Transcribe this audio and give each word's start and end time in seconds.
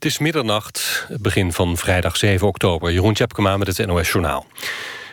Het 0.00 0.10
is 0.10 0.18
middernacht, 0.18 1.06
begin 1.18 1.52
van 1.52 1.76
vrijdag 1.76 2.16
7 2.16 2.46
oktober. 2.46 2.92
Jeroen 2.92 3.14
Tjepkema 3.14 3.56
met 3.56 3.76
het 3.76 3.86
NOS 3.86 4.10
Journaal. 4.10 4.46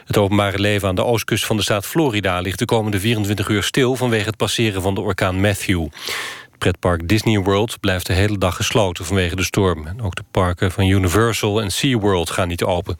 Het 0.05 0.17
openbare 0.17 0.59
leven 0.59 0.87
aan 0.87 0.95
de 0.95 1.03
oostkust 1.03 1.45
van 1.45 1.57
de 1.57 1.63
staat 1.63 1.85
Florida... 1.85 2.39
ligt 2.39 2.59
de 2.59 2.65
komende 2.65 2.99
24 2.99 3.47
uur 3.47 3.63
stil 3.63 3.95
vanwege 3.95 4.25
het 4.25 4.37
passeren 4.37 4.81
van 4.81 4.95
de 4.95 5.01
orkaan 5.01 5.41
Matthew. 5.41 5.81
Het 5.81 6.57
pretpark 6.57 7.07
Disney 7.07 7.39
World 7.39 7.79
blijft 7.79 8.05
de 8.05 8.13
hele 8.13 8.37
dag 8.37 8.55
gesloten 8.55 9.05
vanwege 9.05 9.35
de 9.35 9.43
storm. 9.43 9.87
ook 10.01 10.15
de 10.15 10.23
parken 10.31 10.71
van 10.71 10.85
Universal 10.85 11.61
en 11.61 11.71
SeaWorld 11.71 12.29
gaan 12.29 12.47
niet 12.47 12.63
open. 12.63 12.97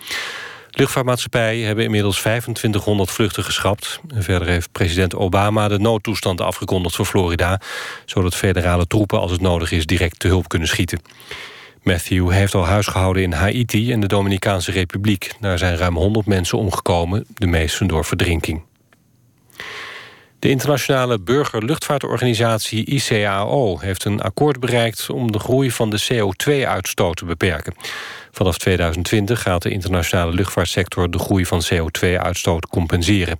Luchtvaartmaatschappijen 0.71 1.65
hebben 1.65 1.83
inmiddels 1.83 2.19
2500 2.19 3.11
vluchten 3.11 3.43
geschrapt. 3.43 3.99
verder 4.13 4.47
heeft 4.47 4.71
president 4.71 5.15
Obama 5.15 5.67
de 5.67 5.79
noodtoestand 5.79 6.41
afgekondigd 6.41 6.95
voor 6.95 7.05
Florida... 7.05 7.61
zodat 8.05 8.35
federale 8.35 8.87
troepen 8.87 9.19
als 9.19 9.31
het 9.31 9.41
nodig 9.41 9.71
is 9.71 9.85
direct 9.85 10.19
te 10.19 10.27
hulp 10.27 10.47
kunnen 10.47 10.67
schieten. 10.67 11.01
Matthew 11.87 12.31
heeft 12.31 12.55
al 12.55 12.65
huisgehouden 12.65 13.23
in 13.23 13.31
Haiti 13.31 13.91
en 13.91 13.99
de 13.99 14.07
Dominicaanse 14.07 14.71
Republiek. 14.71 15.31
Daar 15.39 15.57
zijn 15.57 15.77
ruim 15.77 15.95
100 15.95 16.25
mensen 16.25 16.57
omgekomen, 16.57 17.25
de 17.33 17.47
meesten 17.47 17.87
door 17.87 18.05
verdrinking. 18.05 18.61
De 20.39 20.49
internationale 20.49 21.19
burgerluchtvaartorganisatie 21.19 22.85
ICAO 22.85 23.79
heeft 23.79 24.05
een 24.05 24.21
akkoord 24.21 24.59
bereikt 24.59 25.09
om 25.09 25.31
de 25.31 25.39
groei 25.39 25.71
van 25.71 25.89
de 25.89 26.03
CO2-uitstoot 26.11 27.15
te 27.15 27.25
beperken. 27.25 27.75
Vanaf 28.31 28.57
2020 28.57 29.41
gaat 29.41 29.61
de 29.61 29.69
internationale 29.69 30.33
luchtvaartsector 30.33 31.11
de 31.11 31.19
groei 31.19 31.45
van 31.45 31.61
CO2-uitstoot 31.73 32.67
compenseren. 32.67 33.39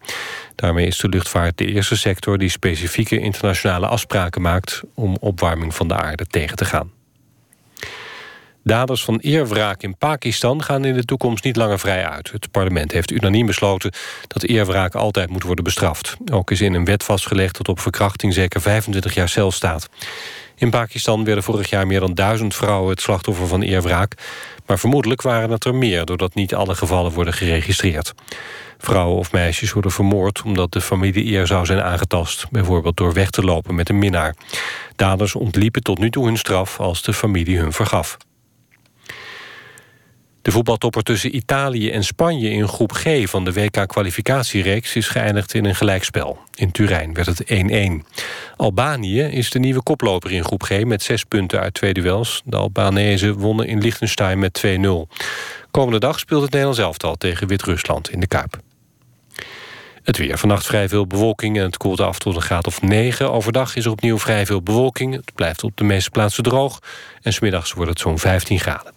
Daarmee 0.56 0.88
is 0.88 0.98
de 0.98 1.10
luchtvaart 1.10 1.58
de 1.58 1.66
eerste 1.66 1.98
sector 1.98 2.38
die 2.38 2.50
specifieke 2.50 3.20
internationale 3.20 3.88
afspraken 3.88 4.42
maakt 4.42 4.82
om 4.96 5.18
opwarming 5.20 5.76
van 5.76 5.88
de 5.88 5.96
aarde 5.96 6.26
tegen 6.26 6.56
te 6.56 6.66
gaan. 6.66 6.97
Daders 8.68 9.04
van 9.04 9.18
eerwraak 9.18 9.84
in 9.84 9.98
Pakistan 9.98 10.64
gaan 10.64 10.86
in 10.86 10.94
de 10.94 11.06
toekomst 11.06 11.44
niet 11.44 11.56
langer 11.56 11.80
vrij 11.80 12.08
uit. 12.08 12.32
Het 12.32 12.52
parlement 12.52 12.92
heeft 12.92 13.12
unaniem 13.12 13.46
besloten 13.46 13.92
dat 14.28 14.44
eerwraak 14.44 14.96
altijd 14.96 15.30
moet 15.30 15.44
worden 15.44 15.64
bestraft. 15.64 16.18
Ook 16.32 16.52
is 16.52 16.62
in 16.62 16.74
een 16.74 16.86
wet 16.86 17.04
vastgelegd 17.04 17.58
dat 17.58 17.68
op 17.68 17.80
verkrachting 17.80 18.34
zeker 18.34 18.62
25 18.62 19.14
jaar 19.14 19.30
cel 19.30 19.52
staat. 19.52 19.90
In 20.56 20.70
Pakistan 20.70 21.24
werden 21.24 21.44
vorig 21.44 21.70
jaar 21.70 21.88
meer 21.88 22.00
dan 22.00 22.14
duizend 22.14 22.56
vrouwen 22.56 22.90
het 22.90 23.02
slachtoffer 23.02 23.48
van 23.48 23.62
eerwraak. 23.62 24.14
Maar 24.66 24.80
vermoedelijk 24.80 25.22
waren 25.22 25.50
het 25.50 25.66
er 25.66 25.76
meer, 25.76 26.06
doordat 26.06 26.36
niet 26.36 26.56
alle 26.56 26.76
gevallen 26.76 27.12
worden 27.12 27.34
geregistreerd. 27.34 28.14
Vrouwen 28.78 29.18
of 29.18 29.32
meisjes 29.32 29.72
worden 29.72 29.92
vermoord 29.92 30.42
omdat 30.42 30.72
de 30.72 30.82
familie 30.82 31.26
eer 31.26 31.48
zou 31.48 31.66
zijn 31.66 31.82
aangetast. 31.82 32.52
Bijvoorbeeld 32.52 32.98
door 32.98 33.14
weg 33.14 33.30
te 33.30 33.44
lopen 33.44 33.76
met 33.76 33.90
een 33.90 34.00
minnaar. 34.00 34.36
Daders 34.96 35.36
ontliepen 35.36 35.84
tot 35.84 36.00
nu 36.00 36.10
toe 36.10 36.26
hun 36.26 36.38
straf 36.38 36.80
als 36.80 37.02
de 37.02 37.14
familie 37.14 37.58
hun 37.58 37.74
vergaf. 37.74 38.18
De 40.48 40.54
voetbaltopper 40.54 41.04
tussen 41.04 41.36
Italië 41.36 41.92
en 41.92 42.04
Spanje 42.04 42.50
in 42.50 42.68
groep 42.68 42.92
G 42.92 43.30
van 43.30 43.46
de 43.46 43.54
WK-kwalificatiereeks 43.54 44.96
is 44.96 45.08
geëindigd 45.08 45.54
in 45.54 45.66
een 45.66 45.76
gelijkspel. 45.76 46.40
In 46.56 46.72
Turijn 46.72 47.14
werd 47.14 47.28
het 47.28 47.44
1-1. 47.44 48.20
Albanië 48.56 49.22
is 49.22 49.50
de 49.50 49.60
nieuwe 49.60 49.84
koploper 49.84 50.32
in 50.32 50.44
groep 50.44 50.64
G 50.64 50.84
met 50.84 51.04
zes 51.04 51.24
punten 51.24 51.60
uit 51.60 51.74
twee 51.74 51.94
duels. 51.94 52.42
De 52.46 52.58
Albanese 52.58 53.34
wonnen 53.34 53.68
in 53.68 53.82
Liechtenstein 53.82 54.40
met 54.40 54.64
2-0. 54.66 54.70
Komende 55.72 56.00
dag 56.00 56.20
speelt 56.20 56.42
het 56.42 56.52
Nederlands 56.52 56.82
elftal 56.82 57.16
tegen 57.16 57.48
Wit-Rusland 57.48 58.10
in 58.10 58.20
de 58.20 58.28
Kuip. 58.28 58.60
Het 60.04 60.18
weer. 60.18 60.38
Vannacht 60.38 60.66
vrij 60.66 60.90
veel 60.90 61.08
bewolking 61.08 61.58
en 61.58 61.64
het 61.64 61.78
koelt 61.78 62.00
af 62.00 62.20
tot 62.20 62.36
een 62.36 62.42
graad 62.42 62.68
of 62.68 62.82
9. 62.82 63.32
Overdag 63.32 63.76
is 63.76 63.86
er 63.86 63.92
opnieuw 63.92 64.20
vrij 64.20 64.46
veel 64.46 64.62
bewolking. 64.62 65.14
Het 65.14 65.32
blijft 65.36 65.64
op 65.64 65.78
de 65.78 65.84
meeste 65.84 66.10
plaatsen 66.10 66.44
droog. 66.44 66.80
En 67.22 67.34
smiddags 67.34 67.74
wordt 67.74 67.90
het 67.90 68.00
zo'n 68.00 68.20
15 68.20 68.60
graden. 68.60 68.97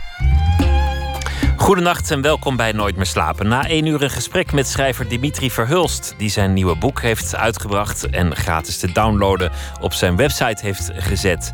Goedenacht 1.61 2.11
en 2.11 2.21
welkom 2.21 2.55
bij 2.55 2.71
Nooit 2.71 2.95
meer 2.95 3.05
slapen. 3.05 3.47
Na 3.47 3.67
één 3.67 3.85
uur 3.85 4.01
een 4.01 4.09
gesprek 4.09 4.51
met 4.51 4.67
schrijver 4.67 5.07
Dimitri 5.07 5.51
Verhulst... 5.51 6.15
die 6.17 6.29
zijn 6.29 6.53
nieuwe 6.53 6.75
boek 6.75 7.01
heeft 7.01 7.35
uitgebracht... 7.35 8.09
en 8.09 8.35
gratis 8.35 8.77
te 8.77 8.91
downloaden 8.91 9.51
op 9.81 9.93
zijn 9.93 10.15
website 10.15 10.65
heeft 10.65 10.91
gezet. 10.95 11.51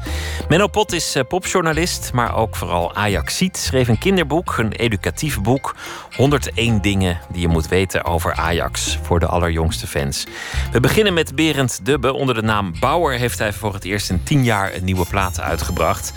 Menno 0.49 0.67
Pot 0.67 0.91
is 0.91 1.15
eh, 1.15 1.23
popjournalist, 1.27 2.13
maar 2.13 2.35
ook 2.35 2.55
vooral 2.55 2.95
Ajaxiet. 2.95 3.57
Schreef 3.57 3.87
een 3.87 3.97
kinderboek, 3.97 4.57
een 4.57 4.71
educatief 4.71 5.41
boek... 5.41 5.75
101 6.15 6.81
dingen 6.81 7.19
die 7.31 7.41
je 7.41 7.47
moet 7.47 7.67
weten 7.67 8.05
over 8.05 8.33
Ajax... 8.33 8.99
voor 9.01 9.19
de 9.19 9.27
allerjongste 9.27 9.87
fans. 9.87 10.25
We 10.71 10.79
beginnen 10.79 11.13
met 11.13 11.35
Berend 11.35 11.85
Dubbe. 11.85 12.13
Onder 12.13 12.35
de 12.35 12.41
naam 12.41 12.73
Bauer 12.79 13.13
heeft 13.13 13.39
hij 13.39 13.53
voor 13.53 13.73
het 13.73 13.83
eerst 13.83 14.09
in 14.09 14.23
tien 14.23 14.43
jaar... 14.43 14.73
een 14.73 14.83
nieuwe 14.83 15.05
plaat 15.05 15.41
uitgebracht. 15.41 16.13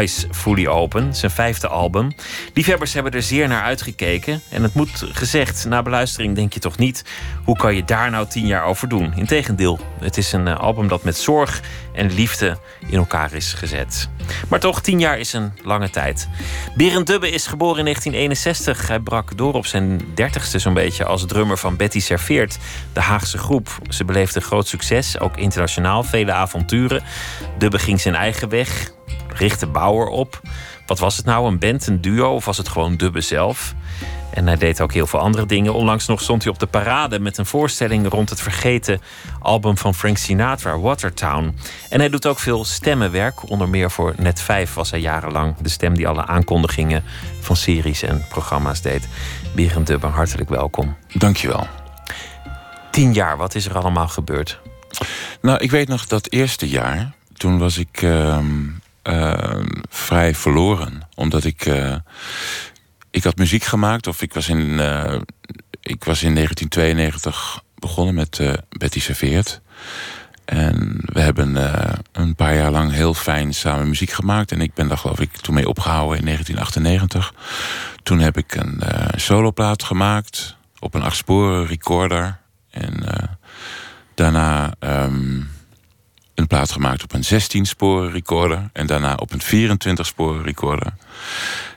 Ice 0.00 0.26
Fully 0.30 0.66
Open, 0.66 1.14
zijn 1.14 1.30
vijfde 1.30 1.68
album. 1.68 2.12
Liefhebbers 2.54 2.92
hebben 2.92 3.12
er 3.12 3.22
zeer 3.28 3.48
naar 3.48 3.62
uitgekeken. 3.62 4.42
En 4.48 4.62
het 4.62 4.74
moet 4.74 5.04
gezegd, 5.12 5.64
na 5.64 5.82
beluistering 5.82 6.34
denk 6.34 6.52
je 6.52 6.60
toch 6.60 6.78
niet... 6.78 7.04
hoe 7.44 7.56
kan 7.56 7.74
je 7.74 7.84
daar 7.84 8.10
nou 8.10 8.26
tien 8.26 8.46
jaar 8.46 8.64
over 8.64 8.88
doen? 8.88 9.12
Integendeel, 9.16 9.78
het 10.00 10.16
is 10.16 10.32
een 10.32 10.48
eh, 10.48 10.56
album 10.56 10.88
dat 10.88 11.02
met 11.02 11.16
zorg 11.16 11.60
en 11.92 12.12
liefde 12.12 12.58
in 12.88 12.98
elkaar 12.98 13.32
is 13.32 13.52
gezet. 13.52 14.08
Maar 14.48 14.60
toch, 14.60 14.82
tien 14.82 15.00
jaar 15.00 15.18
is 15.18 15.32
een 15.32 15.52
lange 15.64 15.90
tijd. 15.90 16.28
Berend 16.76 17.06
Dubbe 17.06 17.30
is 17.30 17.46
geboren 17.46 17.78
in 17.78 17.84
1961. 17.84 18.88
Hij 18.88 19.00
brak 19.00 19.36
door 19.36 19.54
op 19.54 19.66
zijn 19.66 20.00
dertigste 20.14 20.58
zo'n 20.58 20.74
beetje 20.74 21.04
als 21.04 21.26
drummer 21.26 21.58
van 21.58 21.76
Betty 21.76 22.00
Serveert, 22.00 22.58
de 22.92 23.00
Haagse 23.00 23.38
groep. 23.38 23.78
Ze 23.88 24.04
beleefde 24.04 24.40
groot 24.40 24.68
succes, 24.68 25.20
ook 25.20 25.36
internationaal, 25.36 26.02
vele 26.02 26.32
avonturen. 26.32 27.02
Dubbe 27.58 27.78
ging 27.78 28.00
zijn 28.00 28.14
eigen 28.14 28.48
weg, 28.48 28.90
richtte 29.28 29.66
Bauer 29.66 30.06
op... 30.06 30.40
Wat 30.88 30.98
was 30.98 31.16
het 31.16 31.26
nou? 31.26 31.46
Een 31.46 31.58
band, 31.58 31.86
een 31.86 32.00
duo 32.00 32.34
of 32.34 32.44
was 32.44 32.56
het 32.56 32.68
gewoon 32.68 32.96
Dubbe 32.96 33.20
zelf? 33.20 33.74
En 34.30 34.46
hij 34.46 34.56
deed 34.56 34.80
ook 34.80 34.92
heel 34.92 35.06
veel 35.06 35.18
andere 35.18 35.46
dingen. 35.46 35.74
Onlangs 35.74 36.06
nog 36.06 36.20
stond 36.20 36.42
hij 36.42 36.52
op 36.52 36.58
de 36.58 36.66
parade 36.66 37.20
met 37.20 37.38
een 37.38 37.46
voorstelling 37.46 38.08
rond 38.08 38.30
het 38.30 38.40
vergeten 38.40 39.00
album 39.40 39.76
van 39.76 39.94
Frank 39.94 40.16
Sinatra, 40.16 40.78
Watertown. 40.78 41.54
En 41.88 41.98
hij 41.98 42.08
doet 42.08 42.26
ook 42.26 42.38
veel 42.38 42.64
stemmenwerk. 42.64 43.50
Onder 43.50 43.68
meer 43.68 43.90
voor 43.90 44.14
Net 44.16 44.40
5 44.40 44.74
was 44.74 44.90
hij 44.90 45.00
jarenlang 45.00 45.56
de 45.56 45.68
stem 45.68 45.94
die 45.94 46.08
alle 46.08 46.26
aankondigingen 46.26 47.04
van 47.40 47.56
series 47.56 48.02
en 48.02 48.24
programma's 48.28 48.82
deed. 48.82 49.08
Berend 49.54 49.86
Dubbe, 49.86 50.06
hartelijk 50.06 50.48
welkom. 50.48 50.96
Dankjewel. 51.12 51.66
Tien 52.90 53.12
jaar, 53.12 53.36
wat 53.36 53.54
is 53.54 53.66
er 53.66 53.78
allemaal 53.78 54.08
gebeurd? 54.08 54.60
Nou, 55.40 55.58
ik 55.58 55.70
weet 55.70 55.88
nog 55.88 56.06
dat 56.06 56.30
eerste 56.30 56.68
jaar, 56.68 57.12
toen 57.32 57.58
was 57.58 57.78
ik 57.78 58.02
uh, 58.02 58.10
uh, 58.10 58.38
vrij 59.88 60.34
verloren. 60.34 61.02
Omdat 61.14 61.44
ik. 61.44 61.66
Uh, 61.66 61.94
ik 63.10 63.24
had 63.24 63.36
muziek 63.36 63.64
gemaakt, 63.64 64.06
of 64.06 64.22
ik 64.22 64.34
was 64.34 64.48
in. 64.48 64.58
Uh, 64.58 65.20
ik 65.82 66.04
was 66.04 66.22
in 66.22 66.34
1992 66.34 67.62
begonnen 67.74 68.14
met 68.14 68.40
Betty 68.68 69.00
Serveert. 69.00 69.60
En 70.44 71.00
we 71.04 71.20
hebben 71.20 71.56
een 72.12 72.34
paar 72.34 72.54
jaar 72.54 72.70
lang 72.70 72.92
heel 72.92 73.14
fijn 73.14 73.54
samen 73.54 73.88
muziek 73.88 74.10
gemaakt. 74.10 74.52
En 74.52 74.60
ik 74.60 74.74
ben 74.74 74.88
daar 74.88 74.98
geloof 74.98 75.20
ik 75.20 75.36
toen 75.36 75.54
mee 75.54 75.68
opgehouden 75.68 76.18
in 76.18 76.24
1998. 76.24 77.34
Toen 78.02 78.18
heb 78.18 78.36
ik 78.36 78.54
een 78.54 78.82
soloplaat 79.16 79.82
gemaakt 79.82 80.56
op 80.78 80.94
een 80.94 81.02
achtsporen 81.02 81.66
recorder. 81.66 82.38
En 82.70 83.04
daarna 84.14 84.72
um, 84.80 85.48
een 86.38 86.46
plaat 86.46 86.72
gemaakt 86.72 87.02
op 87.02 87.12
een 87.12 87.24
16-sporen 87.24 88.10
recorder. 88.10 88.70
En 88.72 88.86
daarna 88.86 89.14
op 89.14 89.32
een 89.32 89.76
24-sporen 89.76 90.42
recorder. 90.42 90.92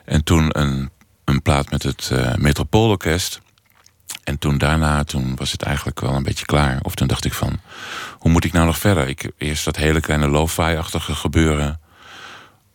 En 0.04 0.24
toen 0.24 0.58
een, 0.60 0.90
een 1.24 1.42
plaat 1.42 1.70
met 1.70 1.82
het 1.82 2.10
uh, 2.12 2.34
Metropoolorkest. 2.34 3.40
En 4.24 4.38
toen 4.38 4.58
daarna, 4.58 5.04
toen 5.04 5.36
was 5.36 5.52
het 5.52 5.62
eigenlijk 5.62 6.00
wel 6.00 6.14
een 6.14 6.22
beetje 6.22 6.44
klaar. 6.44 6.78
Of 6.82 6.94
toen 6.94 7.06
dacht 7.06 7.24
ik 7.24 7.32
van, 7.32 7.60
hoe 8.18 8.30
moet 8.30 8.44
ik 8.44 8.52
nou 8.52 8.66
nog 8.66 8.78
verder? 8.78 9.08
Ik 9.08 9.30
eerst 9.38 9.64
dat 9.64 9.76
hele 9.76 10.00
kleine 10.00 10.28
lo-fi-achtige 10.28 11.14
gebeuren 11.14 11.80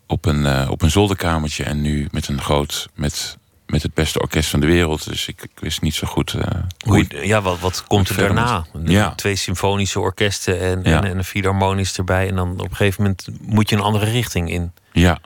op 0.08 0.26
een, 0.26 0.42
uh, 0.42 0.68
op 0.70 0.82
een 0.82 0.92
zolderkamertje. 0.92 1.64
En 1.64 1.82
nu 1.82 2.08
met 2.12 2.28
een 2.28 2.42
groot, 2.42 2.90
met 2.96 3.37
met 3.68 3.84
het 3.84 3.94
beste 3.94 4.22
orkest 4.22 4.50
van 4.50 4.60
de 4.60 4.66
wereld. 4.66 5.10
Dus 5.10 5.28
ik, 5.28 5.42
ik 5.42 5.60
wist 5.60 5.82
niet 5.82 5.96
zo 5.96 6.08
goed. 6.08 6.34
Uh, 6.34 6.42
hoe, 6.86 7.06
ja, 7.10 7.42
wat, 7.42 7.60
wat 7.60 7.84
komt 7.88 8.10
er 8.10 8.18
daarna? 8.18 8.66
Ja. 8.84 9.16
Twee 9.16 9.36
symfonische 9.36 10.00
orkesten 10.00 10.60
en, 10.60 10.84
en, 10.84 11.04
en, 11.04 11.18
een 11.18 11.24
filharmonisch 11.24 11.98
erbij. 11.98 12.28
En 12.28 12.36
dan 12.36 12.52
op 12.52 12.70
een 12.70 12.76
gegeven 12.76 13.02
moment 13.02 13.28
moet 13.42 13.70
je 13.70 13.76
een 13.76 13.82
andere 13.82 14.12
richting 14.12 14.52
in. 14.52 14.72
Ja, 14.92 15.20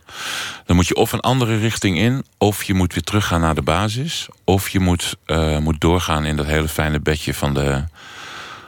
dan 0.66 0.76
moet 0.76 0.88
je 0.88 0.96
of 0.96 1.12
een 1.12 1.20
andere 1.20 1.58
richting 1.58 1.98
in, 1.98 2.26
of 2.38 2.64
je 2.64 2.74
moet 2.74 2.94
weer 2.94 3.04
teruggaan 3.04 3.42
naar 3.42 3.56
de 3.56 3.62
basis. 3.62 4.28
Of 4.44 4.70
je 4.70 4.80
moet, 4.80 5.18
uh, 5.26 5.58
moet 5.58 5.82
doorgaan 5.82 6.26
in 6.26 6.36
dat 6.36 6.46
hele 6.46 6.68
fijne 6.68 7.00
bedje 7.00 7.34
van 7.34 7.54
de, 7.54 7.84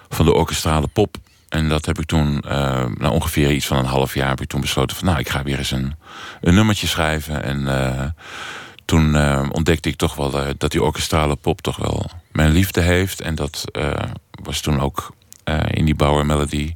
van 0.09 0.25
de 0.25 0.33
orkestrale 0.33 0.87
pop. 0.87 1.17
En 1.49 1.69
dat 1.69 1.85
heb 1.85 1.99
ik 1.99 2.05
toen, 2.05 2.43
uh, 2.47 2.85
na 2.97 3.09
ongeveer 3.09 3.51
iets 3.51 3.67
van 3.67 3.77
een 3.77 3.85
half 3.85 4.13
jaar, 4.13 4.29
heb 4.29 4.41
ik 4.41 4.47
toen 4.47 4.61
besloten 4.61 4.97
van 4.97 5.05
nou, 5.05 5.19
ik 5.19 5.29
ga 5.29 5.43
weer 5.43 5.57
eens 5.57 5.71
een, 5.71 5.95
een 6.41 6.53
nummertje 6.53 6.87
schrijven. 6.87 7.43
En 7.43 7.67
toen 8.85 9.15
uh, 9.15 9.50
ontdekte 9.51 9.89
ik 9.89 9.95
toch 9.95 10.15
wel 10.15 10.56
dat 10.57 10.71
die 10.71 10.83
orkestrale 10.83 11.35
pop 11.35 11.62
toch 11.62 11.77
wel 11.77 12.09
mijn 12.31 12.51
liefde 12.51 12.81
heeft. 12.81 13.21
En 13.21 13.35
dat 13.35 13.65
was 14.44 14.62
toen 14.62 14.80
ook 14.80 15.13
in 15.68 15.85
die 15.85 15.95
Bauer 15.95 16.25
Melody 16.25 16.75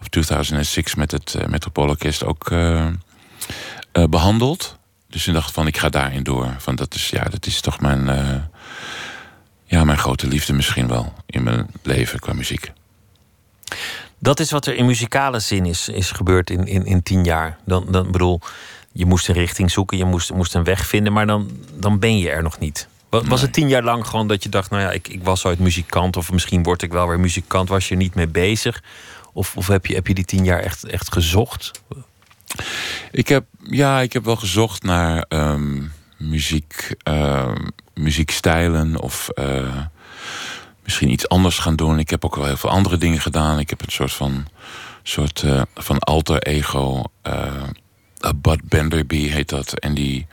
of 0.00 0.08
2006 0.08 0.94
met 0.94 1.10
het 1.10 1.36
Metropoolorkest 1.48 2.24
ook 2.24 2.50
behandeld. 4.10 4.78
Dus 5.08 5.26
ik 5.26 5.34
dacht 5.34 5.52
van 5.52 5.66
ik 5.66 5.76
ga 5.76 5.88
daarin 5.88 6.22
door. 6.22 6.54
Van 6.58 6.76
dat 6.76 6.94
is 6.94 7.10
ja, 7.10 7.24
dat 7.24 7.46
is 7.46 7.60
toch 7.60 7.80
mijn, 7.80 8.06
ja, 9.64 9.84
mijn 9.84 9.98
grote 9.98 10.26
liefde 10.26 10.52
misschien 10.52 10.88
wel 10.88 11.12
in 11.26 11.42
mijn 11.42 11.66
leven 11.82 12.18
qua 12.18 12.32
muziek. 12.32 12.72
Dat 14.18 14.40
is 14.40 14.50
wat 14.50 14.66
er 14.66 14.74
in 14.74 14.86
muzikale 14.86 15.40
zin 15.40 15.66
is, 15.66 15.88
is 15.88 16.10
gebeurd 16.10 16.50
in, 16.50 16.66
in, 16.66 16.84
in 16.84 17.02
tien 17.02 17.24
jaar. 17.24 17.58
Dan, 17.64 17.86
dan 17.90 18.10
bedoel, 18.10 18.40
je 18.96 19.06
moest 19.06 19.28
een 19.28 19.34
richting 19.34 19.70
zoeken, 19.70 19.98
je 19.98 20.04
moest, 20.04 20.32
moest 20.32 20.54
een 20.54 20.64
weg 20.64 20.86
vinden, 20.86 21.12
maar 21.12 21.26
dan, 21.26 21.50
dan 21.74 21.98
ben 21.98 22.18
je 22.18 22.30
er 22.30 22.42
nog 22.42 22.58
niet. 22.58 22.88
Was, 23.08 23.26
was 23.26 23.40
het 23.40 23.52
tien 23.52 23.68
jaar 23.68 23.82
lang 23.82 24.06
gewoon 24.06 24.28
dat 24.28 24.42
je 24.42 24.48
dacht, 24.48 24.70
nou 24.70 24.82
ja, 24.82 24.90
ik, 24.90 25.08
ik 25.08 25.24
was 25.24 25.44
ooit 25.44 25.58
muzikant, 25.58 26.16
of 26.16 26.32
misschien 26.32 26.62
word 26.62 26.82
ik 26.82 26.92
wel 26.92 27.08
weer 27.08 27.20
muzikant, 27.20 27.68
was 27.68 27.88
je 27.88 27.94
er 27.94 28.00
niet 28.00 28.14
mee 28.14 28.28
bezig? 28.28 28.82
Of, 29.32 29.56
of 29.56 29.66
heb, 29.66 29.86
je, 29.86 29.94
heb 29.94 30.06
je 30.06 30.14
die 30.14 30.24
tien 30.24 30.44
jaar 30.44 30.60
echt, 30.60 30.84
echt 30.84 31.12
gezocht? 31.12 31.70
Ik 33.10 33.28
heb, 33.28 33.44
ja, 33.62 34.00
ik 34.00 34.12
heb 34.12 34.24
wel 34.24 34.36
gezocht 34.36 34.82
naar 34.82 35.24
ehm, 35.28 35.82
muziek, 36.16 36.94
uh, 37.08 37.52
muziekstijlen 37.94 39.00
of. 39.00 39.28
Uh, 39.34 39.76
misschien 40.82 41.10
iets 41.10 41.28
anders 41.28 41.58
gaan 41.58 41.76
doen. 41.76 41.98
Ik 41.98 42.10
heb 42.10 42.24
ook 42.24 42.36
wel 42.36 42.44
heel 42.44 42.56
veel 42.56 42.70
andere 42.70 42.98
dingen 42.98 43.20
gedaan. 43.20 43.58
Ik 43.58 43.70
heb 43.70 43.82
een 43.82 43.92
soort 43.92 44.12
van, 44.12 44.46
soort, 45.02 45.42
uh, 45.42 45.62
van 45.74 45.98
alter 45.98 46.42
ego. 46.42 47.04
Uh, 48.24 48.30
Bud 48.36 48.60
Benderby 48.62 49.28
heet 49.28 49.48
dat. 49.48 49.78
En 49.78 49.94
die 49.94 50.26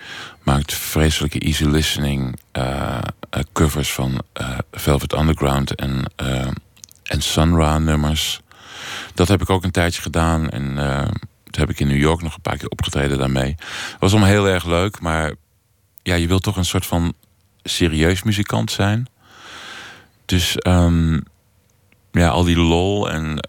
maakt 0.43 0.73
vreselijke 0.73 1.39
easy 1.39 1.63
listening 1.63 2.39
uh, 2.57 2.99
covers 3.53 3.93
van 3.93 4.21
Velvet 4.71 5.13
Underground 5.13 5.75
en, 5.75 6.11
en 7.03 7.21
Sun 7.21 7.55
Ra 7.55 7.77
nummers. 7.77 8.41
Dat 9.13 9.27
heb 9.27 9.41
ik 9.41 9.49
ook 9.49 9.63
een 9.63 9.71
tijdje 9.71 10.01
gedaan. 10.01 10.49
En 10.49 10.75
toen 11.43 11.61
heb 11.61 11.69
ik 11.69 11.79
in 11.79 11.87
New 11.87 12.01
York 12.01 12.21
nog 12.21 12.35
een 12.35 12.41
paar 12.41 12.57
keer 12.57 12.67
opgetreden 12.67 13.17
daarmee. 13.17 13.55
Was 13.99 14.11
allemaal 14.11 14.29
heel 14.29 14.47
erg 14.47 14.65
leuk. 14.65 14.99
Maar 14.99 15.33
ja, 16.03 16.15
je 16.15 16.27
wilt 16.27 16.43
toch 16.43 16.57
een 16.57 16.65
soort 16.65 16.85
van 16.85 17.13
serieus 17.63 18.23
muzikant 18.23 18.71
zijn. 18.71 19.07
Dus 20.25 20.55
um, 20.67 21.23
ja, 22.11 22.27
al 22.27 22.43
die 22.43 22.57
lol 22.57 23.09
en 23.09 23.47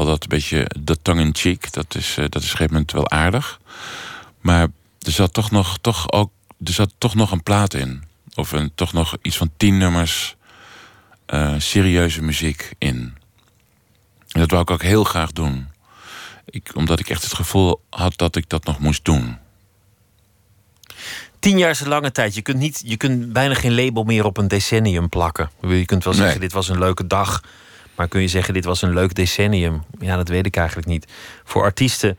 al 0.00 0.06
dat 0.06 0.28
beetje 0.28 0.70
de 0.80 1.02
tongue 1.02 1.24
in 1.24 1.34
cheek, 1.34 1.72
dat 1.72 1.94
is, 1.94 2.16
uh, 2.16 2.16
dat 2.16 2.22
is 2.24 2.26
op 2.26 2.34
een 2.34 2.42
gegeven 2.42 2.72
moment 2.72 2.92
wel 2.92 3.10
aardig. 3.10 3.60
Maar 4.40 4.68
er 4.98 5.12
zat 5.12 5.32
toch 5.32 5.50
nog, 5.50 5.78
toch 5.80 6.12
ook, 6.12 6.30
er 6.64 6.72
zat 6.72 6.94
toch 6.98 7.14
nog 7.14 7.32
een 7.32 7.42
plaat 7.42 7.74
in. 7.74 8.04
Of 8.34 8.52
een, 8.52 8.72
toch 8.74 8.92
nog 8.92 9.16
iets 9.22 9.36
van 9.36 9.50
tien 9.56 9.78
nummers 9.78 10.36
uh, 11.26 11.54
serieuze 11.58 12.22
muziek 12.22 12.72
in. 12.78 13.16
En 14.28 14.40
dat 14.40 14.50
wou 14.50 14.62
ik 14.62 14.70
ook 14.70 14.82
heel 14.82 15.04
graag 15.04 15.32
doen. 15.32 15.68
Ik, 16.44 16.70
omdat 16.74 17.00
ik 17.00 17.08
echt 17.08 17.22
het 17.22 17.34
gevoel 17.34 17.80
had 17.90 18.18
dat 18.18 18.36
ik 18.36 18.48
dat 18.48 18.64
nog 18.64 18.78
moest 18.78 19.04
doen. 19.04 19.38
Tien 21.38 21.58
jaar 21.58 21.70
is 21.70 21.80
een 21.80 21.88
lange 21.88 22.12
tijd. 22.12 22.34
Je 22.34 22.42
kunt, 22.42 22.58
niet, 22.58 22.82
je 22.84 22.96
kunt 22.96 23.32
bijna 23.32 23.54
geen 23.54 23.74
label 23.74 24.04
meer 24.04 24.24
op 24.24 24.36
een 24.36 24.48
decennium 24.48 25.08
plakken. 25.08 25.50
Je 25.60 25.84
kunt 25.84 26.04
wel 26.04 26.14
zeggen, 26.14 26.40
dit 26.40 26.52
was 26.52 26.68
een 26.68 26.78
leuke 26.78 27.06
dag. 27.06 27.42
Maar 28.00 28.08
kun 28.08 28.20
je 28.20 28.28
zeggen, 28.28 28.54
dit 28.54 28.64
was 28.64 28.82
een 28.82 28.94
leuk 28.94 29.14
decennium? 29.14 29.82
Ja, 29.98 30.16
dat 30.16 30.28
weet 30.28 30.46
ik 30.46 30.56
eigenlijk 30.56 30.88
niet. 30.88 31.06
Voor 31.44 31.62
artiesten, 31.62 32.18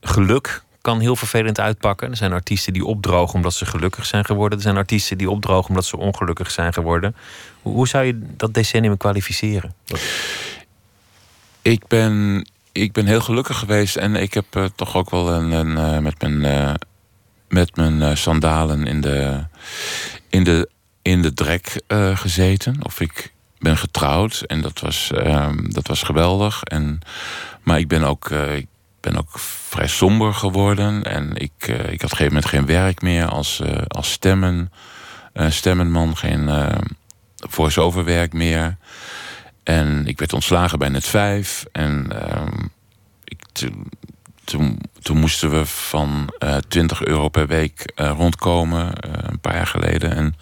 geluk 0.00 0.62
kan 0.80 1.00
heel 1.00 1.16
vervelend 1.16 1.60
uitpakken. 1.60 2.10
Er 2.10 2.16
zijn 2.16 2.32
artiesten 2.32 2.72
die 2.72 2.84
opdrogen 2.84 3.34
omdat 3.34 3.54
ze 3.54 3.66
gelukkig 3.66 4.06
zijn 4.06 4.24
geworden. 4.24 4.58
Er 4.58 4.64
zijn 4.64 4.76
artiesten 4.76 5.18
die 5.18 5.30
opdrogen 5.30 5.68
omdat 5.68 5.84
ze 5.84 5.96
ongelukkig 5.96 6.50
zijn 6.50 6.72
geworden. 6.72 7.16
Hoe 7.62 7.88
zou 7.88 8.04
je 8.04 8.20
dat 8.36 8.54
decennium 8.54 8.96
kwalificeren? 8.96 9.74
Ik 11.62 11.86
ben, 11.86 12.46
ik 12.72 12.92
ben 12.92 13.06
heel 13.06 13.20
gelukkig 13.20 13.58
geweest 13.58 13.96
en 13.96 14.16
ik 14.16 14.34
heb 14.34 14.56
uh, 14.56 14.64
toch 14.74 14.96
ook 14.96 15.10
wel 15.10 15.32
een, 15.32 15.50
een 15.50 15.94
uh, 15.94 15.98
met 15.98 16.20
mijn 16.20 16.44
uh, 16.44 16.74
met 17.48 17.76
mijn 17.76 18.16
sandalen 18.16 18.86
in 18.86 19.00
de, 19.00 19.44
in 20.28 20.44
de, 20.44 20.68
in 21.02 21.22
de 21.22 21.34
drek 21.34 21.82
gezeten. 22.14 22.84
Of 22.84 23.00
ik 23.00 23.32
ben 23.60 23.76
getrouwd 23.76 24.40
en 24.46 24.60
dat 24.60 24.80
was, 24.80 25.10
uh, 25.14 25.48
dat 25.62 25.86
was 25.86 26.02
geweldig. 26.02 26.62
En, 26.62 26.98
maar 27.62 27.78
ik 27.78 27.88
ben 27.88 28.02
ook, 28.02 28.28
uh, 28.28 28.56
ik 28.56 28.66
ben 29.00 29.16
ook 29.16 29.38
vrij 29.68 29.88
somber 29.88 30.34
geworden. 30.34 31.04
En 31.04 31.36
ik, 31.36 31.52
ik 31.66 31.68
had 31.68 31.82
op 31.82 31.88
een 31.88 31.98
gegeven 32.00 32.26
moment 32.26 32.46
geen 32.46 32.66
werk 32.66 33.02
meer 33.02 33.26
als, 33.26 33.62
als 33.88 34.10
stemmen, 34.10 34.72
stemmenman. 35.48 36.16
Geen 36.16 36.50
voice-over 37.36 38.04
werk 38.04 38.32
meer. 38.32 38.76
En 39.62 40.06
ik 40.06 40.18
werd 40.18 40.32
ontslagen 40.32 40.78
bij 40.78 40.88
Net 40.88 41.06
5. 41.06 41.64
En 41.72 42.06
ehm, 42.12 42.66
ik 43.24 43.42
toen, 44.44 44.80
toen 45.02 45.18
moesten 45.18 45.50
we 45.50 45.66
van 45.66 46.34
uh, 46.38 46.56
eh, 46.56 46.62
20 46.68 47.04
euro 47.04 47.28
per 47.28 47.46
week 47.46 47.92
rondkomen, 47.94 48.92
een 49.30 49.40
paar 49.40 49.54
jaar 49.54 49.66
geleden. 49.66 50.14
En 50.14 50.34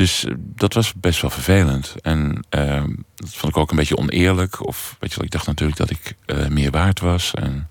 dus 0.00 0.24
dat 0.36 0.74
was 0.74 0.94
best 0.94 1.20
wel 1.20 1.30
vervelend. 1.30 1.94
En 2.02 2.44
ehm, 2.48 2.88
dat 3.14 3.34
vond 3.34 3.52
ik 3.52 3.58
ook 3.58 3.70
een 3.70 3.76
beetje 3.76 3.96
oneerlijk. 3.96 4.66
Of 4.66 4.96
weet 4.98 5.10
je 5.10 5.16
wel, 5.16 5.24
ik 5.24 5.30
dacht 5.30 5.46
natuurlijk 5.46 5.78
dat 5.78 5.90
ik 5.90 6.14
meer 6.48 6.70
waard 6.70 7.00
was. 7.00 7.34
En 7.34 7.68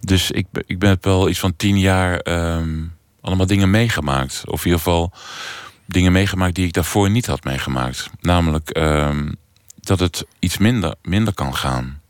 dus 0.00 0.30
ik, 0.30 0.46
ik 0.66 0.78
ben 0.78 0.98
wel 1.00 1.28
iets 1.28 1.38
van 1.38 1.56
tien 1.56 1.78
jaar 1.78 2.20
um, 2.56 2.96
allemaal 3.20 3.46
dingen 3.46 3.70
meegemaakt. 3.70 4.42
Of 4.46 4.58
in 4.58 4.64
ieder 4.64 4.78
geval 4.78 5.12
dingen 5.84 6.12
meegemaakt 6.12 6.54
die 6.54 6.66
ik 6.66 6.72
daarvoor 6.72 7.10
niet 7.10 7.26
had 7.26 7.44
meegemaakt. 7.44 8.10
Namelijk 8.20 8.78
um, 8.78 9.36
dat 9.74 9.98
het 9.98 10.26
iets 10.38 10.58
minder, 10.58 10.94
minder 11.02 11.34
kan 11.34 11.54
gaan. 11.54 12.00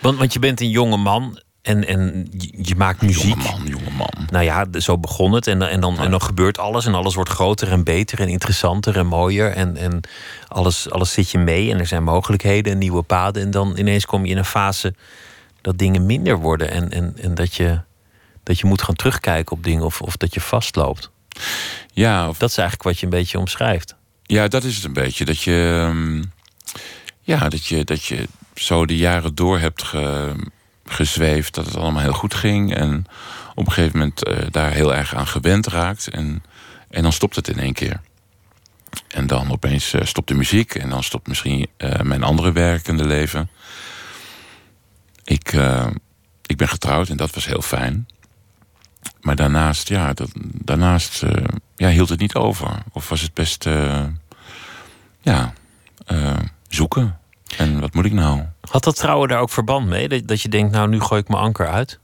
Want, 0.00 0.18
want 0.18 0.32
je 0.32 0.38
bent 0.38 0.60
een 0.60 0.70
jonge 0.70 0.96
man 0.96 1.40
en, 1.64 1.86
en 1.86 2.28
je, 2.62 2.74
maakt 2.76 3.02
muziek. 3.02 3.42
Jonge 3.42 3.58
man, 3.58 3.66
jonge 3.66 3.90
man. 3.90 4.26
Nou 4.30 4.44
ja, 4.44 4.66
zo 4.72 4.98
begon 4.98 5.32
het. 5.32 5.46
En, 5.46 5.62
en, 5.62 5.80
dan, 5.80 5.98
en 5.98 6.10
dan 6.10 6.22
gebeurt 6.22 6.58
alles. 6.58 6.86
En 6.86 6.94
alles 6.94 7.14
wordt 7.14 7.30
groter 7.30 7.70
en 7.70 7.84
beter 7.84 8.20
en 8.20 8.28
interessanter 8.28 8.96
en 8.96 9.06
mooier. 9.06 9.52
En, 9.52 9.76
en 9.76 10.00
alles, 10.48 10.90
alles 10.90 11.12
zit 11.12 11.30
je 11.30 11.38
mee. 11.38 11.70
En 11.70 11.78
er 11.78 11.86
zijn 11.86 12.02
mogelijkheden 12.02 12.72
en 12.72 12.78
nieuwe 12.78 13.02
paden. 13.02 13.42
En 13.42 13.50
dan 13.50 13.76
ineens 13.76 14.06
kom 14.06 14.24
je 14.24 14.30
in 14.30 14.38
een 14.38 14.44
fase 14.44 14.94
dat 15.60 15.78
dingen 15.78 16.06
minder 16.06 16.38
worden. 16.38 16.70
En, 16.70 16.90
en, 16.90 17.14
en 17.20 17.34
dat, 17.34 17.54
je, 17.54 17.80
dat 18.42 18.58
je 18.58 18.66
moet 18.66 18.82
gaan 18.82 18.94
terugkijken 18.94 19.56
op 19.56 19.64
dingen. 19.64 19.84
Of, 19.84 20.00
of 20.00 20.16
dat 20.16 20.34
je 20.34 20.40
vastloopt. 20.40 21.10
Ja, 21.92 22.28
of... 22.28 22.38
Dat 22.38 22.50
is 22.50 22.58
eigenlijk 22.58 22.88
wat 22.88 22.98
je 22.98 23.04
een 23.04 23.18
beetje 23.18 23.38
omschrijft. 23.38 23.94
Ja, 24.22 24.48
dat 24.48 24.64
is 24.64 24.74
het 24.76 24.84
een 24.84 24.92
beetje. 24.92 25.24
Dat 25.24 25.42
je. 25.42 25.86
Ehm, 25.88 26.22
ja, 27.20 27.48
dat 27.48 27.66
je, 27.66 27.84
dat 27.84 28.04
je 28.04 28.28
zo 28.54 28.86
de 28.86 28.96
jaren 28.96 29.34
door 29.34 29.58
hebt 29.58 29.82
ge, 29.82 30.34
gezweefd, 30.84 31.54
dat 31.54 31.66
het 31.66 31.76
allemaal 31.76 32.02
heel 32.02 32.12
goed 32.12 32.34
ging. 32.34 32.74
En 32.74 33.06
op 33.54 33.66
een 33.66 33.72
gegeven 33.72 33.98
moment 33.98 34.28
uh, 34.28 34.38
daar 34.50 34.72
heel 34.72 34.94
erg 34.94 35.14
aan 35.14 35.26
gewend 35.26 35.66
raakt. 35.66 36.08
En, 36.08 36.42
en 36.90 37.02
dan 37.02 37.12
stopt 37.12 37.36
het 37.36 37.48
in 37.48 37.58
één 37.58 37.72
keer. 37.72 38.00
En 39.08 39.26
dan 39.26 39.50
opeens 39.50 39.92
uh, 39.92 40.04
stopt 40.04 40.28
de 40.28 40.34
muziek. 40.34 40.74
En 40.74 40.88
dan 40.88 41.02
stopt 41.02 41.26
misschien 41.26 41.66
uh, 41.78 42.00
mijn 42.00 42.22
andere 42.22 42.52
werkende 42.52 43.04
leven. 43.04 43.50
Ik, 45.24 45.56
ik 46.46 46.56
ben 46.56 46.68
getrouwd 46.68 47.08
en 47.08 47.16
dat 47.16 47.34
was 47.34 47.46
heel 47.46 47.62
fijn. 47.62 48.08
Maar 49.20 49.36
daarnaast, 49.36 49.88
ja, 49.88 50.12
dat, 50.12 50.30
daarnaast 50.40 51.22
ja, 51.76 51.88
hield 51.88 52.08
het 52.08 52.20
niet 52.20 52.34
over. 52.34 52.82
Of 52.92 53.08
was 53.08 53.20
het 53.20 53.34
best 53.34 53.68
ja, 55.20 55.52
zoeken. 56.68 57.18
En 57.56 57.80
wat 57.80 57.94
moet 57.94 58.04
ik 58.04 58.12
nou? 58.12 58.42
Had 58.74 58.84
dat 58.84 58.96
trouwen 58.96 59.28
daar 59.28 59.40
ook 59.40 59.50
verband 59.50 59.86
mee? 59.86 60.08
Dat, 60.08 60.26
dat 60.26 60.40
je 60.40 60.48
denkt, 60.48 60.72
nou, 60.72 60.88
nu 60.88 61.00
gooi 61.00 61.20
ik 61.20 61.28
mijn 61.28 61.42
anker 61.42 61.68
uit? 61.68 61.98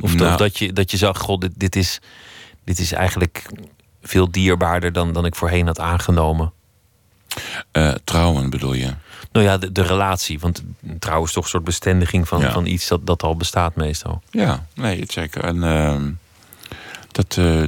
Of, 0.00 0.14
nou, 0.14 0.36
dat, 0.36 0.58
je, 0.58 0.72
dat 0.72 0.90
je 0.90 0.96
zag, 0.96 1.18
god, 1.18 1.40
dit, 1.40 1.52
dit, 1.56 1.76
is, 1.76 2.00
dit 2.64 2.78
is 2.78 2.92
eigenlijk 2.92 3.46
veel 4.02 4.30
dierbaarder 4.30 4.92
dan, 4.92 5.12
dan 5.12 5.24
ik 5.24 5.34
voorheen 5.34 5.66
had 5.66 5.78
aangenomen. 5.78 6.52
Uh, 7.72 7.94
trouwen 8.04 8.50
bedoel 8.50 8.72
je? 8.72 8.94
Nou 9.32 9.46
ja, 9.46 9.58
de, 9.58 9.72
de, 9.72 9.82
relatie. 9.82 10.40
Want 10.40 10.62
trouwen 10.98 11.26
is 11.26 11.32
toch 11.32 11.44
een 11.44 11.50
soort 11.50 11.64
bestendiging 11.64 12.28
van, 12.28 12.40
ja. 12.40 12.52
van 12.52 12.66
iets 12.66 12.88
dat, 12.88 13.06
dat 13.06 13.22
al 13.22 13.36
bestaat 13.36 13.74
meestal. 13.74 14.22
Ja, 14.30 14.66
nee, 14.74 15.04
zeker. 15.08 15.44
En 15.44 15.56
uh, 15.56 15.96
dat, 17.12 17.36
uh, 17.36 17.62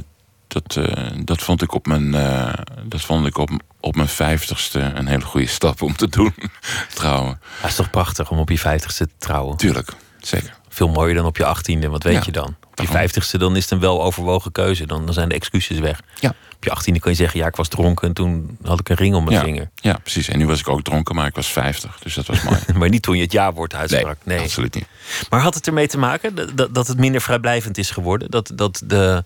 dat, 0.53 0.75
uh, 0.75 1.07
dat 1.23 1.41
vond 1.41 1.61
ik 1.61 1.73
op 1.73 1.85
mijn, 1.85 2.13
uh, 2.13 2.53
dat 2.83 3.01
vond 3.01 3.25
ik 3.27 3.37
op, 3.37 3.49
op 3.79 3.95
mijn 3.95 4.07
vijftigste 4.07 4.79
een 4.79 5.07
hele 5.07 5.25
goede 5.25 5.47
stap 5.47 5.81
om 5.81 5.95
te 5.95 6.09
doen. 6.09 6.33
trouwen. 6.93 7.39
Dat 7.61 7.69
is 7.69 7.75
toch 7.75 7.89
prachtig 7.89 8.29
om 8.31 8.37
op 8.39 8.49
je 8.49 8.59
vijftigste 8.59 9.05
te 9.07 9.13
trouwen? 9.17 9.57
Tuurlijk, 9.57 9.89
zeker. 10.21 10.53
veel 10.69 10.87
mooier 10.87 11.15
dan 11.15 11.25
op 11.25 11.37
je 11.37 11.45
achttiende. 11.45 11.87
Wat 11.89 12.03
weet 12.03 12.13
Ja, 12.13 12.21
je 12.25 12.31
dan? 12.31 12.55
Op 12.71 12.79
je 12.81 12.87
vijftigste 12.87 13.37
dan 13.37 13.55
is 13.55 13.61
het 13.61 13.71
een 13.71 13.79
wel 13.79 14.03
overwogen 14.03 14.51
keuze. 14.51 14.85
Dan, 14.85 15.05
dan 15.05 15.13
zijn 15.13 15.29
de 15.29 15.35
excuses 15.35 15.79
weg. 15.79 16.01
Ja. 16.19 16.33
Op 16.55 16.63
je 16.63 16.71
achttiende 16.71 16.99
kan 16.99 17.11
je 17.11 17.17
zeggen, 17.17 17.39
ja, 17.39 17.47
ik 17.47 17.55
was 17.55 17.67
dronken 17.67 18.07
en 18.07 18.13
toen 18.13 18.57
had 18.63 18.79
ik 18.79 18.89
een 18.89 18.95
ring 18.95 19.15
om 19.15 19.23
mijn 19.23 19.37
Ja. 19.37 19.43
vinger. 19.43 19.69
Ja, 19.75 19.93
precies. 19.93 20.27
En 20.27 20.37
nu 20.37 20.47
was 20.47 20.59
ik 20.59 20.67
ook 20.69 20.81
dronken, 20.83 21.15
maar 21.15 21.27
ik 21.27 21.35
was 21.35 21.47
50. 21.47 21.99
Dus 21.99 22.13
dat 22.13 22.27
was 22.27 22.43
mooi. 22.43 22.59
Maar 22.77 22.89
niet 22.89 23.01
toen 23.01 23.15
je 23.15 23.21
het 23.21 23.31
jaarwoord 23.31 23.73
uitsprak. 23.75 24.17
Nee. 24.23 24.39
absoluut 24.39 24.73
niet. 24.75 24.85
Maar 25.29 25.39
had 25.39 25.53
het 25.53 25.67
ermee 25.67 25.87
te 25.87 25.97
maken 25.97 26.35
dat, 26.35 26.57
dat, 26.57 26.73
dat 26.75 26.87
het 26.87 26.97
minder 26.97 27.21
vrijblijvend 27.21 27.77
is 27.77 27.89
geworden? 27.91 28.31
Dat, 28.31 28.51
dat 28.55 28.81
de, 28.85 29.23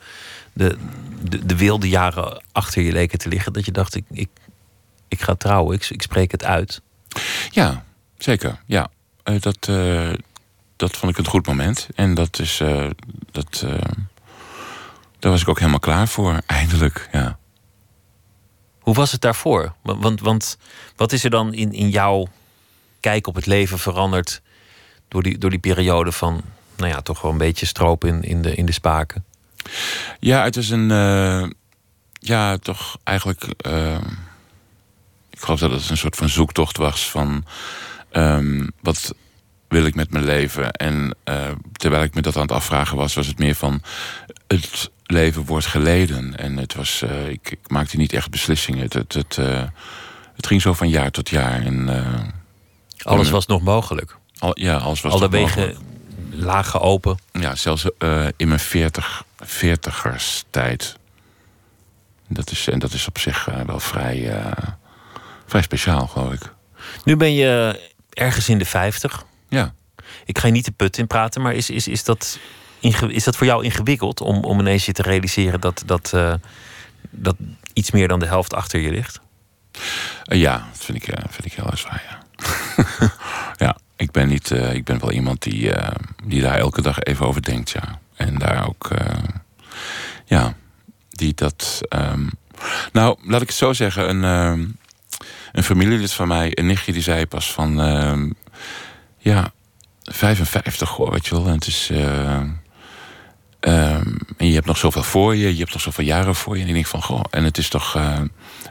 de, 0.58 0.78
de, 1.22 1.46
de 1.46 1.56
wilde 1.58 1.90
jaren 1.90 2.44
achter 2.52 2.82
je 2.82 2.92
leken 2.92 3.20
te 3.20 3.30
liggen? 3.30 3.54
Dat 3.54 3.66
je 3.66 3.72
dacht, 3.72 3.96
ik, 3.96 4.06
ik, 4.12 4.30
ik 5.08 5.22
ga 5.22 5.36
trouwen, 5.36 5.76
ik, 5.76 5.90
ik 5.90 6.02
spreek 6.02 6.32
het 6.32 6.44
uit. 6.44 6.82
Ja, 7.50 7.84
zeker. 8.18 8.60
Ja, 8.66 8.88
Eh, 9.24 9.40
dat, 9.42 9.68
eh, 9.68 10.14
dat 10.76 10.98
vond 10.98 11.12
ik 11.12 11.18
een 11.18 11.28
goed 11.32 11.48
moment. 11.48 11.88
En 11.96 12.14
dat 12.14 12.40
is. 12.40 12.60
eh, 12.60 12.90
dat, 13.32 13.66
daar 15.20 15.32
was 15.32 15.42
ik 15.42 15.48
ook 15.48 15.60
helemaal 15.60 15.80
klaar 15.80 16.08
voor, 16.08 16.42
eindelijk. 16.48 17.10
Ja. 17.12 17.38
Hoe 18.80 18.94
was 18.96 19.12
het 19.12 19.22
daarvoor? 19.22 19.74
Want, 19.84 20.02
want, 20.04 20.20
want 20.22 20.58
wat 20.96 21.12
is 21.12 21.24
er 21.24 21.30
dan 21.30 21.54
in, 21.54 21.74
in 21.74 21.90
jouw 21.90 22.28
kijk 23.00 23.28
op 23.28 23.36
het 23.36 23.46
leven 23.46 23.80
veranderd 23.80 24.42
door 25.08 25.24
die, 25.24 25.38
door 25.38 25.50
die 25.50 25.60
periode 25.60 26.12
van, 26.12 26.42
nou 26.78 26.92
ja, 26.92 27.02
toch 27.02 27.22
wel 27.22 27.32
een 27.32 27.38
beetje 27.38 27.66
stroop 27.66 28.06
in, 28.06 28.24
in, 28.24 28.42
de, 28.42 28.56
in 28.56 28.66
de 28.66 28.72
spaken? 28.72 29.26
Ja, 30.20 30.44
het 30.44 30.56
is 30.58 30.70
een. 30.70 30.92
eh, 30.92 31.44
ja, 32.20 32.58
toch 32.58 32.98
eigenlijk. 33.04 33.44
eh, 33.58 33.98
ik 35.30 35.40
geloof 35.40 35.60
dat 35.60 35.72
het 35.72 35.90
een 35.90 35.98
soort 35.98 36.16
van 36.16 36.30
zoektocht 36.30 36.78
was 36.78 37.10
van. 37.10 37.46
ehm, 38.12 38.68
wat 38.82 39.14
wil 39.68 39.86
ik 39.86 39.96
met 39.96 40.12
mijn 40.12 40.26
leven? 40.26 40.72
En 40.72 41.16
eh, 41.24 41.52
terwijl 41.72 42.04
ik 42.04 42.14
me 42.14 42.22
dat 42.22 42.36
aan 42.36 42.42
het 42.42 42.52
afvragen 42.52 42.98
was, 42.98 43.14
was 43.14 43.28
het 43.28 43.38
meer 43.40 43.56
van. 43.56 43.82
Het 44.48 44.92
leven 45.06 45.46
wordt 45.46 45.66
geleden. 45.66 46.38
En 46.38 46.58
het 46.58 46.74
was. 46.76 47.02
ik, 47.28 47.52
ik 47.52 47.60
maakte 47.70 47.98
niet 47.98 48.14
echt 48.14 48.30
beslissingen. 48.30 48.82
Het, 48.84 48.94
het, 48.94 49.14
het, 49.14 49.36
het 50.36 50.48
ging 50.48 50.62
zo 50.62 50.74
van 50.74 50.90
jaar 50.90 51.12
tot 51.12 51.30
jaar. 51.30 51.62
En, 51.66 51.90
Alles 53.04 53.30
was 53.30 53.46
nog 53.46 53.62
mogelijk. 53.62 54.18
al, 54.40 54.60
ja, 54.60 54.78
alles 54.78 55.02
was 55.02 55.14
Alle 55.14 55.30
wegen 55.30 55.62
mogelijk. 55.62 55.80
lagen 56.32 56.82
open. 56.82 57.18
Ja, 57.32 57.56
zelfs 57.56 57.86
in 58.38 58.48
mijn 58.48 58.60
40, 58.60 59.24
40ers 59.46 60.44
tijd. 60.50 60.98
Dat 62.28 62.52
is, 62.52 62.68
en 62.68 62.80
dat 62.80 62.94
is 62.94 63.08
op 63.08 63.18
zich 63.18 63.48
eh, 63.48 63.62
wel 63.62 63.80
vrij, 63.80 64.38
eh, 64.38 64.52
vrij 65.46 65.62
speciaal, 65.62 66.08
geloof 66.08 66.34
ik. 66.34 66.54
Nu 67.04 67.16
ben 67.16 67.34
je 67.34 67.82
ergens 68.10 68.50
in 68.50 68.58
de 68.58 68.66
50. 68.66 69.26
Ja. 69.50 69.74
Ik 70.26 70.38
ga 70.38 70.48
je 70.48 70.54
niet 70.54 70.66
de 70.66 70.72
put 70.72 70.98
in 70.98 71.08
praten, 71.08 71.42
maar 71.42 71.54
is, 71.54 71.70
is, 71.70 71.88
is, 71.88 72.04
dat, 72.04 72.40
is 73.08 73.24
dat 73.24 73.36
voor 73.36 73.48
jou 73.48 73.64
ingewikkeld 73.64 74.22
om, 74.22 74.44
om 74.44 74.60
ineens 74.60 74.86
je 74.86 74.92
te 74.92 75.02
realiseren 75.02 75.62
dat, 75.62 75.84
dat, 75.86 76.12
eh, 76.14 76.34
dat 77.10 77.36
iets 77.74 77.92
meer 77.92 78.08
dan 78.08 78.20
de 78.20 78.26
helft 78.26 78.54
achter 78.54 78.80
je 78.80 78.90
ligt? 78.90 79.20
Ja, 80.24 80.68
dat 80.72 80.84
vind 80.86 80.98
ik, 80.98 81.18
vind 81.30 81.46
ik 81.46 81.54
heel 81.54 81.66
erg 81.66 81.80
zwaar, 81.80 82.04
ja. 82.10 82.26
ja, 83.66 83.78
ik 83.96 84.12
ben, 84.12 84.28
niet, 84.28 84.52
ik 84.52 84.84
ben 84.84 85.00
wel 85.00 85.12
iemand 85.12 85.42
die, 85.42 85.72
die 86.26 86.42
daar 86.42 86.58
elke 86.58 86.82
dag 86.82 87.00
even 87.00 87.26
over 87.26 87.44
denkt, 87.44 87.70
ja. 87.70 88.00
En 88.18 88.38
daar 88.38 88.68
ook, 88.68 88.90
eh, 88.92 89.24
ja, 90.26 90.56
die 91.10 91.34
dat... 91.34 91.82
ehm, 91.90 92.28
nou, 92.92 93.18
laat 93.24 93.42
ik 93.42 93.48
het 93.48 93.58
zo 93.58 93.74
zeggen, 93.74 94.10
een, 94.10 94.24
ehm, 94.24 94.66
een 95.52 95.64
familielid 95.64 96.14
van 96.14 96.28
mij, 96.28 96.52
een 96.58 96.66
nichtje, 96.66 96.94
die 96.94 97.02
zei 97.02 97.26
pas 97.26 97.52
van... 97.54 97.82
ehm, 97.82 98.30
ja, 99.18 99.52
55 100.04 100.90
hoor, 100.90 101.12
weet 101.12 101.28
je 101.28 101.36
wel. 101.36 101.46
En 101.48 101.54
het 101.54 101.68
is... 101.68 101.90
eh, 101.90 102.42
en 104.38 104.48
je 104.48 104.54
hebt 104.54 104.66
nog 104.66 104.78
zoveel 104.78 105.04
voor 105.04 105.36
je, 105.36 105.54
je 105.54 105.60
hebt 105.60 105.74
nog 105.74 105.82
zoveel 105.82 106.06
jaren 106.06 106.36
voor 106.36 106.56
je. 106.56 106.62
En 106.62 106.68
ik 106.68 106.74
denk 106.74 106.86
van, 106.86 107.04
goh, 107.04 107.24
en 107.30 107.44
het 107.44 107.58
is 107.58 107.70
toch... 107.70 107.96
eh, 107.96 108.20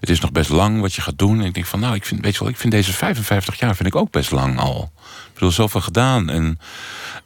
het 0.01 0.11
is 0.11 0.21
nog 0.21 0.33
best 0.33 0.51
lang 0.51 0.81
wat 0.81 0.95
je 0.95 1.03
gaat 1.03 1.19
doen. 1.19 1.41
En 1.41 1.47
ik 1.47 1.55
denk 1.55 1.67
van, 1.67 1.81
nou, 1.81 1.95
ik 1.95 2.05
vind, 2.05 2.21
weet 2.21 2.33
je 2.33 2.39
wel, 2.41 2.49
ik 2.49 2.57
vind 2.57 2.73
deze 2.73 2.93
55 2.93 3.59
jaar 3.59 3.77
vind 3.77 3.89
ik 3.89 3.97
ook 3.97 4.11
best 4.11 4.31
lang 4.31 4.59
al. 4.59 4.93
Ik 5.37 5.43
bedoel, 5.43 5.55
zoveel 5.55 5.81
gedaan 5.81 6.31
en 6.31 6.59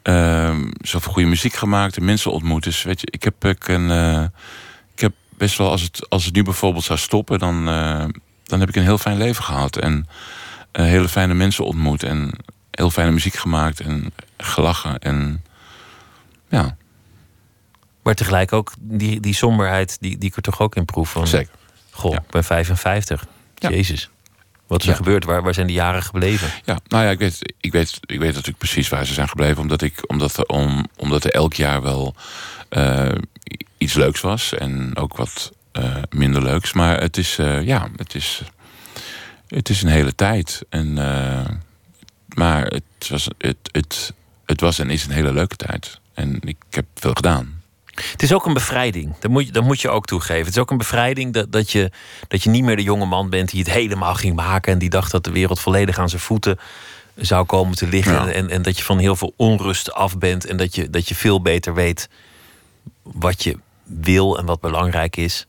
ehm, 0.01 0.69
zoveel 0.81 1.11
goede 1.13 1.27
muziek 1.27 1.53
gemaakt 1.53 1.97
en 1.97 2.05
mensen 2.05 2.31
ontmoet. 2.31 2.63
Dus 2.63 2.83
weet 2.83 3.01
je, 3.01 3.07
ik 3.11 3.23
heb, 3.23 3.45
ik 3.45 3.67
een, 3.67 3.91
eh, 3.91 4.23
ik 4.93 4.99
heb 4.99 5.13
best 5.29 5.57
wel, 5.57 5.69
als 5.69 5.81
het, 5.81 6.09
als 6.09 6.25
het 6.25 6.33
nu 6.33 6.43
bijvoorbeeld 6.43 6.83
zou 6.83 6.99
stoppen, 6.99 7.39
dan, 7.39 7.67
eh, 7.69 8.05
dan 8.43 8.59
heb 8.59 8.69
ik 8.69 8.75
een 8.75 8.83
heel 8.83 8.97
fijn 8.97 9.17
leven 9.17 9.43
gehad. 9.43 9.77
En 9.77 10.07
eh, 10.71 10.85
hele 10.85 11.09
fijne 11.09 11.33
mensen 11.33 11.65
ontmoet 11.65 12.03
en 12.03 12.31
heel 12.71 12.89
fijne 12.89 13.11
muziek 13.11 13.35
gemaakt 13.35 13.79
en 13.79 14.13
gelachen. 14.37 14.99
En 14.99 15.43
ja, 16.49 16.75
Maar 18.03 18.15
tegelijk 18.15 18.53
ook 18.53 18.71
die, 18.79 19.19
die 19.19 19.33
somberheid, 19.33 19.97
die, 19.99 20.17
die 20.17 20.29
ik 20.29 20.35
er 20.35 20.41
toch 20.41 20.59
ook 20.59 20.75
in 20.75 20.85
proef. 20.85 21.11
Van, 21.11 21.27
zeker. 21.27 21.53
Goh, 21.91 22.11
Ja. 22.11 22.17
ik 22.17 22.29
ben 22.29 22.43
55. 22.43 23.25
Ja. 23.55 23.69
Jezus. 23.69 24.09
Wat 24.71 24.79
is 24.81 24.85
er 24.87 24.91
Ja. 24.91 24.97
gebeurd? 24.97 25.25
Waar, 25.25 25.43
waar 25.43 25.53
zijn 25.53 25.67
die 25.67 25.75
jaren 25.75 26.03
gebleven? 26.03 26.49
Ja, 26.65 26.79
nou 26.87 27.03
ja, 27.03 27.09
ik 27.09 27.19
weet, 27.19 27.53
ik 27.59 27.71
weet, 27.71 27.99
ik 28.01 28.19
weet 28.19 28.29
natuurlijk 28.29 28.57
precies 28.57 28.89
waar 28.89 29.05
ze 29.05 29.13
zijn 29.13 29.27
gebleven. 29.29 29.61
Omdat, 29.61 29.81
ik, 29.81 30.03
omdat, 30.07 30.37
er, 30.37 30.45
om, 30.45 30.87
omdat 30.97 31.23
er 31.23 31.31
elk 31.31 31.53
jaar 31.53 31.81
wel 31.81 32.15
eh, 32.69 33.11
iets 33.77 33.93
leuks 33.93 34.21
was. 34.21 34.53
En 34.53 34.97
ook 34.97 35.17
wat 35.17 35.51
eh, 35.71 35.95
minder 36.09 36.41
leuks. 36.41 36.73
Maar 36.73 37.01
het 37.01 37.17
is, 37.17 37.37
eh, 37.37 37.65
ja, 37.65 37.89
het 37.95 38.15
is, 38.15 38.41
het 39.47 39.69
is 39.69 39.81
een 39.81 39.89
hele 39.89 40.15
tijd. 40.15 40.61
En, 40.69 40.93
maar 42.27 42.65
het 42.65 43.07
was, 43.09 43.27
het, 43.37 43.57
het, 43.71 44.13
het 44.45 44.61
was 44.61 44.79
en 44.79 44.89
is 44.89 45.05
een 45.05 45.11
hele 45.11 45.33
leuke 45.33 45.55
tijd. 45.55 45.99
En 46.13 46.39
ik 46.41 46.57
heb 46.69 46.85
veel 46.95 47.13
gedaan. 47.13 47.60
Het 47.93 48.23
is 48.23 48.33
ook 48.33 48.45
een 48.45 48.53
bevrijding. 48.53 49.13
Dat 49.19 49.31
moet, 49.31 49.45
je, 49.45 49.51
dat 49.51 49.63
moet 49.63 49.81
je 49.81 49.89
ook 49.89 50.05
toegeven. 50.05 50.45
Het 50.45 50.55
is 50.55 50.57
ook 50.57 50.71
een 50.71 50.77
bevrijding 50.77 51.33
dat, 51.33 51.51
dat, 51.51 51.71
je, 51.71 51.91
dat 52.27 52.43
je 52.43 52.49
niet 52.49 52.63
meer 52.63 52.75
de 52.75 52.83
jonge 52.83 53.05
man 53.05 53.29
bent 53.29 53.49
die 53.49 53.59
het 53.59 53.71
helemaal 53.71 54.15
ging 54.15 54.35
maken. 54.35 54.73
En 54.73 54.79
die 54.79 54.89
dacht 54.89 55.11
dat 55.11 55.23
de 55.23 55.31
wereld 55.31 55.59
volledig 55.59 55.99
aan 55.99 56.09
zijn 56.09 56.21
voeten 56.21 56.59
zou 57.15 57.45
komen 57.45 57.75
te 57.75 57.87
liggen. 57.87 58.13
Ja. 58.13 58.31
En, 58.31 58.49
en 58.49 58.61
dat 58.61 58.77
je 58.77 58.83
van 58.83 58.97
heel 58.97 59.15
veel 59.15 59.33
onrust 59.35 59.93
af 59.93 60.17
bent. 60.17 60.45
En 60.45 60.57
dat 60.57 60.75
je, 60.75 60.89
dat 60.89 61.07
je 61.07 61.15
veel 61.15 61.41
beter 61.41 61.73
weet 61.73 62.09
wat 63.03 63.43
je 63.43 63.57
wil 63.83 64.37
en 64.37 64.45
wat 64.45 64.59
belangrijk 64.59 65.17
is. 65.17 65.47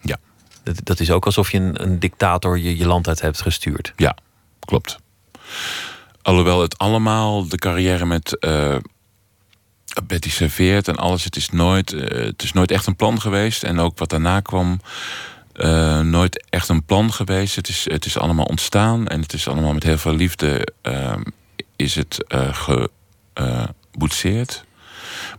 Ja. 0.00 0.16
Dat, 0.62 0.80
dat 0.82 1.00
is 1.00 1.10
ook 1.10 1.26
alsof 1.26 1.52
je 1.52 1.58
een, 1.58 1.82
een 1.82 1.98
dictator 1.98 2.58
je, 2.58 2.76
je 2.76 2.86
land 2.86 3.08
uit 3.08 3.20
hebt 3.20 3.40
gestuurd. 3.40 3.92
Ja, 3.96 4.16
klopt. 4.60 4.98
Alhoewel 6.22 6.60
het 6.60 6.78
allemaal, 6.78 7.48
de 7.48 7.56
carrière 7.56 8.04
met 8.06 8.38
eh, 8.38 8.76
Betty 10.06 10.30
Serveert 10.30 10.88
en 10.88 10.96
alles, 10.96 11.24
het 11.24 11.36
is, 11.36 11.50
nooit, 11.50 11.92
eh, 11.92 12.24
het 12.24 12.42
is 12.42 12.52
nooit 12.52 12.70
echt 12.70 12.86
een 12.86 12.96
plan 12.96 13.20
geweest. 13.20 13.62
En 13.62 13.78
ook 13.78 13.98
wat 13.98 14.10
daarna 14.10 14.40
kwam, 14.40 14.80
eh, 15.52 16.00
nooit 16.00 16.46
echt 16.50 16.68
een 16.68 16.84
plan 16.84 17.12
geweest. 17.12 17.56
Het 17.56 17.68
is, 17.68 17.86
het 17.90 18.04
is 18.04 18.18
allemaal 18.18 18.44
ontstaan 18.44 19.08
en 19.08 19.20
het 19.20 19.32
is 19.32 19.48
allemaal 19.48 19.72
met 19.72 19.82
heel 19.82 19.98
veel 19.98 20.14
liefde 20.14 20.66
eh, 20.82 21.16
is 21.76 21.94
het 21.94 22.24
geboetseerd. 23.32 24.64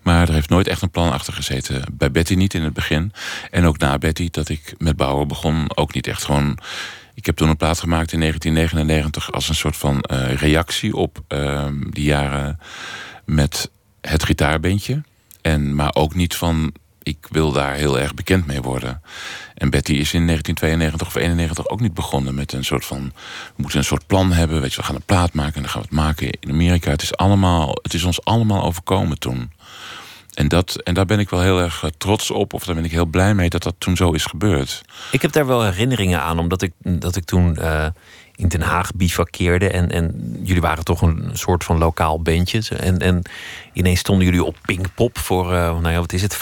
Maar 0.02 0.28
er 0.28 0.34
heeft 0.34 0.50
nooit 0.50 0.68
echt 0.68 0.82
een 0.82 0.90
plan 0.90 1.12
achter 1.12 1.34
gezeten. 1.34 1.84
Bij 1.92 2.12
Betty 2.12 2.34
niet 2.34 2.54
in 2.54 2.64
het 2.64 2.74
begin. 2.74 3.14
En 3.52 3.66
ook 3.66 3.78
na 3.78 3.98
Betty, 3.98 4.28
dat 4.32 4.50
ik 4.50 4.74
met 4.78 4.96
bouwen 4.96 5.28
begon, 5.28 5.78
ook 5.78 5.94
niet 5.94 6.08
echt 6.08 6.24
gewoon. 6.24 6.58
Ik 7.14 7.26
heb 7.26 7.36
toen 7.36 7.50
een 7.50 7.58
plaat 7.58 7.80
gemaakt 7.80 8.12
in 8.12 8.20
1999 8.20 9.32
als 9.32 9.50
een 9.50 9.56
soort 9.56 9.78
van 9.78 10.00
reactie 10.36 10.96
op 10.96 11.24
ehm, 11.28 11.90
die 11.90 12.04
jaren 12.04 12.60
met 13.26 13.70
het 14.02 14.24
gitaarbandje. 14.24 15.04
En, 15.42 15.76
maar 15.76 15.96
ook 15.96 16.16
niet 16.16 16.36
van, 16.36 16.74
ik 17.04 17.18
wil 17.30 17.52
daar 17.52 17.74
heel 17.74 18.00
erg 18.00 18.14
bekend 18.14 18.46
mee 18.46 18.62
worden. 18.62 19.02
En 19.54 19.70
Betty 19.70 19.94
is 19.94 20.14
in 20.14 20.26
1992 20.26 21.08
of 21.08 21.16
91 21.16 21.70
ook 21.70 21.80
niet 21.80 21.94
begonnen 21.94 22.36
met 22.36 22.54
een 22.54 22.66
soort 22.66 22.86
van... 22.86 23.12
we 23.56 23.62
moeten 23.62 23.80
een 23.80 23.86
soort 23.86 24.08
plan 24.08 24.32
hebben, 24.32 24.62
weet 24.62 24.72
je, 24.74 24.78
we 24.78 24.84
gaan 24.84 24.96
een 24.96 25.06
plaat 25.06 25.34
maken... 25.34 25.56
en 25.56 25.62
dan 25.62 25.72
gaan 25.72 25.82
we 25.82 25.88
het 25.88 25.98
maken 25.98 26.30
in 26.30 26.50
Amerika. 26.50 26.92
Het 26.92 27.02
is, 27.02 27.16
allemaal, 27.16 27.78
het 27.82 27.94
is 27.94 28.04
ons 28.04 28.24
allemaal 28.24 28.64
overkomen 28.64 29.20
toen. 29.20 29.52
En, 30.34 30.48
dat, 30.48 30.76
en 30.84 30.94
daar 30.94 31.06
ben 31.06 31.20
ik 31.20 31.30
wel 31.30 31.42
heel 31.42 31.60
erg 31.60 31.84
eh, 31.84 31.90
trots 31.98 32.32
op, 32.32 32.54
of 32.54 32.64
daar 32.64 32.76
ben 32.76 32.86
ik 32.86 32.92
heel 32.92 33.06
blij 33.06 33.34
mee 33.34 33.50
dat 33.50 33.64
dat 33.64 33.76
toen 33.78 33.96
zo 33.96 34.12
is 34.12 34.26
gebeurd. 34.26 34.82
Ik 35.12 35.22
heb 35.22 35.32
daar 35.32 35.48
wel 35.48 35.64
herinneringen 35.64 36.22
aan, 36.22 36.40
omdat 36.40 36.62
ik, 36.62 36.72
dat 36.78 37.16
ik 37.16 37.26
toen 37.26 37.58
eh, 37.58 37.88
in 38.42 38.48
Den 38.48 38.62
Haag 38.62 38.92
bivakkeerde. 38.96 39.70
En, 39.70 39.92
en 39.92 40.36
jullie 40.44 40.62
waren 40.62 40.84
toch 40.84 41.02
een 41.02 41.30
soort 41.34 41.64
van 41.64 41.78
lokaal 41.78 42.22
bandje. 42.22 42.76
En, 42.78 43.00
en 43.00 43.22
ineens 43.74 44.00
stonden 44.00 44.26
jullie 44.26 44.44
op 44.44 44.58
Pinkpop 44.66 45.18
voor, 45.18 45.54
eh, 45.54 45.60
nou 45.80 45.90
ja, 45.90 46.00
wat 46.00 46.14
is 46.14 46.22
het, 46.22 46.38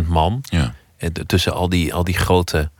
50.000 0.00 0.06
man. 0.06 0.40
Ja, 0.42 0.74
En 0.96 1.12
t- 1.12 1.22
tussen 1.28 1.52
al 1.54 1.68
die, 1.68 1.94
al 1.94 2.04
die 2.04 2.16
grote, 2.16 2.70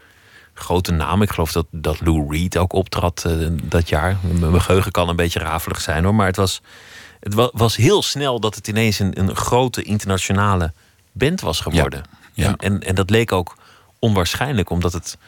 grote 0.54 0.92
namen. 0.92 1.26
Ik 1.26 1.32
geloof 1.32 1.52
dat, 1.52 1.66
dat 1.70 2.00
Lou 2.00 2.26
Reed 2.36 2.56
ook 2.56 2.72
optrad 2.72 3.24
eh, 3.26 3.32
dat 3.62 3.88
jaar. 3.88 4.16
Mijn 4.40 4.60
geheugen 4.60 4.92
kan 4.92 5.08
een 5.08 5.16
beetje 5.16 5.38
rafelig 5.38 5.80
zijn 5.80 6.04
hoor. 6.04 6.14
Maar 6.14 6.26
het 6.26 6.36
was, 6.36 6.60
het 7.20 7.34
wa- 7.34 7.50
was 7.52 7.76
heel 7.76 8.02
snel 8.02 8.40
dat 8.40 8.54
het 8.54 8.68
ineens 8.68 8.98
een, 8.98 9.18
een 9.18 9.36
grote 9.36 9.82
internationale 9.82 10.72
band 11.12 11.40
was 11.40 11.60
geworden. 11.60 12.02
ja. 12.32 12.46
En, 12.46 12.56
en, 12.56 12.80
en 12.80 12.94
dat 12.94 13.10
leek 13.10 13.32
ook 13.32 13.56
onwaarschijnlijk, 13.98 14.70
omdat 14.70 14.92
het 14.92 15.18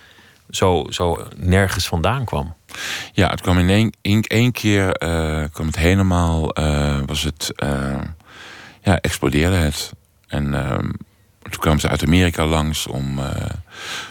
zo, 0.54 0.86
zo 0.88 1.26
nergens 1.36 1.86
vandaan 1.86 2.24
kwam. 2.24 2.54
ja 3.12 3.30
het 3.30 3.40
kwam 3.40 3.58
in 3.58 3.92
één, 4.22 4.52
keer, 4.52 4.92
eh, 4.92 5.44
kwam 5.52 5.66
het 5.66 5.76
helemaal, 5.76 6.52
eh, 6.54 6.98
was 7.06 7.22
het... 7.22 7.52
eh, 7.56 8.00
ja, 8.82 9.00
explodeerde 9.00 9.56
het. 9.56 9.92
En 10.26 10.54
ehm, 10.54 10.90
toen 11.42 11.60
kwamen 11.60 11.80
ze 11.80 11.88
uit 11.88 12.04
Amerika 12.04 12.46
langs 12.46 12.86
om, 12.86 13.20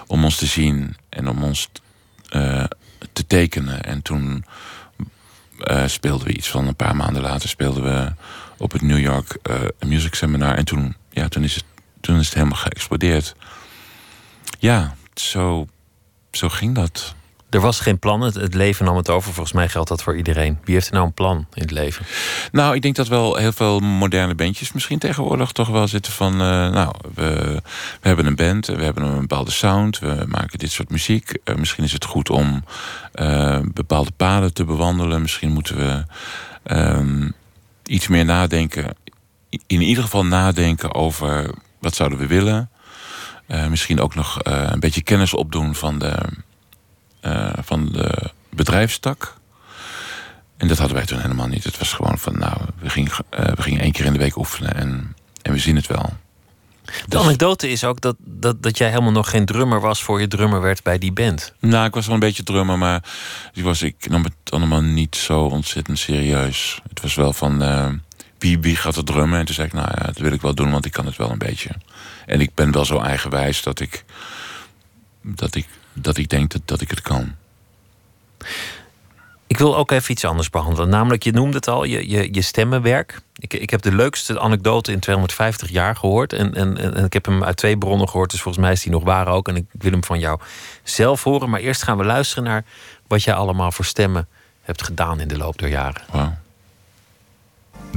om 0.08 0.24
ons 0.24 0.36
te 0.36 0.46
zien 0.46 0.96
en 1.10 1.28
om 1.28 1.44
ons 1.44 1.70
te 3.14 3.28
tekenen. 3.28 3.84
En 3.84 4.02
toen 4.02 4.46
speelden 5.86 6.28
we 6.28 6.34
iets 6.34 6.50
van 6.50 6.68
een 6.68 6.76
paar 6.76 6.96
maanden 6.96 7.22
later 7.22 7.50
speelden 7.50 7.84
we 7.84 8.14
op 8.58 8.72
het 8.72 8.82
New 8.82 9.00
York 9.00 9.38
Music 9.80 10.16
Seminar. 10.16 10.56
En 10.56 10.66
toen, 10.66 10.96
ja, 11.10 11.28
toen, 11.28 11.44
is 11.44 11.56
het, 11.56 11.66
toen 12.02 12.20
is 12.20 12.26
het 12.26 12.34
helemaal 12.34 12.58
geëxplodeerd. 12.58 13.36
Ja, 14.60 14.96
zo, 15.14 15.68
zo 16.36 16.50
ging 16.50 16.76
dat. 16.76 17.16
Er 17.54 17.60
was 17.60 17.80
geen 17.80 18.00
plan, 18.00 18.22
het, 18.22 18.54
leven 18.54 18.86
nam 18.86 18.96
het 18.96 19.10
over. 19.10 19.34
Volgens 19.34 19.56
mij 19.56 19.70
geldt 19.70 19.90
dat 19.90 20.04
voor 20.04 20.18
iedereen. 20.18 20.58
Wie 20.64 20.74
heeft 20.74 20.88
er 20.88 20.94
nou 20.94 21.06
een 21.06 21.14
plan 21.14 21.46
in 21.54 21.62
het 21.62 21.72
leven? 21.72 22.06
Nou, 22.52 22.76
ik 22.76 22.82
denk 22.82 22.96
dat 22.96 23.08
wel 23.08 23.36
heel 23.36 23.52
veel 23.52 23.80
moderne 23.80 24.36
bandjes 24.36 24.72
misschien 24.72 25.00
tegenwoordig 25.00 25.52
toch 25.52 25.68
wel 25.68 25.88
zitten 25.88 26.14
van... 26.14 26.34
Uh, 26.34 26.40
nou, 26.72 26.96
we, 27.14 27.62
we 28.02 28.08
hebben 28.08 28.26
een 28.26 28.36
band, 28.36 28.66
we 28.66 28.84
hebben 28.84 29.04
een 29.04 29.20
bepaalde 29.20 29.52
sound, 29.52 30.00
we 30.00 30.26
maken 30.28 30.60
dit 30.60 30.72
soort 30.72 30.90
muziek. 30.90 31.38
Uh, 31.46 31.56
misschien 31.56 31.84
is 31.84 31.92
het 31.92 32.06
goed 32.06 32.30
om 32.30 32.64
uh, 33.16 33.60
bepaalde 33.74 34.12
paden 34.18 34.54
te 34.54 34.66
bewandelen. 34.66 35.22
Misschien 35.22 35.52
moeten 35.52 35.76
we 35.76 36.04
um, 36.76 37.34
iets 37.86 38.08
meer 38.08 38.26
nadenken. 38.26 38.96
In 39.50 39.82
ieder 39.82 40.04
geval 40.04 40.26
nadenken 40.26 40.94
over 40.94 41.54
wat 41.80 41.96
zouden 41.96 42.18
we 42.18 42.28
willen. 42.28 42.70
Misschien 43.48 44.00
ook 44.00 44.16
nog 44.16 44.40
een 44.44 44.80
beetje 44.80 45.04
kennis 45.04 45.34
opdoen 45.34 45.76
van 45.76 46.00
de 46.00 46.16
uh, 47.26 47.50
van 47.62 47.90
de 47.92 48.32
bedrijfstak. 48.50 49.36
En 50.58 50.68
dat 50.68 50.78
hadden 50.78 50.98
wij 50.98 51.06
toen 51.06 51.20
helemaal 51.20 51.48
niet. 51.48 51.64
Het 51.64 51.78
was 51.78 51.94
gewoon 51.94 52.18
van, 52.18 52.40
nou, 52.40 52.58
we 52.80 52.90
gingen, 52.90 53.12
we 53.30 53.62
gingen 53.62 53.82
één 53.82 53.92
keer 53.92 54.06
in 54.06 54.14
de 54.14 54.20
week 54.20 54.38
oefenen 54.38 54.76
en, 54.76 55.16
en 55.42 55.52
we 55.52 55.60
zien 55.60 55.76
het 55.76 55.88
wel. 55.88 56.14
De 56.84 56.92
dus- 57.08 57.22
anekdote 57.22 57.70
is 57.70 57.84
ook 57.84 58.02
dat, 58.02 58.16
dat, 58.20 58.64
dat 58.64 58.78
jij 58.78 58.90
helemaal 58.90 59.12
nog 59.12 59.30
geen 59.30 59.46
drummer 59.46 59.80
was 59.80 60.04
voor 60.04 60.22
je 60.22 60.28
drummer 60.28 60.62
werd 60.62 60.84
bij 60.84 60.98
die 60.98 61.12
band. 61.12 61.54
Nou, 61.60 61.86
ik 61.86 61.94
was 61.94 62.06
wel 62.06 62.14
een 62.14 62.20
beetje 62.20 62.44
drummer, 62.44 62.78
maar 62.78 63.04
ik, 63.54 63.64
was, 63.64 63.82
ik 63.82 64.10
nam 64.10 64.24
het 64.24 64.34
allemaal 64.50 64.82
niet 64.82 65.16
zo 65.16 65.42
ontzettend 65.42 66.00
serieus. 66.00 66.82
Het 66.90 67.02
was 67.02 67.16
wel 67.16 67.34
van, 67.34 67.64
uh, 67.64 67.90
wie, 68.38 68.60
wie 68.60 68.76
gaat 68.76 68.96
er 68.96 69.06
drummen? 69.06 69.40
En 69.40 69.46
toen 69.46 69.56
zei 69.56 69.68
ik, 69.68 69.74
nou 69.74 69.88
ja, 69.98 70.06
dat 70.06 70.18
wil 70.18 70.32
ik 70.32 70.42
wel 70.42 70.56
doen, 70.56 70.72
want 70.72 70.86
ik 70.86 70.92
kan 70.92 71.06
het 71.06 71.16
wel 71.18 71.32
een 71.32 71.38
beetje. 71.38 71.70
En 72.26 72.42
ik 72.42 72.54
ben 72.56 72.72
wel 72.72 72.86
zo 72.86 73.00
eigenwijs 73.00 73.62
dat 73.62 73.80
ik, 73.80 74.04
dat 75.22 75.56
ik 75.56 75.68
dat 75.94 76.18
ik 76.18 76.30
denk 76.30 76.52
dat, 76.52 76.62
dat 76.66 76.82
ik 76.82 76.90
het 76.90 77.02
kan. 77.02 77.36
Ik 79.48 79.58
wil 79.58 79.78
ook 79.78 79.92
even 79.92 80.12
iets 80.12 80.26
anders 80.26 80.50
behandelen. 80.50 80.90
Namelijk, 80.90 81.24
je 81.24 81.32
noemde 81.32 81.56
het 81.56 81.68
al, 81.68 81.84
je, 81.84 82.10
je, 82.10 82.34
je 82.34 82.42
stemmenwerk. 82.42 83.22
Ik, 83.36 83.54
ik 83.54 83.70
heb 83.70 83.82
de 83.82 83.96
leukste 83.96 84.40
anekdote 84.40 84.92
in 84.92 85.00
250 85.00 85.70
jaar 85.70 85.96
gehoord. 85.96 86.34
En, 86.34 86.54
en, 86.54 86.78
en 86.96 87.06
ik 87.06 87.14
heb 87.14 87.26
hem 87.26 87.44
uit 87.44 87.58
twee 87.58 87.78
bronnen 87.78 88.10
gehoord. 88.10 88.32
Dus 88.32 88.42
volgens 88.42 88.64
mij 88.64 88.74
is 88.74 88.82
die 88.82 88.92
nog 88.92 89.04
waar 89.04 89.28
ook. 89.28 89.48
En 89.48 89.56
ik 89.56 89.66
wil 89.72 89.92
hem 89.92 90.04
van 90.04 90.20
jou 90.20 90.40
zelf 90.84 91.24
horen. 91.24 91.50
Maar 91.50 91.60
eerst 91.60 91.84
gaan 91.84 91.98
we 91.98 92.04
luisteren 92.04 92.44
naar 92.44 92.64
wat 93.08 93.24
jij 93.24 93.34
allemaal 93.34 93.72
voor 93.72 93.86
stemmen 93.86 94.28
hebt 94.62 94.84
gedaan 94.84 95.20
in 95.20 95.28
de 95.28 95.38
loop 95.38 95.58
der 95.58 95.70
jaren. 95.70 96.02
Wow. 96.12 96.32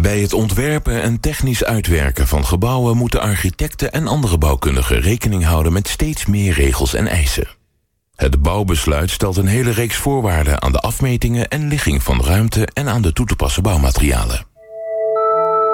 Bij 0.00 0.20
het 0.20 0.32
ontwerpen 0.32 1.02
en 1.02 1.20
technisch 1.20 1.64
uitwerken 1.64 2.26
van 2.26 2.46
gebouwen 2.46 2.96
moeten 2.96 3.20
architecten 3.20 3.92
en 3.92 4.06
andere 4.06 4.38
bouwkundigen 4.38 5.00
rekening 5.00 5.44
houden 5.44 5.72
met 5.72 5.88
steeds 5.88 6.26
meer 6.26 6.52
regels 6.52 6.94
en 6.94 7.06
eisen. 7.06 7.48
Het 8.14 8.42
bouwbesluit 8.42 9.10
stelt 9.10 9.36
een 9.36 9.46
hele 9.46 9.70
reeks 9.70 9.96
voorwaarden 9.96 10.62
aan 10.62 10.72
de 10.72 10.80
afmetingen 10.80 11.48
en 11.48 11.68
ligging 11.68 12.02
van 12.02 12.24
ruimte 12.24 12.68
en 12.72 12.88
aan 12.88 13.02
de 13.02 13.12
toe 13.12 13.26
te 13.26 13.36
passen 13.36 13.62
bouwmaterialen. 13.62 14.46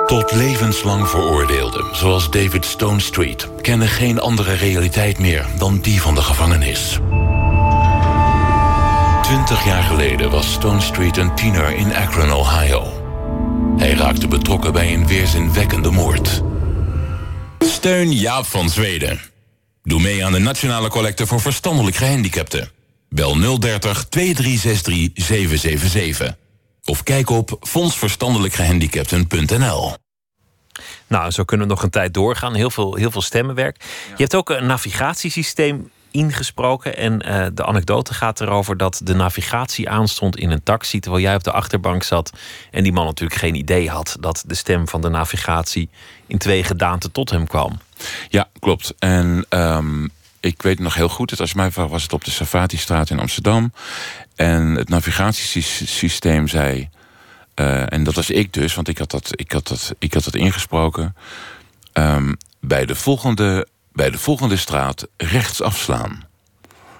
Tot 0.06 0.32
levenslang 0.32 1.08
veroordeelden, 1.08 1.96
zoals 1.96 2.30
David 2.30 2.64
Stone 2.64 3.00
Street, 3.00 3.48
kennen 3.60 3.88
geen 3.88 4.20
andere 4.20 4.52
realiteit 4.52 5.18
meer 5.18 5.46
dan 5.58 5.80
die 5.80 6.02
van 6.02 6.14
de 6.14 6.22
gevangenis. 6.22 6.98
Twintig 9.22 9.64
jaar 9.64 9.82
geleden 9.82 10.30
was 10.30 10.52
Stone 10.52 10.80
Street 10.80 11.16
een 11.16 11.34
tiener 11.34 11.76
in 11.76 11.94
Akron, 11.94 12.32
Ohio. 12.32 13.01
Hij 13.76 13.92
raakte 13.92 14.28
betrokken 14.28 14.72
bij 14.72 14.94
een 14.94 15.06
weerzinwekkende 15.06 15.90
moord. 15.90 16.42
Steun 17.58 18.12
Jaap 18.12 18.46
van 18.46 18.68
Zweden. 18.68 19.20
Doe 19.82 20.00
mee 20.00 20.24
aan 20.24 20.32
de 20.32 20.38
Nationale 20.38 20.88
Collecte 20.88 21.26
voor 21.26 21.40
Verstandelijk 21.40 21.96
Gehandicapten. 21.96 22.70
Bel 23.08 23.58
030 23.58 24.04
2363 24.08 25.24
777. 25.24 26.36
Of 26.84 27.02
kijk 27.02 27.30
op 27.30 27.56
fondsverstandelijkgehandicapten.nl. 27.60 29.94
Nou, 31.06 31.30
zo 31.30 31.44
kunnen 31.44 31.66
we 31.66 31.72
nog 31.72 31.82
een 31.82 31.90
tijd 31.90 32.14
doorgaan. 32.14 32.54
Heel 32.54 32.70
veel, 32.70 32.94
heel 32.94 33.10
veel 33.10 33.22
stemmenwerk. 33.22 33.76
Je 34.08 34.22
hebt 34.22 34.34
ook 34.34 34.50
een 34.50 34.66
navigatiesysteem 34.66 35.90
ingesproken. 36.12 36.96
En 36.96 37.28
uh, 37.28 37.46
de 37.54 37.64
anekdote 37.64 38.14
gaat 38.14 38.40
erover 38.40 38.76
dat 38.76 39.00
de 39.04 39.14
navigatie 39.14 39.88
aanstond 39.88 40.36
in 40.36 40.50
een 40.50 40.62
taxi. 40.62 41.00
terwijl 41.00 41.22
jij 41.22 41.34
op 41.34 41.44
de 41.44 41.52
achterbank 41.52 42.02
zat. 42.02 42.32
En 42.70 42.82
die 42.82 42.92
man 42.92 43.04
natuurlijk 43.04 43.40
geen 43.40 43.54
idee 43.54 43.90
had 43.90 44.16
dat 44.20 44.44
de 44.46 44.54
stem 44.54 44.88
van 44.88 45.00
de 45.00 45.08
navigatie 45.08 45.88
in 46.26 46.38
twee 46.38 46.64
gedaanten 46.64 47.12
tot 47.12 47.30
hem 47.30 47.46
kwam. 47.46 47.78
Ja, 48.28 48.48
klopt. 48.58 48.94
En 48.98 49.46
um, 49.48 50.10
ik 50.40 50.62
weet 50.62 50.78
nog 50.78 50.94
heel 50.94 51.08
goed, 51.08 51.30
het 51.30 51.40
als 51.40 51.54
mij 51.54 51.70
was 51.70 52.02
het 52.02 52.12
op 52.12 52.24
de 52.24 52.30
Safati-straat 52.30 53.10
in 53.10 53.18
Amsterdam. 53.18 53.72
En 54.34 54.74
het 54.74 54.88
navigatiesysteem 54.88 56.48
zei. 56.48 56.88
Uh, 57.54 57.92
en 57.92 58.04
dat 58.04 58.14
was 58.14 58.30
ik 58.30 58.52
dus, 58.52 58.74
want 58.74 58.88
ik 58.88 58.98
had 58.98 59.10
dat, 59.10 59.30
ik 59.30 59.52
had 59.52 59.68
dat, 59.68 59.94
ik 59.98 60.14
had 60.14 60.24
dat 60.24 60.34
ingesproken. 60.34 61.16
Um, 61.92 62.36
bij, 62.60 62.86
de 62.86 62.94
volgende, 62.94 63.66
bij 63.92 64.10
de 64.10 64.18
volgende 64.18 64.56
straat 64.56 65.06
rechts 65.16 65.62
afslaan. 65.62 66.24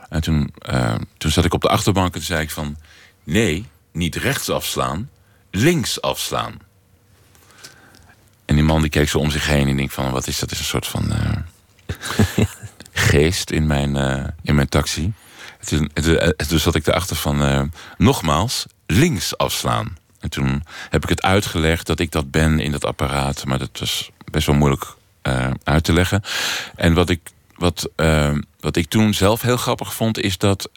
En 0.09 0.21
toen, 0.21 0.55
uh, 0.73 0.95
toen 1.19 1.31
zat 1.31 1.45
ik 1.45 1.55
op 1.55 1.61
de 1.61 1.69
achterbank 1.69 2.07
en 2.07 2.13
toen 2.13 2.23
zei 2.23 2.43
ik 2.43 2.51
van... 2.51 2.77
nee, 3.25 3.67
niet 3.93 4.17
rechts 4.17 4.51
afslaan, 4.51 5.11
links 5.51 6.01
afslaan. 6.01 6.55
En 8.45 8.55
die 8.55 8.65
man 8.65 8.81
die 8.81 8.91
keek 8.91 9.09
zo 9.09 9.19
om 9.19 9.31
zich 9.31 9.47
heen 9.47 9.69
en 9.69 9.77
denk 9.77 9.91
van, 9.91 10.11
wat 10.11 10.27
is 10.27 10.39
dat? 10.39 10.51
is 10.51 10.59
een 10.59 10.65
soort 10.65 10.87
van 10.87 11.13
uh, 11.13 12.47
geest 12.93 13.51
in 13.51 13.67
mijn, 13.67 13.97
uh, 13.97 14.25
in 14.43 14.55
mijn 14.55 14.69
taxi. 14.69 15.13
Toen, 15.65 15.91
toen 16.49 16.59
zat 16.59 16.75
ik 16.75 16.87
erachter 16.87 17.17
van, 17.17 17.71
nogmaals, 17.97 18.67
links 18.87 19.37
afslaan. 19.37 19.97
En 20.21 20.31
toen 20.31 20.63
heb 20.91 21.03
ik 21.03 21.09
het 21.09 21.23
uitgelegd 21.23 21.87
dat 21.87 22.01
ik 22.01 22.11
dat 22.11 22.31
ben 22.31 22.61
in 22.61 22.73
dat 22.73 22.85
apparaat. 22.85 23.45
Maar 23.45 23.59
dat 23.59 23.79
was 23.79 24.11
best 24.31 24.47
wel 24.47 24.57
moeilijk 24.57 24.97
uit 25.65 25.85
te 25.85 25.93
leggen. 25.93 26.23
En 26.77 26.95
wat 26.95 27.11
ik, 27.11 27.21
wat, 27.57 27.91
wat 28.61 28.77
ik 28.77 28.89
toen 28.89 29.15
zelf 29.15 29.43
heel 29.43 29.57
grappig 29.57 29.95
vond... 29.95 30.19
is 30.19 30.39
dat 30.39 30.71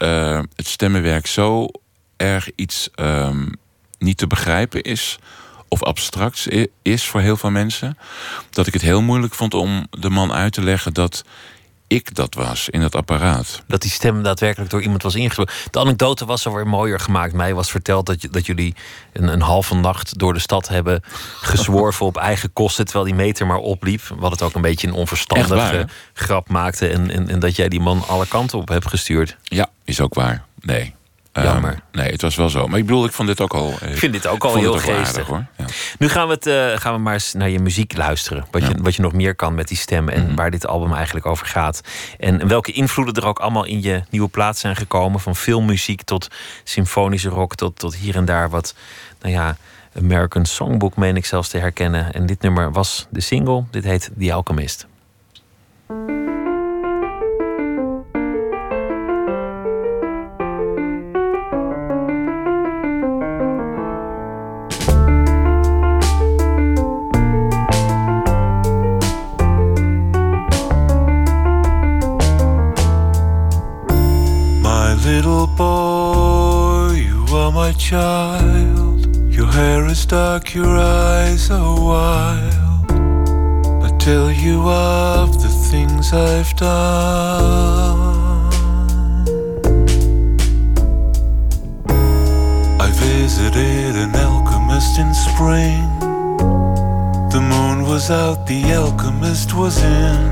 het 0.55 0.67
stemmenwerk 0.67 1.27
zo 1.27 1.67
erg 2.17 2.49
iets 2.55 2.89
um, 2.95 3.51
niet 3.97 4.17
te 4.17 4.27
begrijpen 4.27 4.81
is 4.81 5.19
of 5.67 5.83
abstract 5.83 6.47
is 6.81 7.07
voor 7.07 7.21
heel 7.21 7.37
veel 7.37 7.51
mensen. 7.51 7.97
Dat 8.49 8.67
ik 8.67 8.73
het 8.73 8.81
heel 8.81 9.01
moeilijk 9.01 9.33
vond 9.33 9.53
om 9.53 9.87
de 9.89 10.09
man 10.09 10.33
uit 10.33 10.53
te 10.53 10.63
leggen 10.63 10.93
dat 10.93 11.23
ik 11.87 12.15
dat 12.15 12.33
was 12.33 12.69
in 12.69 12.81
het 12.81 12.95
apparaat. 12.95 13.63
Dat 13.67 13.81
die 13.81 13.91
stem 13.91 14.23
daadwerkelijk 14.23 14.71
door 14.71 14.81
iemand 14.81 15.03
was 15.03 15.15
ingesproken. 15.15 15.53
De 15.71 15.79
anekdote 15.79 16.25
was 16.25 16.47
alweer 16.47 16.67
mooier 16.67 16.99
gemaakt. 16.99 17.33
Mij 17.33 17.53
was 17.53 17.71
verteld 17.71 18.05
dat, 18.05 18.27
dat 18.31 18.45
jullie 18.45 18.75
een, 19.13 19.27
een 19.27 19.41
halve 19.41 19.75
nacht 19.75 20.19
door 20.19 20.33
de 20.33 20.39
stad 20.39 20.67
hebben 20.67 21.01
gezworven 21.41 22.05
op 22.05 22.17
eigen 22.17 22.53
kosten. 22.53 22.85
Terwijl 22.85 23.05
die 23.05 23.15
meter 23.15 23.47
maar 23.47 23.57
opliep. 23.57 24.01
Wat 24.15 24.31
het 24.31 24.41
ook 24.41 24.53
een 24.53 24.61
beetje 24.61 24.87
een 24.87 24.93
onverstandige 24.93 25.87
grap 26.13 26.49
maakte. 26.49 26.87
En, 26.87 27.11
en, 27.11 27.29
en 27.29 27.39
dat 27.39 27.55
jij 27.55 27.69
die 27.69 27.81
man 27.81 28.07
alle 28.07 28.27
kanten 28.27 28.57
op 28.57 28.67
hebt 28.67 28.87
gestuurd. 28.87 29.37
Ja, 29.43 29.69
is 29.83 30.01
ook 30.01 30.13
waar. 30.13 30.43
Nee, 30.59 30.93
Jammer. 31.43 31.71
Um, 31.71 31.79
nee, 31.91 32.11
het 32.11 32.21
was 32.21 32.35
wel 32.35 32.49
zo. 32.49 32.67
Maar 32.67 32.79
ik 32.79 32.85
bedoel, 32.85 33.05
ik 33.05 33.11
vond 33.11 33.27
dit 33.27 33.41
ook 33.41 33.53
al. 33.53 33.71
Ik 33.71 33.97
vind 33.97 34.13
dit 34.13 34.27
ook 34.27 34.43
al 34.43 34.55
heel 34.55 34.77
geestig. 34.77 35.27
hoor. 35.27 35.45
Ja. 35.57 35.65
Nu 35.99 36.09
gaan 36.09 36.27
we, 36.27 36.33
het, 36.33 36.45
uh, 36.45 36.77
gaan 36.77 36.93
we 36.93 36.99
maar 36.99 37.13
eens 37.13 37.33
naar 37.33 37.49
je 37.49 37.59
muziek 37.59 37.97
luisteren. 37.97 38.45
Wat, 38.51 38.61
ja. 38.61 38.67
je, 38.67 38.75
wat 38.81 38.95
je 38.95 39.01
nog 39.01 39.13
meer 39.13 39.35
kan 39.35 39.55
met 39.55 39.67
die 39.67 39.77
stem. 39.77 40.09
En 40.09 40.21
mm 40.21 40.27
-hmm. 40.27 40.35
waar 40.35 40.51
dit 40.51 40.67
album 40.67 40.93
eigenlijk 40.93 41.25
over 41.25 41.45
gaat. 41.45 41.81
En 42.19 42.47
welke 42.47 42.71
invloeden 42.71 43.13
er 43.13 43.25
ook 43.25 43.39
allemaal 43.39 43.65
in 43.65 43.81
je 43.81 44.03
nieuwe 44.09 44.27
plaat 44.27 44.57
zijn 44.57 44.75
gekomen. 44.75 45.19
Van 45.19 45.35
filmmuziek 45.35 46.01
tot 46.01 46.27
symfonische 46.63 47.29
rock. 47.29 47.55
Tot, 47.55 47.79
tot 47.79 47.95
hier 47.95 48.15
en 48.15 48.25
daar 48.25 48.49
wat, 48.49 48.75
nou 49.21 49.33
ja, 49.33 49.57
American 49.97 50.45
Songbook 50.45 50.95
meen 50.95 51.15
ik 51.15 51.25
zelfs 51.25 51.49
te 51.49 51.57
herkennen. 51.57 52.13
En 52.13 52.25
dit 52.25 52.41
nummer 52.41 52.71
was 52.71 53.07
de 53.09 53.21
single. 53.21 53.63
Dit 53.71 53.83
heet 53.83 54.11
The 54.19 54.33
Alchemist. 54.33 54.87
Child. 77.85 79.05
Your 79.31 79.45
hair 79.45 79.85
is 79.85 80.07
dark, 80.07 80.55
your 80.55 80.75
eyes 80.75 81.51
are 81.51 81.79
wild. 81.79 82.91
I 83.87 83.95
tell 83.99 84.31
you 84.31 84.57
of 84.67 85.39
the 85.43 85.49
things 85.69 86.11
I've 86.11 86.51
done. 86.55 88.49
I 92.85 92.89
visited 93.07 93.95
an 94.03 94.15
alchemist 94.15 94.97
in 94.97 95.13
spring. 95.13 95.85
The 97.35 97.41
moon 97.51 97.83
was 97.83 98.09
out, 98.09 98.47
the 98.47 98.63
alchemist 98.73 99.53
was 99.53 99.77
in. 99.83 100.23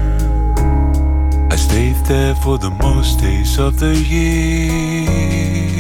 I 1.51 1.55
stayed 1.55 1.99
there 2.07 2.33
for 2.33 2.57
the 2.57 2.71
most 2.71 3.19
days 3.19 3.59
of 3.59 3.79
the 3.79 3.95
year. 3.95 5.72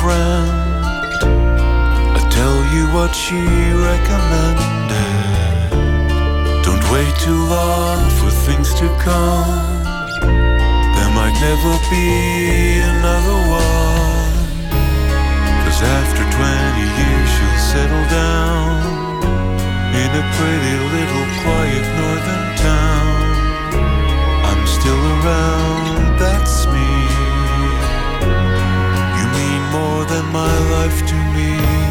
Friend. 0.00 0.50
I 2.18 2.20
tell 2.30 2.58
you 2.74 2.84
what 2.94 3.10
she 3.14 3.40
recommended. 3.90 4.68
Don't 6.66 6.84
wait 6.94 7.14
too 7.26 7.42
long 7.56 8.00
for 8.18 8.30
things 8.46 8.68
to 8.80 8.86
come. 9.02 9.82
There 10.96 11.12
might 11.18 11.36
never 11.48 11.72
be 11.90 12.06
another 12.94 13.38
one. 13.66 14.34
Cause 15.64 15.80
after 15.98 16.22
20 16.22 17.00
years, 17.00 17.28
she'll 17.34 17.60
settle 17.72 18.06
down 18.22 18.70
in 20.02 20.10
a 20.22 20.24
pretty 20.38 20.74
little 20.94 21.26
quiet 21.42 21.84
northern 21.98 22.46
town. 22.68 23.18
I'm 24.48 24.62
still 24.66 25.02
around, 25.16 26.18
that's 26.22 26.66
me. 26.66 27.07
Than 30.08 30.24
my 30.32 30.58
life 30.70 31.06
to 31.06 31.14
me. 31.34 31.87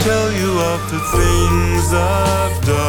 Tell 0.00 0.32
you 0.32 0.50
of 0.72 0.80
the 0.90 1.00
things 1.12 1.92
I've 1.92 2.64
done. 2.64 2.79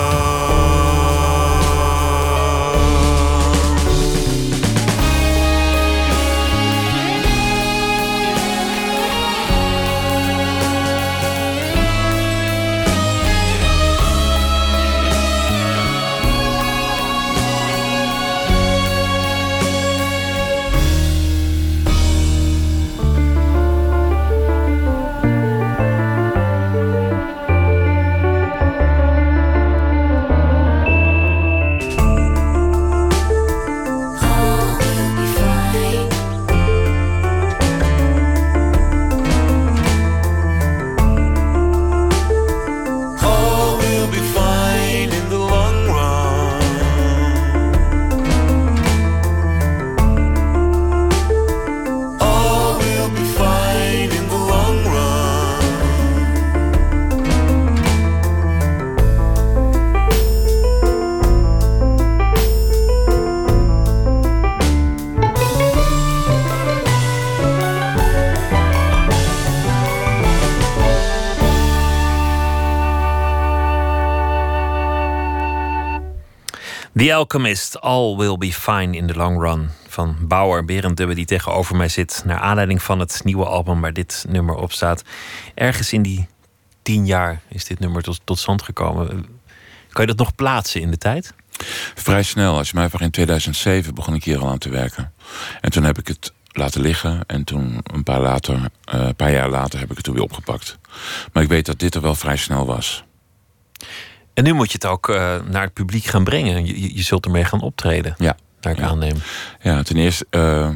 The 77.01 77.13
Alchemist, 77.13 77.79
All 77.79 78.15
Will 78.15 78.37
Be 78.37 78.53
Fine 78.53 78.95
in 78.97 79.07
the 79.07 79.15
Long 79.15 79.39
Run. 79.39 79.69
Van 79.87 80.15
Bauer 80.19 80.65
Berendubbe, 80.65 81.15
die 81.15 81.25
tegenover 81.25 81.75
mij 81.75 81.87
zit. 81.87 82.21
Naar 82.25 82.39
aanleiding 82.39 82.81
van 82.81 82.99
het 82.99 83.21
nieuwe 83.23 83.45
album 83.45 83.81
waar 83.81 83.93
dit 83.93 84.25
nummer 84.29 84.55
op 84.55 84.71
staat. 84.71 85.03
Ergens 85.55 85.93
in 85.93 86.01
die 86.01 86.27
tien 86.81 87.05
jaar 87.05 87.41
is 87.47 87.65
dit 87.65 87.79
nummer 87.79 88.03
tot, 88.03 88.21
tot 88.23 88.39
stand 88.39 88.61
gekomen. 88.61 89.07
Kan 89.89 90.01
je 90.01 90.07
dat 90.07 90.17
nog 90.17 90.35
plaatsen 90.35 90.81
in 90.81 90.91
de 90.91 90.97
tijd? 90.97 91.33
Vrij 91.95 92.23
snel. 92.23 92.57
Als 92.57 92.69
je 92.69 92.75
mij 92.75 92.89
vraagt, 92.89 93.03
in 93.03 93.11
2007 93.11 93.95
begon 93.95 94.13
ik 94.13 94.23
hier 94.23 94.39
al 94.39 94.49
aan 94.49 94.57
te 94.57 94.69
werken. 94.69 95.13
En 95.61 95.71
toen 95.71 95.83
heb 95.83 95.97
ik 95.97 96.07
het 96.07 96.33
laten 96.51 96.81
liggen. 96.81 97.23
En 97.27 97.43
toen 97.43 97.79
een 97.83 98.03
paar, 98.03 98.21
later, 98.21 98.69
eh, 98.83 99.09
paar 99.15 99.31
jaar 99.31 99.49
later 99.49 99.79
heb 99.79 99.89
ik 99.89 99.95
het 99.95 100.05
toen 100.05 100.13
weer 100.13 100.23
opgepakt. 100.23 100.77
Maar 101.33 101.43
ik 101.43 101.49
weet 101.49 101.65
dat 101.65 101.79
dit 101.79 101.95
er 101.95 102.01
wel 102.01 102.15
vrij 102.15 102.37
snel 102.37 102.65
was. 102.65 103.03
En 104.33 104.43
nu 104.43 104.53
moet 104.53 104.67
je 104.71 104.73
het 104.81 104.85
ook 104.85 105.09
eh, 105.09 105.35
naar 105.49 105.61
het 105.63 105.73
publiek 105.73 106.03
gaan 106.05 106.23
brengen. 106.23 106.65
Je, 106.65 106.95
je- 106.95 107.01
zult 107.03 107.25
ermee 107.25 107.43
gaan 107.45 107.61
optreden, 107.61 108.15
Ja. 108.17 108.35
naar 108.61 108.73
ik 108.73 108.79
Ja. 108.79 108.85
aanneem. 108.87 109.15
Ja, 109.61 109.83
ten 109.83 109.97
eerste, 109.97 110.25
eh, 110.29 110.69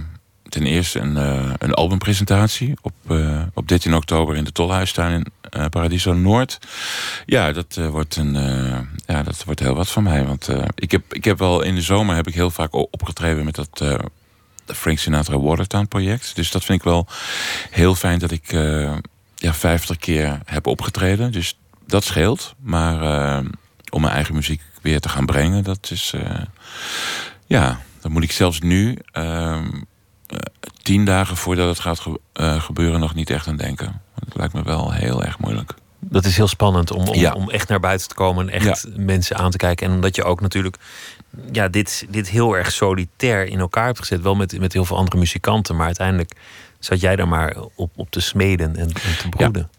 ten 0.49 0.65
eerste 0.65 0.99
een, 0.99 1.17
eh, 1.17 1.53
een 1.57 1.73
albumpresentatie 1.73 2.73
op, 2.81 2.93
op 3.53 3.67
13 3.67 3.95
oktober 3.95 4.35
in 4.35 4.43
de 4.43 4.51
Tolhuistuin 4.51 5.11
in 5.13 5.69
Paradiso 5.69 6.13
Noord. 6.13 6.59
Ja, 7.25 7.51
dat, 7.51 7.75
wordt 7.89 8.15
een, 8.15 8.33
ja, 9.05 9.23
dat 9.23 9.43
wordt 9.43 9.59
heel 9.59 9.75
wat 9.75 9.91
van 9.91 10.03
mij. 10.03 10.25
Want 10.25 10.49
ik, 10.75 10.91
heb, 10.91 11.13
ik 11.13 11.23
heb 11.23 11.37
wel 11.39 11.61
in 11.61 11.75
de 11.75 11.81
zomer 11.81 12.15
heb 12.15 12.27
ik 12.27 12.33
heel 12.33 12.51
vaak 12.51 12.73
opgetreden 12.73 13.45
met 13.45 13.55
dat 13.55 13.83
Frank 14.65 14.97
Sinatra 14.99 15.39
Watertown 15.39 15.85
project. 15.87 16.35
Dus 16.35 16.51
dat 16.51 16.63
vind 16.65 16.79
ik 16.79 16.85
wel 16.85 17.07
heel 17.71 17.95
fijn 17.95 18.19
dat 18.19 18.31
ik 18.31 18.51
ja, 19.35 19.53
50 19.53 19.97
keer 19.97 20.39
heb 20.45 20.67
opgetreden. 20.67 21.31
Dus 21.31 21.57
dat 21.87 22.03
scheelt. 22.03 22.55
Maar 22.59 23.01
eh, 23.01 23.45
om 23.89 24.01
mijn 24.01 24.13
eigen 24.13 24.35
muziek 24.35 24.61
weer 24.81 24.99
te 24.99 25.09
gaan 25.09 25.25
brengen, 25.25 25.63
dat 25.63 25.89
is. 25.91 26.13
eh, 26.13 26.41
ja, 27.45 27.79
dan 28.01 28.11
moet 28.11 28.23
ik 28.23 28.31
zelfs 28.31 28.59
nu. 28.59 28.99
ehm, 29.11 29.65
eh, 30.27 30.37
tien 30.81 31.05
dagen 31.05 31.37
voordat 31.37 31.67
het 31.67 31.79
gaat 31.79 32.05
gebeuren 32.63 32.99
nog 32.99 33.13
niet 33.15 33.29
echt 33.29 33.47
aan 33.47 33.57
denken. 33.57 34.01
Het 34.25 34.35
lijkt 34.35 34.53
me 34.53 34.63
wel 34.63 34.91
heel 34.91 35.23
erg 35.23 35.39
moeilijk. 35.39 35.73
Dat 35.99 36.25
is 36.25 36.35
heel 36.37 36.47
spannend 36.47 36.91
om, 36.91 37.07
om, 37.07 37.25
om 37.25 37.49
echt 37.49 37.67
naar 37.67 37.79
buiten 37.79 38.07
te 38.07 38.13
komen 38.15 38.49
en 38.49 38.61
echt 38.67 38.87
mensen 38.97 39.37
aan 39.37 39.51
te 39.51 39.57
kijken. 39.57 39.87
En 39.87 39.93
omdat 39.93 40.15
je 40.15 40.23
ook 40.23 40.41
natuurlijk 40.41 40.77
ja, 41.51 41.67
dit, 41.67 42.05
dit 42.09 42.29
heel 42.29 42.57
erg 42.57 42.71
solitair 42.71 43.47
in 43.47 43.59
elkaar 43.59 43.85
hebt 43.85 43.99
gezet. 43.99 44.21
Wel 44.21 44.35
met, 44.35 44.59
met 44.59 44.73
heel 44.73 44.85
veel 44.85 44.97
andere 44.97 45.17
muzikanten, 45.17 45.75
maar 45.75 45.85
uiteindelijk 45.85 46.31
zat 46.79 46.99
jij 46.99 47.15
daar 47.15 47.27
maar 47.27 47.55
op, 47.75 47.91
op 47.95 48.09
te 48.11 48.19
smeden 48.19 48.75
en, 48.75 48.87
en 48.87 49.17
te 49.17 49.29
broeden. 49.29 49.61
Ja, 49.71 49.77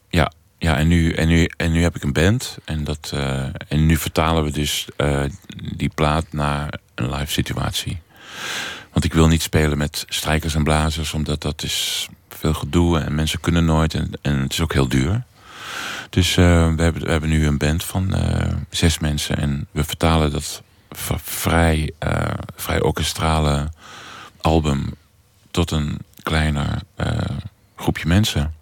ja, 0.59 0.77
en, 0.77 0.89
nu, 0.89 1.13
en, 1.13 1.29
nu, 1.29 1.51
en 1.57 1.73
nu 1.73 1.83
heb 1.83 1.97
ik 1.97 2.03
een 2.03 2.13
band. 2.13 2.59
En, 2.65 2.85
dat, 2.85 3.11
uh, 3.15 3.47
en 3.69 3.87
nu 3.87 3.97
vertalen 3.97 4.45
we 4.45 4.51
dus 4.51 4.87
uh, 4.97 5.25
die 5.77 5.91
plaat 5.95 6.25
naar 6.31 6.79
een 6.95 7.15
live 7.15 7.33
situatie. 7.33 7.99
Want 8.93 9.05
ik 9.05 9.15
wil 9.15 9.29
niet 9.29 9.43
spelen 9.43 9.79
met 9.79 10.05
strijkers 10.09 10.55
en 10.55 10.65
blazers, 10.65 11.13
omdat 11.13 11.43
dat 11.43 11.63
is 11.63 12.09
veel 12.29 12.55
gedoe 12.55 12.99
en 12.99 13.15
mensen 13.15 13.41
kunnen 13.41 13.65
nooit 13.65 13.95
en, 13.95 14.11
en 14.23 14.41
het 14.41 14.53
is 14.53 14.61
ook 14.61 14.73
heel 14.73 14.89
duur. 14.89 15.23
Dus 16.11 16.37
uh, 16.37 16.75
we, 16.75 16.83
hebben, 16.83 17.03
we 17.03 17.11
hebben 17.11 17.31
nu 17.31 17.47
een 17.47 17.59
band 17.59 17.85
van 17.85 18.15
zes 18.71 18.99
mensen 18.99 19.37
en 19.39 19.67
we 19.71 19.85
vertalen 19.85 20.33
dat 20.33 20.63
vrij, 21.23 21.93
vrij 22.57 22.81
orkestrale 22.81 23.69
album 24.41 24.95
tot 25.51 25.71
een 25.71 25.99
kleiner 26.23 26.83
groepje 27.77 28.07
mensen. 28.07 28.56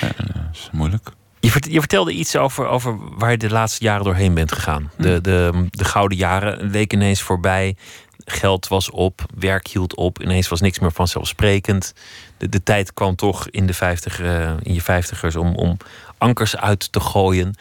Ja, 0.00 0.06
dat 0.16 0.36
is 0.52 0.68
moeilijk. 0.72 1.10
Je, 1.40 1.62
je 1.70 1.78
vertelde 1.78 2.12
iets 2.12 2.36
over, 2.36 2.66
over 2.66 2.98
waar 3.18 3.30
je 3.30 3.36
de 3.36 3.50
laatste 3.50 3.84
jaren 3.84 4.04
doorheen 4.04 4.34
bent 4.34 4.52
gegaan. 4.52 4.90
De, 4.96 5.14
hm. 5.14 5.20
de, 5.22 5.66
de 5.70 5.84
gouden 5.84 6.18
jaren 6.18 6.70
leken 6.70 6.98
ineens 6.98 7.22
voorbij. 7.22 7.76
Geld 8.24 8.68
was 8.68 8.90
op, 8.90 9.24
werk 9.38 9.68
hield 9.68 9.94
op. 9.94 10.22
Ineens 10.22 10.48
was 10.48 10.60
niks 10.60 10.78
meer 10.78 10.92
vanzelfsprekend. 10.92 11.94
De, 12.36 12.48
de 12.48 12.62
tijd 12.62 12.94
kwam 12.94 13.16
toch 13.16 13.48
in, 13.48 13.66
de 13.66 13.74
50, 13.74 14.20
uh, 14.20 14.50
in 14.62 14.74
je 14.74 14.82
vijftigers 14.82 15.36
om, 15.36 15.54
om 15.54 15.76
ankers 16.18 16.56
uit 16.56 16.92
te 16.92 17.00
gooien. 17.00 17.54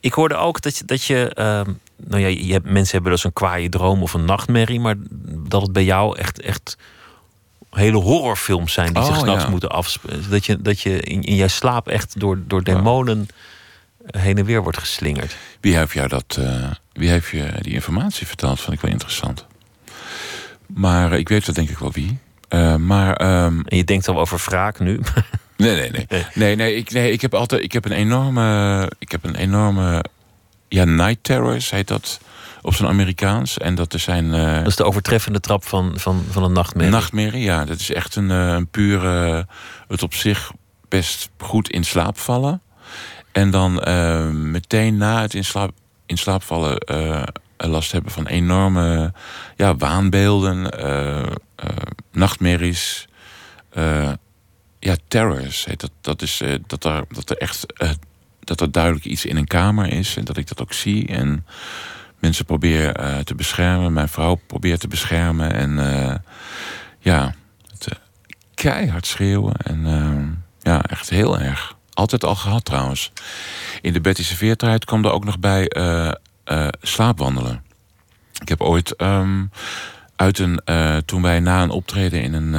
Ik 0.00 0.12
hoorde 0.12 0.34
ook 0.34 0.60
dat 0.60 0.76
je. 0.76 0.84
Dat 0.84 1.04
je 1.04 1.32
uh, 1.38 1.74
nou 1.96 2.22
ja, 2.22 2.26
je 2.26 2.52
hebt, 2.52 2.70
mensen 2.70 2.94
hebben 2.94 3.12
dus 3.12 3.24
een 3.24 3.32
kwaaie 3.32 3.68
droom 3.68 4.02
of 4.02 4.14
een 4.14 4.24
nachtmerrie. 4.24 4.80
Maar 4.80 4.94
dat 5.48 5.62
het 5.62 5.72
bij 5.72 5.84
jou 5.84 6.18
echt, 6.18 6.40
echt 6.40 6.76
hele 7.76 7.96
horrorfilms 7.96 8.72
zijn 8.72 8.92
die 8.92 9.02
oh, 9.02 9.08
zich 9.08 9.18
s'nachts 9.18 9.46
moeten 9.46 9.68
afspelen. 9.68 10.30
Dat 10.30 10.46
je, 10.46 10.62
dat 10.62 10.80
je 10.80 11.00
in, 11.00 11.22
in 11.22 11.34
je 11.34 11.48
slaap 11.48 11.88
echt 11.88 12.20
door, 12.20 12.38
door 12.46 12.62
demonen 12.62 13.28
heen 14.06 14.38
en 14.38 14.44
weer 14.44 14.62
wordt 14.62 14.78
geslingerd. 14.78 15.36
Wie 15.60 15.76
heeft 15.76 15.92
jou 15.92 16.08
dat, 16.08 16.36
uh, 16.38 16.70
wie 16.92 17.08
heeft 17.08 17.28
je 17.28 17.52
die 17.60 17.72
informatie 17.72 18.26
verteld? 18.26 18.60
Vond 18.60 18.76
ik 18.76 18.80
wel 18.80 18.90
interessant. 18.90 19.46
Maar 20.66 21.12
ik 21.12 21.28
weet 21.28 21.46
dat 21.46 21.54
denk 21.54 21.68
ik 21.68 21.78
wel 21.78 21.92
wie. 21.92 22.18
Uh, 22.48 22.76
maar, 22.76 23.44
um... 23.44 23.62
En 23.66 23.76
je 23.76 23.84
denkt 23.84 24.08
al 24.08 24.18
over 24.18 24.42
wraak 24.44 24.78
nu? 24.78 25.00
nee, 25.56 25.90
nee, 25.90 26.06
nee. 26.08 26.26
Nee, 26.34 26.56
nee, 26.56 26.74
ik, 26.74 26.90
nee 26.90 27.12
ik 27.12 27.20
heb 27.20 27.34
altijd 27.34 27.62
ik 27.62 27.72
heb 27.72 27.84
een 27.84 27.92
enorme. 27.92 28.90
Ik 28.98 29.10
heb 29.10 29.24
een 29.24 29.34
enorme. 29.34 30.04
Ja, 30.68 30.84
night 30.84 31.18
terrors 31.22 31.70
heet 31.70 31.88
dat 31.88 32.20
op 32.66 32.74
zijn 32.74 32.88
Amerikaans. 32.88 33.58
En 33.58 33.74
dat 33.74 33.92
er 33.92 33.98
zijn. 33.98 34.24
Uh, 34.24 34.56
dat 34.56 34.66
is 34.66 34.76
de 34.76 34.84
overtreffende 34.84 35.40
trap 35.40 35.64
van, 35.64 35.92
van, 35.98 36.24
van 36.30 36.42
een 36.42 36.52
nachtmerrie. 36.52 36.92
Nachtmerrie, 36.92 37.42
ja. 37.42 37.64
Dat 37.64 37.80
is 37.80 37.92
echt 37.92 38.16
een, 38.16 38.30
uh, 38.30 38.48
een 38.48 38.68
pure. 38.68 39.46
het 39.88 40.02
op 40.02 40.14
zich 40.14 40.52
best 40.88 41.30
goed 41.38 41.70
in 41.70 41.84
slaap 41.84 42.18
vallen. 42.18 42.60
En 43.32 43.50
dan 43.50 43.82
uh, 43.88 44.28
meteen 44.30 44.96
na 44.96 45.20
het 45.20 45.34
in 45.34 45.44
slaap, 45.44 45.72
in 46.06 46.18
slaap 46.18 46.42
vallen 46.42 46.78
last 47.56 47.92
hebben 47.92 48.12
van 48.12 48.26
enorme 48.26 49.12
ja, 49.56 49.76
waanbeelden, 49.76 50.70
nachtmerries. 52.12 53.08
ja, 54.78 54.96
terrors 55.08 55.64
heet 55.64 55.80
dat. 55.80 55.90
Dat 56.00 56.22
is 56.22 56.42
dat 56.66 56.84
er, 56.84 57.04
dat 57.08 57.30
er 57.30 57.36
echt. 57.36 57.66
dat 58.40 58.60
er 58.60 58.72
duidelijk 58.72 59.04
iets 59.04 59.24
in 59.24 59.36
een 59.36 59.46
kamer 59.46 59.92
is 59.92 60.16
en 60.16 60.24
dat 60.24 60.36
ik 60.36 60.48
dat 60.48 60.60
ook 60.60 60.72
zie. 60.72 61.06
En 61.06 61.44
mensen 62.18 62.44
probeer 62.44 63.00
uh, 63.00 63.18
te 63.18 63.34
beschermen. 63.34 63.92
Mijn 63.92 64.08
vrouw 64.08 64.34
probeert 64.46 64.80
te 64.80 64.88
beschermen. 64.88 65.52
En 65.52 65.70
uh, 65.70 66.14
ja, 66.98 67.34
het, 67.70 67.86
uh, 67.92 67.98
keihard 68.54 69.06
schreeuwen. 69.06 69.54
En 69.56 70.44
ja, 70.60 70.82
echt 70.82 71.10
heel 71.10 71.38
erg. 71.38 71.76
Altijd 71.92 72.24
al 72.24 72.34
gehad 72.34 72.64
trouwens. 72.64 73.12
In 73.80 73.92
de 73.92 74.00
Betty 74.00 74.22
Seveertijd 74.22 74.84
kwam 74.84 75.04
er 75.04 75.10
ook 75.10 75.24
nog 75.24 75.38
bij 75.38 75.70
slaapwandelen. 76.80 77.62
Ik 78.40 78.48
heb 78.48 78.60
ooit 78.60 79.00
um, 79.02 79.50
uit 80.16 80.38
een... 80.38 80.60
toen 81.04 81.22
wij 81.22 81.40
na 81.40 81.62
een 81.62 81.70
optreden 81.70 82.22
in 82.22 82.34
een... 82.34 82.54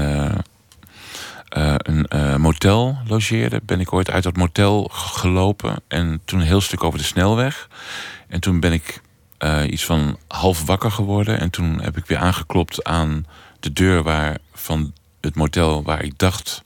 een 1.49 2.41
motel 2.41 2.97
logeerden, 3.07 3.61
ben 3.65 3.79
ik 3.79 3.93
ooit 3.93 4.11
uit 4.11 4.23
dat 4.23 4.37
motel 4.37 4.89
gelopen. 4.93 5.75
En 5.87 6.21
toen 6.25 6.39
een 6.39 6.45
heel 6.45 6.61
stuk 6.61 6.83
over 6.83 6.99
de 6.99 7.05
snelweg. 7.05 7.67
En 8.27 8.39
toen 8.39 8.59
ben 8.59 8.73
ik 8.73 9.01
uh, 9.39 9.61
iets 9.71 9.85
van 9.85 10.17
half 10.27 10.65
wakker 10.65 10.91
geworden. 10.91 11.39
En 11.39 11.49
toen 11.49 11.81
heb 11.81 11.97
ik 11.97 12.05
weer 12.05 12.17
aangeklopt 12.17 12.83
aan 12.83 13.25
de 13.59 13.73
deur 13.73 14.03
waar, 14.03 14.37
van 14.53 14.93
het 15.21 15.35
motel 15.35 15.83
waar 15.83 16.03
ik 16.03 16.17
dacht 16.17 16.65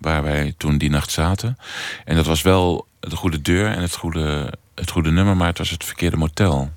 waar 0.00 0.22
wij 0.22 0.54
toen 0.56 0.78
die 0.78 0.90
nacht 0.90 1.10
zaten. 1.10 1.58
En 2.04 2.16
dat 2.16 2.26
was 2.26 2.42
wel 2.42 2.86
de 3.00 3.16
goede 3.16 3.42
deur 3.42 3.72
en 3.72 3.82
het 3.82 3.94
goede, 3.94 4.52
het 4.74 4.90
goede 4.90 5.10
nummer, 5.10 5.36
maar 5.36 5.46
het 5.46 5.58
was 5.58 5.70
het 5.70 5.84
verkeerde 5.84 6.16
motel. 6.16 6.70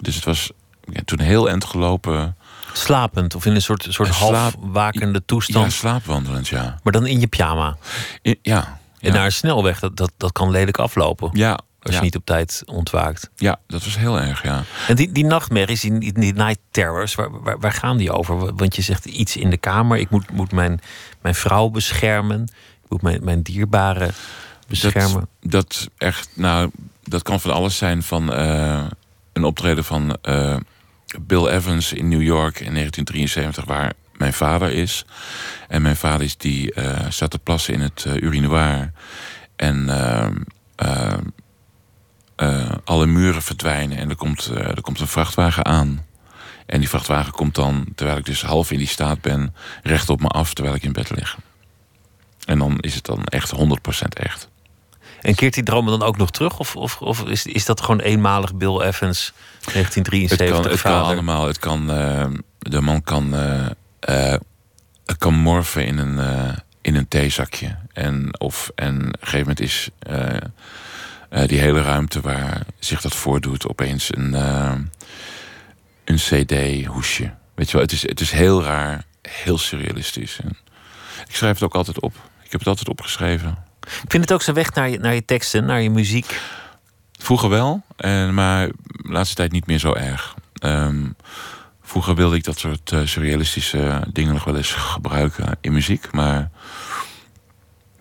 Dus 0.00 0.14
het 0.14 0.24
was 0.24 0.50
ja, 0.92 1.00
toen 1.04 1.20
heel 1.20 1.48
end 1.50 1.64
gelopen. 1.64 2.36
Slapend 2.72 3.34
of 3.34 3.46
in 3.46 3.54
een 3.54 3.62
soort, 3.62 3.86
soort 3.88 4.08
half 4.08 4.54
wakende 4.60 5.24
toestand. 5.24 5.64
Ja, 5.64 5.70
slaapwandelend, 5.70 6.48
ja. 6.48 6.78
Maar 6.82 6.92
dan 6.92 7.06
in 7.06 7.20
je 7.20 7.26
pyjama. 7.26 7.76
ja, 8.22 8.34
ja. 8.42 8.78
En 9.00 9.12
naar 9.12 9.24
een 9.24 9.32
snelweg, 9.32 9.80
dat, 9.80 9.96
dat, 9.96 10.12
dat 10.16 10.32
kan 10.32 10.50
lelijk 10.50 10.78
aflopen. 10.78 11.30
Ja, 11.32 11.58
als 11.86 11.96
je 11.96 12.02
niet 12.02 12.16
op 12.16 12.24
tijd 12.24 12.62
ontwaakt. 12.66 13.30
Ja, 13.36 13.58
dat 13.66 13.84
was 13.84 13.98
heel 13.98 14.20
erg, 14.20 14.42
ja. 14.42 14.64
En 14.88 14.96
die, 14.96 15.12
die 15.12 15.24
nachtmerries, 15.24 15.80
die, 15.80 16.12
die 16.12 16.32
night 16.32 16.58
terrors, 16.70 17.14
waar, 17.14 17.42
waar, 17.42 17.58
waar, 17.58 17.72
gaan 17.72 17.96
die 17.96 18.12
over? 18.12 18.54
Want 18.54 18.76
je 18.76 18.82
zegt 18.82 19.04
iets 19.04 19.36
in 19.36 19.50
de 19.50 19.56
kamer. 19.56 19.98
Ik 19.98 20.10
moet, 20.10 20.30
moet 20.30 20.52
mijn, 20.52 20.80
mijn 21.20 21.34
vrouw 21.34 21.68
beschermen. 21.68 22.42
Ik 22.84 22.90
moet 22.90 23.02
mijn, 23.02 23.24
mijn 23.24 23.42
dierbaren 23.42 24.14
beschermen. 24.68 25.28
Dat, 25.40 25.50
dat 25.50 25.88
echt, 25.98 26.28
nou, 26.34 26.70
dat 27.02 27.22
kan 27.22 27.40
van 27.40 27.52
alles 27.52 27.76
zijn. 27.76 28.02
Van 28.02 28.40
uh, 28.40 28.84
een 29.32 29.44
optreden 29.44 29.84
van 29.84 30.16
uh, 30.22 30.56
Bill 31.20 31.46
Evans 31.46 31.92
in 31.92 32.08
New 32.08 32.22
York 32.22 32.60
in 32.60 32.74
1973, 32.74 33.64
waar 33.64 33.92
mijn 34.16 34.32
vader 34.32 34.72
is. 34.72 35.04
En 35.68 35.82
mijn 35.82 35.96
vader 35.96 36.22
is 36.22 36.36
die 36.36 36.74
uh, 36.74 36.98
staat 37.08 37.30
te 37.30 37.38
plassen 37.38 37.74
in 37.74 37.80
het 37.80 38.04
urinoir. 38.04 38.92
En 39.56 39.88
uh, 42.36 42.70
alle 42.84 43.06
muren 43.06 43.42
verdwijnen 43.42 43.98
en 43.98 44.08
er 44.10 44.16
komt, 44.16 44.50
uh, 44.52 44.58
er 44.58 44.80
komt 44.80 45.00
een 45.00 45.06
vrachtwagen 45.06 45.64
aan. 45.64 46.04
En 46.66 46.78
die 46.78 46.88
vrachtwagen 46.88 47.32
komt 47.32 47.54
dan, 47.54 47.86
terwijl 47.94 48.18
ik 48.18 48.24
dus 48.24 48.42
half 48.42 48.70
in 48.70 48.78
die 48.78 48.86
staat 48.86 49.20
ben, 49.20 49.54
recht 49.82 50.10
op 50.10 50.20
me 50.20 50.28
af 50.28 50.54
terwijl 50.54 50.76
ik 50.76 50.82
in 50.82 50.92
bed 50.92 51.10
lig. 51.10 51.36
En 52.44 52.58
dan 52.58 52.78
is 52.80 52.94
het 52.94 53.04
dan 53.04 53.24
echt 53.24 53.52
100% 53.54 53.58
echt. 54.08 54.48
En 55.20 55.34
keert 55.34 55.54
die 55.54 55.62
droom 55.62 55.86
dan 55.86 56.02
ook 56.02 56.16
nog 56.16 56.30
terug? 56.30 56.58
Of, 56.58 56.76
of, 56.76 57.00
of 57.00 57.24
is, 57.24 57.46
is 57.46 57.64
dat 57.64 57.80
gewoon 57.80 58.00
eenmalig 58.00 58.54
Bill 58.54 58.80
Evans 58.80 59.32
1973? 59.72 60.38
Het 60.38 60.50
kan, 60.50 60.70
het 60.70 60.80
kan 60.80 61.02
allemaal. 61.02 61.46
Het 61.46 61.58
kan, 61.58 61.90
uh, 61.90 62.26
de 62.58 62.80
man 62.80 63.02
kan, 63.02 63.34
kan 65.18 65.34
morfen 65.34 65.86
in 65.86 65.98
een, 65.98 66.18
in 66.80 66.94
een 66.94 67.08
theezakje. 67.08 67.76
En, 67.92 68.40
of, 68.40 68.70
en 68.74 68.96
op 68.96 69.02
een 69.02 69.14
gegeven 69.20 69.38
moment 69.38 69.60
is 69.60 69.90
uh, 71.30 71.46
die 71.46 71.58
hele 71.58 71.82
ruimte 71.82 72.20
waar 72.20 72.60
zich 72.78 73.00
dat 73.00 73.14
voordoet, 73.14 73.68
opeens 73.68 74.16
een, 74.16 74.32
uh, 74.32 74.74
een 76.04 76.16
CD-hoesje. 76.16 77.34
Weet 77.54 77.66
je 77.66 77.72
wel, 77.72 77.82
het 77.82 77.92
is, 77.92 78.02
het 78.02 78.20
is 78.20 78.30
heel 78.30 78.62
raar, 78.62 79.04
heel 79.22 79.58
surrealistisch. 79.58 80.38
En 80.42 80.56
ik 81.28 81.34
schrijf 81.34 81.54
het 81.54 81.62
ook 81.62 81.74
altijd 81.74 82.00
op. 82.00 82.14
Ik 82.42 82.50
heb 82.50 82.60
het 82.60 82.68
altijd 82.68 82.88
opgeschreven. 82.88 83.58
Ik 83.80 84.10
vind 84.10 84.22
het 84.22 84.32
ook 84.32 84.42
zijn 84.42 84.56
weg 84.56 84.74
naar 84.74 84.88
je, 84.88 84.98
naar 84.98 85.14
je 85.14 85.24
teksten, 85.24 85.64
naar 85.64 85.80
je 85.80 85.90
muziek. 85.90 86.40
Vroeger 87.18 87.48
wel, 87.48 87.82
en, 87.96 88.34
maar 88.34 88.66
de 88.86 89.08
laatste 89.08 89.34
tijd 89.34 89.52
niet 89.52 89.66
meer 89.66 89.78
zo 89.78 89.92
erg. 89.92 90.34
Um, 90.62 91.16
vroeger 91.82 92.14
wilde 92.14 92.36
ik 92.36 92.44
dat 92.44 92.58
soort 92.58 92.90
uh, 92.90 93.06
surrealistische 93.06 94.02
dingen 94.12 94.32
nog 94.32 94.44
wel 94.44 94.56
eens 94.56 94.72
gebruiken 94.72 95.58
in 95.60 95.72
muziek. 95.72 96.12
Maar 96.12 96.50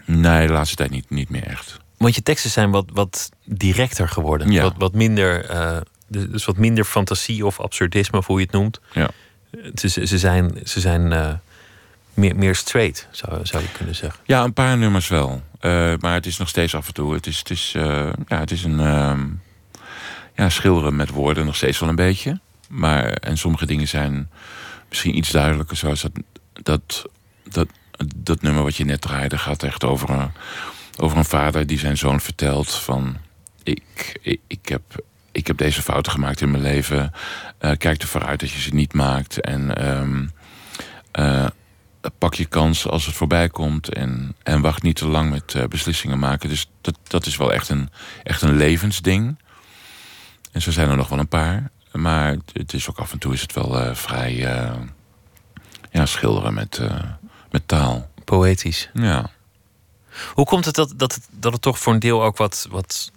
nee, 0.05 0.47
de 0.47 0.53
laatste 0.53 0.75
tijd 0.75 0.89
niet, 0.89 1.09
niet 1.09 1.29
meer 1.29 1.47
echt. 1.47 1.77
Want 1.97 2.15
je 2.15 2.23
teksten 2.23 2.51
zijn 2.51 2.71
wat, 2.71 2.85
wat 2.93 3.29
directer 3.43 4.09
geworden. 4.09 4.51
Ja. 4.51 4.61
Wat, 4.61 4.73
wat 4.77 4.93
minder, 4.93 5.51
uh, 5.51 5.77
dus 6.07 6.45
wat 6.45 6.57
minder 6.57 6.83
fantasie 6.83 7.45
of 7.45 7.59
absurdisme, 7.59 8.17
of 8.17 8.27
hoe 8.27 8.39
je 8.39 8.45
het 8.45 8.53
noemt. 8.53 8.79
Ja. 8.93 9.09
Ze, 9.75 9.87
ze 9.87 10.17
zijn, 10.17 10.59
ze 10.63 10.79
zijn 10.79 11.11
uh, 11.11 11.33
meer, 12.13 12.35
meer 12.35 12.55
straight, 12.55 13.07
zou, 13.11 13.45
zou 13.45 13.63
je 13.63 13.71
kunnen 13.71 13.95
zeggen. 13.95 14.19
Ja, 14.25 14.43
een 14.43 14.53
paar 14.53 14.77
nummers 14.77 15.07
wel. 15.07 15.41
Uh, 15.61 15.93
maar 15.99 16.13
het 16.13 16.25
is 16.25 16.37
nog 16.37 16.49
steeds 16.49 16.75
af 16.75 16.87
en 16.87 16.93
toe. 16.93 17.13
Het 17.13 17.27
is, 17.27 17.37
het 17.37 17.49
is, 17.49 17.71
ja, 18.27 18.39
het 18.39 18.51
is 18.51 18.63
een 18.63 18.79
ehm, 18.79 19.27
ja, 20.35 20.49
schilderen 20.49 20.95
met 20.95 21.09
woorden 21.09 21.45
nog 21.45 21.55
steeds 21.55 21.79
wel 21.79 21.89
een 21.89 21.95
beetje. 21.95 22.39
Maar, 22.69 23.05
en 23.05 23.37
sommige 23.37 23.65
dingen 23.65 23.87
zijn 23.87 24.29
misschien 24.89 25.17
iets 25.17 25.31
duidelijker, 25.31 25.77
zoals 25.77 26.01
dat, 26.01 26.11
dat, 26.53 27.05
dat, 27.43 27.67
dat 28.15 28.41
nummer 28.41 28.63
wat 28.63 28.75
je 28.75 28.85
net 28.85 29.01
draaide, 29.01 29.37
gaat 29.37 29.63
echt 29.63 29.83
over 29.83 30.31
over 30.95 31.17
een 31.17 31.25
vader 31.25 31.67
die 31.67 31.79
zijn 31.79 31.97
zoon 31.97 32.21
vertelt 32.21 32.71
van 32.71 33.17
ik, 33.63 34.19
ik, 34.21 34.39
ik 34.47 34.67
heb 34.67 34.81
ik 35.35 35.47
heb 35.47 35.57
deze 35.57 35.81
fouten 35.81 36.11
gemaakt 36.11 36.41
in 36.41 36.51
mijn 36.51 36.63
leven. 36.63 37.11
Uh, 37.61 37.71
kijk 37.77 38.01
ervoor 38.01 38.25
uit 38.25 38.39
dat 38.39 38.51
je 38.51 38.61
ze 38.61 38.73
niet 38.73 38.93
maakt. 38.93 39.41
En 39.41 39.87
um, 39.97 40.31
uh, 41.19 41.45
pak 42.17 42.33
je 42.33 42.45
kans 42.45 42.87
als 42.87 43.05
het 43.05 43.15
voorbij 43.15 43.49
komt. 43.49 43.93
En, 43.93 44.35
en 44.43 44.61
wacht 44.61 44.83
niet 44.83 44.95
te 44.95 45.07
lang 45.07 45.29
met 45.29 45.53
uh, 45.53 45.63
beslissingen 45.63 46.19
maken. 46.19 46.49
Dus 46.49 46.69
dat, 46.81 46.97
dat 47.07 47.25
is 47.25 47.37
wel 47.37 47.53
echt 47.53 47.69
een, 47.69 47.89
echt 48.23 48.41
een 48.41 48.55
levensding. 48.55 49.37
En 50.51 50.61
zo 50.61 50.71
zijn 50.71 50.89
er 50.89 50.95
nog 50.95 51.09
wel 51.09 51.19
een 51.19 51.27
paar. 51.27 51.71
Maar 51.91 52.37
het 52.53 52.73
is 52.73 52.89
ook 52.89 52.97
af 52.97 53.11
en 53.11 53.19
toe 53.19 53.33
is 53.33 53.41
het 53.41 53.53
wel 53.53 53.95
vrij 53.95 54.35
ja, 55.91 56.05
schilderen 56.05 56.53
met, 56.53 56.81
met 57.51 57.67
taal. 57.67 58.09
Poëtisch. 58.23 58.89
Ja. 58.93 59.29
Hoe 60.33 60.45
komt 60.45 60.65
het 60.65 60.75
dat, 60.75 60.93
dat, 60.95 61.13
het, 61.13 61.27
dat 61.31 61.53
het 61.53 61.61
toch 61.61 61.79
voor 61.79 61.93
een 61.93 61.99
deel 61.99 62.23
ook 62.23 62.37
wat, 62.37 62.67
wat 62.69 63.11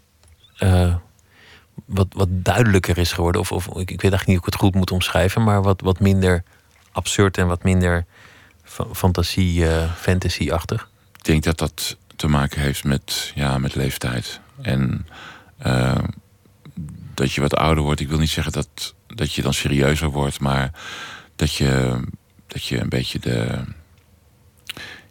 wat, 1.86 2.06
wat 2.10 2.28
duidelijker 2.30 2.98
is 2.98 3.12
geworden. 3.12 3.40
Of, 3.40 3.52
of 3.52 3.66
ik, 3.66 3.74
ik 3.74 4.00
weet 4.00 4.12
eigenlijk 4.12 4.26
niet 4.26 4.36
hoe 4.36 4.46
ik 4.46 4.52
het 4.52 4.62
goed 4.62 4.74
moet 4.74 4.90
omschrijven, 4.90 5.44
maar 5.44 5.62
wat, 5.62 5.80
wat 5.80 6.00
minder 6.00 6.44
absurd 6.92 7.38
en 7.38 7.46
wat 7.46 7.62
minder 7.62 8.04
fantasie, 8.92 9.60
uh, 9.60 9.92
fantasy-achtig. 9.94 10.90
Ik 11.16 11.24
denk 11.24 11.42
dat 11.42 11.58
dat 11.58 11.96
te 12.16 12.28
maken 12.28 12.60
heeft 12.60 12.84
met, 12.84 13.32
ja, 13.34 13.58
met 13.58 13.74
leeftijd. 13.74 14.40
En 14.62 15.06
uh, 15.66 15.94
dat 17.14 17.32
je 17.32 17.40
wat 17.40 17.54
ouder 17.54 17.84
wordt. 17.84 18.00
Ik 18.00 18.08
wil 18.08 18.18
niet 18.18 18.30
zeggen 18.30 18.52
dat, 18.52 18.94
dat 19.06 19.32
je 19.32 19.42
dan 19.42 19.54
serieuzer 19.54 20.08
wordt, 20.08 20.40
maar 20.40 20.72
dat 21.36 21.54
je, 21.54 22.00
dat 22.46 22.64
je 22.64 22.80
een 22.80 22.88
beetje 22.88 23.18
de. 23.18 23.64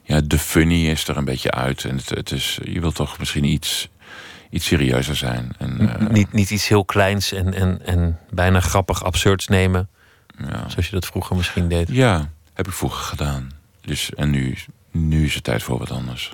Ja, 0.08 0.22
de 0.22 0.39
funny 0.39 0.89
is 0.89 1.08
er 1.08 1.17
een 1.17 1.26
beetje 1.26 1.52
uit. 1.52 1.86
En 1.86 1.96
het, 1.96 2.10
het 2.10 2.32
is, 2.32 2.60
je 2.63 2.80
wilt 2.80 2.96
toch 2.96 3.20
misschien 3.20 3.43
iets 3.43 3.89
iets 4.50 4.65
serieuzer 4.65 5.15
zijn. 5.15 5.54
En, 5.58 5.82
uh, 5.82 6.10
niet, 6.10 6.34
niet 6.34 6.50
iets 6.50 6.67
heel 6.67 6.86
kleins 6.86 7.32
en, 7.32 7.54
en, 7.54 7.86
en 7.86 8.20
bijna 8.30 8.60
grappig 8.60 9.04
absurds 9.04 9.48
nemen. 9.48 9.89
Ja. 10.38 10.70
Zoals 10.70 10.86
je 10.86 10.91
dat 10.91 11.06
vroeger 11.06 11.36
misschien 11.36 11.67
deed. 11.67 11.88
Ja, 11.91 12.30
heb 12.54 12.67
ik 12.67 12.74
vroeger 12.74 13.04
gedaan. 13.04 13.52
Dus, 13.82 14.13
en 14.13 14.30
nu, 14.30 14.58
nu 14.91 15.26
is 15.26 15.34
het 15.34 15.43
tijd 15.43 15.63
voor 15.63 15.80
wat 15.80 15.91
anders. 15.91 16.34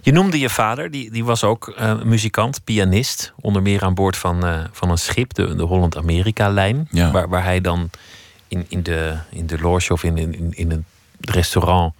Je 0.00 0.12
noemde 0.12 0.38
je 0.38 0.50
vader, 0.50 0.90
die, 0.90 1.10
die 1.10 1.24
was 1.24 1.44
ook 1.44 1.74
uh, 1.80 2.02
muzikant, 2.02 2.64
pianist. 2.64 3.32
Onder 3.40 3.62
meer 3.62 3.82
aan 3.82 3.94
boord 3.94 4.16
van, 4.16 4.46
uh, 4.46 4.64
van 4.72 4.90
een 4.90 4.98
schip, 4.98 5.34
de, 5.34 5.54
de 5.54 5.62
Holland-Amerika-lijn. 5.62 6.88
Ja. 6.90 7.10
Waar, 7.10 7.28
waar 7.28 7.44
hij 7.44 7.60
dan 7.60 7.90
in, 8.48 8.64
in, 8.68 8.82
de, 8.82 9.18
in 9.30 9.46
de 9.46 9.60
loge 9.60 9.92
of 9.92 10.04
in, 10.04 10.18
in, 10.18 10.52
in 10.54 10.70
het 10.70 11.30
restaurant 11.30 11.94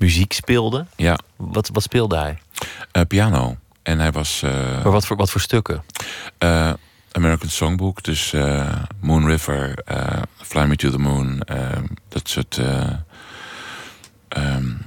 muziek 0.00 0.32
speelde. 0.32 0.86
Ja. 0.96 1.18
Wat, 1.36 1.70
wat 1.72 1.82
speelde 1.82 2.16
hij? 2.16 2.38
Uh, 2.92 3.02
piano. 3.08 3.56
En 3.82 3.98
hij 3.98 4.12
was. 4.12 4.42
Uh, 4.44 4.50
maar 4.52 4.92
wat 4.92 5.06
voor, 5.06 5.16
wat 5.16 5.30
voor 5.30 5.40
stukken? 5.40 5.84
Uh, 6.38 6.72
American 7.12 7.48
Songbook, 7.48 8.02
dus 8.02 8.34
Moon 9.00 9.26
River, 9.26 9.78
Fly 10.36 10.64
Me 10.64 10.76
to 10.76 10.90
the 10.90 10.98
Moon, 10.98 11.42
dat 12.08 12.28
soort. 12.28 12.60
Um, 14.36 14.78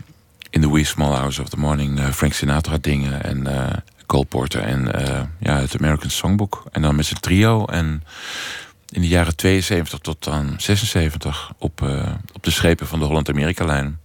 in 0.50 0.62
the 0.62 0.72
wee 0.72 0.84
small 0.84 1.16
hours 1.16 1.40
of 1.40 1.50
the 1.50 1.58
morning, 1.58 2.00
Frank 2.00 2.34
Sinatra 2.34 2.78
dingen 2.82 3.24
en 3.24 3.48
Cole 4.06 4.26
Porter 4.26 4.62
en 4.62 4.92
ja, 5.40 5.60
het 5.60 5.78
American 5.78 6.10
Songbook. 6.10 6.64
En 6.72 6.82
dan 6.82 6.96
met 6.96 7.06
zijn 7.06 7.20
trio 7.20 7.66
en 7.66 8.04
in 8.90 9.02
de 9.02 9.08
jaren 9.08 9.36
72 9.36 10.00
tot 10.00 10.24
dan 10.24 10.54
76 10.58 11.52
op, 11.58 11.82
op 12.34 12.44
de 12.44 12.52
schepen 12.52 12.88
van 12.88 13.00
de 13.00 13.06
Holland-Amerika-lijn. 13.06 14.00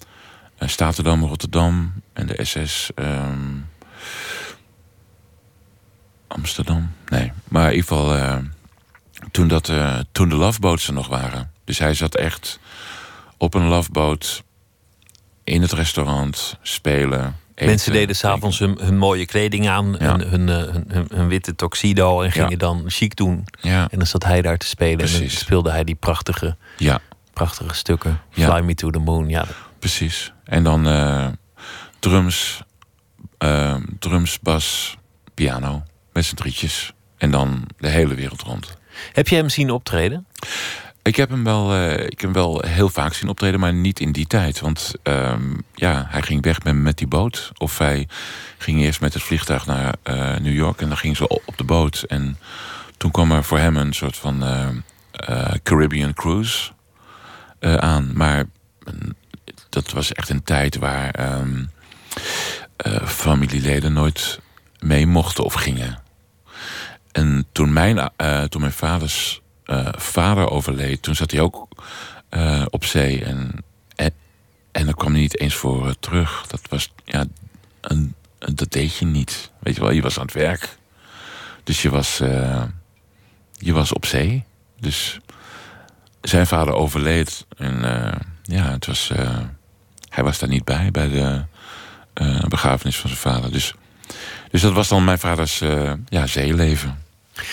Statendam, 0.61 1.25
Rotterdam 1.25 1.93
en 2.13 2.27
de 2.27 2.45
SS. 2.45 2.91
Um, 2.95 3.69
Amsterdam. 6.29 6.91
Nee, 7.09 7.33
maar 7.49 7.71
in 7.71 7.75
ieder 7.75 7.89
geval 7.89 8.17
uh, 8.17 8.37
toen, 9.31 9.49
dat, 9.49 9.69
uh, 9.69 9.99
toen 10.13 10.29
de 10.29 10.35
loveboats 10.35 10.87
er 10.87 10.93
nog 10.93 11.09
waren. 11.09 11.51
Dus 11.65 11.79
hij 11.79 11.95
zat 11.95 12.15
echt 12.15 12.59
op 13.37 13.55
een 13.55 13.67
loveboat 13.67 14.43
in 15.45 15.63
het 15.63 15.73
restaurant 15.73 16.57
spelen. 16.63 17.37
Eten, 17.55 17.67
Mensen 17.67 17.93
deden 17.93 18.17
s'avonds 18.17 18.59
hun, 18.59 18.79
hun 18.81 18.99
mooie 18.99 19.27
kleding 19.27 19.69
aan, 19.69 19.97
ja. 19.99 20.17
hun, 20.17 20.29
hun, 20.29 20.49
hun, 20.49 21.07
hun, 21.15 21.29
witte 21.29 21.55
tuxedo 21.55 22.23
en 22.23 22.33
gingen 22.33 22.51
ja. 22.51 22.57
dan 22.57 22.85
chic 22.87 23.17
doen. 23.17 23.45
Ja. 23.61 23.89
En 23.91 23.99
dan 23.99 24.07
zat 24.07 24.25
hij 24.25 24.43
daar 24.43 24.59
te 24.59 24.67
spelen 24.67 24.97
Precies. 24.97 25.19
en 25.19 25.23
dan 25.23 25.31
speelde 25.31 25.71
hij 25.71 25.85
die 25.85 25.95
prachtige, 25.95 26.57
ja. 26.77 27.01
prachtige 27.33 27.75
stukken. 27.75 28.21
Fly 28.31 28.61
Me 28.61 28.75
to 28.75 28.91
the 28.91 28.99
Moon. 28.99 29.29
Ja. 29.29 29.47
Precies. 29.79 30.33
En 30.45 30.65
dan 30.65 30.89
uh, 30.89 31.27
drums, 31.99 32.63
drums, 33.99 34.41
bas, 34.41 34.97
piano 35.35 35.83
met 36.13 36.25
z'n 36.25 36.35
drietjes. 36.35 36.93
En 37.17 37.31
dan 37.31 37.69
de 37.79 37.89
hele 37.89 38.15
wereld 38.15 38.43
rond. 38.43 38.77
Heb 39.13 39.29
je 39.29 39.37
hem 39.37 39.49
zien 39.49 39.71
optreden? 39.71 40.27
Ik 41.03 41.17
heb 41.17 41.31
hem 41.31 41.45
wel, 41.45 41.75
uh, 41.75 41.93
ik 41.93 42.21
heb 42.21 42.21
hem 42.21 42.33
wel 42.33 42.63
heel 42.67 42.89
vaak 42.89 43.15
zien 43.15 43.29
optreden, 43.29 43.61
maar 43.61 43.73
niet 43.73 44.01
in 44.01 44.13
die 44.13 44.27
tijd. 44.27 44.61
Want 44.61 44.95
um, 45.03 45.63
ja, 45.75 46.07
hij 46.09 46.23
ging 46.23 46.43
weg 46.43 46.63
met, 46.63 46.75
met 46.75 46.99
die 46.99 47.07
boot. 47.07 47.53
Of 47.57 47.79
hij 47.79 48.09
ging 48.59 48.81
eerst 48.81 49.01
met 49.01 49.15
het 49.15 49.23
vliegtuig 49.23 49.67
naar 49.67 49.95
uh, 50.05 50.37
New 50.37 50.55
York 50.55 50.81
en 50.81 50.89
dan 50.89 50.97
ging 50.97 51.17
ze 51.17 51.29
op 51.29 51.57
de 51.57 51.65
boot. 51.65 52.03
En 52.03 52.39
toen 52.97 53.11
kwam 53.11 53.33
er 53.33 53.45
voor 53.45 53.59
hem 53.59 53.77
een 53.77 53.93
soort 53.93 54.17
van 54.17 54.43
uh, 54.43 55.55
Caribbean 55.63 56.15
cruise 56.15 56.71
aan. 57.61 58.11
Maar 58.15 58.45
dat 59.85 59.93
was 59.93 60.13
echt 60.13 60.29
een 60.29 60.43
tijd 60.43 60.77
waar 60.77 61.39
um, 61.39 61.71
familieleden 63.05 63.93
nooit 63.93 64.41
mee 64.79 65.07
mochten 65.07 65.45
of 65.45 65.55
gingen. 65.55 66.03
En 67.13 67.47
toen 67.53 67.73
mijn, 67.73 68.11
uh, 68.17 68.43
toen 68.43 68.61
mijn 68.61 68.73
vaders 68.73 69.41
uh, 69.67 69.89
vader 69.97 70.51
overleed, 70.51 71.03
toen 71.03 71.15
zat 71.15 71.31
hij 71.31 71.41
ook 71.41 71.69
op 72.69 72.85
zee. 72.85 73.25
En, 73.25 73.65
en, 73.97 74.13
en 74.73 74.85
dan 74.85 74.95
kwam 74.95 75.13
hij 75.13 75.21
niet 75.21 75.41
eens 75.41 75.55
voor 75.55 75.99
terug. 76.01 76.47
Dat 76.47 76.61
was, 76.69 76.93
ja, 77.05 77.25
een, 77.81 78.15
een, 78.39 78.55
dat 78.55 78.73
deed 78.73 78.97
je 78.97 79.05
niet. 79.05 79.51
Weet 79.61 79.75
je 79.75 79.81
wel, 79.81 79.91
je 79.91 80.03
was 80.03 80.19
aan 80.19 80.25
het 80.25 80.35
werk. 80.35 80.77
Dus 81.65 81.83
je 81.83 81.91
was, 81.91 82.17
je 83.53 83.73
was 83.73 83.93
op 83.93 84.07
zee. 84.07 84.45
Dus 84.81 85.19
zijn 86.21 86.47
vader 86.47 86.75
overleed. 86.75 87.47
En 87.57 87.81
ja, 88.43 88.71
het 88.71 88.87
was, 88.87 89.13
hij 90.09 90.25
was 90.25 90.39
daar 90.39 90.49
niet 90.49 90.65
bij, 90.65 90.91
bij 90.91 91.09
de 91.09 91.45
begrafenis 92.49 92.97
van 92.97 93.11
zijn 93.11 93.21
vader. 93.21 93.53
Dus 93.53 93.75
dus 94.51 94.63
dat 94.63 94.73
was 94.73 94.89
dan 94.89 95.05
mijn 95.05 95.19
vaders 95.19 95.61
uh, 95.61 95.93
ja, 96.09 96.27
zeeleven 96.27 97.03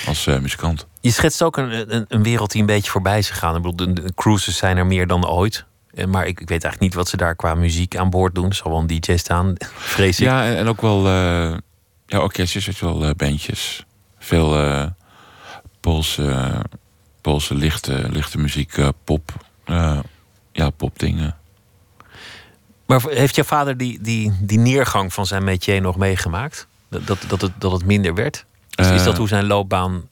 als 0.07 0.25
uh, 0.27 0.39
muzikant. 0.39 0.87
Je 1.01 1.11
schetst 1.11 1.43
ook 1.43 1.57
een, 1.57 1.95
een, 1.95 2.05
een, 2.07 2.23
wereld 2.23 2.51
die 2.51 2.61
een 2.61 2.67
beetje 2.67 2.91
voorbij 2.91 3.17
is 3.17 3.29
gegaan. 3.29 3.55
Ik 3.55 3.61
bedoel, 3.61 3.93
de, 3.93 4.01
de 4.01 4.13
cruises 4.13 4.57
zijn 4.57 4.77
er 4.77 4.85
meer 4.85 5.07
dan 5.07 5.27
ooit. 5.27 5.65
Eh, 5.93 6.05
maar 6.05 6.27
ik, 6.27 6.39
ik, 6.39 6.49
weet 6.49 6.63
eigenlijk 6.63 6.81
niet 6.81 6.93
wat 6.93 7.09
ze 7.09 7.17
daar 7.17 7.35
qua 7.35 7.55
muziek 7.55 7.97
aan 7.97 8.09
boord 8.09 8.35
doen. 8.35 8.49
Er 8.49 8.55
zal 8.55 8.71
wel 8.71 8.79
een 8.79 8.87
DJ 8.87 9.17
staan, 9.17 9.53
vrees 9.95 10.19
ik. 10.19 10.25
Ja, 10.25 10.45
en, 10.45 10.57
en 10.57 10.67
ook 10.67 10.81
wel 10.81 11.07
uh, 11.07 11.57
ja, 12.05 12.19
orkestjes, 12.19 12.65
weet 12.65 12.77
je 12.77 12.85
wel, 12.85 13.15
bandjes. 13.15 13.85
Veel 14.19 14.91
Poolse, 15.79 16.61
Poolse 17.21 17.55
lichte, 17.55 18.05
lichte 18.09 18.37
muziek, 18.37 18.77
pop. 19.03 19.31
ja, 20.51 20.69
popdingen. 20.69 21.35
Maar 22.85 23.01
heeft 23.01 23.35
jouw 23.35 23.43
vader 23.43 23.77
die, 23.77 24.01
die, 24.01 24.33
die 24.39 24.57
neergang 24.57 25.13
van 25.13 25.25
zijn 25.25 25.43
métier 25.43 25.81
nog 25.81 25.97
meegemaakt? 25.97 26.67
Dat, 26.89 27.25
dat, 27.27 27.41
het, 27.41 27.51
dat 27.57 27.71
het 27.71 27.85
minder 27.85 28.13
werd? 28.13 28.45
Is, 28.75 28.89
is 28.89 29.03
dat 29.03 29.17
hoe 29.17 29.27
zijn 29.27 29.45
loopbaan 29.45 30.07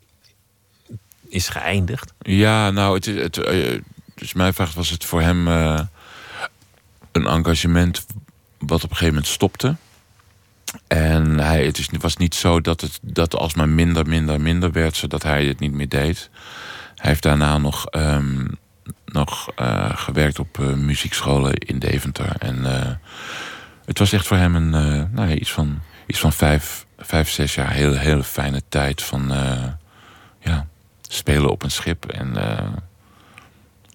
is 1.28 1.50
geëindigd? 1.50 2.14
Ja, 2.20 2.72
nou, 2.72 2.96
het, 2.96 3.06
het, 3.06 3.36
het, 3.36 3.82
dus 4.16 4.34
mijn 4.34 4.54
vraag 4.54 4.74
was 4.74 4.90
het 4.90 5.06
voor 5.06 5.22
hem 5.22 5.48
uh, 5.48 5.80
een 7.12 7.28
engagement 7.28 8.06
wat 8.58 8.84
op 8.84 8.90
een 8.90 8.96
gegeven 8.96 9.14
moment 9.14 9.28
stopte. 9.28 9.76
En 10.88 11.40
hij, 11.40 11.66
het 11.66 11.78
is, 11.78 11.90
was 12.00 12.18
niet 12.18 12.36
zo 12.36 12.62
dat 12.62 12.82
het 12.82 13.00
dat 13.02 13.36
alsmaar 13.36 13.70
minder, 13.70 14.08
minder, 14.08 14.42
minder 14.42 14.72
werd, 14.72 14.96
zodat 14.96 15.24
hij 15.24 15.46
het 15.46 15.60
niet 15.60 15.74
meer 15.74 15.90
deed. 15.90 16.30
Hij 16.96 17.10
heeft 17.10 17.24
daarna 17.24 17.58
nog, 17.58 17.86
um, 17.92 18.58
nog 19.06 19.52
uh, 19.60 19.90
gewerkt 19.94 20.40
op 20.40 20.58
uh, 20.58 20.74
muziekscholen 20.74 21.54
in 21.54 21.80
Deventer. 21.80 22.36
En 22.40 22.66
het 23.86 24.00
was 24.00 24.12
echt 24.12 24.28
voor 24.28 24.38
hem 24.38 24.56
een, 24.56 24.70
nou 25.14 25.30
ja, 25.30 25.36
iets 25.36 25.52
van 25.52 25.82
iets 26.06 26.20
van 26.20 26.34
vijf, 26.34 26.86
vijf 26.98 27.30
zes 27.30 27.56
jaar 27.56 27.72
hele, 27.72 27.98
hele 27.98 28.24
fijne 28.24 28.62
tijd 28.70 29.02
van 29.02 29.32
ja, 30.40 30.68
spelen 31.02 31.50
op 31.50 31.64
een 31.64 31.72
schip 31.72 32.06
en 32.06 32.38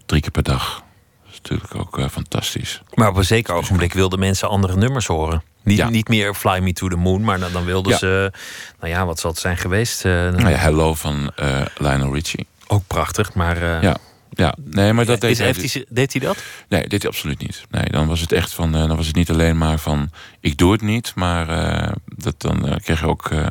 drie 0.07 0.21
keer 0.21 0.31
per 0.31 0.43
dag. 0.43 0.83
Dat 1.25 1.33
is 1.33 1.41
natuurlijk 1.41 1.75
ook 1.75 2.11
fantastisch. 2.11 2.83
Maar 2.95 3.09
op 3.09 3.17
een 3.17 3.25
zeker 3.25 3.55
ogenblik 3.55 3.93
wilden 3.93 4.19
mensen 4.19 4.49
andere 4.49 4.77
nummers 4.77 5.07
horen. 5.07 5.43
Niet, 5.63 5.79
ja. 5.79 5.89
niet 5.89 6.09
meer 6.09 6.35
Fly 6.35 6.59
Me 6.59 6.73
to 6.73 6.89
the 6.89 6.97
Moon, 6.97 7.25
maar 7.25 7.39
dan, 7.39 7.53
dan 7.53 7.65
wilden 7.65 7.93
ja. 7.93 7.99
ze, 7.99 8.33
nou 8.81 8.93
ja, 8.93 9.07
wat 9.07 9.19
zal 9.19 9.31
het 9.31 9.41
zijn 9.41 9.57
geweest? 9.57 10.05
nou 10.05 10.49
ja, 10.49 10.57
Hello 10.57 10.95
van 10.95 11.33
Lionel 11.77 12.15
Richie. 12.15 12.47
Ook 12.67 12.83
prachtig, 12.87 13.35
maar 13.35 13.83
ja. 13.83 13.97
Ja, 14.39 14.55
nee, 14.65 14.93
maar 14.93 15.05
dat 15.05 15.21
deed 15.21 15.31
Is, 15.31 15.39
hij. 15.39 15.47
heeft 15.47 15.73
hij, 15.75 15.85
deed 15.89 16.13
hij 16.13 16.21
dat? 16.23 16.37
Nee, 16.69 16.89
deed 16.89 17.03
hij 17.03 17.11
absoluut 17.11 17.39
niet. 17.39 17.63
Nee, 17.71 17.85
dan 17.85 18.07
was 18.07 18.21
het 18.21 18.33
echt 18.33 18.55
van. 18.55 18.75
eh, 18.75 18.87
dan 18.87 18.97
was 18.97 19.07
het 19.07 19.17
niet 19.17 19.31
alleen 19.31 19.59
maar 19.59 19.79
van. 19.79 20.11
Ik 20.41 20.57
doe 20.57 20.73
het 20.73 20.81
niet, 20.83 21.13
maar 21.15 21.49
eh, 21.49 21.93
dat, 22.17 22.41
dan 22.41 22.69
eh, 22.69 22.77
kreeg 22.77 23.01
je 23.01 23.07
ook 23.07 23.31
eh, 23.31 23.49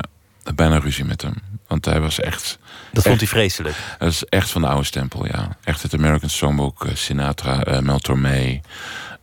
bijna 0.54 0.78
ruzie 0.78 1.04
met 1.04 1.22
hem. 1.22 1.34
Want 1.66 1.84
hij 1.84 2.00
was 2.00 2.20
echt. 2.20 2.58
Dat 2.92 3.04
vond 3.04 3.18
hij 3.18 3.28
vreselijk. 3.28 3.76
Dat 3.98 4.08
is 4.10 4.24
echt 4.24 4.50
van 4.50 4.60
de 4.60 4.68
oude 4.68 4.84
stempel, 4.84 5.26
ja. 5.26 5.56
Echt 5.64 5.82
het 5.82 5.94
American 5.94 6.28
Songbook, 6.30 6.84
eh, 6.86 6.94
Sinatra, 6.94 7.62
eh, 7.62 7.78
Mel 7.78 7.98
Tormé, 7.98 8.60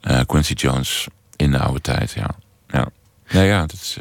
eh, 0.02 0.20
Quincy 0.26 0.54
Jones 0.54 1.08
in 1.36 1.52
de 1.52 1.60
oude 1.60 1.82
tijd, 1.82 2.12
ja. 2.12 2.30
ja. 2.68 2.88
Nee, 3.32 3.48
ja, 3.48 3.60
dat 3.60 3.74
is. 3.74 3.98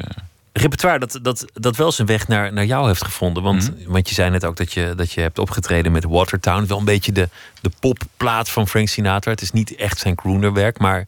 Repertoire 0.57 0.99
dat, 0.99 1.19
dat, 1.21 1.45
dat 1.53 1.75
wel 1.75 1.91
zijn 1.91 2.07
weg 2.07 2.27
naar, 2.27 2.53
naar 2.53 2.65
jou 2.65 2.87
heeft 2.87 3.03
gevonden. 3.03 3.43
Want, 3.43 3.75
Mhm. 3.77 3.91
want 3.91 4.09
je 4.09 4.15
zei 4.15 4.29
net 4.29 4.45
ook 4.45 4.55
dat 4.55 4.73
je, 4.73 4.93
dat 4.95 5.11
je 5.11 5.21
hebt 5.21 5.39
opgetreden 5.39 5.91
met 5.91 6.03
Watertown. 6.03 6.65
Wel 6.67 6.77
een 6.77 6.85
beetje 6.85 7.11
de, 7.11 7.29
de 7.61 7.71
popplaat 7.79 8.49
van 8.49 8.67
Frank 8.67 8.87
Sinatra. 8.87 9.31
Het 9.31 9.41
is 9.41 9.51
niet 9.51 9.75
echt 9.75 9.99
zijn 9.99 10.15
croonerwerk, 10.15 10.79
maar 10.79 11.07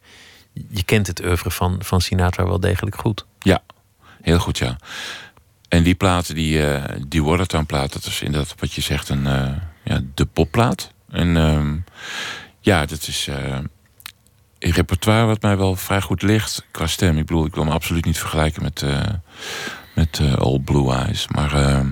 je 0.70 0.84
kent 0.84 1.08
het 1.08 1.24
oeuvre 1.26 1.52
van, 1.52 1.78
van 1.80 2.02
Sinatra 2.02 2.46
wel 2.46 2.60
degelijk 2.60 2.96
goed. 2.96 3.26
Ja, 3.40 3.62
heel 4.22 4.40
goed, 4.40 4.58
ja. 4.58 4.78
En 5.70 5.84
die 5.84 5.96
plaat, 5.96 6.36
die, 6.36 6.66
eh 6.68 6.96
die 7.08 7.24
Watertown 7.24 7.66
plaat, 7.66 7.94
dat 7.94 8.06
is 8.06 8.22
inderdaad 8.22 8.56
wat 8.60 8.74
je 8.74 8.82
zegt, 8.82 9.10
een, 9.10 9.28
eh, 9.28 9.50
ja, 9.84 10.02
de 10.14 10.26
popplaat. 10.26 10.92
En 11.10 11.38
ehm, 11.38 11.76
ja, 12.60 12.86
dat 12.86 13.08
is 13.08 13.28
eh, 13.28 13.58
repertoire 14.60 15.26
wat 15.26 15.42
mij 15.42 15.58
wel 15.58 15.76
vrij 15.76 16.02
goed 16.02 16.22
ligt 16.22 16.66
qua 16.72 16.88
stem. 16.88 17.18
Ik 17.18 17.26
bedoel, 17.26 17.46
ik 17.46 17.56
wil 17.56 17.64
me 17.66 17.72
absoluut 17.72 18.06
niet 18.06 18.18
vergelijken 18.20 18.64
met, 18.64 18.82
eh 18.82 19.02
met 19.96 20.20
eh, 20.22 20.34
Old 20.46 20.66
Blue 20.66 20.94
Eyes. 20.94 21.28
Maar 21.28 21.54
ehm, 21.54 21.90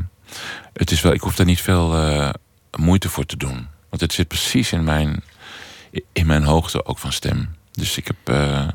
het 0.74 0.92
is 0.92 1.02
wel, 1.02 1.14
ik 1.14 1.22
hoef 1.22 1.36
daar 1.36 1.46
niet 1.46 1.62
veel 1.62 1.96
eh, 1.98 2.30
moeite 2.78 3.10
voor 3.10 3.26
te 3.26 3.38
doen. 3.38 3.68
Want 3.90 4.02
het 4.02 4.14
zit 4.14 4.28
precies 4.28 4.72
in 4.72 4.84
mijn, 4.84 5.24
in 6.14 6.26
mijn 6.26 6.44
hoogte 6.44 6.86
ook 6.86 6.98
van 6.98 7.12
stem. 7.12 7.56
Dus 7.72 7.98
ik 7.98 8.08
heb... 8.08 8.16
eh, 8.24 8.68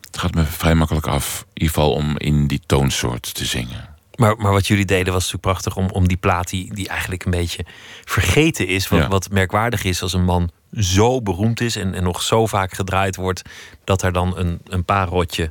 het 0.00 0.18
gaat 0.22 0.34
me 0.34 0.44
vrij 0.44 0.74
makkelijk 0.74 1.06
af, 1.06 1.40
in 1.40 1.62
ieder 1.62 1.74
geval 1.74 1.92
om 1.92 2.18
in 2.18 2.46
die 2.46 2.60
toonsoort 2.66 3.34
te 3.34 3.44
zingen. 3.44 3.88
Maar, 4.14 4.36
maar 4.36 4.52
wat 4.52 4.66
jullie 4.66 4.84
deden 4.84 5.12
was 5.12 5.22
natuurlijk 5.32 5.42
prachtig 5.42 5.76
om, 5.76 5.90
om 5.90 6.08
die 6.08 6.16
plaat 6.16 6.48
die, 6.48 6.74
die 6.74 6.88
eigenlijk 6.88 7.24
een 7.24 7.30
beetje 7.30 7.64
vergeten 8.04 8.66
is. 8.66 8.88
Wat, 8.88 9.00
Ja. 9.00 9.08
wat 9.08 9.30
merkwaardig 9.30 9.84
is 9.84 10.02
als 10.02 10.12
een 10.12 10.24
man 10.24 10.50
zo 10.78 11.22
beroemd 11.22 11.60
is 11.60 11.76
en, 11.76 11.94
en 11.94 12.02
nog 12.02 12.22
zo 12.22 12.46
vaak 12.46 12.74
gedraaid 12.74 13.16
wordt. 13.16 13.42
dat 13.84 14.02
er 14.02 14.12
dan 14.12 14.38
een, 14.38 14.60
een 14.64 14.84
paar 14.84 15.08
rotje 15.08 15.50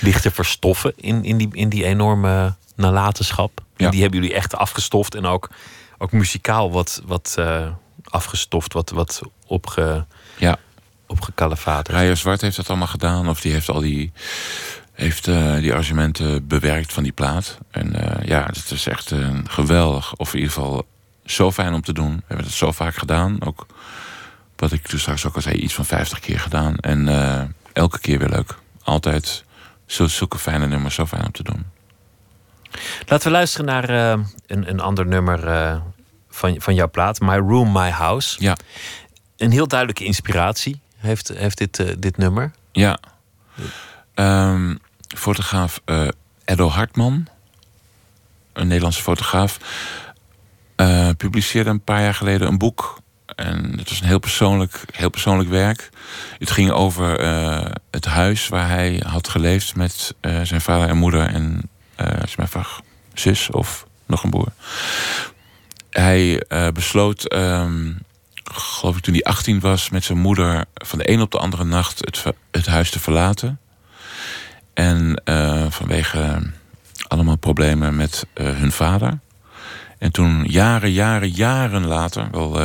ligt 0.00 0.22
te 0.22 0.30
verstoffen 0.30 0.92
in, 0.96 1.24
in, 1.24 1.36
die, 1.36 1.48
in 1.52 1.68
die 1.68 1.84
enorme 1.84 2.54
nalatenschap. 2.74 3.60
Ja. 3.76 3.90
die 3.90 4.00
hebben 4.00 4.20
jullie 4.20 4.34
echt 4.34 4.56
afgestoft 4.56 5.14
en 5.14 5.26
ook, 5.26 5.50
ook 5.98 6.12
muzikaal 6.12 6.72
wat, 6.72 7.02
wat 7.06 7.34
eh, 7.38 7.66
afgestoft, 8.04 8.72
wat, 8.72 8.90
wat 8.90 9.20
opge, 9.46 10.04
Ja, 10.36 10.58
opgekalefaterd. 11.06 11.96
Rijer 11.96 12.16
Zwart 12.16 12.40
heeft 12.40 12.56
dat 12.56 12.68
allemaal 12.68 12.86
gedaan, 12.86 13.28
of 13.28 13.40
die 13.40 13.52
heeft 13.52 13.68
al 13.68 13.80
die, 13.80 14.12
heeft, 14.92 15.28
eh, 15.28 15.56
die 15.56 15.70
arrangementen 15.70 16.46
bewerkt 16.46 16.92
van 16.92 17.02
die 17.02 17.12
plaat. 17.12 17.58
En 17.70 17.94
eh, 17.94 18.26
ja, 18.26 18.46
het 18.46 18.70
is 18.70 18.86
echt 18.86 19.10
een 19.10 19.50
geweldig, 19.50 20.14
of 20.14 20.32
in 20.34 20.38
ieder 20.38 20.54
geval 20.54 20.86
zo 21.24 21.52
fijn 21.52 21.74
om 21.74 21.82
te 21.82 21.92
doen. 21.92 22.14
We 22.16 22.22
hebben 22.26 22.46
het 22.46 22.54
zo 22.54 22.72
vaak 22.72 22.94
gedaan, 22.94 23.44
ook 23.44 23.66
wat 24.62 24.72
ik 24.72 24.86
toen 24.86 24.98
straks 24.98 25.26
ook 25.26 25.34
al 25.34 25.40
zei, 25.40 25.54
iets 25.56 25.74
van 25.74 25.84
50 25.84 26.18
keer 26.18 26.40
gedaan. 26.40 26.76
En 26.76 27.08
eh, 27.08 27.42
elke 27.72 27.98
keer 27.98 28.18
weer 28.18 28.28
leuk. 28.28 28.54
Altijd 28.82 29.44
zo, 29.86 30.06
zulke 30.06 30.38
fijne 30.38 30.66
nummers, 30.66 30.94
zo 30.94 31.06
fijn 31.06 31.24
om 31.24 31.32
te 31.32 31.42
doen. 31.42 31.64
Laten 33.06 33.26
we 33.26 33.32
luisteren 33.32 33.66
naar 33.66 33.88
eh, 33.88 34.24
een, 34.46 34.68
een 34.68 34.80
ander 34.80 35.06
nummer 35.06 35.46
eh, 35.48 35.80
van, 36.30 36.60
van 36.60 36.74
jouw 36.74 36.90
plaat. 36.90 37.20
My 37.20 37.36
Room, 37.36 37.72
My 37.72 37.90
House. 37.90 38.42
Ja, 38.42 38.56
Een 39.36 39.50
heel 39.50 39.68
duidelijke 39.68 40.04
inspiratie 40.04 40.80
heeft, 40.96 41.28
heeft 41.28 41.58
dit, 41.58 42.02
dit 42.02 42.16
nummer. 42.16 42.52
Ja. 42.72 42.98
Ehm, 44.14 44.74
fotograaf 45.16 45.80
Edo 46.44 46.68
Hartman, 46.68 47.26
een 48.52 48.66
Nederlandse 48.66 49.02
fotograaf, 49.02 49.58
publiceerde 51.16 51.70
een 51.70 51.84
paar 51.84 52.00
jaar 52.02 52.14
geleden 52.14 52.48
een 52.48 52.58
boek. 52.58 53.01
En 53.34 53.78
het 53.78 53.88
was 53.88 54.00
een 54.00 54.06
heel 54.06 54.18
persoonlijk, 54.18 54.84
heel 54.92 55.10
persoonlijk 55.10 55.48
werk. 55.50 55.90
Het 56.38 56.50
ging 56.50 56.70
over 56.70 57.18
eh, 57.18 57.70
het 57.90 58.04
huis 58.04 58.48
waar 58.48 58.68
hij 58.68 59.02
had 59.06 59.28
geleefd 59.28 59.76
met 59.76 60.14
eh, 60.20 60.40
zijn 60.42 60.60
vader 60.60 60.88
en 60.88 60.96
moeder 60.96 61.26
en 61.26 61.70
eh, 61.94 62.06
zijn 62.28 62.48
vach- 62.48 62.80
zus 63.14 63.50
of 63.50 63.86
nog 64.06 64.22
een 64.22 64.30
broer. 64.30 64.52
Hij 65.90 66.42
eh, 66.48 66.68
besloot, 66.68 67.24
ehm, 67.24 67.92
geloof 68.44 68.96
ik 68.96 69.02
toen 69.02 69.14
hij 69.14 69.22
18 69.24 69.60
was, 69.60 69.90
met 69.90 70.04
zijn 70.04 70.18
moeder 70.18 70.64
van 70.74 70.98
de 70.98 71.10
een 71.10 71.20
op 71.20 71.30
de 71.30 71.38
andere 71.38 71.64
nacht 71.64 71.98
het, 71.98 72.22
het 72.50 72.66
huis 72.66 72.90
te 72.90 73.00
verlaten. 73.00 73.60
En 74.74 75.22
eh, 75.24 75.66
vanwege 75.68 76.52
allemaal 77.08 77.36
problemen 77.36 77.96
met 77.96 78.26
eh, 78.32 78.46
hun 78.46 78.72
vader. 78.72 79.18
En 79.98 80.12
toen 80.12 80.44
jaren, 80.44 80.92
jaren, 80.92 81.30
jaren 81.30 81.86
later, 81.86 82.28
wel 82.30 82.60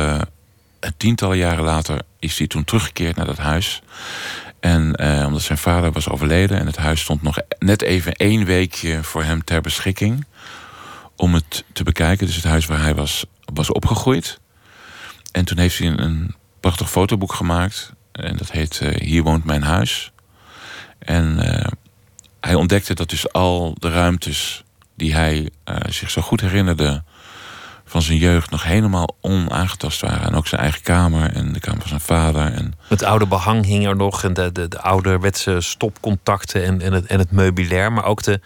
tientallen 0.96 1.36
jaren 1.36 1.64
later, 1.64 2.02
is 2.18 2.38
hij 2.38 2.46
toen 2.46 2.64
teruggekeerd 2.64 3.16
naar 3.16 3.26
dat 3.26 3.38
huis. 3.38 3.82
En 4.60 4.94
eh, 4.94 5.26
omdat 5.26 5.42
zijn 5.42 5.58
vader 5.58 5.92
was 5.92 6.08
overleden 6.08 6.58
en 6.58 6.66
het 6.66 6.76
huis 6.76 7.00
stond 7.00 7.22
nog 7.22 7.38
net 7.58 7.82
even 7.82 8.12
één 8.12 8.44
weekje 8.44 9.02
voor 9.02 9.24
hem 9.24 9.44
ter 9.44 9.60
beschikking. 9.60 10.26
Om 11.16 11.34
het 11.34 11.64
te 11.72 11.82
bekijken. 11.82 12.26
Dus 12.26 12.36
het 12.36 12.44
huis 12.44 12.66
waar 12.66 12.80
hij 12.82 12.94
was, 12.94 13.24
was 13.54 13.72
opgegroeid. 13.72 14.38
En 15.32 15.44
toen 15.44 15.58
heeft 15.58 15.78
hij 15.78 15.86
een, 15.86 16.02
een 16.02 16.34
prachtig 16.60 16.90
fotoboek 16.90 17.32
gemaakt. 17.32 17.92
En 18.12 18.36
dat 18.36 18.50
heet 18.50 18.80
eh, 18.80 19.00
Hier 19.00 19.22
woont 19.22 19.44
mijn 19.44 19.62
huis. 19.62 20.12
En 20.98 21.38
eh, 21.38 21.70
hij 22.40 22.54
ontdekte 22.54 22.94
dat 22.94 23.10
dus 23.10 23.32
al 23.32 23.74
de 23.78 23.90
ruimtes 23.90 24.64
die 24.96 25.14
hij 25.14 25.50
eh, 25.64 25.76
zich 25.88 26.10
zo 26.10 26.22
goed 26.22 26.40
herinnerde 26.40 27.02
van 27.88 28.02
zijn 28.02 28.18
jeugd 28.18 28.50
nog 28.50 28.62
helemaal 28.62 29.16
onaangetast 29.20 30.00
waren. 30.00 30.20
En 30.22 30.34
ook 30.34 30.46
zijn 30.46 30.60
eigen 30.60 30.82
kamer 30.82 31.32
en 31.32 31.52
de 31.52 31.60
kamer 31.60 31.80
van 31.80 31.88
zijn 31.88 32.00
vader. 32.00 32.52
En 32.52 32.74
Het 32.88 33.02
oude 33.02 33.26
behang 33.26 33.64
hing 33.64 33.86
er 33.86 33.96
nog 33.96 34.24
en 34.24 34.32
de, 34.34 34.52
de, 34.52 34.68
de 34.68 34.80
ouderwetse 34.80 35.60
stopcontacten 35.60 36.64
en, 36.64 36.80
en, 36.80 36.92
het, 36.92 37.06
en 37.06 37.18
het 37.18 37.30
meubilair. 37.30 37.92
Maar 37.92 38.04
ook 38.04 38.22
de 38.22 38.40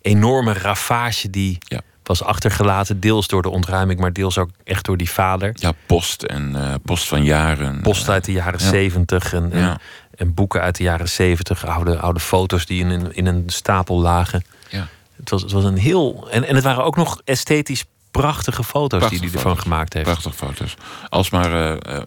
enorme 0.00 0.52
ravage 0.52 1.30
die 1.30 1.58
Ja. 1.60 1.80
was 2.02 2.22
achtergelaten. 2.22 3.00
Deels 3.00 3.26
door 3.28 3.42
de 3.42 3.48
ontruiming, 3.50 4.00
maar 4.00 4.12
deels 4.12 4.38
ook 4.38 4.50
echt 4.64 4.84
door 4.84 4.96
die 4.96 5.10
vader. 5.10 5.52
ja, 5.54 5.72
post 5.86 6.22
en 6.22 6.56
eh, 6.56 6.74
post 6.84 7.08
van 7.08 7.24
jaren. 7.24 7.80
Post 7.80 8.08
uit 8.08 8.24
de 8.24 8.32
jaren 8.32 8.60
Ja. 8.62 8.68
zeventig 8.68 9.32
en, 9.32 9.52
en, 9.52 9.58
Ja. 9.60 9.78
en 10.14 10.34
boeken 10.34 10.60
uit 10.60 10.76
de 10.76 10.82
jaren 10.82 11.08
zeventig. 11.08 11.66
Oude, 11.66 11.98
oude 11.98 12.20
foto's 12.20 12.66
die 12.66 12.80
in 12.80 12.90
een, 12.90 13.14
in 13.14 13.26
een 13.26 13.42
stapel 13.46 14.00
lagen. 14.00 14.44
Ja. 14.68 14.88
Het 15.16 15.30
was, 15.30 15.42
het 15.42 15.52
was 15.52 15.64
een 15.64 15.78
heel... 15.78 16.28
En, 16.30 16.44
en 16.44 16.54
het 16.54 16.64
waren 16.64 16.84
ook 16.84 16.96
nog 16.96 17.20
esthetisch 17.24 17.84
prachtige 18.10 18.64
foto's 18.64 18.98
Prachtige 18.98 19.20
die 19.20 19.30
hij 19.30 19.38
ervan 19.38 19.58
gemaakt 19.58 19.92
heeft. 19.92 20.06
Prachtige 20.06 20.34
foto's. 20.34 20.74
Alsmaar 21.08 21.52
eh, 21.52 21.96
eh, 21.96 22.02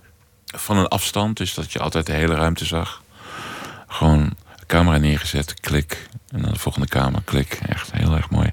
van 0.45 0.77
een 0.77 0.87
afstand, 0.87 1.37
dus 1.37 1.53
dat 1.53 1.71
je 1.71 1.79
altijd 1.79 2.05
de 2.05 2.13
hele 2.13 2.35
ruimte 2.35 2.65
zag. 2.65 3.01
Gewoon 3.87 4.33
camera 4.67 4.97
neergezet, 4.97 5.59
klik. 5.59 6.07
En 6.29 6.41
dan 6.41 6.51
de 6.51 6.59
volgende 6.59 6.87
kamer, 6.87 7.21
klik. 7.23 7.59
Echt 7.67 7.91
heel 7.91 8.15
erg 8.15 8.29
mooi. 8.29 8.51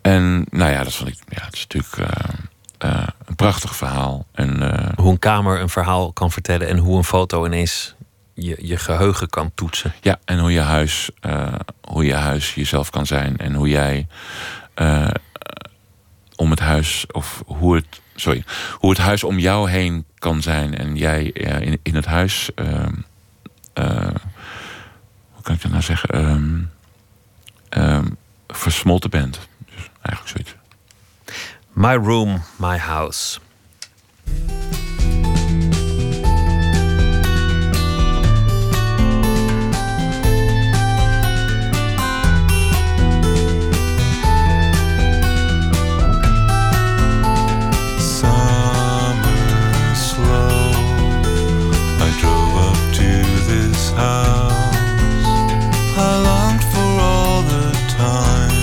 En 0.00 0.46
nou 0.50 0.70
ja, 0.70 0.84
dat 0.84 0.94
vond 0.94 1.08
ik. 1.08 1.16
Ja, 1.28 1.44
het 1.44 1.54
is 1.54 1.66
natuurlijk 1.68 2.12
eh, 2.78 3.06
een 3.24 3.36
prachtig 3.36 3.76
verhaal. 3.76 4.26
En 4.32 4.62
Hoe 4.96 5.10
een 5.10 5.18
kamer 5.18 5.60
een 5.60 5.68
verhaal 5.68 6.12
kan 6.12 6.30
vertellen 6.30 6.68
en 6.68 6.78
hoe 6.78 6.96
een 6.96 7.04
foto 7.04 7.46
ineens 7.46 7.94
je, 8.34 8.56
je 8.60 8.76
geheugen 8.76 9.28
kan 9.28 9.50
toetsen. 9.54 9.94
ja, 10.00 10.18
en 10.24 10.38
hoe 10.38 10.52
je 10.52 10.60
huis, 10.60 11.10
hoe 11.80 12.04
je 12.04 12.14
huis 12.14 12.54
jezelf 12.54 12.90
kan 12.90 13.06
zijn. 13.06 13.36
En 13.36 13.54
hoe 13.54 13.68
jij 13.68 14.06
om 16.40 16.50
het 16.50 16.60
huis, 16.60 17.04
of 17.12 17.42
hoe 17.46 17.74
het, 17.74 18.00
sorry, 18.14 18.44
hoe 18.72 18.90
het 18.90 18.98
huis 18.98 19.24
om 19.24 19.38
jou 19.38 19.70
heen 19.70 20.04
kan 20.18 20.42
zijn. 20.42 20.76
En 20.76 20.96
jij 20.96 21.24
in, 21.24 21.78
in 21.82 21.94
het 21.94 22.04
huis, 22.04 22.50
ehm, 22.54 22.94
eh, 23.72 24.14
hoe 25.30 25.42
kan 25.42 25.54
ik 25.54 25.62
dat 25.62 25.70
nou 25.70 25.82
zeggen, 25.82 26.08
Ehm, 26.08 26.60
ehm, 27.68 28.06
versmolten 28.48 29.10
bent. 29.10 29.38
Dus 29.74 29.90
eigenlijk 30.02 30.28
zoiets. 30.28 30.54
My 31.72 31.94
room, 31.94 32.42
my 32.56 32.78
house. 32.78 33.38
House. 53.96 54.74
I 55.96 56.12
longed 56.28 56.64
for 56.72 56.90
all 57.10 57.42
the 57.42 57.72
time. 57.88 58.54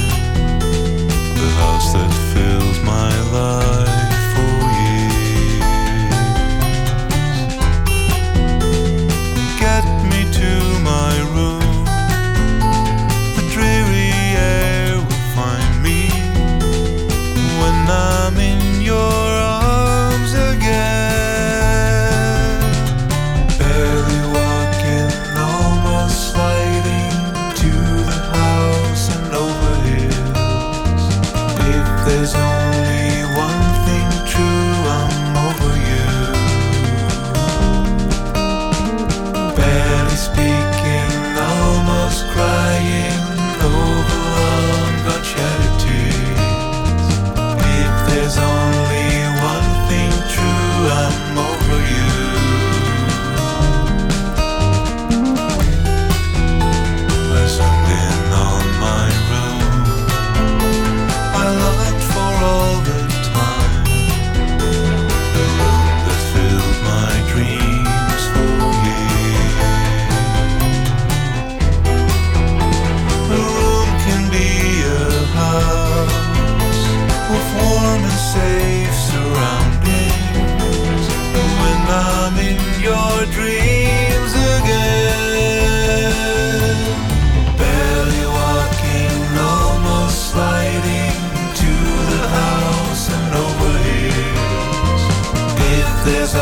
The 1.35 1.49
house 1.61 1.93
that 1.93 2.11
filled 2.33 2.83
my 2.83 3.11
life 3.31 3.66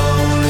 Oh. 0.08 0.45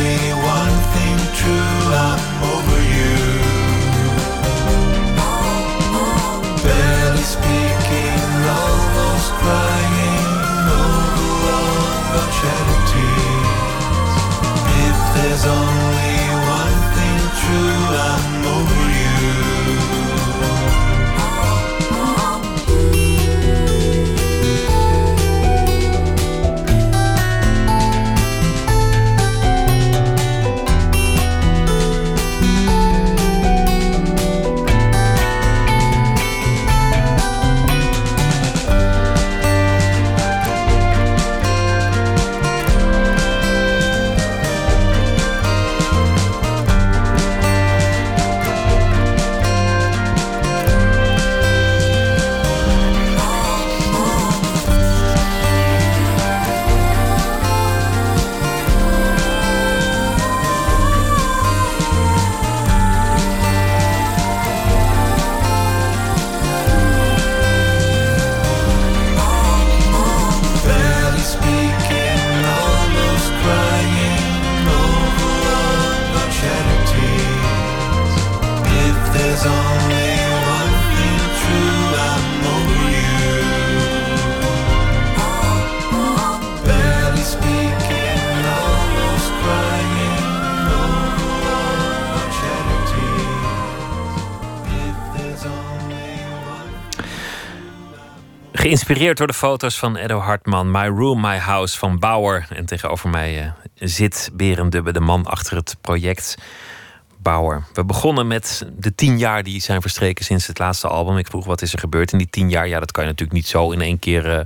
Geïnspireerd 98.85 99.17
door 99.17 99.27
de 99.27 99.33
foto's 99.33 99.79
van 99.79 99.95
Edo 99.95 100.19
Hartman. 100.19 100.71
My 100.71 100.87
Room, 100.87 101.21
My 101.21 101.37
House 101.37 101.77
van 101.77 101.99
Bauer. 101.99 102.47
En 102.49 102.65
tegenover 102.65 103.09
mij 103.09 103.43
uh, 103.43 103.51
zit 103.75 104.29
Berendubbe, 104.33 104.93
de 104.93 104.99
man 104.99 105.25
achter 105.25 105.55
het 105.55 105.75
project 105.81 106.35
Bauer. 107.17 107.63
We 107.73 107.85
begonnen 107.85 108.27
met 108.27 108.67
de 108.77 108.95
tien 108.95 109.17
jaar 109.17 109.43
die 109.43 109.61
zijn 109.61 109.81
verstreken 109.81 110.25
sinds 110.25 110.47
het 110.47 110.59
laatste 110.59 110.87
album. 110.87 111.17
Ik 111.17 111.27
vroeg 111.27 111.45
wat 111.45 111.61
is 111.61 111.73
er 111.73 111.79
gebeurd 111.79 112.11
in 112.11 112.17
die 112.17 112.29
tien 112.29 112.49
jaar. 112.49 112.67
Ja, 112.67 112.79
dat 112.79 112.91
kan 112.91 113.03
je 113.03 113.09
natuurlijk 113.09 113.37
niet 113.37 113.47
zo 113.47 113.71
in 113.71 113.81
één 113.81 113.99
keer, 113.99 114.25
uh, 114.25 114.39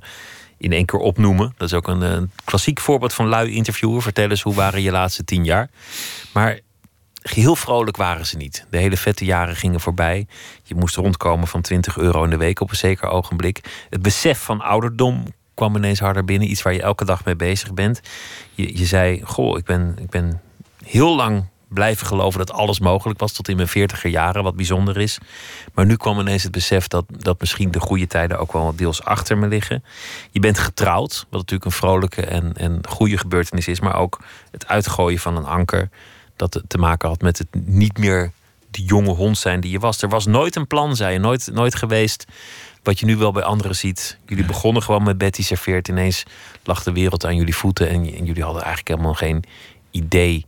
in 0.57 0.71
één 0.71 0.85
keer 0.85 0.99
opnoemen. 0.99 1.53
Dat 1.57 1.67
is 1.67 1.73
ook 1.73 1.87
een, 1.87 2.01
een 2.01 2.31
klassiek 2.45 2.79
voorbeeld 2.79 3.13
van 3.13 3.27
lui 3.27 3.51
interviewer. 3.51 4.01
Vertel 4.01 4.29
eens, 4.29 4.41
hoe 4.41 4.55
waren 4.55 4.81
je 4.81 4.91
laatste 4.91 5.23
tien 5.23 5.43
jaar? 5.43 5.69
Maar 6.33 6.59
Geheel 7.21 7.55
vrolijk 7.55 7.97
waren 7.97 8.25
ze 8.25 8.37
niet. 8.37 8.65
De 8.69 8.77
hele 8.77 8.97
vette 8.97 9.25
jaren 9.25 9.55
gingen 9.55 9.79
voorbij. 9.79 10.27
Je 10.63 10.75
moest 10.75 10.95
rondkomen 10.95 11.47
van 11.47 11.61
20 11.61 11.97
euro 11.97 12.23
in 12.23 12.29
de 12.29 12.37
week 12.37 12.59
op 12.59 12.69
een 12.69 12.75
zeker 12.75 13.09
ogenblik. 13.09 13.85
Het 13.89 14.01
besef 14.01 14.39
van 14.39 14.61
ouderdom 14.61 15.23
kwam 15.53 15.75
ineens 15.75 15.99
harder 15.99 16.25
binnen. 16.25 16.49
Iets 16.49 16.61
waar 16.61 16.73
je 16.73 16.81
elke 16.81 17.05
dag 17.05 17.25
mee 17.25 17.35
bezig 17.35 17.73
bent. 17.73 18.01
Je, 18.53 18.77
je 18.77 18.85
zei, 18.85 19.21
goh, 19.23 19.57
ik 19.57 19.65
ben, 19.65 19.97
ik 20.01 20.09
ben 20.09 20.41
heel 20.83 21.15
lang 21.15 21.45
blijven 21.67 22.07
geloven 22.07 22.39
dat 22.39 22.51
alles 22.51 22.79
mogelijk 22.79 23.19
was. 23.19 23.31
Tot 23.33 23.47
in 23.47 23.55
mijn 23.55 23.67
veertiger 23.67 24.09
jaren, 24.09 24.43
wat 24.43 24.55
bijzonder 24.55 24.97
is. 24.97 25.17
Maar 25.73 25.85
nu 25.85 25.95
kwam 25.95 26.19
ineens 26.19 26.43
het 26.43 26.51
besef 26.51 26.87
dat, 26.87 27.05
dat 27.07 27.39
misschien 27.39 27.71
de 27.71 27.79
goede 27.79 28.07
tijden 28.07 28.39
ook 28.39 28.53
wel 28.53 28.75
deels 28.75 29.03
achter 29.03 29.37
me 29.37 29.47
liggen. 29.47 29.83
Je 30.31 30.39
bent 30.39 30.59
getrouwd, 30.59 31.25
wat 31.29 31.39
natuurlijk 31.39 31.65
een 31.65 31.77
vrolijke 31.77 32.25
en, 32.25 32.53
en 32.55 32.81
goede 32.89 33.17
gebeurtenis 33.17 33.67
is. 33.67 33.79
Maar 33.79 33.95
ook 33.95 34.19
het 34.51 34.67
uitgooien 34.67 35.19
van 35.19 35.37
een 35.37 35.45
anker 35.45 35.89
dat 36.39 36.61
te 36.67 36.77
maken 36.77 37.09
had 37.09 37.21
met 37.21 37.37
het 37.37 37.47
niet 37.65 37.97
meer 37.97 38.31
de 38.71 38.83
jonge 38.83 39.13
hond 39.13 39.37
zijn 39.37 39.59
die 39.59 39.71
je 39.71 39.79
was. 39.79 40.01
Er 40.01 40.09
was 40.09 40.25
nooit 40.25 40.55
een 40.55 40.67
plan, 40.67 40.95
zei 40.95 41.13
je. 41.13 41.19
Nooit, 41.19 41.49
nooit 41.53 41.75
geweest 41.75 42.25
wat 42.83 42.99
je 42.99 43.05
nu 43.05 43.17
wel 43.17 43.31
bij 43.31 43.43
anderen 43.43 43.75
ziet. 43.75 44.17
Jullie 44.25 44.45
begonnen 44.45 44.83
gewoon 44.83 45.03
met 45.03 45.17
Betty 45.17 45.43
Serveert. 45.43 45.87
Ineens 45.87 46.23
lag 46.63 46.83
de 46.83 46.91
wereld 46.91 47.25
aan 47.25 47.35
jullie 47.35 47.55
voeten. 47.55 47.89
En, 47.89 47.95
en 47.95 48.25
jullie 48.25 48.43
hadden 48.43 48.63
eigenlijk 48.63 48.87
helemaal 48.87 49.13
geen 49.13 49.43
idee 49.91 50.45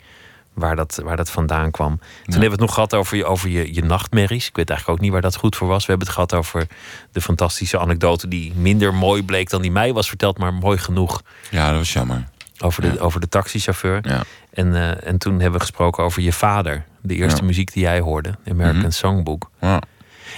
waar 0.54 0.76
dat, 0.76 1.00
waar 1.04 1.18
dat 1.18 1.30
vandaan 1.30 1.72
kwam. 1.72 1.98
Toen 1.98 2.10
hebben 2.24 2.42
we 2.42 2.50
het 2.50 2.60
nog 2.60 2.74
gehad 2.74 2.94
over, 2.94 3.18
je, 3.18 3.26
over 3.26 3.50
je, 3.50 3.74
je 3.74 3.84
nachtmerries. 3.84 4.48
Ik 4.48 4.56
weet 4.56 4.70
eigenlijk 4.70 5.00
ook 5.00 5.06
niet 5.06 5.14
waar 5.14 5.22
dat 5.22 5.36
goed 5.36 5.56
voor 5.56 5.68
was. 5.68 5.86
We 5.86 5.90
hebben 5.90 6.08
het 6.08 6.16
gehad 6.16 6.34
over 6.34 6.68
de 7.12 7.22
fantastische 7.22 7.80
anekdote... 7.80 8.28
die 8.28 8.54
minder 8.56 8.94
mooi 8.94 9.24
bleek 9.24 9.50
dan 9.50 9.62
die 9.62 9.72
mij 9.72 9.94
was 9.94 10.08
verteld, 10.08 10.38
maar 10.38 10.54
mooi 10.54 10.78
genoeg. 10.78 11.22
Ja, 11.50 11.70
dat 11.70 11.78
was 11.78 11.94
jammer. 11.94 12.28
Over 12.64 12.82
de, 12.82 13.00
over 13.00 13.20
de 13.20 13.28
taxichauffeur. 13.30 14.00
Ja. 14.08 14.24
En, 14.54 14.68
uh, 14.68 15.08
en 15.08 15.18
toen 15.18 15.34
hebben 15.34 15.52
we 15.54 15.60
gesproken 15.60 16.04
over 16.04 16.22
je 16.22 16.34
vader. 16.34 16.86
De 17.02 17.16
eerste 17.16 17.40
Ja. 17.40 17.46
muziek 17.46 17.74
die 17.74 17.82
jij 17.84 18.00
hoorde. 18.00 18.36
American 18.50 18.80
Mhm. 18.82 18.90
Songbook. 18.92 19.50
Ja. 19.62 19.82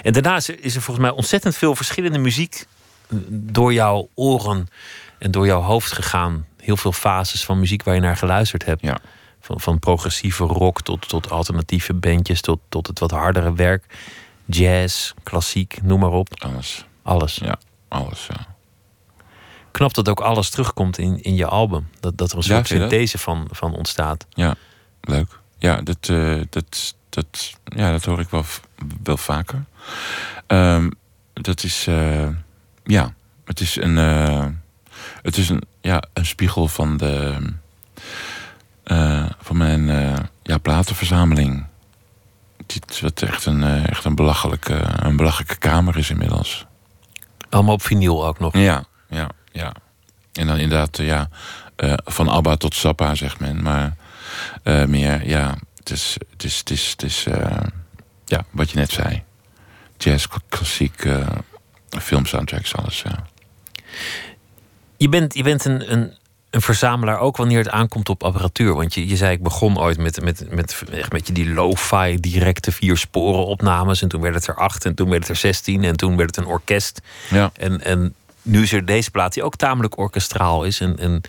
En 0.03 0.13
daarna 0.13 0.35
is 0.35 0.47
er, 0.49 0.63
is 0.63 0.75
er 0.75 0.81
volgens 0.81 1.05
mij 1.05 1.15
ontzettend 1.15 1.55
veel 1.57 1.75
verschillende 1.75 2.17
muziek 2.17 2.65
eh, 3.09 3.17
door 3.29 3.73
jouw 3.73 4.09
oren 4.13 4.67
en 5.19 5.31
door 5.31 5.45
jouw 5.45 5.61
hoofd 5.61 5.91
gegaan. 5.91 6.45
Heel 6.57 6.77
veel 6.77 6.91
fases 6.91 7.43
van 7.45 7.59
muziek 7.59 7.83
waar 7.83 7.95
je 7.95 8.01
naar 8.01 8.17
geluisterd 8.17 8.65
hebt. 8.65 8.81
Ja. 8.81 8.97
Van, 9.41 9.59
van 9.59 9.79
progressieve 9.79 10.43
rock 10.43 10.81
tot, 10.81 11.07
tot 11.09 11.29
alternatieve 11.31 11.93
bandjes, 11.93 12.41
tot, 12.41 12.59
tot 12.69 12.87
het 12.87 12.99
wat 12.99 13.11
hardere 13.11 13.53
werk. 13.53 13.83
Jazz, 14.45 15.11
klassiek, 15.23 15.77
noem 15.81 15.99
maar 15.99 16.11
op. 16.11 16.29
Alles. 16.43 16.85
Alles. 17.03 17.35
Ja, 17.35 17.55
alles. 17.87 18.27
Ja. 18.29 18.52
Knap 19.73 19.93
dat 19.93 20.09
ook 20.09 20.19
alles 20.19 20.49
terugkomt 20.49 20.97
in, 20.97 21.23
in 21.23 21.35
je 21.35 21.45
album. 21.45 21.87
Dat, 21.99 22.17
dat 22.17 22.31
er 22.31 22.37
een 22.37 22.43
soort 22.43 22.67
synthese 22.67 23.17
van, 23.17 23.47
van 23.51 23.75
ontstaat. 23.75 24.25
Ja, 24.29 24.55
leuk. 25.01 25.39
Ja, 25.57 25.81
dat, 25.81 26.09
eh, 26.09 26.41
dat, 26.49 26.95
dat, 27.09 27.53
ja, 27.63 27.91
dat 27.91 28.05
hoor 28.05 28.19
ik 28.19 28.29
wel, 28.29 28.43
wel 29.03 29.17
vaker. 29.17 29.63
Ehm, 30.47 30.89
dat 31.33 31.63
is, 31.63 31.87
eh, 31.87 32.27
ja, 32.83 33.13
het 33.45 33.59
is 33.59 33.75
een, 33.75 33.97
eh, 33.97 34.45
het 35.21 35.37
is 35.37 35.49
een, 35.49 35.61
ja, 35.81 36.03
een 36.13 36.25
spiegel 36.25 36.67
van 36.67 36.97
de, 36.97 37.37
van 39.39 39.57
mijn 39.57 39.85
ja, 40.43 40.57
platenverzameling. 40.57 41.65
Het 42.67 42.99
wat 43.01 43.21
echt 43.21 43.45
een, 43.45 43.63
echt 43.63 44.05
een 44.05 44.15
belachelijke, 44.15 44.81
een 44.95 45.15
belachelijke 45.15 45.57
kamer 45.57 45.97
is 45.97 46.09
inmiddels. 46.09 46.65
Allemaal 47.49 47.73
op 47.73 47.81
vinyl 47.81 48.27
ook 48.27 48.39
nog. 48.39 48.57
Ja, 48.57 48.83
ja, 49.09 49.29
ja. 49.53 49.73
En 50.33 50.47
dan 50.47 50.57
inderdaad, 50.57 50.99
eh, 50.99 51.05
ja, 51.05 51.29
eh, 51.75 51.93
van 52.03 52.27
ABBA 52.27 52.55
tot 52.55 52.75
Sappa, 52.75 53.15
zegt 53.15 53.39
men. 53.39 53.61
Maar 53.61 53.95
eh, 54.63 54.85
meer, 54.85 55.27
ja, 55.27 55.57
het 55.77 55.89
is, 55.89 56.17
het 56.31 56.43
is, 56.43 56.57
het 56.57 56.69
is, 56.69 56.89
het 56.91 57.03
is 57.03 57.27
ja, 58.25 58.45
wat 58.49 58.69
je 58.69 58.77
net 58.77 58.91
zei. 58.91 59.23
Jazz, 59.97 60.27
kla- 60.27 60.39
klassiek, 60.49 61.05
eh 61.05 61.27
film 62.01 62.25
soundtracks, 62.25 62.75
alles, 62.75 63.01
ja. 63.01 63.25
Je 64.97 65.09
bent, 65.09 65.33
je 65.33 65.43
bent 65.43 65.65
een, 65.65 65.91
een, 65.91 66.13
een 66.49 66.61
verzamelaar 66.61 67.19
ook 67.19 67.37
wanneer 67.37 67.57
het 67.57 67.69
aankomt 67.69 68.09
op 68.09 68.23
apparatuur? 68.23 68.73
Want 68.73 68.93
je, 68.93 69.07
je 69.07 69.15
zei, 69.15 69.31
ik 69.31 69.43
begon 69.43 69.79
ooit 69.79 69.97
met, 69.97 70.21
met, 70.21 70.45
met, 70.51 70.83
echt 70.91 71.11
met 71.11 71.27
je 71.27 71.33
die 71.33 71.53
lo-fi 71.53 72.19
directe 72.19 72.71
vier 72.71 72.97
sporen 72.97 73.45
opnames. 73.45 74.01
En 74.01 74.07
toen 74.07 74.21
werd 74.21 74.35
het 74.35 74.47
er 74.47 74.55
acht 74.55 74.85
en 74.85 74.95
toen 74.95 75.09
werd 75.09 75.21
het 75.21 75.29
er 75.29 75.35
zestien 75.35 75.83
en 75.83 75.95
toen 75.97 76.17
werd 76.17 76.35
het 76.35 76.45
een 76.45 76.51
orkest. 76.51 77.01
Ja. 77.29 77.51
En, 77.53 77.83
en 77.83 78.15
nu 78.43 78.61
is 78.61 78.73
er 78.73 78.85
deze 78.85 79.11
plaat 79.11 79.33
die 79.33 79.43
ook 79.43 79.55
tamelijk 79.55 79.97
orkestraal 79.97 80.63
is 80.63 80.79
en, 80.79 80.97
en, 80.99 81.21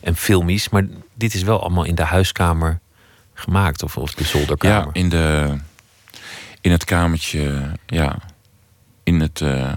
en 0.00 0.16
filmisch. 0.16 0.68
Maar 0.68 0.84
dit 1.14 1.34
is 1.34 1.42
wel 1.42 1.60
allemaal 1.60 1.84
in 1.84 1.94
de 1.94 2.04
huiskamer 2.04 2.80
gemaakt 3.34 3.82
of, 3.82 3.96
of 3.96 4.14
de 4.14 4.24
zolderkamer. 4.24 4.90
Ja, 4.92 5.00
in, 5.00 5.08
de, 5.08 5.56
in 6.60 6.70
het 6.70 6.84
kamertje, 6.84 7.72
ja. 7.86 8.18
In 9.04 9.20
het, 9.20 9.40
uh, 9.40 9.72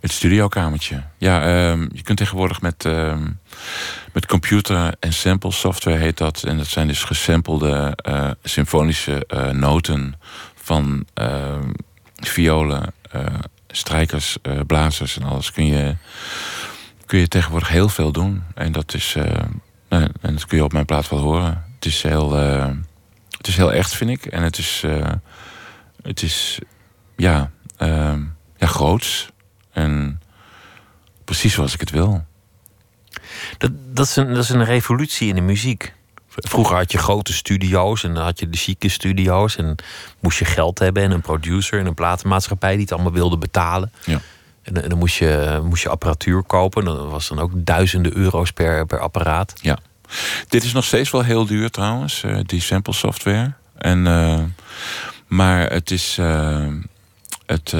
het 0.00 0.12
studiokamertje. 0.12 1.02
Ja, 1.18 1.42
ehm, 1.42 1.88
je 1.92 2.02
kunt 2.02 2.18
tegenwoordig 2.18 2.60
met, 2.60 2.84
ehm, 2.84 3.26
met 4.12 4.26
computer 4.26 4.94
en 5.00 5.12
sample 5.12 5.52
software 5.52 5.98
heet 5.98 6.18
dat. 6.18 6.42
En 6.42 6.56
dat 6.56 6.66
zijn 6.66 6.86
dus 6.86 7.04
gesampelde 7.04 7.98
uh, 8.08 8.30
symfonische 8.42 9.26
uh, 9.34 9.50
noten 9.50 10.14
van 10.54 11.06
ehm, 11.14 11.70
violen, 12.14 12.92
strijkers, 13.76 14.36
blazers 14.66 15.18
en 15.18 15.22
alles. 15.22 15.52
Kun 15.52 15.66
je, 15.66 15.96
kun 17.06 17.18
je 17.18 17.28
tegenwoordig 17.28 17.68
heel 17.68 17.88
veel 17.88 18.12
doen. 18.12 18.42
En 18.54 18.72
dat 18.72 18.94
is, 18.94 19.16
en 19.88 20.10
dat 20.20 20.46
kun 20.46 20.56
je 20.56 20.64
op 20.64 20.72
mijn 20.72 20.84
plaat 20.84 21.08
wel 21.08 21.18
horen. 21.18 21.64
Het 21.74 21.84
is 21.84 22.02
heel 22.02 22.32
het 23.36 23.46
is 23.46 23.56
heel 23.56 23.72
echt, 23.72 23.94
vind 23.94 24.10
ik. 24.10 24.26
En 24.26 24.42
het 24.42 24.58
is, 24.58 24.84
het 26.02 26.22
is 26.22 26.60
ja, 27.16 27.50
uh, 27.78 28.14
ja, 28.56 28.66
groots. 28.66 29.28
En 29.72 30.20
precies 31.24 31.54
zoals 31.54 31.74
ik 31.74 31.80
het 31.80 31.90
wil. 31.90 32.24
Dat, 33.58 33.70
dat, 33.92 34.06
is 34.06 34.16
een, 34.16 34.34
dat 34.34 34.42
is 34.42 34.48
een 34.48 34.64
revolutie 34.64 35.28
in 35.28 35.34
de 35.34 35.40
muziek. 35.40 35.94
Vroeger 36.36 36.76
had 36.76 36.92
je 36.92 36.98
grote 36.98 37.32
studio's 37.32 38.04
en 38.04 38.14
dan 38.14 38.24
had 38.24 38.38
je 38.38 38.48
de 38.50 38.56
chique 38.56 38.88
studio's. 38.88 39.56
En 39.56 39.76
moest 40.20 40.38
je 40.38 40.44
geld 40.44 40.78
hebben 40.78 41.02
en 41.02 41.10
een 41.10 41.20
producer 41.20 41.78
en 41.78 41.86
een 41.86 41.94
platenmaatschappij 41.94 42.72
die 42.72 42.80
het 42.80 42.92
allemaal 42.92 43.12
wilde 43.12 43.38
betalen. 43.38 43.92
Ja. 44.04 44.20
En, 44.62 44.82
en 44.82 44.88
dan 44.88 44.98
moest 44.98 45.16
je, 45.16 45.60
moest 45.64 45.82
je 45.82 45.88
apparatuur 45.88 46.42
kopen. 46.42 46.84
Dat 46.84 47.10
was 47.10 47.28
dan 47.28 47.38
ook 47.38 47.50
duizenden 47.54 48.16
euro's 48.16 48.50
per, 48.50 48.86
per 48.86 48.98
apparaat. 48.98 49.52
Ja. 49.60 49.78
Dit 50.48 50.64
is 50.64 50.72
nog 50.72 50.84
steeds 50.84 51.10
wel 51.10 51.22
heel 51.22 51.46
duur 51.46 51.70
trouwens, 51.70 52.22
uh, 52.22 52.38
die 52.46 52.60
sample 52.60 52.92
software. 52.92 53.52
En, 53.76 54.06
uh, 54.06 54.42
maar 55.26 55.70
het 55.70 55.90
is, 55.90 56.16
uh, 56.20 56.66
het, 57.46 57.74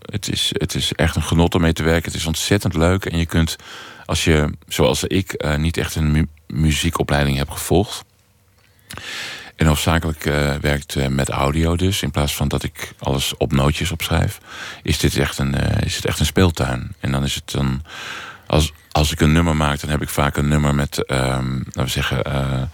het, 0.00 0.28
is, 0.28 0.50
het 0.52 0.74
is 0.74 0.92
echt 0.92 1.16
een 1.16 1.22
genot 1.22 1.54
om 1.54 1.60
mee 1.60 1.72
te 1.72 1.82
werken. 1.82 2.10
Het 2.10 2.20
is 2.20 2.26
ontzettend 2.26 2.74
leuk. 2.74 3.04
En 3.04 3.18
je 3.18 3.26
kunt, 3.26 3.56
als 4.04 4.24
je, 4.24 4.52
zoals 4.68 5.04
ik, 5.04 5.56
niet 5.56 5.76
echt 5.76 5.94
een 5.94 6.28
muziekopleiding 6.52 7.36
heb 7.36 7.50
gevolgd. 7.50 8.04
En 9.56 9.66
hoofdzakelijk 9.66 10.22
werkt 10.60 11.08
met 11.08 11.28
audio 11.28 11.76
dus. 11.76 12.02
In 12.02 12.10
plaats 12.10 12.34
van 12.34 12.48
dat 12.48 12.62
ik 12.62 12.92
alles 12.98 13.36
op 13.36 13.52
nootjes 13.52 13.90
opschrijf. 13.90 14.40
Is 14.82 14.98
dit 14.98 15.16
echt 15.16 15.38
een, 15.38 15.54
is 15.84 15.96
het 15.96 16.04
echt 16.04 16.18
een 16.18 16.26
speeltuin. 16.26 16.94
En 17.00 17.12
dan 17.12 17.24
is 17.24 17.34
het 17.34 17.52
een 17.52 17.82
als, 18.50 18.72
als 18.92 19.12
ik 19.12 19.20
een 19.20 19.32
nummer 19.32 19.56
maak, 19.56 19.80
dan 19.80 19.90
heb 19.90 20.02
ik 20.02 20.08
vaak 20.08 20.36
een 20.36 20.48
nummer 20.48 20.74
met, 20.74 21.10
um, 21.10 21.62
laten 21.64 21.84
we 21.84 21.88
zeggen, 21.88 22.70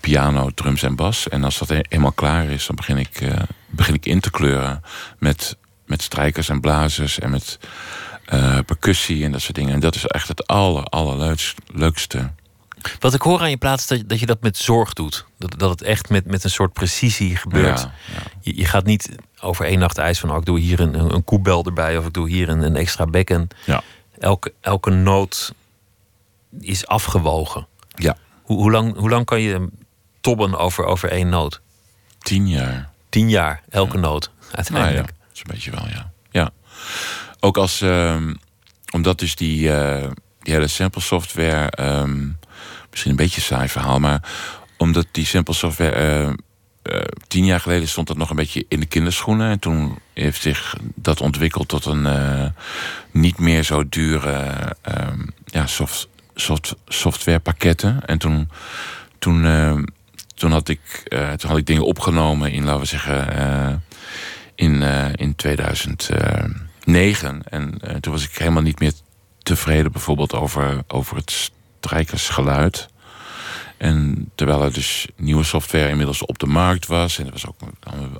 piano, 0.00 0.50
drums 0.54 0.82
en 0.82 0.96
bas. 0.96 1.28
En 1.28 1.44
als 1.44 1.58
dat 1.58 1.70
eenmaal 1.88 2.12
klaar 2.12 2.44
is, 2.44 2.66
dan 2.66 2.76
begin 2.76 2.98
ik, 2.98 3.20
begin 3.66 3.94
ik 3.94 4.06
in 4.06 4.20
te 4.20 4.30
kleuren 4.30 4.82
met, 5.18 5.56
met 5.86 6.02
strijkers 6.02 6.48
en 6.48 6.60
blazers 6.60 7.18
en 7.18 7.30
met 7.30 7.58
percussie 8.66 9.24
en 9.24 9.32
dat 9.32 9.40
soort 9.40 9.54
dingen. 9.54 9.74
En 9.74 9.80
dat 9.80 9.94
is 9.94 10.06
echt 10.06 10.28
het 10.28 10.46
aller, 10.46 10.84
allerleukste. 10.84 12.30
Wat 12.98 13.14
ik 13.14 13.22
hoor 13.22 13.40
aan 13.40 13.50
je 13.50 13.56
plaats, 13.56 13.86
dat, 13.86 14.02
dat 14.06 14.20
je 14.20 14.26
dat 14.26 14.42
met 14.42 14.56
zorg 14.56 14.92
doet. 14.92 15.26
Dat, 15.38 15.58
dat 15.58 15.70
het 15.70 15.82
echt 15.82 16.08
met, 16.08 16.26
met 16.26 16.44
een 16.44 16.50
soort 16.50 16.72
precisie 16.72 17.36
gebeurt. 17.36 17.80
Ja, 17.80 17.92
ja. 18.14 18.22
Je, 18.40 18.56
je, 18.56 18.64
gaat 18.64 18.84
niet 18.84 19.16
over 19.40 19.64
één 19.64 19.78
nacht 19.78 19.98
ijs 19.98 20.18
van... 20.18 20.30
Oh, 20.30 20.36
ik 20.36 20.44
doe 20.44 20.58
hier 20.58 20.80
een, 20.80 20.94
een 21.14 21.24
koebel 21.24 21.64
erbij 21.64 21.98
of 21.98 22.06
ik 22.06 22.12
doe 22.12 22.28
hier 22.28 22.48
een, 22.48 22.62
een 22.62 22.76
extra 22.76 23.06
bekken. 23.06 23.48
Ja 23.64 23.82
elke, 24.18 24.52
elke 24.60 24.90
noot 24.90 25.54
is 26.60 26.86
afgewogen. 26.86 27.66
Ja. 27.94 28.16
Hoe, 28.42 28.56
hoe, 28.56 28.70
lang, 28.70 28.96
hoe 28.96 29.10
lang 29.10 29.24
kan 29.24 29.40
je 29.40 29.68
tobben 30.20 30.58
over, 30.58 30.84
over 30.84 31.10
één 31.10 31.28
noot? 31.28 31.60
Tien 32.18 32.48
jaar. 32.48 32.90
Tien 33.08 33.28
jaar, 33.28 33.62
elke 33.68 33.98
noot, 33.98 34.30
uiteindelijk. 34.50 34.96
Nou 34.96 35.06
ja, 35.06 35.24
dat 35.26 35.34
is 35.34 35.40
een 35.40 35.50
beetje 35.50 35.70
wel, 35.70 35.88
ja. 35.88 36.10
ja. 36.30 36.50
Ook 37.46 37.56
als, 37.56 37.80
um, 37.80 38.38
omdat 38.92 39.18
dus 39.18 39.36
die, 39.36 39.68
uh, 39.68 40.06
die 40.42 40.54
hele 40.54 40.66
sample 40.66 41.00
software, 41.00 41.72
um, 41.80 42.38
misschien 42.90 43.10
een 43.10 43.16
beetje 43.16 43.36
een 43.36 43.42
saai 43.42 43.68
verhaal, 43.68 43.98
maar 43.98 44.22
omdat 44.76 45.06
die 45.10 45.26
sample 45.26 45.54
software 45.54 46.22
uh, 46.22 46.32
uh, 46.94 47.00
tien 47.28 47.44
jaar 47.44 47.60
geleden 47.60 47.88
stond 47.88 48.06
dat 48.06 48.16
nog 48.16 48.30
een 48.30 48.36
beetje 48.36 48.64
in 48.68 48.80
de 48.80 48.86
kinderschoenen. 48.86 49.50
En 49.50 49.58
toen 49.58 49.98
heeft 50.14 50.42
zich 50.42 50.76
dat 50.94 51.20
ontwikkeld 51.20 51.68
tot 51.68 51.84
een 51.84 52.06
niet 53.10 53.38
meer 53.38 53.62
zo 53.62 53.88
dure 53.88 54.76
uh, 54.88 55.08
ja, 55.44 55.66
soft, 55.66 56.08
soft, 56.34 56.74
softwarepakketten. 56.86 58.06
En 58.06 58.18
toen, 58.18 58.50
toen, 59.18 59.42
toen, 60.34 60.50
had 60.50 60.68
ik, 60.68 60.80
toen 61.36 61.50
had 61.50 61.58
ik 61.58 61.66
dingen 61.66 61.84
opgenomen 61.84 62.52
in, 62.52 62.64
laten 62.64 62.80
we 62.80 62.86
zeggen, 62.86 63.82
in, 64.54 64.82
in 65.14 65.34
2009. 66.86 67.42
En 67.82 68.00
toen 68.00 68.12
was 68.12 68.24
ik 68.24 68.38
helemaal 68.38 68.62
niet 68.62 68.80
meer 68.80 68.92
tevreden 69.42 69.92
bijvoorbeeld 69.92 70.34
over, 70.34 70.82
over 70.88 71.16
het 71.16 71.50
strijkersgeluid. 71.80 72.88
En 73.76 74.30
terwijl 74.34 74.62
er 74.62 74.72
dus 74.72 75.06
nieuwe 75.16 75.44
software 75.44 75.88
inmiddels 75.88 76.24
op 76.24 76.38
de 76.38 76.46
markt 76.46 76.86
was. 76.86 77.18
En 77.18 77.26
er 77.26 77.32
was 77.32 77.46
ook 77.46 77.56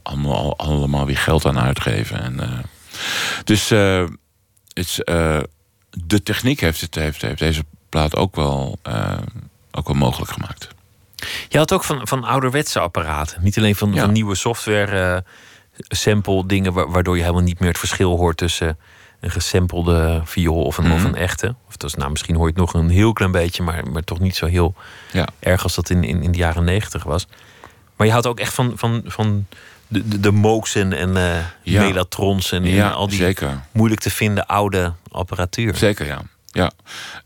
allemaal, 0.03 0.59
allemaal 0.59 1.07
weer 1.07 1.19
geld 1.19 1.47
aan 1.47 1.59
uitgeven. 1.59 2.23
En, 2.23 2.35
uh, 2.41 2.59
dus 3.45 3.73
uh, 3.73 4.05
het, 4.73 4.99
uh, 5.05 5.41
de 5.91 6.23
techniek 6.23 6.61
heeft, 6.61 6.81
het, 6.81 6.95
heeft, 6.95 7.23
heeft 7.23 7.39
deze 7.39 7.65
plaat 7.89 8.17
ook 8.17 8.37
wel, 8.37 8.79
ook 9.71 9.87
wel 9.87 9.97
mogelijk 9.97 10.31
gemaakt. 10.31 10.69
Je 11.49 11.59
had 11.59 11.73
ook 11.73 11.85
van, 11.85 12.07
van 12.09 12.25
ouderwetse 12.25 12.81
apparaten. 12.81 13.43
Niet 13.43 13.59
alleen 13.59 13.77
van, 13.77 13.93
ja. 13.93 14.01
van 14.01 14.13
nieuwe 14.13 14.35
software 14.35 15.25
sample 15.77 16.47
dingen... 16.47 16.73
waardoor 16.73 17.17
je 17.17 17.23
helemaal 17.23 17.43
niet 17.43 17.59
meer 17.59 17.69
het 17.69 17.79
verschil 17.79 18.17
hoort 18.17 18.37
tussen 18.37 18.79
een 19.21 19.31
gesampelde 19.31 20.21
viool 20.25 20.63
of 20.63 20.79
een, 20.79 20.85
mm 20.85 20.91
-hmm. 20.91 20.99
of 20.99 21.05
een 21.05 21.17
echte. 21.17 21.55
Of 21.69 21.77
dat 21.77 21.91
is, 21.91 21.97
nou, 21.97 22.11
misschien 22.11 22.35
hoor 22.35 22.45
je 22.45 22.51
het 22.51 22.61
nog 22.61 22.75
een 22.75 22.89
heel 22.89 23.13
klein 23.13 23.33
beetje, 23.33 23.63
maar, 23.63 23.87
maar 23.91 24.05
toch 24.05 24.21
niet 24.21 24.37
zo 24.37 24.47
heel 24.47 24.75
ja. 25.13 25.29
erg 25.39 25.63
als 25.63 25.75
dat 25.75 25.91
in, 25.91 26.05
in, 26.05 26.23
in 26.23 26.33
de 26.33 26.39
jaren 26.39 26.65
negentig 26.65 27.03
was. 27.03 27.27
Maar 27.97 28.07
je 28.07 28.13
houdt 28.13 28.27
ook 28.27 28.41
echt 28.41 28.55
van, 28.55 28.73
van, 28.77 29.03
van 29.05 29.47
de, 29.87 30.09
de, 30.09 30.21
de 30.21 30.31
Mooks 30.31 30.75
en, 30.75 30.93
en 30.93 31.17
uh, 31.17 31.37
ja. 31.63 31.83
Melatrons 31.83 32.53
en, 32.53 32.65
ja, 32.65 32.87
en 32.87 32.95
al 32.95 33.09
die 33.09 33.19
zeker. 33.19 33.61
moeilijk 33.73 34.01
te 34.01 34.11
vinden 34.11 34.47
oude 34.47 34.93
apparatuur. 35.11 35.77
Zeker, 35.77 36.07
ja. 36.07 36.23
ja. 36.47 36.71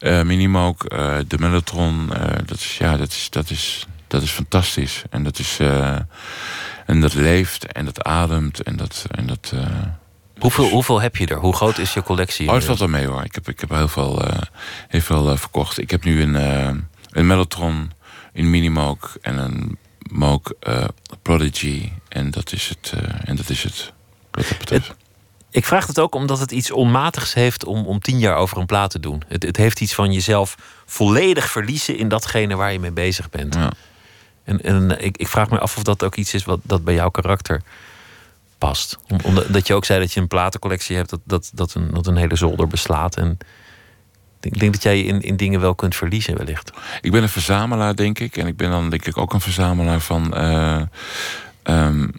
Uh, 0.00 0.22
Minimoog, 0.22 0.76
uh, 0.92 1.16
de 1.28 1.38
Mellotron, 1.38 2.12
dat, 2.46 2.56
is, 2.56 2.78
ja, 2.78 2.96
dat, 2.96 3.08
is, 3.08 3.30
dat, 3.30 3.50
is, 3.50 3.86
dat 4.06 4.22
is 4.22 4.30
fantastisch. 4.30 5.02
En 5.10 5.22
dat, 5.22 5.38
is, 5.38 5.58
en 6.90 7.00
dat 7.00 7.14
leeft 7.14 7.72
en 7.72 7.84
dat 7.84 8.02
ademt 8.02 8.62
en 8.62 8.76
dat... 8.76 9.06
En 9.10 9.26
dat 9.26 9.52
Hoeveel, 10.38 10.68
hoeveel 10.68 11.00
heb 11.00 11.16
je 11.16 11.26
er? 11.26 11.36
Hoe 11.36 11.54
groot 11.54 11.78
is 11.78 11.94
je 11.94 12.02
collectie? 12.02 12.48
Oh, 12.48 12.54
het 12.54 12.64
valt 12.64 12.78
wel 12.78 12.88
mee 12.88 13.06
hoor. 13.06 13.24
Ik 13.24 13.34
heb, 13.34 13.48
ik 13.48 13.60
heb 13.60 13.70
heel 13.70 13.88
veel, 13.88 14.24
uh, 14.24 14.38
heel 14.88 15.00
veel 15.00 15.30
uh, 15.30 15.36
verkocht. 15.36 15.78
Ik 15.78 15.90
heb 15.90 16.04
nu 16.04 16.22
een, 16.22 16.34
een 17.10 17.26
Mellotron, 17.26 17.92
een 18.32 18.50
Minimoog 18.50 19.16
en 19.20 19.38
een 19.38 19.78
Moog 19.98 20.40
Prodigy. 21.22 21.92
En 22.08 22.30
dat 22.30 22.52
is 22.52 22.68
het. 22.68 22.92
en 23.24 23.36
dat 23.36 23.48
is 23.48 23.62
het, 23.62 23.92
wat 24.30 24.48
dat 24.48 24.58
betreft. 24.58 24.88
Het, 24.88 24.96
ik 25.50 25.64
vraag 25.64 25.86
het 25.86 25.98
ook 25.98 26.14
omdat 26.14 26.38
het 26.38 26.52
iets 26.52 26.70
onmatigs 26.70 27.34
heeft 27.34 27.64
om, 27.64 27.86
om 27.86 28.00
tien 28.00 28.18
jaar 28.18 28.36
over 28.36 28.58
een 28.58 28.66
plaat 28.66 28.90
te 28.90 29.00
doen. 29.00 29.22
Het, 29.28 29.42
het 29.42 29.56
heeft 29.56 29.80
iets 29.80 29.94
van 29.94 30.12
jezelf 30.12 30.56
volledig 30.86 31.50
verliezen 31.50 31.98
in 31.98 32.08
datgene 32.08 32.56
waar 32.56 32.72
je 32.72 32.80
mee 32.80 32.92
bezig 32.92 33.30
bent. 33.30 33.54
Ja. 33.54 33.70
En, 34.50 34.60
en 34.62 35.04
ik, 35.04 35.16
ik 35.16 35.28
vraag 35.28 35.50
me 35.50 35.58
af 35.58 35.76
of 35.76 35.82
dat 35.82 36.04
ook 36.04 36.16
iets 36.16 36.34
is 36.34 36.44
wat 36.44 36.60
dat 36.62 36.84
bij 36.84 36.94
jouw 36.94 37.10
karakter 37.10 37.62
past. 38.58 38.98
Omdat 39.24 39.66
je 39.66 39.74
ook 39.74 39.84
zei 39.84 40.00
dat 40.00 40.12
je 40.12 40.20
een 40.20 40.28
platencollectie 40.28 40.96
hebt 40.96 41.10
dat, 41.10 41.20
dat, 41.24 41.50
dat, 41.54 41.74
een, 41.74 41.90
dat 41.92 42.06
een 42.06 42.16
hele 42.16 42.36
zolder 42.36 42.66
beslaat. 42.66 43.16
En 43.16 43.38
ik 44.40 44.58
denk 44.58 44.72
dat 44.72 44.82
jij 44.82 45.00
in, 45.02 45.20
in 45.20 45.36
dingen 45.36 45.60
wel 45.60 45.74
kunt 45.74 45.96
verliezen, 45.96 46.36
wellicht. 46.36 46.72
Ik 47.00 47.12
ben 47.12 47.22
een 47.22 47.28
verzamelaar, 47.28 47.96
denk 47.96 48.18
ik. 48.18 48.36
En 48.36 48.46
ik 48.46 48.56
ben 48.56 48.70
dan 48.70 48.90
denk 48.90 49.06
ik 49.06 49.16
ook 49.16 49.32
een 49.32 49.40
verzamelaar 49.40 50.00
van 50.00 50.32
uh, 50.34 50.82
um, 51.64 52.12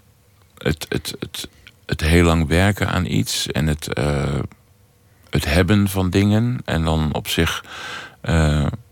het, 0.58 0.86
het, 0.90 1.16
het, 1.20 1.50
het 1.86 2.02
heel 2.02 2.24
lang 2.24 2.48
werken 2.48 2.90
aan 2.90 3.06
iets 3.06 3.48
en 3.48 3.68
het, 3.68 3.90
uh, 3.98 4.40
het 5.30 5.46
hebben 5.46 5.90
van 5.90 6.10
dingen. 6.10 6.62
En 6.66 6.84
dan 6.84 7.14
op 7.14 7.28
zich. 7.28 7.64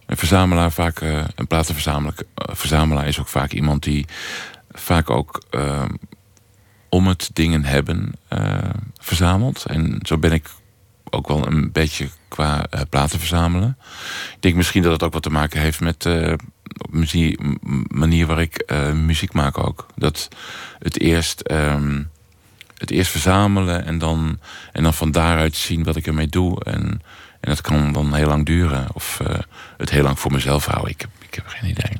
Een 0.09 0.17
verzamelaar 0.17 0.71
vaak, 0.71 1.01
een 1.35 1.47
platenverzamelaar 1.47 2.15
verzamelaar 2.35 3.07
is 3.07 3.19
ook 3.19 3.27
vaak 3.27 3.51
iemand 3.51 3.83
die 3.83 4.05
vaak 4.71 5.09
ook 5.09 5.41
om 6.89 7.07
het 7.07 7.29
dingen 7.33 7.63
hebben 7.63 8.13
verzameld. 8.99 9.65
En 9.65 9.99
zo 10.01 10.17
ben 10.17 10.31
ik 10.31 10.49
ook 11.09 11.27
wel 11.27 11.47
een 11.47 11.71
beetje 11.71 12.09
qua 12.27 12.65
eh, 12.69 12.81
platen 12.89 13.19
verzamelen. 13.19 13.77
Ik 14.35 14.41
denk 14.41 14.55
misschien 14.55 14.83
dat 14.83 14.91
het 14.91 15.03
ook 15.03 15.13
wat 15.13 15.23
te 15.23 15.29
maken 15.29 15.61
heeft 15.61 15.79
met 15.79 16.01
de 16.01 16.37
manier 17.87 18.25
waar 18.25 18.41
ik 18.41 18.57
eh, 18.57 18.91
muziek 18.91 19.33
maak 19.33 19.57
ook. 19.57 19.85
Dat 19.95 20.27
het 20.79 20.99
eerst, 20.99 21.41
ehm, 21.41 22.03
het 22.77 22.91
eerst 22.91 23.11
verzamelen 23.11 23.85
en 23.85 23.97
dan, 23.97 24.39
en 24.71 24.83
dan 24.83 24.93
van 24.93 25.11
daaruit 25.11 25.55
zien 25.55 25.83
wat 25.83 25.95
ik 25.95 26.07
ermee 26.07 26.27
doe. 26.27 26.63
En, 26.63 27.01
en 27.39 27.49
dat 27.49 27.61
kan 27.61 27.93
dan 27.93 28.13
heel 28.13 28.27
lang 28.27 28.45
duren. 28.45 28.87
Of 28.93 29.19
eh, 29.19 29.39
het 29.77 29.89
heel 29.89 30.03
lang 30.03 30.19
voor 30.19 30.31
mezelf 30.31 30.65
houden. 30.65 30.91
Ik 30.91 31.01
heb, 31.01 31.09
ik 31.19 31.33
heb 31.33 31.47
geen 31.47 31.69
idee. 31.69 31.97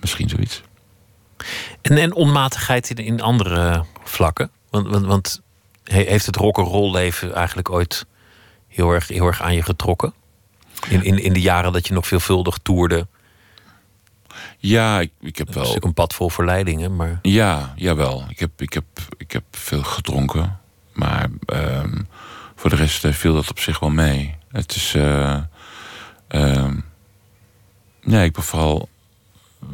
Misschien 0.00 0.28
zoiets. 0.28 0.62
En, 1.82 1.98
en 1.98 2.14
onmatigheid 2.14 2.90
in, 2.90 3.04
in 3.04 3.20
andere 3.20 3.84
vlakken? 4.04 4.50
Want, 4.70 4.88
want, 4.88 5.06
want 5.06 5.42
heeft 5.84 6.26
het 6.26 6.36
rock'n'roll 6.36 6.92
leven 6.92 7.34
eigenlijk 7.34 7.70
ooit 7.70 8.06
heel 8.68 8.90
erg, 8.90 9.08
heel 9.08 9.26
erg 9.26 9.42
aan 9.42 9.54
je 9.54 9.62
getrokken? 9.62 10.14
In, 10.88 11.04
in, 11.04 11.18
in 11.18 11.32
de 11.32 11.40
jaren 11.40 11.72
dat 11.72 11.86
je 11.86 11.94
nog 11.94 12.06
veelvuldig 12.06 12.58
toerde. 12.62 13.06
Ja, 14.58 15.00
ik, 15.00 15.10
ik 15.20 15.36
heb 15.36 15.46
wel. 15.46 15.54
is 15.54 15.60
natuurlijk 15.60 15.84
een 15.84 15.94
pad 15.94 16.14
vol 16.14 16.30
verleidingen, 16.30 16.96
maar 16.96 17.18
Ja, 17.22 17.72
jawel. 17.76 18.24
Ik 18.28 18.38
heb, 18.38 18.62
ik 18.62 18.72
heb, 18.72 18.84
ik 19.16 19.32
heb 19.32 19.44
veel 19.50 19.82
gedronken. 19.82 20.58
Maar 20.92 21.28
ehm, 21.46 22.02
voor 22.64 22.76
de 22.76 22.82
rest 22.82 23.04
eh, 23.04 23.12
viel 23.12 23.34
dat 23.34 23.50
op 23.50 23.58
zich 23.58 23.78
wel 23.78 23.90
mee. 23.90 24.36
Het 24.52 24.74
is. 24.74 24.94
eh, 24.94 25.36
ehm, 26.28 26.76
nee, 28.02 28.24
ik 28.24 28.32
ben 28.32 28.42
vooral. 28.42 28.88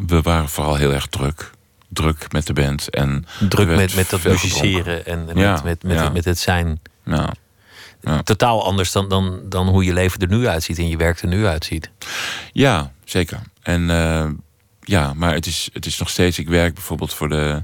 We 0.07 0.20
waren 0.22 0.49
vooral 0.49 0.74
heel 0.74 0.93
erg 0.93 1.07
druk. 1.07 1.51
Druk 1.88 2.32
met 2.32 2.47
de 2.47 2.53
band. 2.53 2.91
En 2.91 3.26
druk 3.49 3.68
met, 3.68 3.95
met 3.95 4.11
dat 4.11 4.22
musiceren 4.22 5.07
en 5.07 5.24
met, 5.24 5.36
Ja, 5.36 5.61
met, 5.64 5.82
met, 5.82 5.97
ja. 5.97 6.09
met 6.09 6.24
het 6.24 6.38
zijn. 6.38 6.80
Ja. 7.05 7.32
Ja. 8.01 8.22
Totaal 8.22 8.64
anders 8.64 8.93
dan, 8.93 9.09
dan, 9.09 9.41
dan 9.45 9.68
hoe 9.68 9.84
je 9.84 9.93
leven 9.93 10.20
er 10.20 10.28
nu 10.28 10.47
uitziet 10.49 10.78
en 10.78 10.88
je 10.88 10.97
werk 10.97 11.20
er 11.20 11.28
nu 11.28 11.47
uitziet. 11.47 11.91
Ja, 12.53 12.93
zeker. 13.05 13.41
En 13.62 13.91
eh, 13.91 14.28
ja, 14.91 15.12
maar 15.14 15.34
het 15.34 15.47
is, 15.47 15.70
het 15.72 15.86
is 15.86 15.99
nog 15.99 16.09
steeds. 16.09 16.38
Ik 16.38 16.49
werk 16.49 16.74
bijvoorbeeld 16.74 17.14
voor, 17.14 17.28
de, 17.28 17.62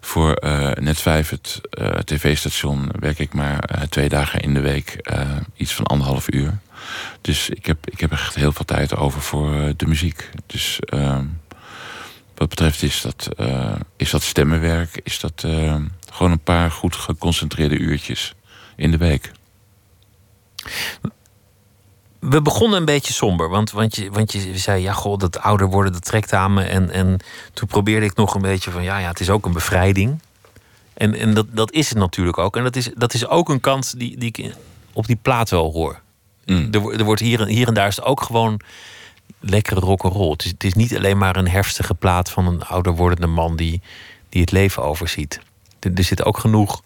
voor 0.00 0.34
eh, 0.34 0.70
Net 0.72 1.00
5, 1.00 1.28
het 1.28 1.60
eh, 1.70 1.88
tv-station, 1.88 2.90
werk 2.98 3.18
ik 3.18 3.34
maar 3.34 3.58
eh, 3.58 3.82
twee 3.82 4.08
dagen 4.08 4.40
in 4.40 4.54
de 4.54 4.60
week, 4.60 5.12
iets 5.56 5.74
van 5.74 5.84
anderhalf 5.84 6.32
uur. 6.32 6.58
Dus 7.20 7.48
ik 7.48 7.66
heb, 7.66 7.90
ik 7.90 8.00
heb 8.00 8.12
echt 8.12 8.34
heel 8.34 8.52
veel 8.52 8.64
tijd 8.64 8.96
over 8.96 9.20
voor 9.20 9.72
de 9.76 9.86
muziek. 9.86 10.30
Dus 10.46 10.80
ehm, 10.80 11.24
wat 12.34 12.48
betreft 12.48 12.82
is 12.82 13.00
dat, 13.00 13.28
is 13.96 14.10
dat 14.10 14.22
stemmenwerk, 14.22 15.00
is 15.02 15.20
dat 15.20 15.46
gewoon 16.10 16.32
een 16.32 16.42
paar 16.42 16.70
goed 16.70 16.96
geconcentreerde 16.96 17.78
uurtjes 17.78 18.34
in 18.76 18.90
de 18.90 18.96
week. 18.96 19.32
We 22.30 22.42
begonnen 22.42 22.78
een 22.78 22.84
beetje 22.84 23.12
somber, 23.12 23.48
want, 23.48 23.70
want, 23.70 23.96
je, 23.96 24.10
want 24.10 24.32
je 24.32 24.58
zei, 24.58 24.82
ja, 24.82 24.92
goh, 24.92 25.18
dat 25.18 25.38
ouder 25.40 25.66
worden, 25.68 25.92
dat 25.92 26.04
trekt 26.04 26.32
aan 26.32 26.54
me. 26.54 26.62
En, 26.62 26.90
en 26.90 27.18
toen 27.52 27.68
probeerde 27.68 28.06
ik 28.06 28.14
nog 28.16 28.34
een 28.34 28.42
beetje 28.42 28.70
van, 28.70 28.82
ja, 28.82 28.98
ja, 28.98 29.08
het 29.08 29.20
is 29.20 29.30
ook 29.30 29.46
een 29.46 29.52
bevrijding. 29.52 30.20
En, 30.94 31.14
en 31.14 31.34
dat, 31.34 31.46
dat 31.50 31.72
is 31.72 31.88
het 31.88 31.98
natuurlijk 31.98 32.38
ook. 32.38 32.56
En 32.56 32.62
dat 32.62 32.76
is, 32.76 32.90
dat 32.96 33.14
is 33.14 33.26
ook 33.26 33.48
een 33.48 33.60
kant 33.60 33.98
die, 33.98 34.18
die 34.18 34.28
ik 34.34 34.54
op 34.92 35.06
die 35.06 35.18
plaat 35.22 35.50
wel 35.50 35.72
hoor. 35.72 36.00
Mm. 36.44 36.68
Er, 36.72 36.90
er 36.98 37.04
wordt 37.04 37.20
hier, 37.20 37.40
en- 37.40 37.48
hier 37.48 37.68
en 37.68 37.74
daar 37.74 37.88
is 37.88 37.96
het 37.96 38.04
ook 38.04 38.22
gewoon 38.22 38.60
lekkere 39.40 39.80
rock'n'roll. 39.80 40.30
Het 40.30 40.44
is, 40.44 40.50
het 40.50 40.64
is 40.64 40.74
niet 40.74 40.96
alleen 40.96 41.18
maar 41.18 41.36
een 41.36 41.48
herfstige 41.48 41.94
plaat 41.94 42.30
van 42.30 42.46
een 42.46 42.62
ouder 42.62 42.94
wordende 42.94 43.26
man 43.26 43.56
die, 43.56 43.80
die 44.28 44.40
het 44.40 44.50
leven 44.50 44.82
overziet. 44.82 45.40
Er, 45.80 45.90
er 45.94 46.04
zit 46.04 46.24
ook 46.24 46.38
genoeg 46.38 46.82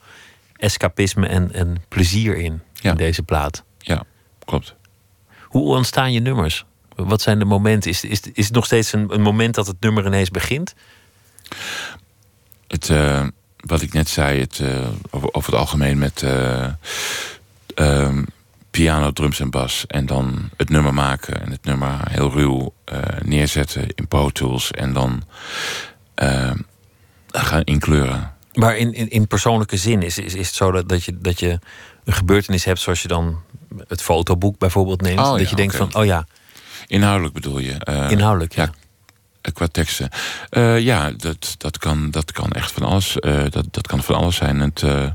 escapisme 0.56 1.26
en, 1.26 1.52
en 1.52 1.82
plezier 1.88 2.36
in, 2.36 2.60
Ja. 2.72 2.90
in 2.90 2.96
deze 2.96 3.22
plaat. 3.22 3.62
Ja, 3.78 4.02
klopt. 4.44 4.74
Hoe 5.48 5.76
ontstaan 5.76 6.12
je 6.12 6.20
nummers? 6.20 6.64
Wat 6.94 7.22
zijn 7.22 7.38
de 7.38 7.44
momenten? 7.44 7.90
Is, 7.90 8.04
is, 8.04 8.20
is 8.32 8.44
het 8.44 8.54
nog 8.54 8.64
steeds 8.64 8.92
een, 8.92 9.14
een 9.14 9.22
moment 9.22 9.54
dat 9.54 9.66
het 9.66 9.76
nummer 9.80 10.06
ineens 10.06 10.30
begint? 10.30 10.74
het, 12.68 12.90
eh, 12.90 13.26
wat 13.56 13.82
ik 13.82 13.92
net 13.92 14.08
zei, 14.08 14.40
het, 14.40 14.58
eh, 14.58 14.88
over, 15.10 15.34
over 15.34 15.52
het 15.52 15.60
algemeen 15.60 15.98
met 15.98 16.22
eh, 16.22 16.66
ehm, 17.74 18.24
piano, 18.70 19.12
drums 19.12 19.40
en 19.40 19.50
bas. 19.50 19.86
En 19.86 20.06
dan 20.06 20.50
het 20.56 20.68
nummer 20.68 20.94
maken 20.94 21.40
en 21.40 21.50
het 21.50 21.64
nummer 21.64 22.10
heel 22.10 22.30
ruw 22.30 22.72
neerzetten 23.22 23.86
in 23.94 24.08
Pro 24.08 24.30
Tools. 24.30 24.70
En 24.70 24.92
dan 24.92 25.22
gaan 27.26 27.62
inkleuren. 27.64 28.32
Maar 28.52 28.76
in, 28.76 28.92
in, 28.92 29.10
in 29.10 29.26
persoonlijke 29.26 29.76
zin 29.76 30.02
is, 30.02 30.18
is, 30.18 30.34
is 30.34 30.46
het 30.46 30.56
zo 30.56 30.70
dat, 30.70 30.88
dat, 30.88 31.04
je, 31.04 31.18
dat 31.18 31.40
je 31.40 31.58
een 32.04 32.12
gebeurtenis 32.12 32.64
hebt 32.64 32.80
zoals 32.80 33.02
je 33.02 33.08
dan 33.08 33.42
het 33.88 34.02
fotoboek 34.02 34.58
bijvoorbeeld 34.58 35.00
neemt. 35.00 35.18
Oh, 35.18 35.30
dat 35.30 35.40
ja, 35.40 35.46
je 35.50 35.56
denkt 35.56 35.76
van, 35.76 35.94
oh 35.94 36.04
ja, 36.04 36.26
Inhoudelijk 36.86 37.34
bedoel 37.34 37.58
je? 37.58 37.72
eh, 37.72 38.10
inhoudelijk. 38.10 38.54
Ja. 38.54 38.62
ja. 39.42 39.50
Qua 39.52 39.66
teksten. 39.66 40.08
Eh, 40.50 40.80
ja, 40.80 41.10
dat, 41.10 41.54
dat, 41.58 41.78
kan, 41.78 42.10
dat 42.10 42.32
kan 42.32 42.50
echt 42.52 42.72
van 42.72 42.82
alles. 42.82 43.18
eh, 43.20 43.42
dat, 43.50 43.64
dat 43.70 43.86
kan 43.86 44.02
van 44.02 44.14
alles 44.14 44.36
zijn. 44.36 44.60
Het, 44.60 44.82
eh, 44.82 45.06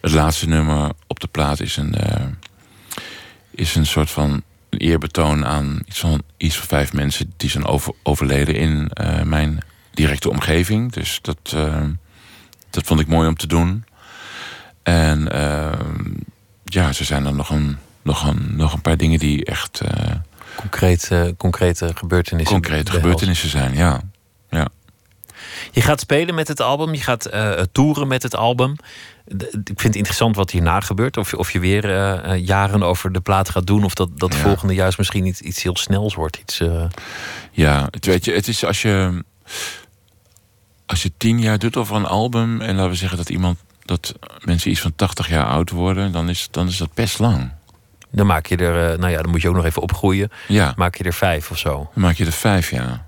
het 0.00 0.12
laatste 0.12 0.48
nummer 0.48 0.90
op 1.06 1.20
de 1.20 1.26
plaat 1.26 1.60
is 1.60 1.76
een, 1.76 1.94
eh, 1.94 2.24
is 3.50 3.74
een 3.74 3.86
soort 3.86 4.10
van 4.10 4.42
eerbetoon 4.70 5.46
aan 5.46 5.80
iets 5.86 5.98
van, 5.98 6.22
iets 6.36 6.56
van 6.56 6.66
vijf 6.66 6.92
mensen 6.92 7.32
die 7.36 7.50
zijn 7.50 7.64
over, 7.66 7.92
overleden 8.02 8.54
in 8.54 8.88
eh, 8.88 9.22
mijn 9.22 9.62
directe 9.92 10.30
omgeving. 10.30 10.92
Dus 10.92 11.18
dat, 11.22 11.38
eh, 11.54 11.82
dat 12.70 12.84
vond 12.86 13.00
ik 13.00 13.06
mooi 13.06 13.28
om 13.28 13.36
te 13.36 13.46
doen. 13.46 13.84
En 14.82 15.32
eh, 15.32 15.72
ja, 16.64 16.86
er 16.86 16.94
zijn 17.04 17.26
er 17.26 17.34
nog 17.34 17.50
een, 17.50 17.78
nog, 18.04 18.26
een, 18.26 18.52
nog 18.56 18.72
een 18.72 18.80
paar 18.80 18.96
dingen 18.96 19.18
die 19.18 19.44
echt 19.44 19.80
eh, 19.80 20.10
Concrete, 20.56 21.34
concrete 21.38 21.90
gebeurtenissen. 21.94 22.60
concrete 22.60 22.92
gebeurtenissen 22.92 23.48
zijn. 23.48 23.74
Ja. 23.74 24.00
ja. 24.50 24.68
Je 25.72 25.80
gaat 25.80 26.00
spelen 26.00 26.34
met 26.34 26.48
het 26.48 26.60
album, 26.60 26.94
je 26.94 27.00
gaat 27.00 27.26
eh 27.26 27.60
toeren 27.72 28.08
met 28.08 28.22
het 28.22 28.36
album. 28.36 28.76
Ik 29.26 29.40
vind 29.64 29.82
het 29.82 29.96
interessant 29.96 30.36
wat 30.36 30.50
hierna 30.50 30.80
gebeurt. 30.80 31.16
Of 31.16 31.30
je, 31.30 31.38
of 31.38 31.52
je 31.52 31.58
weer 31.58 31.84
eh, 31.84 32.32
eh, 32.32 32.46
jaren 32.46 32.82
over 32.82 33.12
de 33.12 33.20
plaat 33.20 33.48
gaat 33.48 33.66
doen. 33.66 33.84
Of 33.84 33.94
dat, 33.94 34.18
dat 34.18 34.34
Ja. 34.34 34.40
volgende 34.40 34.74
juist 34.74 34.98
misschien 34.98 35.26
iets, 35.26 35.40
iets 35.40 35.62
heel 35.62 35.76
snels 35.76 36.14
wordt. 36.14 36.36
Iets, 36.36 36.60
eh, 36.60 36.84
Ja, 37.50 37.88
het, 37.90 38.06
weet 38.06 38.24
je, 38.24 38.32
het 38.32 38.48
is 38.48 38.64
als 38.64 38.82
je, 38.82 39.24
als 40.86 41.02
je 41.02 41.12
tien 41.16 41.40
jaar 41.40 41.58
doet 41.58 41.76
over 41.76 41.96
een 41.96 42.06
album... 42.06 42.60
en 42.60 42.74
laten 42.74 42.90
we 42.90 42.96
zeggen 42.96 43.18
dat 43.18 43.28
iemand 43.28 43.58
dat 43.84 44.14
mensen 44.44 44.70
iets 44.70 44.80
van 44.80 44.92
80 44.96 45.28
jaar 45.28 45.46
oud 45.46 45.70
worden... 45.70 46.12
dan 46.12 46.28
is, 46.28 46.48
dan 46.50 46.68
is 46.68 46.76
dat 46.76 46.94
best 46.94 47.18
lang. 47.18 47.50
Dan 48.14 48.26
maak 48.26 48.46
je 48.46 48.56
er, 48.56 48.92
eh, 48.92 48.98
nou 48.98 49.12
ja, 49.12 49.22
dan 49.22 49.30
moet 49.30 49.42
je 49.42 49.48
ook 49.48 49.54
nog 49.54 49.64
even 49.64 49.82
opgroeien. 49.82 50.30
Ja, 50.48 50.72
Maak 50.76 50.94
je 50.96 51.04
er 51.04 51.12
vijf 51.12 51.50
of 51.50 51.58
zo. 51.58 51.90
dan 51.94 52.02
maak 52.02 52.16
je 52.16 52.24
er 52.24 52.32
vijf 52.32 52.70
jaar. 52.70 53.04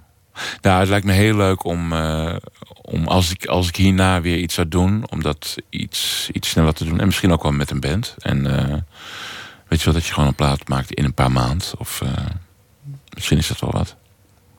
Nou, 0.60 0.80
het 0.80 0.88
lijkt 0.88 1.06
me 1.06 1.12
heel 1.12 1.36
leuk 1.36 1.64
om, 1.64 1.92
eh, 1.92 2.36
om 2.82 3.06
als, 3.06 3.30
ik, 3.30 3.46
als 3.46 3.68
ik 3.68 3.76
hierna 3.76 4.20
weer 4.20 4.36
iets 4.38 4.54
zou 4.54 4.68
doen... 4.68 5.10
om 5.10 5.22
dat 5.22 5.56
iets, 5.70 6.28
iets 6.32 6.48
sneller 6.48 6.74
te 6.74 6.84
doen. 6.84 7.00
En 7.00 7.06
misschien 7.06 7.32
ook 7.32 7.42
wel 7.42 7.52
met 7.52 7.70
een 7.70 7.80
band. 7.80 8.14
En 8.18 8.46
eh, 8.46 8.74
weet 9.68 9.78
je 9.78 9.84
wel, 9.84 9.94
dat 9.94 10.06
je 10.06 10.12
gewoon 10.12 10.28
een 10.28 10.34
plaat 10.34 10.68
maakt 10.68 10.92
in 10.92 11.04
een 11.04 11.14
paar 11.14 11.32
maanden. 11.32 11.66
Of 11.78 12.02
misschien 13.14 13.38
is 13.38 13.48
dat 13.48 13.60
wel 13.60 13.70
wat. 13.70 13.96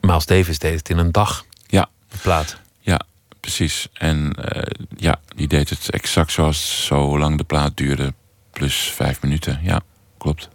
Miles 0.00 0.26
Davis 0.26 0.58
deed 0.58 0.78
het 0.78 0.88
in 0.88 0.98
een 0.98 1.12
dag. 1.12 1.44
Ja. 1.66 1.88
De 2.08 2.18
plaat. 2.22 2.56
Ja, 2.80 3.00
precies. 3.40 3.88
En 3.92 4.34
ja, 4.96 5.20
die 5.36 5.48
deed 5.48 5.70
het 5.70 5.90
exact 5.90 6.32
zoals 6.32 6.86
zo 6.86 7.18
lang 7.18 7.38
de 7.38 7.44
plaat 7.44 7.76
duurde. 7.76 8.14
Plus 8.52 8.74
vijf 8.76 9.22
minuten. 9.22 9.60
Ja, 9.62 9.80
klopt. 10.18 10.48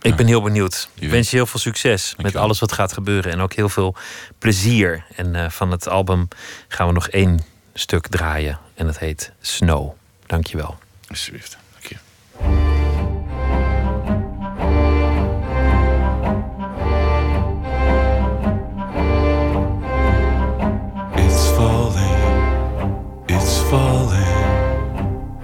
Ik 0.00 0.10
Ja. 0.10 0.14
ben 0.16 0.26
heel 0.26 0.42
benieuwd. 0.42 0.88
Ik 0.94 1.10
wens 1.10 1.30
je 1.30 1.36
heel 1.36 1.46
veel 1.46 1.60
succes 1.60 2.14
met 2.16 2.36
alles 2.36 2.58
wat 2.58 2.72
gaat 2.72 2.92
gebeuren. 2.92 3.32
En 3.32 3.40
ook 3.40 3.52
heel 3.52 3.68
veel 3.68 3.94
plezier. 4.38 5.04
En 5.16 5.34
eh, 5.34 5.50
van 5.50 5.70
het 5.70 5.88
album 5.88 6.28
gaan 6.68 6.86
we 6.86 6.92
nog 6.92 7.08
één 7.08 7.40
stuk 7.74 8.06
draaien. 8.06 8.58
En 8.74 8.86
dat 8.86 8.98
heet 8.98 9.32
Snow. 9.40 9.92
Dankjewel. 10.26 10.78
Alsjeblieft. 11.08 11.58
Dank 11.72 11.86
je. 11.86 11.96
It's 21.24 21.50
falling, 21.56 23.24
it's 23.28 23.58
falling. 23.70 24.36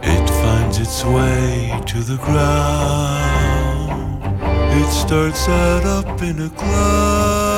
It 0.02 0.28
finds 0.42 0.78
its 0.78 1.04
way 1.04 1.80
to 1.86 2.02
the 2.02 2.16
ground. 2.16 3.23
It 4.76 4.90
starts 4.90 5.48
out 5.48 5.84
up 5.84 6.20
in 6.22 6.40
a 6.40 6.50
cloud. 6.50 7.53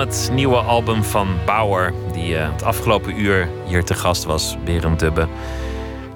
Het 0.00 0.30
nieuwe 0.32 0.56
album 0.56 1.04
van 1.04 1.28
Bauer, 1.46 1.92
die 2.12 2.36
eh, 2.36 2.52
het 2.52 2.62
afgelopen 2.62 3.20
uur 3.20 3.48
hier 3.66 3.84
te 3.84 3.94
gast 3.94 4.24
was, 4.24 4.56
Berend 4.64 4.98
Dubbe. 4.98 5.28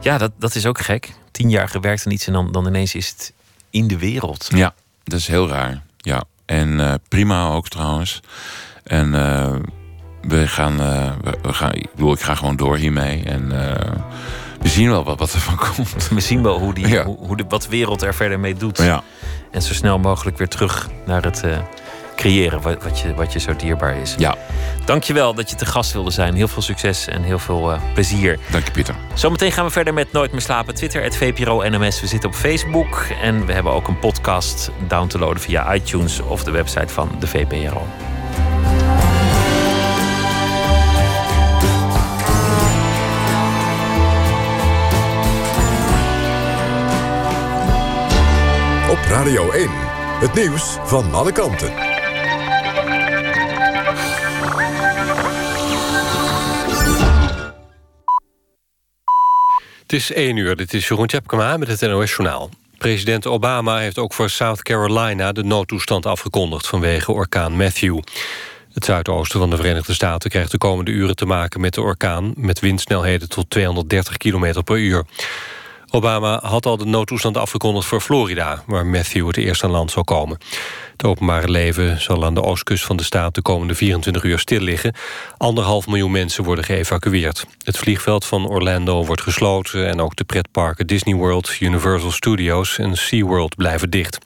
Ja, 0.01 0.19
dat, 0.19 0.33
dat 0.39 0.55
is 0.55 0.67
ook 0.67 0.79
gek. 0.81 1.13
Tien 1.31 1.51
jaar 1.51 1.69
gewerkt 1.69 2.05
en 2.05 2.11
iets 2.11 2.27
en 2.27 2.33
dan, 2.33 2.53
dan 2.53 2.67
ineens 2.67 2.95
is 2.95 3.09
het 3.09 3.33
in 3.71 3.87
de 3.89 3.99
wereld. 3.99 4.49
Ja, 4.55 4.75
dat 5.05 5.19
is 5.19 5.27
heel 5.27 5.49
raar. 5.49 5.83
Ja, 5.97 6.23
en 6.47 6.81
eh, 6.81 6.95
prima 7.09 7.49
ook 7.49 7.69
trouwens. 7.69 8.21
En 8.85 9.15
eh, 9.15 9.55
we, 10.23 10.49
gaan, 10.49 10.77
we, 11.23 11.39
we 11.43 11.53
gaan, 11.53 11.73
ik 11.73 11.91
bedoel, 11.95 12.13
ik 12.13 12.21
ga 12.21 12.35
gewoon 12.35 12.57
door 12.57 12.77
hiermee. 12.77 13.23
En 13.23 13.49
we 14.61 14.69
zien 14.69 14.89
wel 14.91 15.05
wat, 15.05 15.19
wat 15.19 15.33
er 15.33 15.41
van 15.41 15.57
komt. 15.57 16.09
We 16.09 16.21
zien 16.21 16.43
wel 16.43 16.59
hoe, 16.59 16.75
die, 16.75 16.87
Ja. 16.89 17.05
hoe, 17.05 17.17
hoe 17.19 17.37
de, 17.37 17.45
wat 17.49 17.63
de 17.63 17.69
wereld 17.69 18.03
er 18.03 18.15
verder 18.15 18.41
mee 18.41 18.55
doet. 18.55 18.79
Ja. 18.79 19.03
En 19.51 19.63
zo 19.63 19.75
snel 19.75 19.99
mogelijk 19.99 20.39
weer 20.39 20.49
terug 20.49 20.89
naar 21.07 21.23
het 21.23 21.43
creëren 22.25 22.61
wat, 22.61 22.83
wat, 22.83 23.01
je, 23.01 23.15
wat 23.15 23.33
je 23.33 23.39
zo 23.39 23.57
dierbaar 23.57 23.97
is. 23.97 24.15
Ja, 24.19 24.37
Dankjewel 24.85 25.35
dat 25.35 25.51
je 25.51 25.57
te 25.57 25.67
gast 25.67 25.93
wilde 25.93 26.11
zijn. 26.11 26.35
Heel 26.35 26.49
veel 26.49 26.63
succes 26.63 27.09
en 27.09 27.23
heel 27.23 27.39
veel 27.39 27.73
eh, 27.73 27.81
plezier. 27.95 28.39
dank 28.51 28.65
je 28.65 28.71
Pieter. 28.71 28.95
Zometeen 29.15 29.53
gaan 29.53 29.65
we 29.65 29.71
verder 29.71 29.95
met 29.95 30.13
Nooit 30.13 30.33
meer 30.33 30.41
slapen. 30.41 30.75
Twitter, 30.75 31.03
het 31.03 31.17
VPRO 31.17 31.63
NMS. 31.69 32.01
We 32.01 32.07
zitten 32.07 32.29
op 32.29 32.35
Facebook. 32.35 33.07
En 33.23 33.47
we 33.47 33.53
hebben 33.53 33.73
ook 33.73 33.89
een 33.89 33.99
podcast 33.99 34.71
down 34.89 35.07
te 35.07 35.19
loaden 35.19 35.43
via 35.43 35.75
iTunes 35.75 36.21
of 36.21 36.45
de 36.45 36.51
website 36.51 36.93
van 36.93 37.11
de 37.19 37.27
VPRO. 37.27 37.87
Op 48.91 48.99
Radio 49.09 49.51
1. 49.51 49.69
Het 50.21 50.35
nieuws 50.35 50.77
van 50.85 51.15
alle 51.15 51.33
kanten. 51.33 51.94
Is 59.95 60.13
1 60.13 60.37
uur, 60.37 60.57
dit 60.57 60.75
is 60.75 60.89
Jeroen 60.89 61.07
Tjepkema 61.07 61.57
met 61.57 61.69
het 61.69 61.81
NOS 61.81 62.11
Journaal. 62.11 62.51
President 62.79 63.27
Obama 63.27 63.79
heeft 63.79 63.99
ook 63.99 64.13
voor 64.13 64.31
South 64.31 64.63
Carolina 64.63 65.33
de 65.33 65.43
noodtoestand 65.43 66.07
afgekondigd 66.07 66.67
vanwege 66.67 67.13
orkaan 67.13 67.57
Matthew. 67.57 68.01
Het 68.73 68.85
zuidoosten 68.85 69.41
van 69.41 69.51
de 69.51 69.57
Verenigde 69.57 69.95
Staten 69.95 70.31
krijgt 70.31 70.51
de 70.51 70.59
komende 70.59 70.91
uren 70.91 71.17
te 71.17 71.27
maken 71.27 71.61
met 71.61 71.75
de 71.75 71.81
orkaan... 71.81 72.33
met 72.37 72.61
windsnelheden 72.61 73.29
tot 73.29 73.51
230 73.51 74.17
km 74.17 74.63
per 74.65 74.79
uur. 74.79 75.05
Obama 75.95 76.41
had 76.43 76.67
al 76.67 76.77
de 76.77 76.85
noodtoestand 76.85 77.37
afgekondigd 77.37 77.87
voor 77.87 78.01
Florida... 78.01 78.63
waar 78.67 78.87
Matthew 78.87 79.27
het 79.27 79.37
eerst 79.37 79.65
aan 79.65 79.71
land 79.71 79.91
zal 79.91 80.05
komen. 80.05 80.39
Het 80.93 81.05
openbare 81.05 81.51
leven 81.51 82.01
zal 82.01 82.25
aan 82.25 82.35
de 82.35 82.43
oostkust 82.43 82.85
van 82.85 82.97
de 82.97 83.03
staat... 83.03 83.35
de 83.35 83.43
komende 83.43 83.75
24 83.75 84.23
uur 84.23 84.39
stil 84.39 84.61
liggen. 84.61 84.95
Anderhalf 85.37 85.87
miljoen 85.87 86.11
mensen 86.11 86.45
worden 86.45 86.65
geëvacueerd. 86.65 87.47
Het 87.63 87.79
vliegveld 87.79 88.25
van 88.25 88.47
Orlando 88.47 89.05
wordt 89.05 89.23
gesloten... 89.23 89.89
en 89.89 90.01
ook 90.01 90.17
de 90.17 90.25
pretparken 90.25 90.87
Disney 90.87 91.15
World, 91.15 91.57
Universal 91.61 92.11
Studios 92.11 92.79
en 92.79 92.97
SeaWorld 92.97 93.57
blijven 93.57 93.91
dicht. 93.91 94.19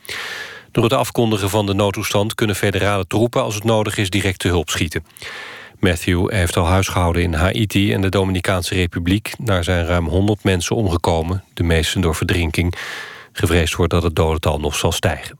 Door 0.73 0.85
het 0.85 0.93
afkondigen 0.93 1.51
van 1.51 1.66
de 1.66 1.75
noodtoestand... 1.75 2.35
kunnen 2.35 2.57
federale 2.57 3.07
troepen 3.07 3.43
als 3.43 3.55
het 3.55 3.64
nodig 3.64 3.97
is 3.97 4.11
direct 4.11 4.39
te 4.39 4.49
hulp 4.49 4.71
schieten. 4.71 5.05
Matthew 5.81 6.31
heeft 6.31 6.57
al 6.57 6.66
huisgehouden 6.66 7.22
in 7.22 7.35
Haiti 7.35 7.93
en 7.93 8.01
de 8.01 8.09
Dominicaanse 8.09 8.74
Republiek. 8.74 9.33
Daar 9.39 9.64
zijn 9.64 9.87
ruim 9.87 10.07
100 10.07 10.45
mensen 10.45 10.76
omgekomen, 10.76 11.45
de 11.55 11.62
meesten 11.62 12.01
door 12.01 12.14
verdrinking. 12.14 12.74
Gevreesd 13.33 13.74
wordt 13.74 13.93
dat 13.93 14.03
het 14.03 14.16
dodental 14.16 14.61
nog 14.61 14.76
zal 14.76 14.93
stijgen. 14.93 15.39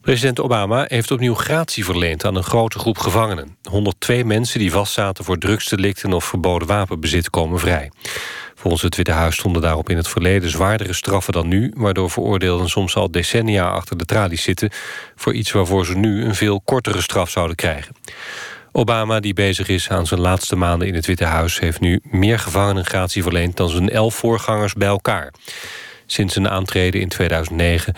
President 0.00 0.40
Obama 0.40 0.84
heeft 0.88 1.10
opnieuw 1.10 1.34
gratie 1.34 1.84
verleend 1.84 2.24
aan 2.24 2.36
een 2.36 2.42
grote 2.42 2.78
groep 2.78 2.98
gevangenen. 2.98 3.56
102 3.62 4.24
mensen 4.24 4.58
die 4.58 4.72
vastzaten 4.72 5.24
voor 5.24 5.38
drugsdelicten 5.38 6.12
of 6.12 6.24
verboden 6.24 6.68
wapenbezit 6.68 7.30
komen 7.30 7.58
vrij. 7.58 7.90
Volgens 8.62 8.82
het 8.82 8.96
Witte 8.96 9.12
Huis 9.12 9.34
stonden 9.34 9.62
daarop 9.62 9.90
in 9.90 9.96
het 9.96 10.08
verleden 10.08 10.50
zwaardere 10.50 10.92
straffen 10.92 11.32
dan 11.32 11.48
nu... 11.48 11.72
waardoor 11.76 12.10
veroordeelden 12.10 12.68
soms 12.68 12.94
al 12.94 13.10
decennia 13.10 13.68
achter 13.68 13.96
de 13.96 14.04
tralies 14.04 14.42
zitten... 14.42 14.70
voor 15.16 15.34
iets 15.34 15.52
waarvoor 15.52 15.86
ze 15.86 15.94
nu 15.94 16.24
een 16.24 16.34
veel 16.34 16.60
kortere 16.60 17.00
straf 17.00 17.30
zouden 17.30 17.56
krijgen. 17.56 17.94
Obama, 18.72 19.20
die 19.20 19.34
bezig 19.34 19.68
is 19.68 19.90
aan 19.90 20.06
zijn 20.06 20.20
laatste 20.20 20.56
maanden 20.56 20.88
in 20.88 20.94
het 20.94 21.06
Witte 21.06 21.24
Huis... 21.24 21.58
heeft 21.58 21.80
nu 21.80 22.00
meer 22.02 22.38
gevangenen 22.38 22.84
gratie 22.84 23.22
verleend 23.22 23.56
dan 23.56 23.68
zijn 23.68 23.90
elf 23.90 24.14
voorgangers 24.14 24.72
bij 24.72 24.88
elkaar. 24.88 25.32
Sinds 26.06 26.32
zijn 26.32 26.48
aantreden 26.48 27.00
in 27.00 27.08
2009 27.08 27.94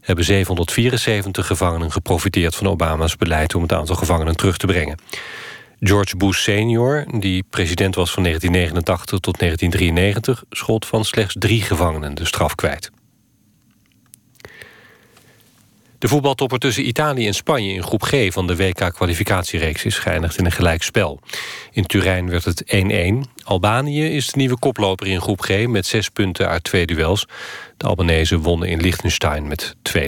hebben 0.00 0.24
774 0.24 1.46
gevangenen 1.46 1.92
geprofiteerd 1.92 2.54
van 2.54 2.68
Obama's 2.68 3.16
beleid... 3.16 3.54
om 3.54 3.62
het 3.62 3.72
aantal 3.72 3.96
gevangenen 3.96 4.36
terug 4.36 4.56
te 4.56 4.66
brengen. 4.66 4.98
George 5.80 6.16
Bush 6.16 6.42
senior, 6.42 7.04
die 7.18 7.44
president 7.50 7.94
was 7.94 8.10
van 8.10 8.22
1989 8.22 9.18
tot 9.20 9.38
1993... 9.38 10.44
schold 10.50 10.86
van 10.86 11.04
slechts 11.04 11.34
drie 11.38 11.62
gevangenen 11.62 12.14
de 12.14 12.24
straf 12.24 12.54
kwijt. 12.54 12.90
De 15.98 16.08
voetbaltopper 16.08 16.58
tussen 16.58 16.86
Italië 16.86 17.26
en 17.26 17.34
Spanje 17.34 17.72
in 17.72 17.82
groep 17.82 18.02
G 18.02 18.32
van 18.32 18.46
de 18.46 18.56
WK-kwalificatiereeks 18.56 19.84
is 19.84 19.98
geëindigd 19.98 20.38
in 20.38 20.44
een 20.44 20.52
gelijkspel. 20.52 21.20
In 21.70 21.86
Turijn 21.86 22.30
werd 22.30 22.44
het 22.44 22.64
1-1. 23.26 23.30
Albanië 23.44 24.04
is 24.04 24.26
de 24.26 24.36
nieuwe 24.36 24.58
koploper 24.58 25.06
in 25.06 25.20
groep 25.20 25.40
G 25.40 25.66
met 25.66 25.86
zes 25.86 26.08
punten 26.08 26.48
uit 26.48 26.64
twee 26.64 26.86
duels. 26.86 27.26
De 27.76 27.86
Albanese 27.86 28.38
wonnen 28.38 28.68
in 28.68 28.80
Liechtenstein 28.80 29.48
met 29.48 29.74
2-0. 29.98 30.00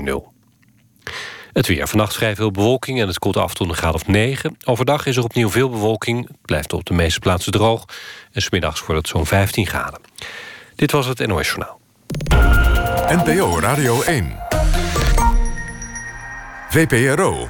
Het 1.53 1.66
weer. 1.66 1.88
Vannacht 1.88 2.14
vrij 2.14 2.34
veel 2.34 2.51
bewolking 2.51 3.01
en 3.01 3.07
het 3.07 3.18
koelt 3.18 3.36
af 3.36 3.55
tot 3.55 3.68
een 3.68 3.74
graad 3.74 3.94
of 3.94 4.07
9. 4.07 4.57
Overdag 4.64 5.07
is 5.07 5.16
er 5.16 5.24
opnieuw 5.24 5.51
veel 5.51 5.70
bewolking. 5.70 6.26
Het 6.26 6.36
blijft 6.42 6.72
op 6.72 6.84
de 6.84 6.94
meeste 6.94 7.20
plaatsen 7.20 7.53
droog. 7.53 7.84
En 8.32 8.42
smiddags 8.42 8.80
wordt 8.80 9.01
het 9.01 9.09
zo'n 9.09 9.26
15 9.26 9.66
graden. 9.66 10.01
Dit 10.74 10.92
was 10.92 11.07
het 11.07 11.26
NOS 11.26 11.46
Journaal. 11.46 11.80
NPO 13.09 13.59
Radio 13.61 14.03
1. 14.03 14.38
VPRO. 16.68 17.48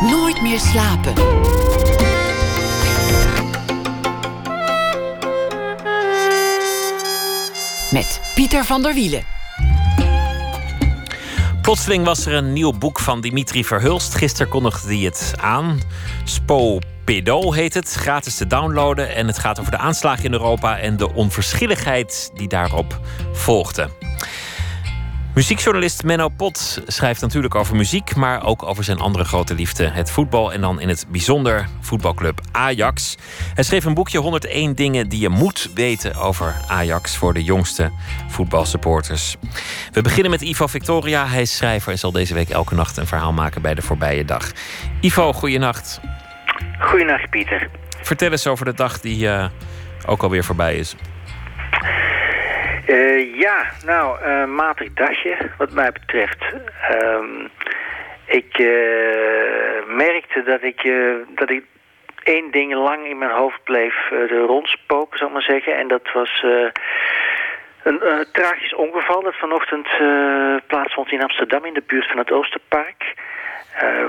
Nooit 0.00 0.42
meer 0.42 0.58
slapen. 0.58 1.14
Met 7.92 8.20
Pieter 8.34 8.64
van 8.64 8.82
der 8.82 8.94
Wielen. 8.94 9.43
Plotseling 11.64 12.04
was 12.04 12.26
er 12.26 12.34
een 12.34 12.52
nieuw 12.52 12.72
boek 12.72 13.00
van 13.00 13.20
Dimitri 13.20 13.64
Verhulst. 13.64 14.14
Gisteren 14.14 14.48
kondigde 14.48 14.96
hij 14.96 15.04
het 15.04 15.34
aan. 15.36 15.80
Spo 16.24 16.78
Pedo 17.04 17.52
heet 17.52 17.74
het, 17.74 17.92
gratis 17.92 18.36
te 18.36 18.46
downloaden. 18.46 19.14
En 19.14 19.26
het 19.26 19.38
gaat 19.38 19.60
over 19.60 19.70
de 19.70 19.78
aanslagen 19.78 20.24
in 20.24 20.32
Europa 20.32 20.78
en 20.78 20.96
de 20.96 21.14
onverschilligheid 21.14 22.30
die 22.34 22.48
daarop 22.48 23.00
volgde. 23.32 23.88
Muziekjournalist 25.34 26.04
Menno 26.04 26.28
Pot 26.28 26.82
schrijft 26.86 27.20
natuurlijk 27.20 27.54
over 27.54 27.76
muziek, 27.76 28.16
maar 28.16 28.44
ook 28.44 28.62
over 28.62 28.84
zijn 28.84 28.98
andere 28.98 29.24
grote 29.24 29.54
liefde, 29.54 29.88
het 29.88 30.10
voetbal 30.10 30.52
en 30.52 30.60
dan 30.60 30.80
in 30.80 30.88
het 30.88 31.06
bijzonder 31.08 31.68
voetbalclub 31.80 32.40
Ajax. 32.52 33.16
Hij 33.54 33.64
schreef 33.64 33.84
een 33.84 33.94
boekje 33.94 34.18
101 34.18 34.74
dingen 34.74 35.08
die 35.08 35.20
je 35.20 35.28
moet 35.28 35.70
weten 35.74 36.14
over 36.14 36.54
Ajax 36.68 37.16
voor 37.16 37.34
de 37.34 37.44
jongste 37.44 37.90
voetbalsupporters. 38.28 39.36
We 39.92 40.02
beginnen 40.02 40.30
met 40.30 40.42
Ivo 40.42 40.66
Victoria. 40.66 41.26
Hij 41.26 41.42
is 41.42 41.56
schrijver 41.56 41.92
en 41.92 41.98
zal 41.98 42.12
deze 42.12 42.34
week 42.34 42.48
elke 42.48 42.74
nacht 42.74 42.96
een 42.96 43.06
verhaal 43.06 43.32
maken 43.32 43.62
bij 43.62 43.74
de 43.74 43.82
voorbije 43.82 44.24
dag. 44.24 44.52
Ivo, 45.00 45.32
goeienacht. 45.32 46.00
Goeienacht, 46.78 47.30
Pieter. 47.30 47.70
Vertel 48.02 48.30
eens 48.30 48.46
over 48.46 48.64
de 48.64 48.74
dag 48.74 49.00
die 49.00 49.24
uh, 49.26 49.46
ook 50.06 50.22
alweer 50.22 50.44
voorbij 50.44 50.76
is. 50.76 50.96
Uh, 52.86 53.38
ja, 53.40 53.64
nou, 53.84 54.24
uh, 54.24 54.44
matig 54.44 54.92
dagje 54.92 55.36
wat 55.58 55.72
mij 55.72 55.92
betreft. 55.92 56.44
Um, 56.90 57.48
ik 58.26 58.58
uh, 58.58 59.86
merkte 59.86 60.42
dat 60.42 60.62
ik, 60.62 60.92
dat 61.34 61.50
ik 61.50 61.64
één 62.22 62.50
ding 62.50 62.74
lang 62.74 63.06
in 63.06 63.18
mijn 63.18 63.30
hoofd 63.30 63.64
bleef 63.64 63.94
rondspoken, 64.46 65.18
zal 65.18 65.26
ik 65.26 65.32
maar 65.32 65.42
zeggen. 65.42 65.76
En 65.76 65.88
dat 65.88 66.12
was 66.12 66.44
een 67.82 68.26
tragisch 68.32 68.74
ongeval 68.74 69.22
dat 69.22 69.36
vanochtend 69.36 69.88
plaatsvond 70.66 71.12
in 71.12 71.22
Amsterdam 71.22 71.64
in 71.64 71.74
de 71.74 71.82
buurt 71.86 72.06
van 72.06 72.18
het 72.18 72.32
Oosterpark. 72.32 73.14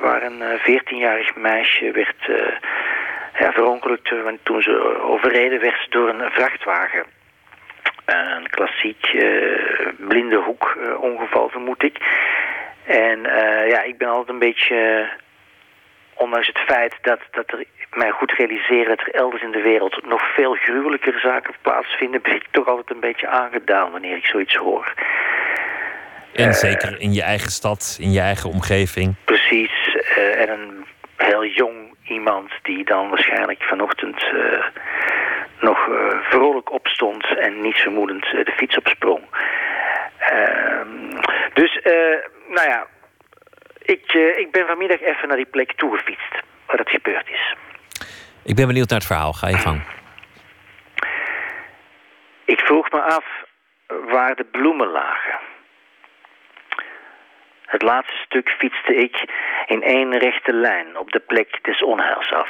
waar 0.01 0.23
een 0.23 0.41
14-jarig 0.59 1.35
meisje 1.35 1.91
werd 1.91 2.49
ja, 3.39 3.51
verongelukt 3.51 4.13
toen 4.43 4.61
ze 4.61 5.01
overreden 5.01 5.59
werd 5.59 5.87
door 5.89 6.09
een 6.09 6.31
vrachtwagen 6.31 7.05
een 8.05 8.49
klassiek 8.49 9.13
uh, 9.13 9.87
blinde 9.97 10.35
hoek 10.35 10.75
uh, 10.77 11.01
ongeval, 11.01 11.49
vermoed 11.49 11.83
ik. 11.83 11.97
En 12.85 13.19
uh, 13.19 13.69
ja, 13.69 13.83
ik 13.83 13.97
ben 13.97 14.07
altijd 14.07 14.29
een 14.29 14.39
beetje, 14.39 15.09
ondanks 16.13 16.47
het 16.47 16.59
feit 16.59 16.95
dat, 17.01 17.19
dat 17.31 17.51
er 17.51 17.63
mij 17.93 18.09
goed 18.09 18.31
realiseren 18.31 18.97
dat 18.97 19.07
er 19.07 19.13
elders 19.13 19.43
in 19.43 19.51
de 19.51 19.61
wereld 19.61 20.05
nog 20.05 20.33
veel 20.33 20.53
gruwelijkere 20.53 21.19
zaken 21.19 21.53
plaatsvinden, 21.61 22.21
ben 22.21 22.35
ik 22.35 22.47
toch 22.51 22.67
altijd 22.67 22.89
een 22.89 22.99
beetje 22.99 23.27
aangedaan 23.27 23.91
wanneer 23.91 24.17
ik 24.17 24.25
zoiets 24.25 24.55
hoor. 24.55 24.93
En 26.33 26.53
zeker 26.53 26.99
in 26.99 27.13
je 27.13 27.21
eigen 27.21 27.51
stad, 27.51 27.97
in 28.01 28.11
je 28.11 28.19
eigen 28.19 28.49
omgeving. 28.49 29.15
Precies. 29.25 29.97
en 30.15 30.49
een 30.49 30.85
heel 31.17 31.45
jong 31.45 31.95
iemand 32.07 32.51
die 32.61 32.85
dan 32.85 33.09
waarschijnlijk 33.09 33.63
vanochtend 33.63 34.23
nog 35.59 35.87
uh, 35.87 36.21
vrolijk 36.29 36.71
opstond 36.71 37.37
en 37.37 37.61
niet 37.61 37.75
vermoedend 37.75 38.25
uh, 38.25 38.45
de 38.45 38.51
fiets 38.51 38.77
opsprong. 38.77 39.23
Uh, 40.33 40.81
dus, 41.53 41.75
uh, 41.75 41.93
nou 42.47 42.69
ja, 42.69 42.87
ik, 43.81 44.13
ik 44.13 44.51
ben 44.51 44.65
vanmiddag 44.65 45.01
even 45.01 45.27
naar 45.27 45.37
die 45.37 45.45
plek 45.45 45.73
toegefietst 45.73 46.33
waar 46.65 46.77
het 46.77 46.89
gebeurd 46.89 47.29
is. 47.29 47.55
Ik 48.43 48.55
ben 48.55 48.67
benieuwd 48.67 48.89
naar 48.89 48.99
het 48.99 49.07
verhaal. 49.07 49.33
Ga 49.33 49.47
je 49.47 49.57
gang. 49.57 49.81
Ik 52.45 52.59
vroeg 52.59 52.91
me 52.91 53.01
af 53.01 53.25
waar 53.87 54.35
de 54.35 54.43
bloemen 54.43 54.87
lagen. 54.87 55.39
Het 57.65 57.81
laatste 57.81 58.15
stuk 58.15 58.49
fietste 58.49 58.95
ik 58.95 59.25
in 59.65 59.83
één 59.83 60.17
rechte 60.17 60.53
lijn 60.53 60.97
op 60.97 61.11
de 61.11 61.19
plek 61.19 61.59
des 61.61 61.83
onheils 61.83 62.31
af, 62.31 62.49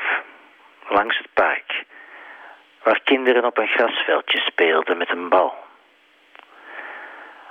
langs 0.90 1.18
het 1.18 1.28
park 1.34 1.84
waar 2.86 3.00
kinderen 3.04 3.46
op 3.46 3.58
een 3.58 3.68
grasveldje 3.68 4.40
speelden 4.40 4.98
met 4.98 5.10
een 5.10 5.30
bal. 5.30 5.54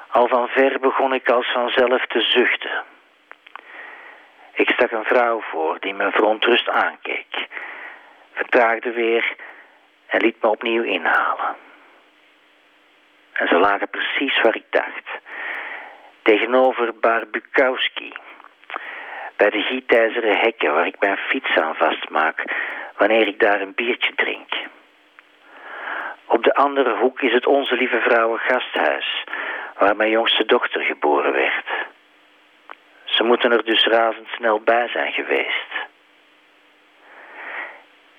Al 0.09 0.28
van 0.28 0.49
ver 0.49 0.80
begon 0.80 1.14
ik 1.14 1.28
als 1.28 1.53
vanzelf 1.53 2.07
te 2.07 2.20
zuchten. 2.20 2.82
Ik 4.53 4.70
stak 4.70 4.91
een 4.91 5.05
vrouw 5.05 5.41
voor 5.41 5.80
die 5.80 5.95
me 5.95 6.11
verontrust 6.11 6.68
aankeek, 6.68 7.47
vertraagde 8.32 8.91
weer 8.91 9.37
en 10.07 10.20
liet 10.20 10.43
me 10.43 10.49
opnieuw 10.49 10.82
inhalen. 10.82 11.57
En 13.32 13.49
ze 13.49 13.59
lagen 13.59 13.89
precies 13.89 14.41
waar 14.43 14.57
ik 14.57 14.66
dacht, 14.70 15.09
tegenover 16.22 16.99
Bar 16.99 17.26
Bukowski, 17.26 18.12
bij 19.37 19.51
de 19.51 19.62
gietijzeren 19.62 20.39
hekken 20.39 20.74
waar 20.74 20.87
ik 20.87 21.01
mijn 21.01 21.16
fiets 21.16 21.57
aan 21.57 21.74
vastmaak 21.74 22.45
wanneer 22.97 23.26
ik 23.26 23.41
daar 23.41 23.61
een 23.61 23.74
biertje 23.74 24.14
drink. 24.14 24.53
Op 26.35 26.45
de 26.45 26.55
andere 26.55 26.97
hoek 26.97 27.20
is 27.20 27.32
het 27.32 27.47
Onze 27.47 27.74
Lieve 27.74 28.01
Vrouwen 28.01 28.39
gasthuis, 28.39 29.24
waar 29.78 29.97
mijn 29.97 30.11
jongste 30.11 30.45
dochter 30.45 30.80
geboren 30.80 31.32
werd. 31.32 31.66
Ze 33.05 33.22
moeten 33.22 33.53
er 33.53 33.64
dus 33.64 33.85
razendsnel 33.85 34.61
bij 34.61 34.89
zijn 34.89 35.12
geweest. 35.12 35.70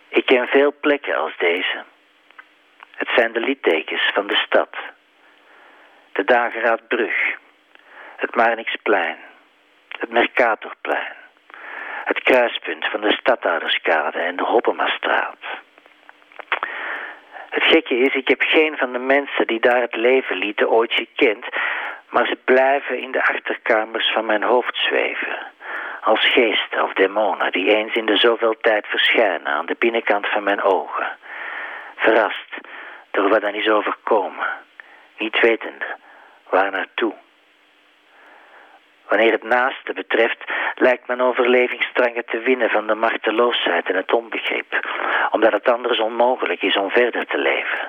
Ik 0.08 0.26
ken 0.26 0.48
veel 0.48 0.74
plekken 0.82 1.16
als 1.16 1.38
deze. 1.38 1.84
Het 2.96 3.10
zijn 3.16 3.34
de 3.34 3.40
littekens 3.40 4.12
van 4.14 4.28
de 4.28 4.36
stad. 4.36 4.76
De 6.12 6.24
Dageraadbrug, 6.24 7.16
het 8.16 8.36
Marnixplein, 8.36 9.18
het 10.00 10.10
Mercatorplein, 10.10 11.16
het 12.06 12.20
kruispunt 12.20 12.86
van 12.86 13.02
de 13.02 13.12
Stadhouderskade 13.12 14.20
en 14.20 14.36
de 14.36 14.44
Hoppemastraat. 14.44 15.64
Het 17.56 17.64
gekke 17.64 17.98
is, 17.98 18.14
ik 18.14 18.28
heb 18.28 18.42
geen 18.42 18.78
van 18.78 18.92
de 18.92 19.00
mensen 19.00 19.48
die 19.48 19.60
daar 19.60 19.82
het 19.82 19.96
leven 19.96 20.38
lieten 20.38 20.70
ooit 20.70 20.94
gekend, 20.94 21.46
maar 22.10 22.26
ze 22.26 22.38
blijven 22.46 23.00
in 23.00 23.12
de 23.12 23.24
achterkamers 23.24 24.12
van 24.12 24.26
mijn 24.26 24.44
hoofd 24.44 24.76
zweven. 24.76 25.38
als 26.02 26.30
geesten 26.30 26.84
of 26.84 26.94
demonen 26.94 27.52
die 27.52 27.76
eens 27.76 27.94
in 27.94 28.06
de 28.06 28.18
zoveel 28.18 28.56
tijd 28.62 28.86
verschijnen 28.88 29.48
aan 29.48 29.66
de 29.66 29.76
binnenkant 29.80 30.28
van 30.28 30.44
mijn 30.44 30.62
ogen. 30.62 31.18
Verrast 31.96 32.58
door 33.12 33.30
wat 33.30 33.42
dan 33.42 33.54
is 33.54 33.70
overkomen, 33.70 34.48
niet 35.18 35.40
wetende 35.40 35.86
waar 36.50 36.72
naartoe. 36.72 37.14
Wanneer 39.08 39.32
het 39.32 39.44
naaste 39.44 39.94
betreft, 39.94 40.44
lijkt 40.76 41.08
mijn 41.08 41.22
overlevingsstrangen 41.22 42.26
te 42.26 42.40
winnen 42.40 42.70
van 42.70 42.88
de 42.88 42.96
machteloosheid 42.96 43.86
en 43.90 43.96
het 43.96 44.14
onbegrip, 44.14 44.88
omdat 45.32 45.52
het 45.52 45.70
anders 45.70 46.00
onmogelijk 46.00 46.62
is 46.62 46.76
om 46.76 46.90
verder 46.90 47.26
te 47.26 47.38
leven. 47.38 47.88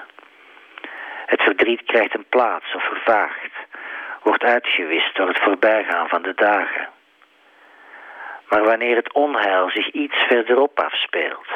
Het 1.27 1.43
verdriet 1.43 1.83
krijgt 1.83 2.15
een 2.15 2.27
plaats 2.29 2.75
of 2.75 2.85
vervaagt, 2.85 3.53
wordt 4.23 4.45
uitgewist 4.45 5.17
door 5.17 5.29
het 5.29 5.43
voorbijgaan 5.43 6.09
van 6.09 6.23
de 6.23 6.35
dagen. 6.35 6.89
Maar 8.49 8.65
wanneer 8.65 8.97
het 8.97 9.13
onheil 9.13 9.71
zich 9.71 9.91
iets 9.91 10.17
verderop 10.29 10.81
afspeelt, 10.81 11.49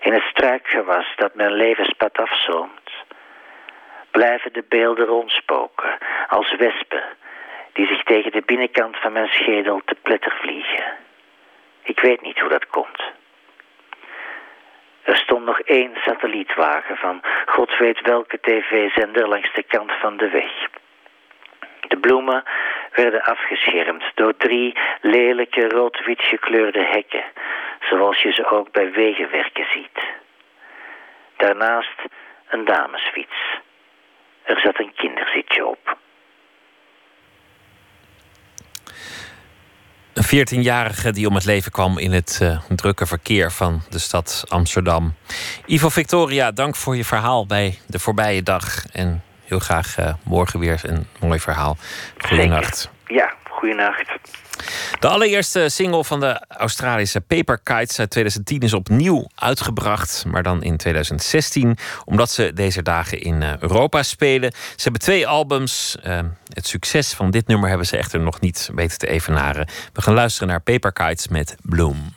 in 0.00 0.12
het 0.12 0.22
struikgewas 0.22 1.12
dat 1.16 1.34
mijn 1.34 1.52
levenspad 1.52 2.18
afzoomt, 2.18 2.90
blijven 4.10 4.52
de 4.52 4.64
beelden 4.68 5.06
rondspoken 5.06 5.98
als 6.28 6.56
wespen 6.56 7.04
die 7.78 7.86
zich 7.86 8.02
tegen 8.02 8.32
de 8.32 8.42
binnenkant 8.46 8.96
van 8.96 9.12
mijn 9.12 9.28
schedel 9.28 9.80
te 9.84 9.96
pletter 10.02 10.32
vliegen. 10.40 10.84
Ik 11.82 12.00
weet 12.00 12.20
niet 12.20 12.38
hoe 12.38 12.48
dat 12.48 12.66
komt. 12.66 13.02
Er 15.02 15.16
stond 15.16 15.44
nog 15.44 15.60
één 15.60 15.92
satellietwagen 16.04 16.96
van 16.96 17.22
god 17.46 17.78
weet 17.78 18.00
welke 18.00 18.40
tv-zender 18.40 19.28
langs 19.28 19.54
de 19.54 19.62
kant 19.62 19.92
van 19.92 20.16
de 20.16 20.28
weg. 20.28 20.52
De 21.88 21.96
bloemen 21.96 22.44
werden 22.92 23.22
afgeschermd 23.22 24.04
door 24.14 24.36
drie 24.36 24.78
lelijke 25.00 25.68
rood-wit 25.68 26.22
gekleurde 26.22 26.84
hekken, 26.84 27.24
zoals 27.80 28.22
je 28.22 28.32
ze 28.32 28.50
ook 28.50 28.72
bij 28.72 28.90
wegenwerken 28.92 29.66
ziet. 29.72 30.00
Daarnaast 31.36 32.02
een 32.48 32.64
damesfiets. 32.64 33.58
Er 34.42 34.60
zat 34.60 34.78
een 34.78 34.92
kinderzitje 34.94 35.66
op. 35.66 35.96
Een 40.18 40.46
14-jarige 40.46 41.12
die 41.12 41.28
om 41.28 41.34
het 41.34 41.44
leven 41.44 41.72
kwam 41.72 41.98
in 41.98 42.12
het 42.12 42.38
uh, 42.42 42.60
drukke 42.68 43.06
verkeer 43.06 43.52
van 43.52 43.82
de 43.90 43.98
stad 43.98 44.44
Amsterdam. 44.48 45.14
Ivo 45.66 45.88
Victoria, 45.88 46.50
dank 46.50 46.76
voor 46.76 46.96
je 46.96 47.04
verhaal 47.04 47.46
bij 47.46 47.78
de 47.86 47.98
voorbije 47.98 48.42
dag. 48.42 48.86
En 48.92 49.22
heel 49.44 49.58
graag 49.58 49.98
uh, 49.98 50.14
morgen 50.24 50.58
weer 50.58 50.80
een 50.82 51.06
mooi 51.20 51.40
verhaal. 51.40 51.76
Goedenacht. 52.18 52.90
Ja, 53.06 53.34
goedenacht. 53.48 54.08
De 55.00 55.08
allereerste 55.08 55.68
single 55.68 56.04
van 56.04 56.20
de 56.20 56.44
Australische 56.48 57.20
Paper 57.20 57.58
Kites 57.58 57.98
uit 57.98 58.10
2010 58.10 58.60
is 58.60 58.72
opnieuw 58.72 59.26
uitgebracht, 59.34 60.24
maar 60.26 60.42
dan 60.42 60.62
in 60.62 60.76
2016, 60.76 61.76
omdat 62.04 62.30
ze 62.30 62.52
deze 62.54 62.82
dagen 62.82 63.20
in 63.20 63.42
uh, 63.42 63.58
Europa 63.58 64.02
spelen. 64.02 64.52
Ze 64.52 64.82
hebben 64.82 65.00
twee 65.00 65.26
albums. 65.26 65.96
Uh, 66.06 66.18
het 66.52 66.66
succes 66.66 67.12
van 67.12 67.30
dit 67.30 67.46
nummer 67.46 67.68
hebben 67.68 67.86
ze 67.86 67.96
echter 67.96 68.20
nog 68.20 68.40
niet 68.40 68.70
weten 68.74 68.98
te 68.98 69.08
evenaren. 69.08 69.68
We 69.92 70.02
gaan 70.02 70.14
luisteren 70.14 70.48
naar 70.48 70.60
Paper 70.60 70.92
Kites 70.92 71.28
met 71.28 71.56
Bloom. 71.62 72.14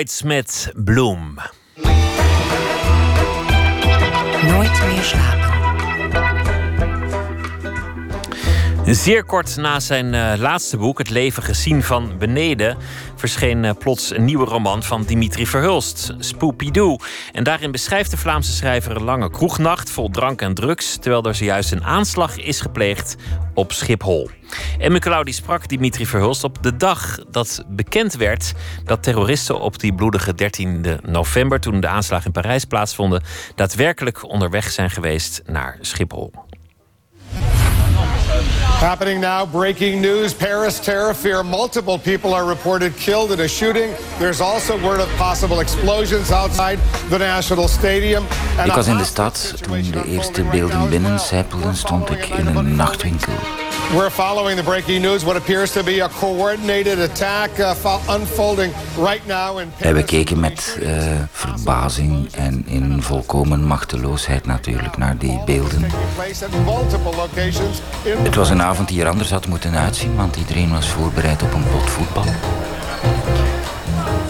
Kites 0.00 0.22
met 0.22 0.72
Bloom. 0.74 1.38
Nooit 4.42 4.82
meer 4.86 5.02
slapen. 5.02 5.50
Zeer 8.94 9.24
kort 9.24 9.56
na 9.56 9.80
zijn 9.80 10.14
uh, 10.14 10.32
laatste 10.38 10.76
boek, 10.76 10.98
Het 10.98 11.10
leven 11.10 11.42
gezien 11.42 11.82
van 11.82 12.18
beneden, 12.18 12.76
verscheen 13.16 13.64
uh, 13.64 13.70
plots 13.78 14.14
een 14.14 14.24
nieuwe 14.24 14.44
roman 14.44 14.82
van 14.82 15.02
Dimitri 15.02 15.46
Verhulst, 15.46 16.14
Spoopy-Doo. 16.18 16.96
En 17.40 17.46
daarin 17.46 17.70
beschrijft 17.70 18.10
de 18.10 18.16
Vlaamse 18.16 18.52
schrijver 18.52 18.96
een 18.96 19.02
lange 19.02 19.30
kroegnacht 19.30 19.90
vol 19.90 20.08
drank 20.10 20.42
en 20.42 20.54
drugs, 20.54 20.96
terwijl 20.96 21.24
er 21.24 21.34
zojuist 21.34 21.72
een 21.72 21.84
aanslag 21.84 22.36
is 22.36 22.60
gepleegd 22.60 23.16
op 23.54 23.72
Schiphol. 23.72 24.30
En 24.78 24.92
Michelou 24.92 25.32
sprak 25.32 25.68
Dimitri 25.68 26.06
Verhulst 26.06 26.44
op 26.44 26.62
de 26.62 26.76
dag 26.76 27.18
dat 27.30 27.64
bekend 27.68 28.14
werd 28.14 28.52
dat 28.84 29.02
terroristen 29.02 29.60
op 29.60 29.78
die 29.78 29.94
bloedige 29.94 30.34
13 30.34 30.86
november, 31.02 31.60
toen 31.60 31.80
de 31.80 31.88
aanslag 31.88 32.24
in 32.24 32.32
Parijs 32.32 32.64
plaatsvonden, 32.64 33.22
daadwerkelijk 33.54 34.28
onderweg 34.28 34.70
zijn 34.70 34.90
geweest 34.90 35.42
naar 35.46 35.78
Schiphol. 35.80 36.32
Happening 38.80 39.20
now, 39.20 39.44
breaking 39.44 40.00
news. 40.00 40.32
Paris 40.32 40.80
terror 40.80 41.12
fear. 41.12 41.42
Multiple 41.42 41.98
people 41.98 42.32
are 42.32 42.46
reported 42.46 42.96
killed 42.96 43.30
in 43.30 43.40
a 43.40 43.46
shooting. 43.48 43.94
There's 44.18 44.40
also 44.40 44.78
word 44.78 45.00
of 45.00 45.16
possible 45.18 45.60
explosions 45.60 46.30
outside 46.30 46.78
the 47.10 47.18
National 47.18 47.68
Stadium. 47.68 48.24
ik 48.64 48.72
was 48.72 48.86
in 48.86 48.96
de 48.96 49.04
stad 49.04 49.54
toen 49.62 49.90
de 49.90 50.04
eerste 50.04 50.42
beelden 50.42 50.88
binnencijpelden, 50.88 51.76
stond 51.76 52.10
ik 52.10 52.26
in 52.26 52.46
een 52.46 52.76
nachtwinkel. 52.76 53.32
We're 53.94 54.10
following 54.10 54.56
the 54.56 54.62
breaking 54.62 55.02
news. 55.02 55.24
What 55.24 55.36
appears 55.36 55.72
to 55.72 55.82
be 55.82 56.00
a 56.00 56.08
coordinated 56.08 56.98
attack 56.98 57.58
uh, 57.58 57.98
unfolding 58.08 58.72
right 58.96 59.26
now 59.26 59.58
in 59.58 59.72
Paris. 59.78 60.00
We 60.00 60.04
keken 60.04 60.40
met 60.40 60.78
uh, 60.82 61.02
verbazing 61.30 62.32
en 62.32 62.66
in 62.66 63.02
volkomen 63.02 63.64
machteloosheid 63.64 64.46
natuurlijk 64.46 64.96
naar 64.96 65.18
die 65.18 65.42
beelden. 65.44 65.84
Het 68.22 68.34
was 68.34 68.50
een 68.50 68.62
avond 68.62 68.88
die 68.88 69.00
er 69.02 69.08
anders 69.08 69.30
had 69.30 69.46
moeten 69.46 69.74
uitzien, 69.74 70.16
want 70.16 70.36
iedereen 70.36 70.70
was 70.70 70.88
voorbereid 70.88 71.42
op 71.42 71.52
een 71.54 71.64
pot 71.72 71.90
voetbal. 71.90 72.24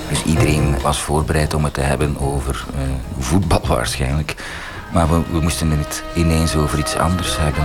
Dus 0.08 0.22
iedereen 0.22 0.80
was 0.80 1.00
voorbereid 1.00 1.54
om 1.54 1.64
het 1.64 1.74
te 1.74 1.80
hebben 1.80 2.18
over 2.20 2.64
uh, 2.74 2.80
voetbal 3.18 3.66
waarschijnlijk. 3.66 4.34
Maar 4.92 5.08
we, 5.08 5.22
we, 5.32 5.40
moesten 5.40 5.70
het 5.70 6.02
ineens 6.14 6.56
over 6.56 6.78
iets 6.78 6.96
anders 6.96 7.36
hebben. 7.38 7.64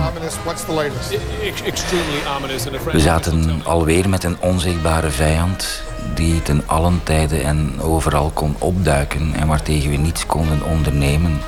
We 2.92 3.00
zaten 3.00 3.60
alweer 3.64 4.08
met 4.08 4.24
een 4.24 4.36
onzichtbare 4.40 5.10
vijand 5.10 5.82
die 6.14 6.42
ten 6.42 6.62
allen 6.66 7.00
tijde 7.02 7.38
en 7.38 7.80
overal 7.80 8.30
kon 8.30 8.56
opduiken 8.58 9.34
en 9.34 9.46
waartegen 9.46 9.90
we 9.90 9.96
niets 9.96 10.26
konden 10.26 10.62
ondernemen. 10.64 11.40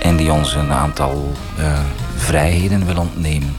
En 0.00 0.16
die 0.16 0.32
ons 0.32 0.54
een 0.54 0.72
aantal 0.72 1.32
uh, 1.58 1.78
vrijheden 2.16 2.86
wil 2.86 2.96
ontnemen. 2.96 3.56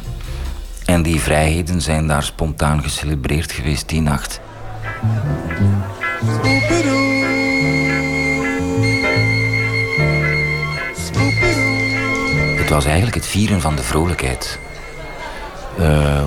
En 0.86 1.02
die 1.02 1.22
vrijheden 1.22 1.82
zijn 1.82 2.08
daar 2.08 2.24
spontaan 2.24 2.84
gecelebreerd 2.84 3.52
geweest 3.52 3.90
die 3.90 4.02
nacht. 4.02 4.42
Was 12.74 12.86
eigenlijk 12.86 13.16
het 13.16 13.26
vieren 13.26 13.62
van 13.62 13.76
de 13.76 13.84
vrolijkheid. 13.84 14.60
Uh, 15.80 16.22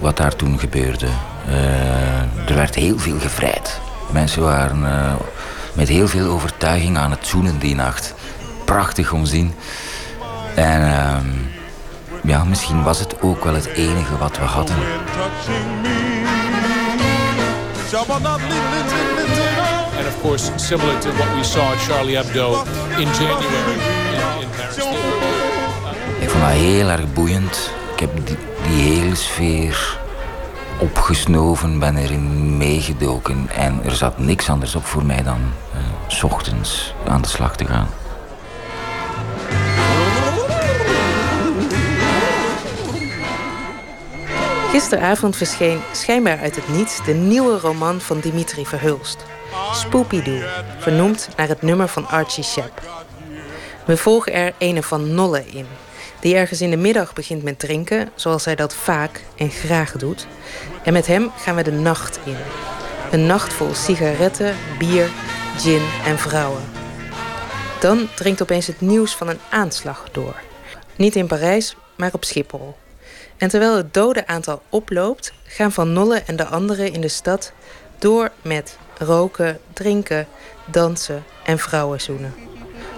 wat 0.00 0.16
daar 0.16 0.36
toen 0.36 0.58
gebeurde. 0.58 1.06
Uh, 1.48 2.48
er 2.48 2.54
werd 2.54 2.74
heel 2.74 2.98
veel 2.98 3.18
gevrijd. 3.18 3.80
Mensen 4.12 4.42
waren 4.42 4.82
uh, 4.82 5.12
met 5.72 5.88
heel 5.88 6.08
veel 6.08 6.28
overtuiging 6.28 6.96
aan 6.96 7.10
het 7.10 7.26
zoenen 7.26 7.58
die 7.58 7.74
nacht. 7.74 8.14
Prachtig 8.64 9.12
om 9.12 9.26
zien. 9.26 9.54
En 10.54 10.82
ehm, 10.82 11.26
ja, 12.22 12.44
misschien 12.44 12.82
was 12.82 12.98
het 12.98 13.22
ook 13.22 13.44
wel 13.44 13.54
het 13.54 13.66
enige 13.66 14.18
wat 14.18 14.38
we 14.38 14.44
hadden. 14.44 14.76
And 19.96 20.06
of 20.06 20.20
course, 20.22 20.50
similar 20.56 21.00
to 21.00 21.12
what 21.12 21.36
we 21.36 21.44
saw 21.44 21.72
at 21.72 21.78
Charlie 21.78 22.16
Hebdo 22.16 22.64
in 22.98 23.08
January 23.08 23.78
in 24.40 24.48
Paris. 24.50 25.15
Vond 26.36 26.48
dat 26.48 26.58
heel 26.58 26.88
erg 26.88 27.12
boeiend. 27.12 27.70
Ik 27.92 28.00
heb 28.00 28.26
die, 28.26 28.36
die 28.62 28.82
hele 28.82 29.14
sfeer 29.14 29.98
opgesnoven, 30.78 31.78
ben 31.78 31.96
erin 31.96 32.56
meegedoken. 32.56 33.48
En 33.54 33.80
er 33.84 33.94
zat 33.96 34.18
niks 34.18 34.50
anders 34.50 34.74
op 34.74 34.84
voor 34.84 35.04
mij 35.04 35.22
dan 35.22 35.40
uh, 35.74 35.78
s 36.06 36.22
ochtends 36.22 36.94
aan 37.06 37.22
de 37.22 37.28
slag 37.28 37.56
te 37.56 37.66
gaan. 37.66 37.88
Gisteravond 44.70 45.36
verscheen 45.36 45.80
schijnbaar 45.92 46.38
uit 46.38 46.56
het 46.56 46.68
niets 46.68 47.04
de 47.04 47.14
nieuwe 47.14 47.58
roman 47.58 48.00
van 48.00 48.20
Dimitri 48.20 48.66
Verhulst. 48.66 49.24
Spoopy-Doo, 49.72 50.42
vernoemd 50.78 51.28
naar 51.36 51.48
het 51.48 51.62
nummer 51.62 51.88
van 51.88 52.08
Archie 52.08 52.44
Shepp. 52.44 52.80
We 53.84 53.96
volgen 53.96 54.32
er 54.32 54.52
een 54.58 54.82
van 54.82 55.14
Nolle 55.14 55.46
in, 55.46 55.66
die 56.20 56.34
ergens 56.34 56.60
in 56.60 56.70
de 56.70 56.76
middag 56.76 57.12
begint 57.12 57.42
met 57.42 57.58
drinken, 57.58 58.10
zoals 58.14 58.44
hij 58.44 58.54
dat 58.54 58.74
vaak 58.74 59.24
en 59.36 59.50
graag 59.50 59.92
doet. 59.92 60.26
En 60.84 60.92
met 60.92 61.06
hem 61.06 61.30
gaan 61.36 61.54
we 61.54 61.62
de 61.62 61.72
nacht 61.72 62.18
in. 62.24 62.36
Een 63.10 63.26
nacht 63.26 63.52
vol 63.52 63.74
sigaretten, 63.74 64.56
bier, 64.78 65.10
gin 65.56 65.82
en 66.04 66.18
vrouwen. 66.18 66.62
Dan 67.80 68.08
dringt 68.14 68.42
opeens 68.42 68.66
het 68.66 68.80
nieuws 68.80 69.14
van 69.14 69.28
een 69.28 69.40
aanslag 69.50 70.08
door. 70.12 70.34
Niet 70.96 71.16
in 71.16 71.26
Parijs, 71.26 71.76
maar 71.96 72.12
op 72.12 72.24
Schiphol. 72.24 72.76
En 73.36 73.48
terwijl 73.48 73.76
het 73.76 73.94
dodenaantal 73.94 74.62
oploopt, 74.68 75.32
gaan 75.44 75.72
Van 75.72 75.92
Nolle 75.92 76.22
en 76.26 76.36
de 76.36 76.46
anderen 76.46 76.92
in 76.92 77.00
de 77.00 77.08
stad 77.08 77.52
door 77.98 78.30
met 78.42 78.78
roken, 78.98 79.58
drinken, 79.72 80.26
dansen 80.64 81.24
en 81.44 81.58
vrouwen 81.58 82.00
zoenen. 82.00 82.34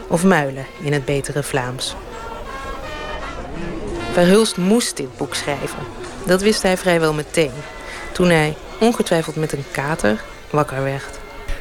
Of 0.09 0.24
muilen 0.24 0.66
in 0.82 0.93
het 0.93 1.05
betere 1.05 1.43
Vlaams. 1.43 1.97
Verhulst 4.19 4.57
moest 4.57 4.97
dit 4.97 5.16
boek 5.16 5.35
schrijven. 5.35 5.78
Dat 6.27 6.43
wist 6.43 6.62
hij 6.62 6.77
vrijwel 6.77 7.15
meteen. 7.15 7.51
Toen 8.12 8.28
hij, 8.28 8.57
ongetwijfeld 8.81 9.36
met 9.36 9.53
een 9.53 9.65
kater, 9.70 10.24
wakker 10.51 10.82
werd. 10.82 11.19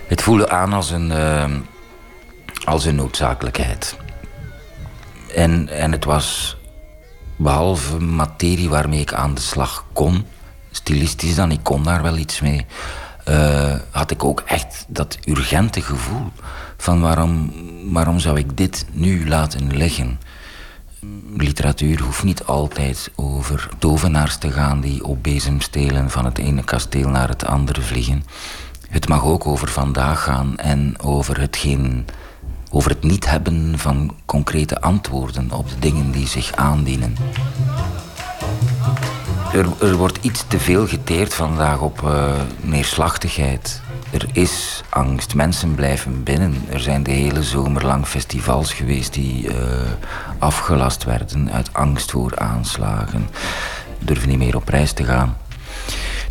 Het 0.07 0.21
voelde 0.21 0.49
aan 0.49 0.73
als 0.73 0.91
een, 0.91 1.09
uh, 1.11 1.45
als 2.65 2.85
een 2.85 2.95
noodzakelijkheid. 2.95 3.95
En, 5.35 5.69
en 5.69 5.91
het 5.91 6.05
was 6.05 6.57
behalve 7.35 7.99
materie 7.99 8.69
waarmee 8.69 9.01
ik 9.01 9.13
aan 9.13 9.33
de 9.33 9.41
slag 9.41 9.85
kon, 9.93 10.25
stilistisch 10.71 11.35
dan, 11.35 11.51
ik 11.51 11.63
kon 11.63 11.83
daar 11.83 12.01
wel 12.01 12.17
iets 12.17 12.41
mee, 12.41 12.65
uh, 13.29 13.75
had 13.91 14.11
ik 14.11 14.23
ook 14.23 14.43
echt 14.45 14.85
dat 14.87 15.17
urgente 15.25 15.81
gevoel 15.81 16.31
van 16.77 17.01
waarom, 17.01 17.53
waarom 17.91 18.19
zou 18.19 18.37
ik 18.37 18.57
dit 18.57 18.85
nu 18.91 19.27
laten 19.27 19.75
liggen. 19.75 20.19
Literatuur 21.37 22.01
hoeft 22.01 22.23
niet 22.23 22.43
altijd 22.43 23.11
over 23.15 23.69
tovenaars 23.79 24.37
te 24.37 24.51
gaan 24.51 24.81
die 24.81 25.03
op 25.03 25.23
bezemstelen 25.23 26.09
van 26.09 26.25
het 26.25 26.37
ene 26.37 26.63
kasteel 26.63 27.09
naar 27.09 27.29
het 27.29 27.45
andere 27.45 27.81
vliegen. 27.81 28.23
Het 28.89 29.07
mag 29.07 29.23
ook 29.23 29.47
over 29.47 29.67
vandaag 29.67 30.23
gaan 30.23 30.57
en 30.57 30.99
over 31.01 31.39
hetgeen 31.39 32.05
over 32.71 32.89
het 32.89 33.03
niet 33.03 33.29
hebben 33.29 33.79
van 33.79 34.15
concrete 34.25 34.81
antwoorden 34.81 35.51
op 35.51 35.69
de 35.69 35.79
dingen 35.79 36.11
die 36.11 36.27
zich 36.27 36.55
aandienen. 36.55 37.15
Er, 39.79 39.95
wordt 39.95 40.17
iets 40.21 40.43
te 40.47 40.59
veel 40.59 40.87
geteerd 40.87 41.33
vandaag 41.33 41.79
op 41.79 42.01
uh, 42.01 42.31
neerslachtigheid. 42.61 43.81
Er 44.11 44.25
is 44.31 44.83
angst. 44.89 45.35
Mensen 45.35 45.75
blijven 45.75 46.23
binnen. 46.23 46.65
Er 46.69 46.79
zijn 46.79 47.03
de 47.03 47.11
hele 47.11 47.43
zomer 47.43 47.85
lang 47.85 48.07
festivals 48.07 48.73
geweest 48.73 49.13
die 49.13 49.47
uh, 49.47 49.55
afgelast 50.39 51.03
werden 51.03 51.51
uit 51.51 51.73
angst 51.73 52.11
voor 52.11 52.37
aanslagen. 52.37 53.29
Durven 53.99 54.29
niet 54.29 54.37
meer 54.37 54.55
op 54.55 54.69
reis 54.69 54.91
te 54.91 55.03
gaan. 55.03 55.37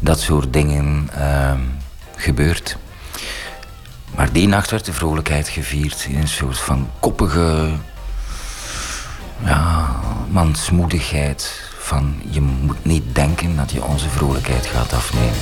Dat 0.01 0.21
soort 0.21 0.53
dingen 0.53 1.11
uh, 1.19 1.53
gebeurt. 2.17 2.77
Maar 4.15 4.33
die 4.33 4.49
nacht 4.49 4.71
werd 4.71 4.85
de 4.85 4.93
vrolijkheid 4.93 5.49
gevierd 5.49 6.07
in 6.09 6.19
een 6.19 6.29
soort 6.29 6.59
van 6.59 6.91
koppige 7.01 7.71
ja, 9.45 10.01
mansmoedigheid. 10.29 11.71
Van 11.79 12.21
je 12.31 12.41
moet 12.41 12.85
niet 12.85 13.15
denken 13.15 13.57
dat 13.57 13.71
je 13.71 13.85
onze 13.85 14.09
vrolijkheid 14.09 14.67
gaat 14.67 14.93
afnemen. 14.93 15.35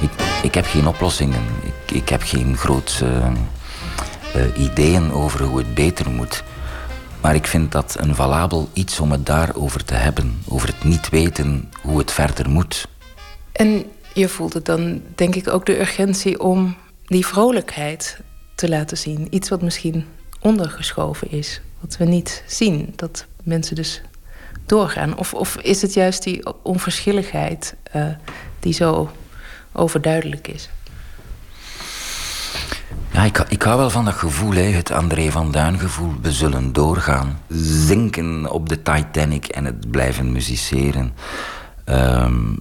Ik, 0.00 0.10
ik 0.42 0.54
heb 0.54 0.64
geen 0.64 0.86
oplossingen. 0.86 1.42
Ik, 1.62 1.96
ik 1.96 2.08
heb 2.08 2.22
geen 2.22 2.56
grootse 2.56 3.22
uh, 4.36 4.42
ideeën 4.58 5.12
over 5.12 5.42
hoe 5.42 5.58
het 5.58 5.74
beter 5.74 6.10
moet. 6.10 6.42
Maar 7.20 7.34
ik 7.34 7.46
vind 7.46 7.72
dat 7.72 7.96
een 7.98 8.14
valabel 8.14 8.68
iets 8.72 9.00
om 9.00 9.10
het 9.10 9.26
daarover 9.26 9.84
te 9.84 9.94
hebben. 9.94 10.42
Over 10.48 10.68
het 10.68 10.84
niet 10.84 11.08
weten 11.08 11.70
hoe 11.82 11.98
het 11.98 12.12
verder 12.12 12.50
moet. 12.50 12.88
En 13.52 13.84
je 14.14 14.28
voelt 14.28 14.52
het 14.52 14.64
dan, 14.64 15.02
denk 15.14 15.34
ik, 15.34 15.48
ook 15.48 15.66
de 15.66 15.80
urgentie 15.80 16.40
om 16.40 16.76
die 17.06 17.26
vrolijkheid 17.26 18.20
te 18.54 18.68
laten 18.68 18.98
zien. 18.98 19.26
Iets 19.30 19.48
wat 19.48 19.62
misschien 19.62 20.04
ondergeschoven 20.40 21.30
is, 21.30 21.60
wat 21.80 21.96
we 21.96 22.04
niet 22.04 22.44
zien. 22.46 22.92
Dat 22.96 23.26
mensen 23.42 23.74
dus 23.76 24.02
doorgaan. 24.70 25.16
Of, 25.16 25.34
of 25.34 25.56
is 25.56 25.82
het 25.82 25.94
juist 25.94 26.22
die 26.22 26.42
onverschilligheid 26.62 27.74
uh, 27.96 28.04
die 28.60 28.72
zo 28.72 29.10
overduidelijk 29.72 30.48
is? 30.48 30.68
Ja, 33.10 33.22
ik, 33.22 33.44
ik 33.48 33.62
hou 33.62 33.78
wel 33.78 33.90
van 33.90 34.04
dat 34.04 34.14
gevoel, 34.14 34.52
hè, 34.52 34.62
het 34.62 34.90
André 34.90 35.30
van 35.30 35.50
Duin 35.52 35.78
gevoel. 35.78 36.12
We 36.22 36.32
zullen 36.32 36.72
doorgaan. 36.72 37.40
Zinken 37.86 38.50
op 38.50 38.68
de 38.68 38.82
Titanic 38.82 39.46
en 39.46 39.64
het 39.64 39.90
blijven 39.90 40.32
musiceren. 40.32 41.14
Um, 41.86 42.58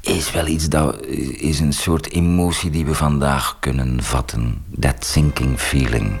is 0.00 0.32
wel 0.32 0.46
iets 0.46 0.68
dat 0.68 1.04
is 1.36 1.60
een 1.60 1.72
soort 1.72 2.10
emotie 2.10 2.70
die 2.70 2.86
we 2.86 2.94
vandaag 2.94 3.56
kunnen 3.60 4.02
vatten. 4.02 4.64
That 4.80 5.04
sinking 5.04 5.60
feeling. 5.60 6.20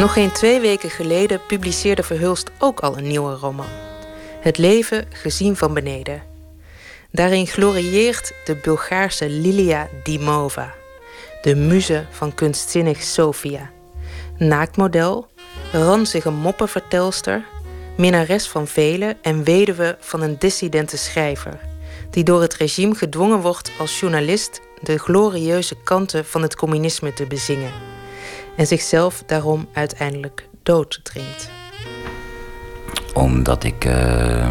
Nog 0.00 0.12
geen 0.12 0.32
twee 0.32 0.60
weken 0.60 0.90
geleden 0.90 1.40
publiceerde 1.46 2.02
Verhulst 2.02 2.50
ook 2.58 2.80
al 2.80 2.98
een 2.98 3.06
nieuwe 3.06 3.34
roman. 3.34 3.66
Het 4.40 4.58
leven 4.58 5.06
gezien 5.12 5.56
van 5.56 5.74
beneden. 5.74 6.22
Daarin 7.10 7.46
glorieert 7.46 8.32
de 8.44 8.56
Bulgaarse 8.56 9.28
Lilia 9.28 9.88
Dimova, 10.02 10.74
de 11.42 11.54
muze 11.54 12.06
van 12.10 12.34
kunstzinnig 12.34 13.02
Sofia. 13.02 13.70
Naaktmodel, 14.38 15.28
ranzige 15.72 16.30
moppenvertelster, 16.30 17.44
minnares 17.96 18.48
van 18.48 18.66
velen 18.66 19.18
en 19.22 19.44
weduwe 19.44 19.96
van 20.00 20.22
een 20.22 20.38
dissidente 20.38 20.96
schrijver, 20.96 21.60
die 22.10 22.24
door 22.24 22.40
het 22.40 22.54
regime 22.54 22.94
gedwongen 22.94 23.40
wordt 23.40 23.70
als 23.78 24.00
journalist 24.00 24.60
de 24.82 24.98
glorieuze 24.98 25.76
kanten 25.84 26.24
van 26.24 26.42
het 26.42 26.56
communisme 26.56 27.12
te 27.12 27.26
bezingen 27.26 27.98
en 28.60 28.66
zichzelf 28.66 29.22
daarom 29.26 29.68
uiteindelijk 29.72 30.48
dood 30.62 31.00
dringt. 31.02 31.50
Omdat 33.14 33.64
ik 33.64 33.84
uh, 33.84 34.48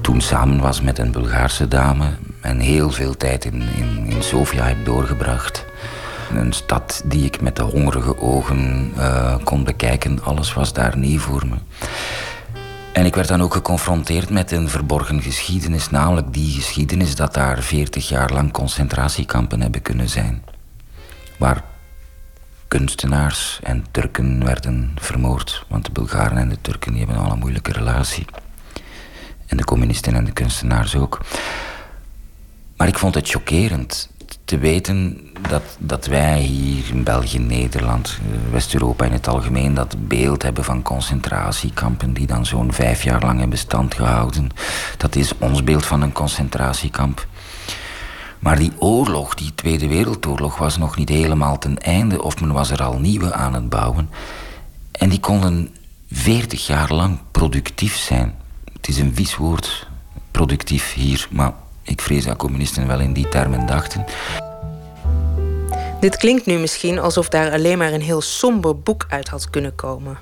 toen 0.00 0.20
samen 0.20 0.60
was 0.60 0.80
met 0.80 0.98
een 0.98 1.12
Bulgaarse 1.12 1.68
dame 1.68 2.06
en 2.40 2.58
heel 2.58 2.90
veel 2.90 3.16
tijd 3.16 3.44
in, 3.44 3.62
in, 3.76 4.06
in 4.06 4.22
Sofia 4.22 4.64
heb 4.64 4.84
doorgebracht. 4.84 5.64
Een 6.34 6.52
stad 6.52 7.02
die 7.04 7.24
ik 7.24 7.40
met 7.40 7.56
de 7.56 7.62
hongerige 7.62 8.18
ogen 8.18 8.92
uh, 8.96 9.36
kon 9.44 9.64
bekijken. 9.64 10.22
Alles 10.22 10.54
was 10.54 10.72
daar 10.72 10.98
nieuw 10.98 11.18
voor 11.18 11.46
me. 11.46 11.56
En 12.92 13.04
ik 13.04 13.14
werd 13.14 13.28
dan 13.28 13.42
ook 13.42 13.52
geconfronteerd 13.52 14.30
met 14.30 14.50
een 14.50 14.68
verborgen 14.68 15.22
geschiedenis, 15.22 15.90
namelijk 15.90 16.32
die 16.32 16.52
geschiedenis 16.52 17.16
dat 17.16 17.34
daar 17.34 17.62
40 17.62 18.08
jaar 18.08 18.32
lang 18.32 18.52
concentratiekampen 18.52 19.60
hebben 19.60 19.82
kunnen 19.82 20.08
zijn. 20.08 20.42
Waar 21.38 21.70
kunstenaars 22.78 23.60
en 23.62 23.84
Turken 23.90 24.44
werden 24.44 24.92
vermoord. 24.94 25.64
Want 25.68 25.84
de 25.84 25.92
Bulgaren 25.92 26.38
en 26.38 26.48
de 26.48 26.60
Turken 26.60 26.94
hebben 26.94 27.16
al 27.16 27.32
een 27.32 27.38
moeilijke 27.38 27.72
relatie. 27.72 28.24
En 29.46 29.56
de 29.56 29.64
communisten 29.64 30.14
en 30.14 30.24
de 30.24 30.32
kunstenaars 30.32 30.96
ook. 30.96 31.20
Maar 32.76 32.88
ik 32.88 32.98
vond 32.98 33.14
het 33.14 33.28
chockerend 33.28 34.10
te 34.44 34.58
weten 34.58 35.20
dat, 35.48 35.62
dat 35.78 36.06
wij 36.06 36.40
hier 36.40 36.88
in 36.88 37.04
België, 37.04 37.38
Nederland, 37.38 38.18
eh, 38.20 38.52
West-Europa 38.52 39.04
in 39.04 39.12
het 39.12 39.28
algemeen, 39.28 39.74
dat 39.74 40.08
beeld 40.08 40.42
hebben 40.42 40.64
van 40.64 40.82
concentratiekampen 40.82 42.12
die 42.12 42.26
dan 42.26 42.46
zo'n 42.46 42.72
vijf 42.72 43.02
jaar 43.02 43.22
lang 43.22 43.38
hebben 43.38 43.58
stand 43.58 43.94
gehouden. 43.94 44.48
Dat 44.96 45.16
is 45.16 45.38
ons 45.38 45.64
beeld 45.64 45.86
van 45.86 46.02
een 46.02 46.12
concentratiekamp. 46.12 47.26
Maar 48.42 48.58
die 48.58 48.72
oorlog, 48.78 49.34
die 49.34 49.54
Tweede 49.54 49.88
Wereldoorlog, 49.88 50.58
was 50.58 50.76
nog 50.76 50.96
niet 50.96 51.08
helemaal 51.08 51.58
ten 51.58 51.78
einde 51.78 52.22
of 52.22 52.40
men 52.40 52.52
was 52.52 52.70
er 52.70 52.82
al 52.82 52.98
nieuwe 52.98 53.32
aan 53.32 53.54
het 53.54 53.68
bouwen. 53.68 54.10
En 54.92 55.08
die 55.08 55.20
konden 55.20 55.74
veertig 56.10 56.66
jaar 56.66 56.92
lang 56.92 57.18
productief 57.30 57.96
zijn. 57.96 58.34
Het 58.72 58.88
is 58.88 58.98
een 58.98 59.14
vies 59.14 59.36
woord, 59.36 59.88
productief 60.30 60.92
hier, 60.92 61.28
maar 61.30 61.52
ik 61.82 62.00
vrees 62.00 62.24
dat 62.24 62.36
communisten 62.36 62.86
wel 62.86 63.00
in 63.00 63.12
die 63.12 63.28
termen 63.28 63.66
dachten. 63.66 64.04
Dit 66.00 66.16
klinkt 66.16 66.46
nu 66.46 66.58
misschien 66.58 66.98
alsof 66.98 67.28
daar 67.28 67.52
alleen 67.52 67.78
maar 67.78 67.92
een 67.92 68.02
heel 68.02 68.20
somber 68.20 68.78
boek 68.78 69.06
uit 69.08 69.28
had 69.28 69.50
kunnen 69.50 69.74
komen. 69.74 70.18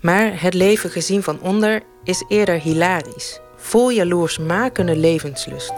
Maar 0.00 0.42
het 0.42 0.54
leven 0.54 0.90
gezien 0.90 1.22
van 1.22 1.40
onder 1.40 1.82
is 2.04 2.24
eerder 2.28 2.60
hilarisch, 2.60 3.40
vol 3.56 3.90
jaloersmakende 3.90 4.96
levenslust. 4.96 5.72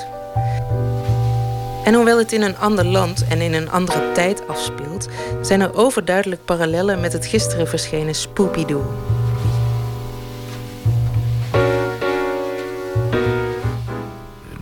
En 1.85 1.95
hoewel 1.95 2.19
het 2.19 2.33
in 2.33 2.43
een 2.43 2.57
ander 2.57 2.85
land 2.85 3.27
en 3.29 3.41
in 3.41 3.53
een 3.53 3.71
andere 3.71 4.13
tijd 4.13 4.49
afspeelt, 4.49 5.09
zijn 5.41 5.61
er 5.61 5.75
overduidelijk 5.75 6.45
parallellen 6.45 7.01
met 7.01 7.13
het 7.13 7.27
gisteren 7.27 7.69
verschenen 7.69 8.15
Spoopy-Doo. 8.15 8.85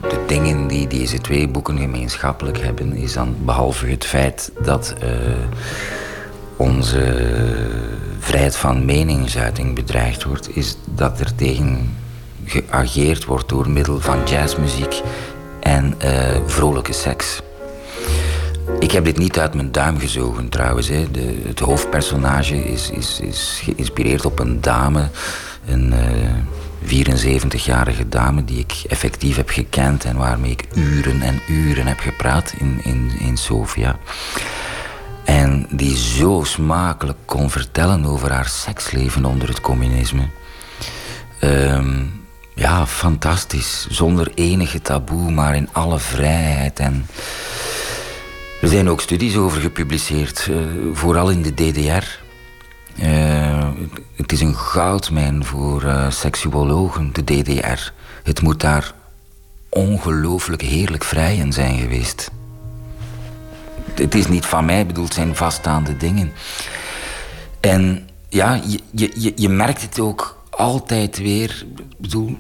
De 0.01 0.25
dingen 0.27 0.67
die 0.67 0.87
deze 0.87 1.21
twee 1.21 1.49
boeken 1.49 1.79
gemeenschappelijk 1.79 2.59
hebben, 2.59 2.93
is 2.93 3.13
dan 3.13 3.37
behalve 3.45 3.87
het 3.87 4.05
feit 4.05 4.53
dat 4.63 4.95
uh, 5.03 5.09
onze 6.57 7.15
vrijheid 8.19 8.57
van 8.57 8.85
meningsuiting 8.85 9.75
bedreigd 9.75 10.25
wordt, 10.25 10.57
is 10.57 10.77
dat 10.95 11.21
er 11.21 11.35
tegen 11.35 11.97
geageerd 12.45 13.25
wordt 13.25 13.49
door 13.49 13.71
middel 13.71 14.01
van 14.01 14.19
jazzmuziek 14.25 15.03
en 15.73 15.95
uh, 16.05 16.11
vrolijke 16.47 16.93
seks. 16.93 17.41
Ik 18.79 18.91
heb 18.91 19.05
dit 19.05 19.19
niet 19.19 19.39
uit 19.39 19.55
mijn 19.55 19.73
duim 19.73 19.99
gezogen 19.99 20.49
trouwens. 20.49 20.89
Hè. 20.89 21.11
De, 21.11 21.43
het 21.47 21.59
hoofdpersonage 21.59 22.65
is, 22.65 22.91
is, 22.91 23.21
is 23.21 23.61
geïnspireerd 23.65 24.25
op 24.25 24.39
een 24.39 24.61
dame, 24.61 25.09
een 25.67 25.93
uh, 25.93 27.05
eh, 27.05 27.41
74-jarige 27.45 28.09
dame 28.09 28.45
die 28.45 28.59
ik 28.59 28.73
effectief 28.89 29.37
heb 29.37 29.49
gekend 29.49 30.05
en 30.05 30.17
waarmee 30.17 30.51
ik 30.51 30.65
uren 30.75 31.23
en 31.23 31.41
uren 31.49 31.87
heb 31.87 31.99
gepraat 31.99 32.55
in, 32.59 32.81
in, 32.83 33.11
in 33.19 33.37
Sofia. 33.37 33.99
En 35.25 35.67
die 35.71 35.97
zo 35.97 36.43
smakelijk 36.45 37.19
kon 37.25 37.51
vertellen 37.51 38.05
over 38.05 38.33
haar 38.33 38.49
seksleven 38.49 39.25
onder 39.25 39.49
het 39.49 39.61
communisme. 39.61 40.29
Um, 41.41 42.22
ja, 42.55 42.87
fantastisch. 42.87 43.87
Zonder 43.91 44.31
enige 44.35 44.83
taboe, 44.83 45.31
maar 45.31 45.57
in 45.57 45.69
alle 45.73 45.99
vrijheid. 45.99 46.79
En 46.79 47.07
er 48.61 48.69
zijn 48.69 48.89
ook 48.89 49.01
studies 49.01 49.37
over 49.37 49.61
gepubliceerd, 49.61 50.47
uh, 50.51 50.57
vooral 50.93 51.31
in 51.31 51.43
de 51.43 51.55
DDR. 51.55 52.21
Uh, 53.03 53.69
het 54.17 54.33
is 54.33 54.41
een 54.41 54.57
goudmijn 54.57 55.45
voor 55.45 55.85
uh, 55.85 56.11
seksuologen, 56.11 57.13
de 57.13 57.25
DDR. 57.25 57.93
Het 58.23 58.43
moet 58.43 58.61
daar 58.61 58.93
ongelooflijk 59.69 60.63
heerlijk 60.63 61.05
vrij 61.05 61.37
in 61.37 61.53
zijn 61.53 61.79
geweest. 61.79 62.31
Het 63.95 64.15
is 64.15 64.27
niet 64.27 64.47
van 64.47 64.65
mij 64.65 64.87
bedoeld, 64.87 65.15
zijn 65.15 65.37
vaststaande 65.37 65.97
dingen. 65.97 66.33
En 67.61 68.09
ja, 68.29 68.61
je, 68.67 69.11
je, 69.15 69.33
je 69.37 69.49
merkt 69.49 69.83
het 69.83 70.01
ook 70.01 70.42
altijd 70.57 71.19
weer. 71.19 71.67
Bedoel, 71.99 72.39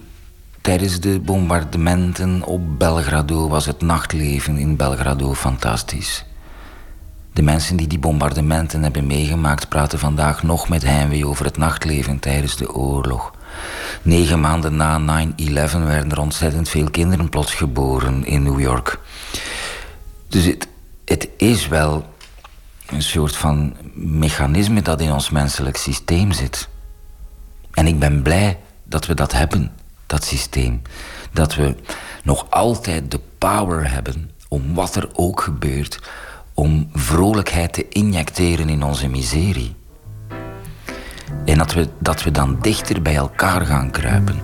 tijdens 0.60 1.00
de 1.00 1.20
bombardementen 1.20 2.42
op 2.42 2.78
Belgrado 2.78 3.48
was 3.48 3.66
het 3.66 3.80
nachtleven 3.80 4.56
in 4.56 4.76
Belgrado 4.76 5.34
fantastisch. 5.34 6.24
De 7.32 7.42
mensen 7.42 7.76
die 7.76 7.86
die 7.86 7.98
bombardementen 7.98 8.82
hebben 8.82 9.06
meegemaakt 9.06 9.68
praten 9.68 9.98
vandaag 9.98 10.42
nog 10.42 10.68
met 10.68 10.82
heimwee 10.82 11.26
over 11.26 11.44
het 11.44 11.56
nachtleven 11.56 12.18
tijdens 12.18 12.56
de 12.56 12.74
oorlog. 12.74 13.32
Negen 14.02 14.40
maanden 14.40 14.76
na 14.76 15.26
9-11 15.28 15.34
werden 15.84 16.10
er 16.10 16.20
ontzettend 16.20 16.68
veel 16.68 16.90
kinderen 16.90 17.28
plots 17.28 17.54
geboren 17.54 18.24
in 18.24 18.42
New 18.42 18.60
York. 18.60 18.98
Dus 20.28 20.44
het, 20.44 20.68
het 21.04 21.28
is 21.36 21.68
wel 21.68 22.04
een 22.86 23.02
soort 23.02 23.36
van 23.36 23.76
mechanisme 23.94 24.82
dat 24.82 25.00
in 25.00 25.12
ons 25.12 25.30
menselijk 25.30 25.76
systeem 25.76 26.32
zit. 26.32 26.68
En 27.72 27.86
ik 27.86 27.98
ben 27.98 28.22
blij 28.22 28.58
dat 28.84 29.06
we 29.06 29.14
dat 29.14 29.32
hebben, 29.32 29.72
dat 30.06 30.24
systeem. 30.24 30.82
Dat 31.32 31.54
we 31.54 31.76
nog 32.22 32.46
altijd 32.50 33.10
de 33.10 33.20
power 33.38 33.90
hebben 33.90 34.30
om 34.48 34.74
wat 34.74 34.96
er 34.96 35.08
ook 35.12 35.40
gebeurt, 35.40 36.00
om 36.54 36.88
vrolijkheid 36.92 37.72
te 37.72 37.88
injecteren 37.88 38.68
in 38.68 38.82
onze 38.82 39.08
miserie. 39.08 39.74
En 41.44 41.58
dat 41.58 41.72
we, 41.72 41.88
dat 41.98 42.22
we 42.22 42.30
dan 42.30 42.58
dichter 42.60 43.02
bij 43.02 43.16
elkaar 43.16 43.66
gaan 43.66 43.90
kruipen. 43.90 44.40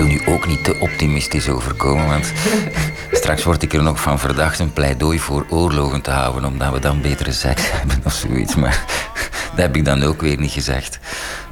Wil 0.00 0.08
nu 0.08 0.20
ook 0.26 0.46
niet 0.46 0.64
te 0.64 0.76
optimistisch 0.78 1.48
overkomen, 1.48 2.06
want 2.06 2.32
Straks 3.20 3.44
word 3.44 3.62
ik 3.62 3.72
er 3.72 3.82
nog 3.82 4.00
van 4.00 4.18
verdacht 4.18 4.58
een 4.58 4.72
pleidooi 4.72 5.18
voor 5.18 5.46
oorlogen 5.48 6.00
te 6.00 6.10
houden, 6.10 6.44
omdat 6.44 6.72
we 6.72 6.78
dan 6.78 7.00
betere 7.00 7.32
seks 7.32 7.70
hebben 7.72 8.00
of 8.04 8.12
zoiets. 8.12 8.54
Maar 8.54 8.84
dat 9.54 9.60
heb 9.60 9.76
ik 9.76 9.84
dan 9.84 10.02
ook 10.02 10.20
weer 10.20 10.38
niet 10.38 10.50
gezegd. 10.50 10.98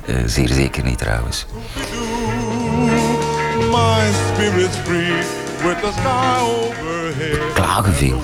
Uh, 0.06 0.16
zeer 0.26 0.48
zeker 0.48 0.84
niet 0.84 0.98
trouwens. 0.98 1.46
Klagen 7.54 7.94
veel. 7.94 8.22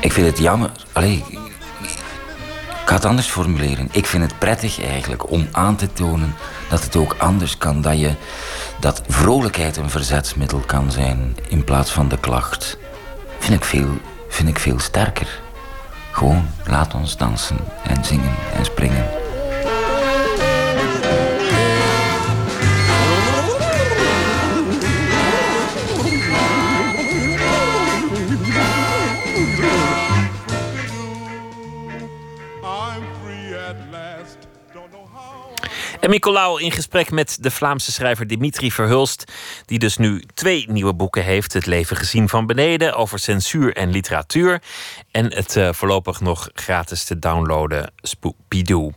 Ik 0.00 0.12
vind 0.12 0.26
het 0.26 0.38
jammer. 0.38 0.70
Allee, 0.92 1.24
ik 2.82 2.92
ga 2.92 2.94
het 2.94 3.04
anders 3.04 3.26
formuleren. 3.26 3.88
Ik 3.92 4.06
vind 4.06 4.22
het 4.22 4.38
prettig 4.38 4.84
eigenlijk 4.84 5.30
om 5.30 5.48
aan 5.52 5.76
te 5.76 5.92
tonen 5.92 6.34
dat 6.68 6.84
het 6.84 6.96
ook 6.96 7.14
anders 7.18 7.58
kan. 7.58 7.80
Dat, 7.80 8.00
je, 8.00 8.12
dat 8.80 9.02
vrolijkheid 9.08 9.76
een 9.76 9.90
verzetsmiddel 9.90 10.58
kan 10.58 10.92
zijn 10.92 11.36
in 11.48 11.64
plaats 11.64 11.90
van 11.90 12.08
de 12.08 12.18
klacht. 12.18 12.78
Vind 13.38 13.54
ik 13.54 13.64
veel, 13.64 13.88
vind 14.28 14.48
ik 14.48 14.58
veel 14.58 14.78
sterker. 14.78 15.40
Gewoon, 16.10 16.48
laat 16.66 16.94
ons 16.94 17.16
dansen 17.16 17.58
en 17.84 18.04
zingen 18.04 18.34
en 18.54 18.64
springen. 18.64 19.25
En 36.06 36.12
Nicolaou 36.12 36.62
in 36.62 36.72
gesprek 36.72 37.10
met 37.10 37.38
de 37.40 37.50
Vlaamse 37.50 37.92
schrijver 37.92 38.26
Dimitri 38.26 38.72
Verhulst, 38.72 39.32
die 39.64 39.78
dus 39.78 39.96
nu 39.96 40.22
twee 40.34 40.64
nieuwe 40.68 40.94
boeken 40.94 41.24
heeft: 41.24 41.52
Het 41.52 41.66
leven 41.66 41.96
gezien 41.96 42.28
van 42.28 42.46
beneden 42.46 42.94
over 42.94 43.18
censuur 43.18 43.76
en 43.76 43.90
literatuur, 43.90 44.62
en 45.10 45.34
het 45.34 45.56
uh, 45.56 45.72
voorlopig 45.72 46.20
nog 46.20 46.48
gratis 46.54 47.04
te 47.04 47.18
downloaden 47.18 47.92
Spoopidoo. 47.96 48.90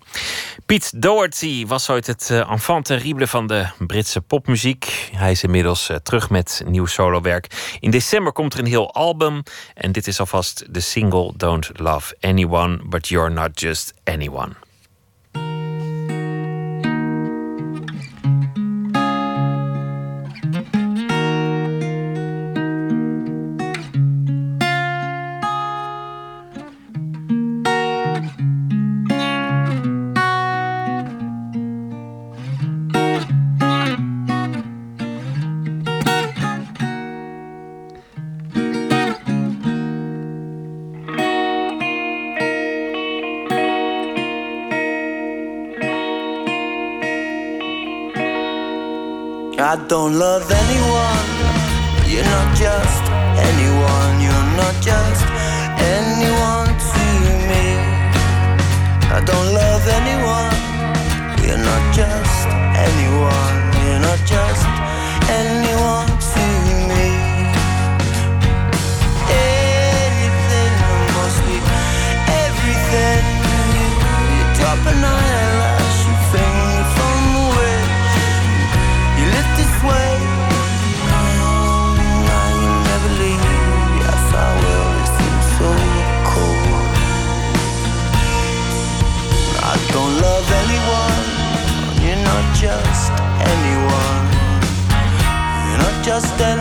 Piet 0.65 1.02
Doherty 1.02 1.65
was 1.65 1.90
ooit 1.90 2.07
het 2.07 2.30
uh, 2.31 2.52
enfant 2.52 2.86
terrible 2.86 3.27
van 3.27 3.48
de 3.48 3.68
Britse 3.77 4.22
popmuziek. 4.22 5.10
Hij 5.11 5.31
is 5.31 5.44
inmiddels 5.44 5.90
uh, 5.90 5.98
terug 5.98 6.30
met 6.30 6.64
nieuw 6.65 6.86
solowerk. 6.86 7.77
In 7.80 7.91
december 7.91 8.31
komt 8.31 8.53
er 8.53 8.60
een 8.60 8.65
heel 8.65 8.94
album 8.94 9.44
en 9.76 9.91
dit 9.91 10.07
is 10.07 10.19
alvast 10.19 10.73
de 10.73 10.80
single 10.80 11.34
Don't 11.36 11.69
Love 11.73 12.15
Anyone, 12.22 12.80
but 12.86 13.07
You're 13.07 13.31
Not 13.31 13.60
Just 13.60 13.94
Anyone. 14.03 14.68
I 49.71 49.75
don't 49.75 50.17
love 50.17 50.49
anyone. 50.49 51.27
You're 52.09 52.25
not 52.25 52.57
just 52.57 53.03
anyone. 53.37 54.13
You're 54.19 54.49
not 54.57 54.73
just 54.81 55.23
anyone 55.77 56.73
to 56.89 57.05
me. 57.49 57.77
I 59.13 59.21
don't 59.23 59.53
love 59.53 59.85
anyone. 59.99 60.57
You're 61.45 61.63
not 61.63 61.93
just 61.93 62.47
anyone. 62.87 63.59
Just 96.21 96.41
anyone 96.41 96.59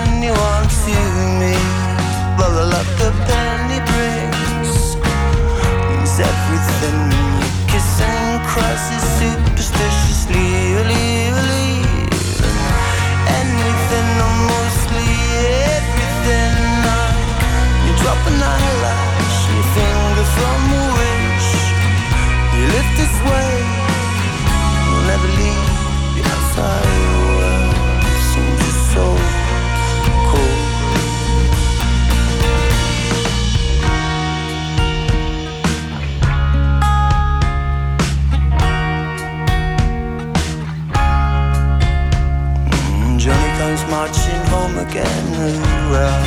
again. 44.79 45.25
Hoorah. 45.35 46.23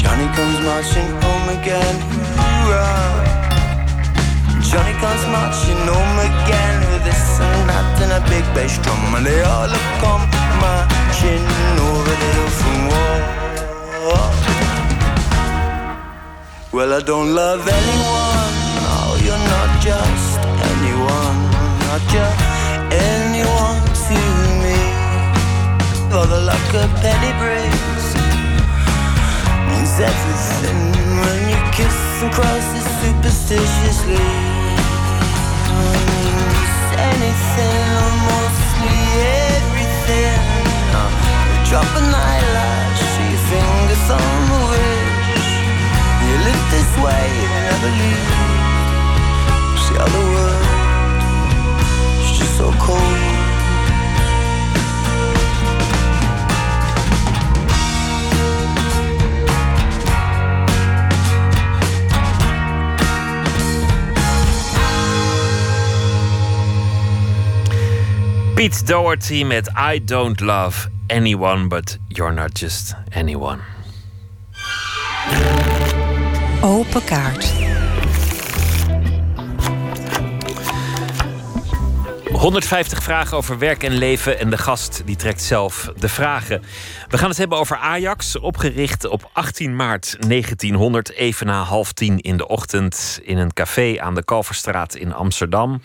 Johnny 0.00 0.28
comes 0.36 0.58
marching 0.68 1.08
home 1.22 1.48
again. 1.58 1.94
Hoorah. 2.36 3.24
Johnny 4.70 4.94
comes 5.02 5.24
marching 5.34 5.82
home 5.88 6.18
again 6.28 6.76
with 6.90 7.04
this 7.04 7.40
and 7.40 7.68
that 7.68 8.00
and 8.02 8.12
a 8.12 8.20
big 8.28 8.44
bass 8.54 8.74
drum, 8.82 9.14
and 9.16 9.24
they 9.26 9.40
all 9.42 9.72
come 10.02 10.24
marching 10.60 11.44
over 11.88 12.14
the 12.22 12.30
hill 12.34 12.50
from 12.60 12.78
war. 12.90 13.14
Well, 16.74 16.92
I 16.92 17.00
don't 17.00 17.30
love 17.34 17.62
anyone. 17.80 18.52
No, 18.84 18.96
you're 19.24 19.44
not 19.54 19.70
just 19.80 20.38
anyone, 20.72 21.36
not 21.86 22.02
just 22.10 22.43
For 26.24 26.30
the 26.30 26.40
luck 26.40 26.72
of 26.72 26.88
penny 27.04 27.32
bricks 27.36 28.16
means 29.68 29.92
everything 30.00 30.80
when 31.20 31.40
you 31.52 31.60
kiss 31.76 31.98
and 32.24 32.32
cross 32.32 32.64
it 32.80 32.86
superstitiously. 33.04 34.24
Means 36.08 36.80
anything 37.12 37.84
or 38.00 38.12
mostly 38.24 39.00
everything. 39.52 40.40
You 41.44 41.60
drop 41.68 41.92
an 41.92 42.08
eyelash, 42.08 43.04
your 43.20 43.44
fingers 43.52 44.08
on 44.08 44.40
the 44.48 44.60
wish. 44.72 45.50
You 46.24 46.34
live 46.48 46.64
this 46.72 46.90
way, 47.04 47.24
you 47.36 47.48
never 47.68 47.90
leave. 48.00 48.32
See 49.76 49.96
how 50.00 50.08
the 50.08 50.24
world 50.32 50.64
is 52.24 52.32
just 52.38 52.56
so 52.56 52.72
cold. 52.80 53.23
Pete 68.64 68.86
Doherty 68.86 69.44
met 69.44 69.68
I 69.76 69.98
Don't 69.98 70.40
Love 70.40 70.88
Anyone, 71.08 71.68
but 71.68 71.98
You're 72.08 72.32
Not 72.32 72.54
Just 72.54 72.94
Anyone. 73.12 73.60
Open 76.62 77.04
kaart. 77.04 77.52
150 82.32 83.02
vragen 83.02 83.36
over 83.36 83.58
werk 83.58 83.82
en 83.82 83.92
leven 83.92 84.38
en 84.38 84.50
de 84.50 84.58
gast 84.58 85.02
die 85.04 85.16
trekt 85.16 85.42
zelf 85.42 85.92
de 85.96 86.08
vragen. 86.08 86.62
We 87.14 87.20
gaan 87.20 87.28
het 87.28 87.38
hebben 87.38 87.58
over 87.58 87.76
Ajax, 87.76 88.38
opgericht 88.38 89.06
op 89.06 89.30
18 89.32 89.76
maart 89.76 90.16
1900, 90.28 91.12
even 91.12 91.46
na 91.46 91.62
half 91.62 91.92
tien 91.92 92.20
in 92.20 92.36
de 92.36 92.48
ochtend 92.48 93.20
in 93.22 93.38
een 93.38 93.52
café 93.52 93.96
aan 94.00 94.14
de 94.14 94.24
Kalverstraat 94.24 94.94
in 94.94 95.14
Amsterdam. 95.14 95.82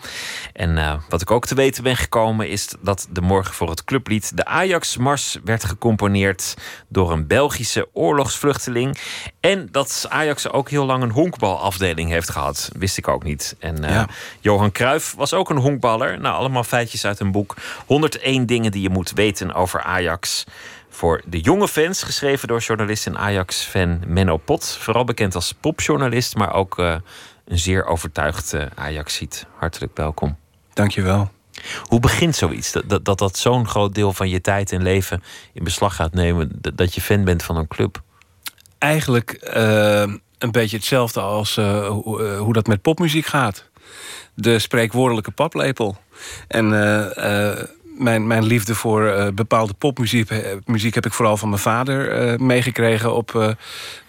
En 0.52 0.76
uh, 0.76 0.94
wat 1.08 1.20
ik 1.20 1.30
ook 1.30 1.46
te 1.46 1.54
weten 1.54 1.82
ben 1.82 1.96
gekomen 1.96 2.48
is 2.48 2.74
dat 2.80 3.08
de 3.10 3.20
morgen 3.20 3.54
voor 3.54 3.70
het 3.70 3.84
clublied 3.84 4.36
de 4.36 4.44
Ajax-mars 4.44 5.38
werd 5.44 5.64
gecomponeerd 5.64 6.56
door 6.88 7.12
een 7.12 7.26
Belgische 7.26 7.88
oorlogsvluchteling. 7.92 8.98
En 9.40 9.68
dat 9.70 10.06
Ajax 10.08 10.50
ook 10.50 10.70
heel 10.70 10.84
lang 10.84 11.02
een 11.02 11.10
honkbalafdeling 11.10 12.10
heeft 12.10 12.30
gehad, 12.30 12.70
wist 12.78 12.98
ik 12.98 13.08
ook 13.08 13.24
niet. 13.24 13.56
En 13.58 13.84
uh, 13.84 13.90
Ja. 13.90 14.08
Johan 14.40 14.72
Cruijff 14.72 15.14
was 15.14 15.34
ook 15.34 15.50
een 15.50 15.56
honkballer. 15.56 16.20
Nou, 16.20 16.36
allemaal 16.36 16.64
feitjes 16.64 17.04
uit 17.04 17.20
een 17.20 17.32
boek. 17.32 17.56
101 17.86 18.46
dingen 18.46 18.70
die 18.70 18.82
je 18.82 18.90
moet 18.90 19.12
weten 19.12 19.54
over 19.54 19.82
Ajax. 19.82 20.44
Voor 20.90 21.22
de 21.26 21.40
jonge 21.40 21.68
fans, 21.68 22.02
geschreven 22.02 22.48
door 22.48 22.60
journalist 22.60 23.06
en 23.06 23.18
Ajax-fan 23.18 24.00
Menno 24.06 24.36
Pot. 24.36 24.76
Vooral 24.80 25.04
bekend 25.04 25.34
als 25.34 25.52
popjournalist, 25.60 26.36
maar 26.36 26.52
ook 26.52 26.78
eh, 26.78 26.94
een 27.44 27.58
zeer 27.58 27.84
overtuigd 27.84 28.54
uh, 28.54 28.62
Ajaxiet. 28.74 29.46
Hartelijk 29.56 29.96
welkom. 29.96 30.36
Dankjewel. 30.72 31.30
Hoe 31.82 32.00
begint 32.00 32.36
zoiets? 32.36 32.72
Dat 32.72 32.88
dat, 32.88 33.04
dat, 33.04 33.18
dat 33.18 33.38
zo'n 33.38 33.68
groot 33.68 33.94
deel 33.94 34.12
van 34.12 34.28
je 34.28 34.40
tijd 34.40 34.72
en 34.72 34.82
leven 34.82 35.22
in 35.52 35.64
beslag 35.64 35.94
gaat 35.94 36.12
nemen... 36.12 36.50
dat, 36.54 36.76
dat 36.76 36.94
je 36.94 37.00
fan 37.00 37.24
bent 37.24 37.42
van 37.42 37.56
een 37.56 37.68
club? 37.68 38.02
Eigenlijk 38.78 39.30
eh, 39.30 40.00
een 40.38 40.50
beetje 40.50 40.76
hetzelfde 40.76 41.20
als 41.20 41.56
eh, 41.56 41.88
hoe, 41.88 42.22
hoe 42.22 42.52
dat 42.52 42.66
met 42.66 42.82
popmuziek 42.82 43.26
gaat. 43.26 43.68
De 44.34 44.58
spreekwoordelijke 44.58 45.30
paplepel. 45.30 45.96
En 46.48 46.72
mijn, 48.00 48.26
mijn 48.26 48.44
liefde 48.44 48.74
voor 48.74 49.06
eh, 49.06 49.28
bepaalde 49.34 49.74
popmuziek 49.74 50.30
eh, 50.30 50.38
muziek 50.64 50.94
heb 50.94 51.06
ik 51.06 51.12
vooral 51.12 51.36
van 51.36 51.48
mijn 51.48 51.60
vader 51.60 52.10
eh, 52.10 52.38
meegekregen 52.38 53.14
op, 53.14 53.56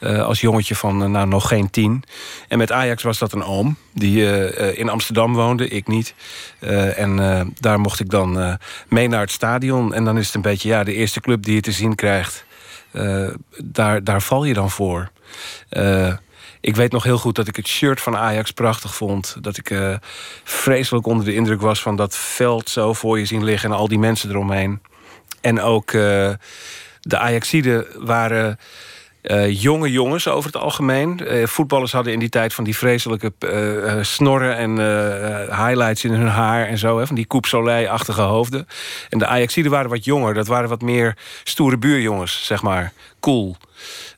als 0.01 0.41
jongetje 0.41 0.76
van 0.76 1.11
nou, 1.11 1.27
nog 1.27 1.47
geen 1.47 1.69
tien. 1.69 2.03
En 2.47 2.57
met 2.57 2.72
Ajax 2.72 3.03
was 3.03 3.18
dat 3.18 3.34
een 3.34 3.43
oom 3.43 3.76
die 3.93 4.26
in 4.76 4.89
Amsterdam 4.89 5.34
woonde, 5.34 5.68
ik 5.68 5.88
niet. 5.88 6.13
En 6.95 7.53
daar 7.59 7.80
mocht 7.80 7.99
ik 7.99 8.09
dan 8.09 8.57
mee 8.88 9.07
naar 9.07 9.19
het 9.19 9.31
stadion. 9.31 9.93
En 9.93 10.05
dan 10.05 10.18
is 10.18 10.26
het 10.26 10.35
een 10.35 10.41
beetje 10.41 10.69
ja, 10.69 10.84
de 10.84 10.93
eerste 10.93 11.22
club 11.22 11.43
die 11.43 11.55
je 11.55 11.61
te 11.61 11.72
zien 11.72 11.95
krijgt. 11.95 12.45
Daar, 13.63 14.03
daar 14.03 14.22
val 14.22 14.43
je 14.43 14.53
dan 14.53 14.69
voor. 14.69 15.11
Ik 16.62 16.76
weet 16.76 16.92
nog 16.92 17.04
heel 17.04 17.18
goed 17.18 17.36
dat 17.36 17.48
ik 17.48 17.56
het 17.56 17.68
shirt 17.68 18.02
van 18.02 18.18
Ajax 18.18 18.52
prachtig 18.52 18.96
vond. 18.96 19.36
Dat 19.40 19.58
ik 19.58 19.70
eh, 19.70 19.96
vreselijk 20.44 21.06
onder 21.06 21.26
de 21.26 21.34
indruk 21.34 21.62
was 21.62 21.82
van 21.82 21.96
dat 21.96 22.18
veld 22.18 22.70
zo 22.70 22.94
voor 22.94 23.20
je 23.20 23.26
zien 23.26 23.44
liggen 23.44 23.72
en 23.72 23.78
al 23.78 23.88
die 23.88 24.00
mensen 24.00 24.30
eromheen. 24.30 24.82
En 25.42 25.62
ook 25.62 25.92
eh, 25.92 26.30
de 27.02 27.18
Ajaxiden 27.18 27.86
waren 27.98 28.60
eh, 29.22 29.62
jonge 29.62 29.92
jongens 29.92 30.28
over 30.28 30.52
het 30.52 30.62
algemeen. 30.62 31.22
Voetballers 31.44 31.92
hadden 31.92 32.14
in 32.14 32.20
die 32.20 32.30
tijd 32.30 32.54
van 32.54 32.64
die 32.64 32.78
vreselijke 32.78 33.34
snorren 34.02 34.58
en 34.58 34.72
highlights 35.66 36.04
in 36.04 36.12
hun 36.12 36.28
haar 36.28 36.68
en 36.68 36.78
zo. 36.78 37.00
Hè, 37.00 37.08
van 37.08 37.16
die 37.16 37.28
Coupe 37.28 37.48
Soleil-achtige 37.48 38.22
hoofden. 38.22 38.68
En 39.10 39.18
de 39.18 39.28
Ajaxiden 39.28 39.72
waren 39.72 39.90
wat 39.90 40.06
jonger. 40.06 40.34
Dat 40.34 40.48
waren 40.48 40.70
wat 40.70 40.82
meer 40.82 41.18
stoere 41.44 41.78
buurjongens, 41.78 42.46
zeg 42.46 42.62
maar. 42.62 42.94
Cool. 43.20 43.56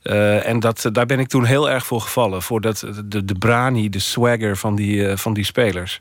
Eh, 0.02 0.46
en 0.46 0.60
dat, 0.60 0.88
daar 0.92 1.06
ben 1.06 1.18
ik 1.18 1.28
toen 1.28 1.44
heel 1.44 1.70
erg 1.70 1.86
voor 1.86 2.00
gevallen. 2.00 2.42
Voor 2.42 2.60
dat, 2.60 2.84
de, 3.04 3.24
de 3.24 3.34
brani, 3.34 3.88
de 3.88 3.98
swagger 3.98 4.56
van 4.56 4.74
die, 4.74 5.08
eh, 5.08 5.16
van 5.16 5.34
die 5.34 5.44
spelers. 5.44 6.00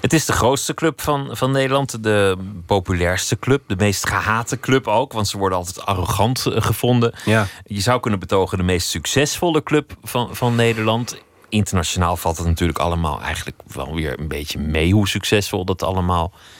Het 0.00 0.12
is 0.12 0.24
de 0.24 0.32
grootste 0.32 0.74
club 0.74 1.00
van, 1.00 1.28
van 1.32 1.50
Nederland. 1.50 2.02
De 2.02 2.36
populairste 2.66 3.38
club. 3.38 3.62
De 3.66 3.76
meest 3.76 4.08
gehate 4.08 4.60
club 4.60 4.86
ook. 4.86 5.12
Want 5.12 5.28
ze 5.28 5.38
worden 5.38 5.58
altijd 5.58 5.86
arrogant 5.86 6.46
eh, 6.46 6.62
gevonden. 6.62 7.14
Ja. 7.24 7.46
Je 7.64 7.80
zou 7.80 8.00
kunnen 8.00 8.20
betogen 8.20 8.58
de 8.58 8.64
meest 8.64 8.88
succesvolle 8.88 9.62
club 9.62 9.92
van, 10.02 10.36
van 10.36 10.54
Nederland. 10.54 11.16
Internationaal 11.48 12.16
valt 12.16 12.38
het 12.38 12.46
natuurlijk 12.46 12.78
allemaal 12.78 13.22
eigenlijk 13.22 13.60
wel 13.66 13.94
weer 13.94 14.18
een 14.18 14.28
beetje 14.28 14.58
mee 14.58 14.92
hoe 14.92 15.08
succesvol 15.08 15.64
dat 15.64 15.82
allemaal 15.82 16.32
is. 16.34 16.59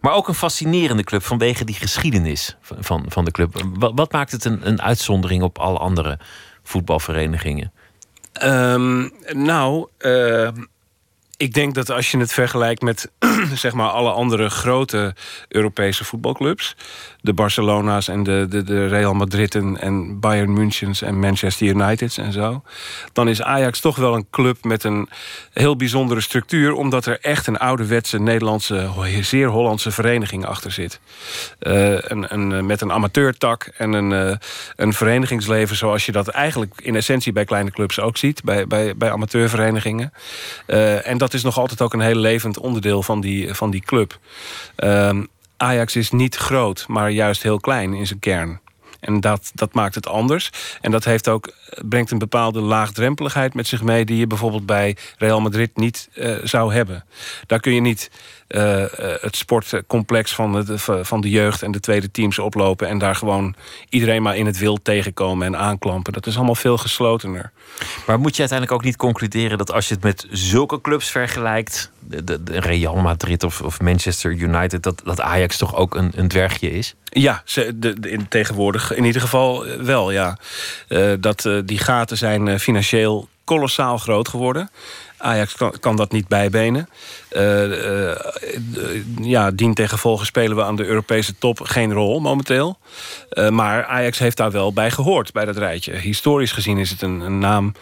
Maar 0.00 0.12
ook 0.12 0.28
een 0.28 0.34
fascinerende 0.34 1.04
club 1.04 1.22
vanwege 1.22 1.64
die 1.64 1.74
geschiedenis 1.74 2.56
van, 2.60 3.04
van, 3.08 3.24
de 3.24 3.30
club. 3.30 3.62
Wat, 3.78 3.92
wat 3.94 4.12
maakt 4.12 4.32
het 4.32 4.44
een, 4.44 4.66
een 4.66 4.82
uitzondering 4.82 5.42
op 5.42 5.58
alle 5.58 5.78
andere 5.78 6.18
voetbalverenigingen? 6.62 7.72
Ehm, 8.32 9.08
nou, 9.32 9.88
ehm, 9.98 10.62
ik 11.44 11.54
denk 11.54 11.74
dat 11.74 11.90
als 11.90 12.10
je 12.10 12.18
het 12.18 12.32
vergelijkt 12.32 12.82
met 12.82 13.10
zeg 13.54 13.72
maar 13.72 13.88
alle 13.88 14.10
andere 14.10 14.50
grote 14.50 15.14
Europese 15.48 16.04
voetbalclubs, 16.04 16.76
de 17.20 17.32
Barcelona's 17.32 18.08
en 18.08 18.22
de, 18.22 18.46
de, 18.48 18.62
de 18.62 18.86
Real 18.86 19.14
Madrid'en 19.14 19.80
en 19.80 20.20
Bayern 20.20 20.52
Münchens 20.52 21.02
en 21.02 21.18
Manchester 21.18 21.66
Uniteds 21.66 22.18
en 22.18 22.32
zo, 22.32 22.62
dan 23.12 23.28
is 23.28 23.42
Ajax 23.42 23.80
toch 23.80 23.96
wel 23.96 24.14
een 24.14 24.26
club 24.30 24.64
met 24.64 24.84
een 24.84 25.08
heel 25.52 25.76
bijzondere 25.76 26.20
structuur, 26.20 26.72
omdat 26.72 27.06
er 27.06 27.18
echt 27.20 27.46
een 27.46 27.58
ouderwetse 27.58 28.20
Nederlandse, 28.20 28.90
zeer 29.20 29.48
Hollandse 29.48 29.90
vereniging 29.90 30.46
achter 30.46 30.72
zit. 30.72 31.00
Eh, 31.58 31.92
een, 31.92 32.34
een, 32.34 32.66
met 32.66 32.80
een 32.80 32.92
amateurtak 32.92 33.62
en 33.76 33.92
een, 33.92 34.12
eh, 34.12 34.36
een 34.76 34.92
verenigingsleven 34.92 35.76
zoals 35.76 36.06
je 36.06 36.12
dat 36.12 36.28
eigenlijk 36.28 36.72
in 36.82 36.96
essentie 36.96 37.32
bij 37.32 37.44
kleine 37.44 37.70
clubs 37.70 38.00
ook 38.00 38.16
ziet, 38.16 38.44
bij, 38.44 38.66
bij, 38.66 38.96
bij 38.96 39.10
amateurverenigingen. 39.10 40.12
Eh, 40.66 41.08
en 41.08 41.18
dat 41.18 41.33
is 41.34 41.42
nog 41.42 41.58
altijd 41.58 41.80
ook 41.80 41.92
een 41.92 42.00
heel 42.00 42.14
levend 42.14 42.58
onderdeel 42.58 43.02
van 43.02 43.20
die, 43.20 43.54
van 43.54 43.70
die 43.70 43.80
club. 43.80 44.18
Ehm, 44.76 45.24
Ajax 45.56 45.96
is 45.96 46.10
niet 46.10 46.36
groot, 46.36 46.84
maar 46.88 47.10
juist 47.10 47.42
heel 47.42 47.60
klein 47.60 47.94
in 47.94 48.06
zijn 48.06 48.18
kern. 48.18 48.60
En 49.00 49.20
dat, 49.20 49.50
dat 49.54 49.74
maakt 49.74 49.94
het 49.94 50.06
anders. 50.06 50.50
En 50.80 50.90
dat 50.90 51.04
heeft 51.04 51.28
ook, 51.28 51.52
brengt 51.88 52.10
een 52.10 52.18
bepaalde 52.18 52.60
laagdrempeligheid 52.60 53.54
met 53.54 53.66
zich 53.66 53.82
mee... 53.82 54.04
die 54.04 54.16
je 54.16 54.26
bijvoorbeeld 54.26 54.66
bij 54.66 54.96
Real 55.18 55.40
Madrid 55.40 55.76
niet 55.76 56.08
eh, 56.14 56.36
zou 56.42 56.74
hebben. 56.74 57.04
Daar 57.46 57.60
kun 57.60 57.74
je 57.74 57.80
niet 57.80 58.10
eh, 58.54 58.82
eh, 58.82 59.20
het 59.20 59.36
sportcomplex 59.36 60.34
van 60.34 60.64
de, 60.64 60.78
van 61.04 61.20
de 61.20 61.30
jeugd 61.30 61.62
en 61.62 61.72
de 61.72 61.80
tweede 61.80 62.10
teams 62.10 62.38
oplopen... 62.38 62.88
en 62.88 62.98
daar 62.98 63.14
gewoon 63.14 63.54
iedereen 63.88 64.22
maar 64.22 64.36
in 64.36 64.46
het 64.46 64.58
wild 64.58 64.84
tegenkomen 64.84 65.46
en 65.46 65.56
aanklampen. 65.56 66.12
Dat 66.12 66.26
is 66.26 66.36
allemaal 66.36 66.54
veel 66.54 66.76
geslotener. 66.76 67.50
Maar 68.06 68.18
moet 68.18 68.34
je 68.34 68.40
uiteindelijk 68.40 68.78
ook 68.78 68.84
niet 68.84 68.96
concluderen 68.96 69.58
dat 69.58 69.72
als 69.72 69.88
je 69.88 69.94
het 69.94 70.02
met 70.02 70.26
zulke 70.30 70.80
clubs 70.80 71.10
vergelijkt, 71.10 71.90
de, 71.98 72.24
de, 72.24 72.42
de 72.42 72.60
Real 72.60 72.96
Madrid 72.96 73.42
of, 73.42 73.60
of 73.60 73.80
Manchester 73.80 74.32
United, 74.32 74.82
dat, 74.82 75.02
dat 75.04 75.20
Ajax 75.20 75.56
toch 75.56 75.76
ook 75.76 75.94
een, 75.94 76.12
een 76.14 76.28
dwergje 76.28 76.70
is? 76.70 76.94
Ja, 77.04 77.42
ze, 77.44 77.78
de, 77.78 77.96
in, 78.00 78.28
tegenwoordig 78.28 78.94
in 78.94 79.04
ieder 79.04 79.20
geval 79.20 79.66
wel, 79.82 80.10
ja. 80.10 80.38
Eh, 80.88 81.12
dat, 81.20 81.48
die 81.64 81.78
gaten 81.78 82.16
zijn 82.16 82.60
financieel 82.60 83.28
kolossaal 83.44 83.98
groot 83.98 84.28
geworden. 84.28 84.70
Ajax 85.24 85.54
kan, 85.54 85.74
kan 85.80 85.96
dat 85.96 86.12
niet 86.12 86.28
bijbenen. 86.28 86.88
Eh, 87.28 88.10
eh, 88.10 88.16
ja, 89.20 89.50
spelen 90.22 90.56
we 90.56 90.64
aan 90.64 90.76
de 90.76 90.84
Europese 90.84 91.38
top 91.38 91.60
geen 91.60 91.92
rol 91.92 92.20
momenteel. 92.20 92.78
Eh, 93.28 93.48
maar 93.48 93.84
Ajax 93.84 94.18
heeft 94.18 94.36
daar 94.36 94.50
wel 94.50 94.72
bij 94.72 94.90
gehoord, 94.90 95.32
bij 95.32 95.44
dat 95.44 95.56
rijtje. 95.56 95.92
Historisch 95.92 96.52
gezien 96.52 96.78
is 96.78 96.90
het 96.90 97.02
een, 97.02 97.20
een 97.20 97.38
naam 97.38 97.72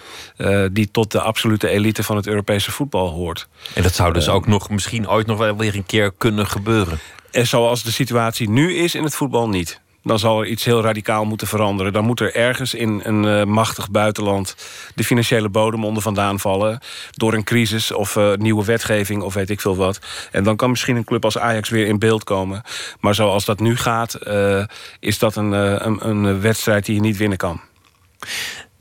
die 0.72 0.90
tot 0.90 1.12
de 1.12 1.20
absolute 1.20 1.68
elite 1.68 2.02
van 2.02 2.16
het 2.16 2.26
Europese 2.26 2.70
voetbal 2.70 3.08
hoort. 3.08 3.48
En 3.74 3.82
dat 3.82 3.94
zou 3.94 4.12
dus 4.12 4.28
ook 4.28 4.46
nog 4.46 4.70
misschien 4.70 5.08
ooit 5.08 5.26
nog 5.26 5.38
wel 5.38 5.56
weer 5.56 5.74
een 5.74 5.86
keer 5.86 6.12
kunnen 6.12 6.46
gebeuren. 6.46 6.98
En 7.30 7.46
zoals 7.46 7.82
de 7.82 7.92
situatie 7.92 8.50
nu 8.50 8.74
is 8.74 8.94
in 8.94 9.04
het 9.04 9.14
voetbal 9.14 9.48
niet. 9.48 9.80
Dan 10.02 10.18
zal 10.18 10.40
er 10.40 10.46
iets 10.46 10.64
heel 10.64 10.82
radicaal 10.82 11.24
moeten 11.24 11.46
veranderen. 11.46 11.92
Dan 11.92 12.04
moet 12.04 12.20
er 12.20 12.34
ergens 12.34 12.74
in 12.74 13.00
een 13.04 13.24
eh, 13.24 13.44
machtig 13.44 13.90
buitenland 13.90 14.56
de 14.94 15.04
financiële 15.04 15.48
bodem 15.48 15.84
onder 15.84 16.02
vandaan 16.02 16.40
vallen. 16.40 16.80
Door 17.10 17.34
een 17.34 17.44
crisis 17.44 17.92
of 17.92 18.16
eh, 18.16 18.32
nieuwe 18.34 18.64
wetgeving 18.64 19.22
of 19.22 19.34
weet 19.34 19.50
ik 19.50 19.60
veel 19.60 19.76
wat. 19.76 19.98
En 20.30 20.44
dan 20.44 20.56
kan 20.56 20.70
misschien 20.70 20.96
een 20.96 21.04
club 21.04 21.24
als 21.24 21.38
Ajax 21.38 21.68
weer 21.68 21.86
in 21.86 21.98
beeld 21.98 22.24
komen. 22.24 22.62
Maar 23.00 23.14
zoals 23.14 23.44
dat 23.44 23.60
nu 23.60 23.76
gaat, 23.76 24.14
eh, 24.14 24.64
is 25.00 25.18
dat 25.18 25.36
een, 25.36 25.52
een, 25.52 26.08
een 26.08 26.40
wedstrijd 26.40 26.86
die 26.86 26.94
je 26.94 27.00
niet 27.00 27.16
winnen 27.16 27.38
kan. 27.38 27.60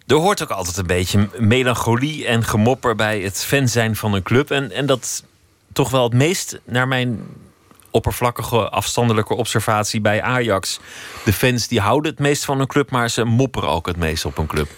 Er 0.08 0.16
hoort 0.16 0.44
ook 0.44 0.50
altijd 0.50 0.78
een 0.78 0.88
beetje 0.88 1.30
melancholie 1.38 2.26
en 2.26 2.44
gemopper 2.44 2.96
bij 2.96 3.20
het 3.20 3.46
fan 3.46 3.68
zijn 3.68 3.96
van 3.96 4.14
een 4.14 4.24
club. 4.24 4.52
En, 4.52 4.72
en 4.72 4.86
dat 4.86 5.24
toch 5.74 5.90
wel 5.90 6.04
het 6.04 6.14
meest, 6.14 6.60
naar 6.66 6.88
mijn 6.88 7.20
oppervlakkige, 7.92 8.70
afstandelijke 8.70 9.36
observatie 9.36 10.02
bij 10.02 10.22
Ajax. 10.22 10.80
De 11.26 11.34
fans 11.34 11.68
die 11.68 11.80
houden 11.80 12.12
het 12.12 12.20
meest 12.20 12.46
van 12.46 12.60
een 12.60 12.68
club, 12.68 12.92
maar 12.92 13.10
ze 13.10 13.24
mopperen 13.24 13.70
ook 13.70 13.86
het 13.86 13.98
meest 13.98 14.26
op 14.26 14.38
een 14.38 14.48
club. 14.48 14.70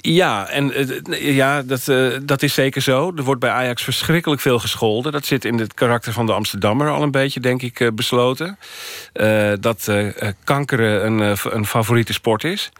Ja, 0.00 0.48
en 0.48 0.80
uh, 0.80 1.34
ja, 1.34 1.62
dat, 1.62 1.86
uh, 1.88 2.16
dat 2.22 2.42
is 2.42 2.54
zeker 2.54 2.82
zo. 2.82 3.12
Er 3.16 3.22
wordt 3.22 3.40
bij 3.40 3.50
Ajax 3.50 3.82
verschrikkelijk 3.82 4.40
veel 4.40 4.58
gescholden. 4.58 5.12
Dat 5.12 5.24
zit 5.24 5.44
in 5.44 5.58
het 5.58 5.74
karakter 5.74 6.12
van 6.12 6.26
de 6.26 6.32
Amsterdammer 6.32 6.90
al 6.90 7.02
een 7.02 7.10
beetje, 7.10 7.40
denk 7.40 7.62
ik, 7.62 7.80
uh, 7.80 7.88
besloten. 7.94 8.58
dat 9.60 9.90
kankeren 10.44 11.06
een, 11.06 11.36
een 11.42 11.66
favoriete 11.66 12.12
sport 12.12 12.44
is. 12.44 12.70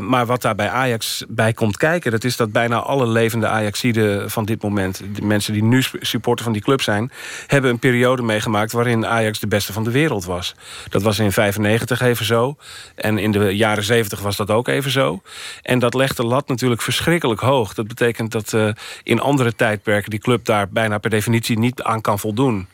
maar 0.00 0.26
wat 0.26 0.42
daar 0.42 0.54
bij 0.54 0.68
Ajax 0.68 1.24
bij 1.28 1.52
komt 1.52 1.76
kijken... 1.76 2.10
dat 2.10 2.24
is 2.24 2.36
dat 2.36 2.52
bijna 2.52 2.80
alle 2.80 3.06
levende 3.06 3.46
Ajaxiden 3.46 4.30
van 4.30 4.44
dit 4.44 4.62
moment... 4.62 5.02
de 5.14 5.22
mensen 5.22 5.52
die 5.52 5.62
nu 5.62 5.82
supporter 6.00 6.44
van 6.44 6.52
die 6.52 6.62
club 6.62 6.82
zijn... 6.82 7.12
hebben 7.46 7.70
een 7.70 7.78
periode 7.78 8.22
meegemaakt 8.22 8.72
waarin 8.72 9.06
Ajax 9.06 9.38
de 9.38 9.46
beste 9.46 9.72
van 9.72 9.84
de 9.84 9.90
wereld 9.90 10.24
was. 10.24 10.54
Dat 10.88 11.02
was 11.02 11.18
in 11.18 11.32
95 11.32 12.00
even 12.00 12.24
zo. 12.24 12.56
En 12.94 13.18
in 13.18 13.32
de 13.32 13.56
jaren 13.56 13.84
70 13.84 14.20
was 14.20 14.36
dat 14.36 14.50
ook 14.50 14.68
even 14.68 14.90
zo. 14.90 15.22
En 15.62 15.78
dat 15.78 15.94
legt 15.94 16.18
de 16.20 16.26
lat 16.26 16.48
natuurlijk 16.48 16.82
verschrikkelijk 16.82 17.40
hoog. 17.40 17.74
Dat 17.74 17.88
betekent 17.88 18.32
dat 18.32 18.52
uh, 18.52 18.68
in 19.02 19.20
andere 19.20 19.54
tijdperken 19.54 20.10
die 20.10 20.18
club 20.18 20.44
daar 20.44 20.68
bijna 20.68 20.98
per 20.98 21.10
definitie 21.10 21.58
niet 21.58 21.82
aan 21.82 22.00
kan 22.00 22.18
voldoen. 22.18 22.66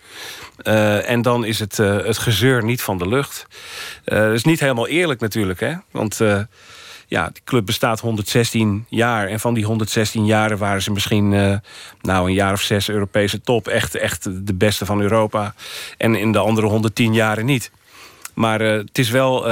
Uh, 0.62 1.10
en 1.10 1.22
dan 1.22 1.44
is 1.44 1.58
het, 1.58 1.78
uh, 1.78 1.96
het 1.96 2.18
gezeur 2.18 2.64
niet 2.64 2.82
van 2.82 2.98
de 2.98 3.08
lucht. 3.08 3.46
dat 4.04 4.32
is 4.32 4.44
niet 4.44 4.60
helemaal 4.60 4.88
eerlijk 4.88 5.20
natuurlijk, 5.20 5.60
hè? 5.60 5.74
Want 5.90 6.20
ja, 7.08 7.30
die 7.32 7.42
club 7.44 7.66
bestaat 7.66 8.00
116 8.00 8.86
jaar. 8.88 9.28
En 9.28 9.40
van 9.40 9.54
die 9.54 9.64
116 9.64 10.26
jaren 10.26 10.58
waren 10.58 10.82
ze 10.82 10.92
misschien 10.92 11.28
nou, 12.00 12.28
een 12.28 12.34
jaar 12.34 12.52
of 12.52 12.60
zes 12.60 12.88
Europese 12.88 13.40
top. 13.40 13.68
Echt, 13.68 13.94
echt 13.94 14.46
de 14.46 14.54
beste 14.54 14.86
van 14.86 15.00
Europa. 15.00 15.54
En 15.96 16.14
in 16.14 16.32
de 16.32 16.38
andere 16.38 16.66
110 16.66 17.14
jaren 17.14 17.44
niet. 17.44 17.70
Maar 18.34 18.60
het 18.60 18.98
is 18.98 19.10
wel 19.10 19.44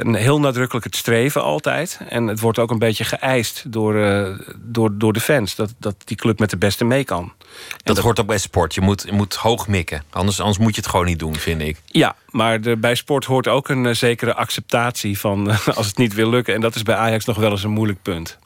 een 0.00 0.14
heel 0.14 0.40
nadrukkelijk 0.40 0.84
het 0.84 0.96
streven 0.96 1.42
altijd. 1.42 2.00
En 2.08 2.26
het 2.26 2.40
wordt 2.40 2.58
ook 2.58 2.70
een 2.70 2.78
beetje 2.78 3.04
geëist 3.04 3.72
door, 3.72 3.94
uh, 3.94 4.38
door, 4.56 4.98
door 4.98 5.12
de 5.12 5.20
fans. 5.20 5.54
Dat, 5.54 5.74
dat 5.78 5.94
die 6.04 6.16
club 6.16 6.38
met 6.38 6.50
de 6.50 6.56
beste 6.56 6.84
mee 6.84 7.04
kan. 7.04 7.32
Dat, 7.76 7.96
dat, 7.96 8.04
hoort 8.04 8.20
ook 8.20 8.26
bij 8.26 8.38
sport. 8.38 8.74
Je 8.74 8.80
moet, 8.80 9.02
je 9.06 9.12
moet 9.12 9.34
hoog 9.34 9.68
mikken. 9.68 10.02
Anders, 10.10 10.40
anders 10.40 10.58
moet 10.58 10.74
je 10.74 10.80
het 10.80 10.90
gewoon 10.90 11.06
niet 11.06 11.18
doen, 11.18 11.36
vind 11.36 11.60
ik. 11.60 11.80
Ja, 11.86 12.16
maar 12.30 12.60
de, 12.60 12.76
bij 12.76 12.94
sport 12.94 13.24
hoort 13.24 13.48
ook 13.48 13.68
een 13.68 13.84
uh, 13.84 13.94
zekere 13.94 14.34
acceptatie 14.34 15.18
van 15.18 15.50
uh, 15.50 15.68
als 15.76 15.86
het 15.86 15.96
niet 15.96 16.14
wil 16.14 16.30
lukken. 16.30 16.54
En 16.54 16.60
dat 16.60 16.74
is 16.74 16.82
bij 16.82 16.96
Ajax 16.96 17.24
nog 17.24 17.36
wel 17.36 17.50
eens 17.50 17.64
een 17.64 17.70
moeilijk 17.70 18.02
punt. 18.02 18.38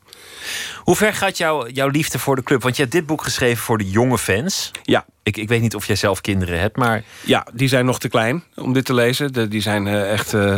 Hoe 0.77 0.97
ver 0.97 1.15
gaat 1.15 1.37
jou, 1.37 1.71
jouw 1.71 1.89
liefde 1.89 2.19
voor 2.19 2.37
de 2.37 2.43
club? 2.43 2.63
Want 2.63 2.77
je 2.77 2.83
hebt 2.83 2.95
dit 2.95 3.07
boek 3.07 3.23
geschreven 3.23 3.63
voor 3.63 3.79
de 3.79 3.91
jonge 3.91 4.19
fans. 4.19 4.71
Ja. 4.83 5.07
Ik, 5.23 5.37
ik 5.37 5.49
weet 5.49 5.61
niet 5.61 5.75
of 5.75 5.87
jij 5.87 5.97
zelf 5.97 6.21
kinderen 6.21 6.61
hebt, 6.61 6.77
maar... 6.77 7.03
Ja, 7.25 7.47
die 7.55 7.69
zijn 7.69 7.85
nog 7.85 7.99
te 7.99 8.09
klein 8.09 8.45
om 8.55 8.73
dit 8.73 8.85
te 8.85 8.95
lezen. 8.95 9.33
De, 9.33 9.49
die 9.49 9.61
zijn 9.61 9.87
uh, 9.87 10.13
echt 10.13 10.35
uh, 10.35 10.57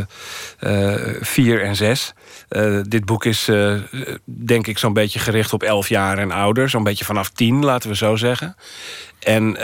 uh, 0.60 0.94
vier 1.20 1.62
en 1.62 1.76
zes. 1.76 2.12
dit 2.82 3.04
boek 3.04 3.24
is 3.24 3.50
denk 4.24 4.66
ik 4.66 4.78
zo'n 4.78 4.92
beetje 4.92 5.18
gericht 5.18 5.52
op 5.52 5.62
elf 5.62 5.88
jaar 5.88 6.18
en 6.18 6.30
ouder. 6.30 6.68
Zo'n 6.68 6.82
beetje 6.82 7.04
vanaf 7.04 7.30
tien, 7.30 7.64
laten 7.64 7.88
we 7.88 7.96
zo 7.96 8.16
zeggen. 8.16 8.56
En 9.18 9.56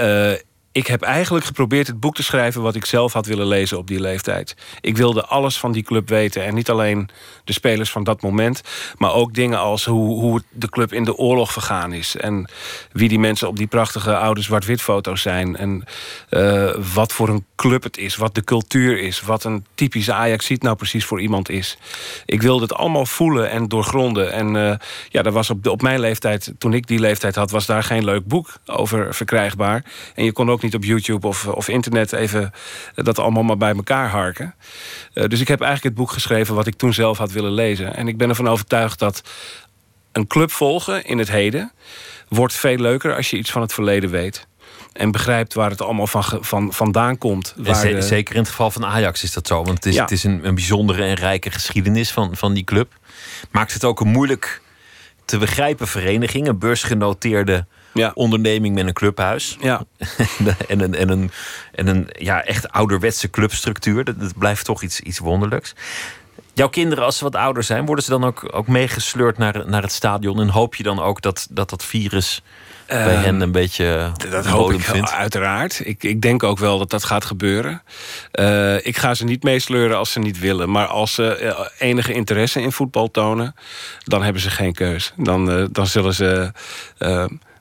ik 0.76 0.86
heb 0.86 1.02
eigenlijk 1.02 1.44
geprobeerd 1.44 1.86
het 1.86 2.00
boek 2.00 2.14
te 2.14 2.22
schrijven 2.22 2.62
wat 2.62 2.74
ik 2.74 2.84
zelf 2.84 3.12
had 3.12 3.26
willen 3.26 3.46
lezen 3.46 3.78
op 3.78 3.86
die 3.86 4.00
leeftijd. 4.00 4.56
Ik 4.80 4.96
wilde 4.96 5.24
alles 5.24 5.58
van 5.58 5.72
die 5.72 5.82
club 5.82 6.08
weten. 6.08 6.44
En 6.44 6.54
niet 6.54 6.70
alleen 6.70 7.08
de 7.44 7.52
spelers 7.52 7.90
van 7.90 8.04
dat 8.04 8.22
moment, 8.22 8.60
maar 8.96 9.12
ook 9.12 9.34
dingen 9.34 9.58
als 9.58 9.84
hoe, 9.84 10.20
hoe 10.20 10.42
de 10.50 10.68
club 10.68 10.92
in 10.92 11.04
de 11.04 11.16
oorlog 11.16 11.52
vergaan 11.52 11.92
is. 11.92 12.16
En 12.16 12.48
wie 12.92 13.08
die 13.08 13.18
mensen 13.18 13.48
op 13.48 13.56
die 13.56 13.66
prachtige 13.66 14.16
oude 14.16 14.42
zwart-wit 14.42 14.82
foto's 14.82 15.22
zijn. 15.22 15.56
En 15.56 15.84
uh, 16.30 16.74
wat 16.94 17.12
voor 17.12 17.28
een 17.28 17.44
club 17.54 17.82
het 17.82 17.96
is, 17.96 18.16
wat 18.16 18.34
de 18.34 18.44
cultuur 18.44 18.98
is, 18.98 19.20
wat 19.20 19.44
een 19.44 19.64
typische 19.74 20.12
Ajax-ziet 20.12 20.62
nou 20.62 20.76
precies 20.76 21.04
voor 21.04 21.20
iemand 21.20 21.48
is. 21.48 21.78
Ik 22.26 22.42
wilde 22.42 22.62
het 22.62 22.74
allemaal 22.74 23.06
voelen 23.06 23.50
en 23.50 23.68
doorgronden. 23.68 24.32
En 24.32 24.54
uh, 24.54 24.74
ja, 25.08 25.22
daar 25.22 25.32
was 25.32 25.50
op, 25.50 25.62
de, 25.62 25.70
op 25.70 25.82
mijn 25.82 26.00
leeftijd, 26.00 26.52
toen 26.58 26.72
ik 26.74 26.86
die 26.86 27.00
leeftijd 27.00 27.34
had, 27.34 27.50
was 27.50 27.66
daar 27.66 27.82
geen 27.82 28.04
leuk 28.04 28.26
boek 28.26 28.54
over 28.66 29.14
verkrijgbaar. 29.14 29.84
En 30.14 30.24
je 30.24 30.32
kon 30.32 30.50
ook 30.50 30.62
niet 30.62 30.65
op 30.74 30.84
YouTube 30.84 31.26
of, 31.26 31.46
of 31.46 31.68
internet 31.68 32.12
even 32.12 32.52
dat 32.94 33.18
allemaal 33.18 33.42
maar 33.42 33.56
bij 33.56 33.74
elkaar 33.74 34.08
harken. 34.08 34.54
Uh, 35.14 35.24
dus 35.24 35.40
ik 35.40 35.48
heb 35.48 35.60
eigenlijk 35.60 35.94
het 35.94 36.04
boek 36.04 36.12
geschreven 36.12 36.54
wat 36.54 36.66
ik 36.66 36.76
toen 36.76 36.94
zelf 36.94 37.18
had 37.18 37.32
willen 37.32 37.52
lezen. 37.52 37.96
En 37.96 38.08
ik 38.08 38.16
ben 38.16 38.28
ervan 38.28 38.48
overtuigd 38.48 38.98
dat 38.98 39.22
een 40.12 40.26
club 40.26 40.50
volgen 40.50 41.04
in 41.04 41.18
het 41.18 41.30
heden 41.30 41.72
wordt 42.28 42.54
veel 42.54 42.76
leuker 42.76 43.16
als 43.16 43.30
je 43.30 43.36
iets 43.36 43.50
van 43.50 43.62
het 43.62 43.72
verleden 43.72 44.10
weet 44.10 44.46
en 44.96 45.10
begrijpt 45.10 45.54
waar 45.54 45.70
het 45.70 45.82
allemaal 45.82 46.06
van, 46.06 46.24
van, 46.40 46.72
vandaan 46.72 47.18
komt. 47.18 47.54
Waar 47.56 47.82
de... 47.82 48.02
Zeker 48.02 48.34
in 48.34 48.40
het 48.40 48.50
geval 48.50 48.70
van 48.70 48.84
Ajax 48.84 49.22
is 49.22 49.32
dat 49.32 49.46
zo. 49.46 49.64
Want 49.64 49.76
het 49.76 49.86
is, 49.86 49.94
ja. 49.94 50.02
het 50.02 50.10
is 50.10 50.24
een, 50.24 50.46
een, 50.46 50.54
bijzondere 50.54 51.02
en 51.02 51.14
rijke 51.14 51.50
geschiedenis 51.50 52.10
van, 52.10 52.36
van 52.36 52.54
die 52.54 52.64
club. 52.64 52.92
Maakt 53.50 53.72
het 53.72 53.84
ook 53.84 54.00
een 54.00 54.08
moeilijk 54.08 54.60
te 55.24 55.38
begrijpen 55.38 55.88
vereniging. 55.88 56.48
Een 56.48 56.58
beursgenoteerde 56.58 57.66
ja. 57.96 58.10
onderneming 58.14 58.74
met 58.74 58.86
een 58.86 58.92
clubhuis. 58.92 59.56
Ja. 59.60 59.84
en 60.68 60.80
een, 60.80 60.94
en 60.94 61.10
een, 61.10 61.30
en 61.72 61.86
een 61.86 62.08
ja, 62.18 62.44
echt 62.44 62.72
ouderwetse 62.72 63.30
clubstructuur. 63.30 64.04
Dat, 64.04 64.20
dat 64.20 64.38
blijft 64.38 64.64
toch 64.64 64.82
iets, 64.82 65.00
iets 65.00 65.18
wonderlijks. 65.18 65.74
Jouw 66.54 66.68
kinderen, 66.68 67.04
als 67.04 67.18
ze 67.18 67.24
wat 67.24 67.34
ouder 67.34 67.62
zijn, 67.62 67.86
worden 67.86 68.04
ze 68.04 68.10
dan 68.10 68.24
ook, 68.24 68.48
ook 68.50 68.66
meegesleurd 68.66 69.38
naar, 69.38 69.62
naar 69.66 69.82
het 69.82 69.92
stadion? 69.92 70.40
En 70.40 70.48
hoop 70.48 70.74
je 70.74 70.82
dan 70.82 71.00
ook 71.00 71.22
dat 71.22 71.46
dat, 71.50 71.70
dat 71.70 71.84
virus 71.84 72.42
bij 72.86 73.14
uh, 73.14 73.22
hen 73.22 73.40
een 73.40 73.52
beetje. 73.52 74.12
Dat 74.30 74.46
hoop 74.46 74.72
ik 74.72 74.80
vindt. 74.80 75.12
uiteraard. 75.12 75.80
Ik, 75.84 76.02
ik 76.02 76.22
denk 76.22 76.42
ook 76.42 76.58
wel 76.58 76.78
dat 76.78 76.90
dat 76.90 77.04
gaat 77.04 77.24
gebeuren. 77.24 77.82
Uh, 78.32 78.86
ik 78.86 78.96
ga 78.96 79.14
ze 79.14 79.24
niet 79.24 79.42
meesleuren 79.42 79.96
als 79.96 80.12
ze 80.12 80.18
niet 80.18 80.38
willen. 80.38 80.70
Maar 80.70 80.86
als 80.86 81.14
ze 81.14 81.38
uh, 81.42 81.88
enige 81.88 82.12
interesse 82.12 82.60
in 82.60 82.72
voetbal 82.72 83.10
tonen, 83.10 83.54
dan 84.04 84.22
hebben 84.22 84.42
ze 84.42 84.50
geen 84.50 84.72
keus. 84.72 85.12
Dan, 85.16 85.68
dan 85.72 85.86
zullen 85.86 86.14
ze 86.14 86.52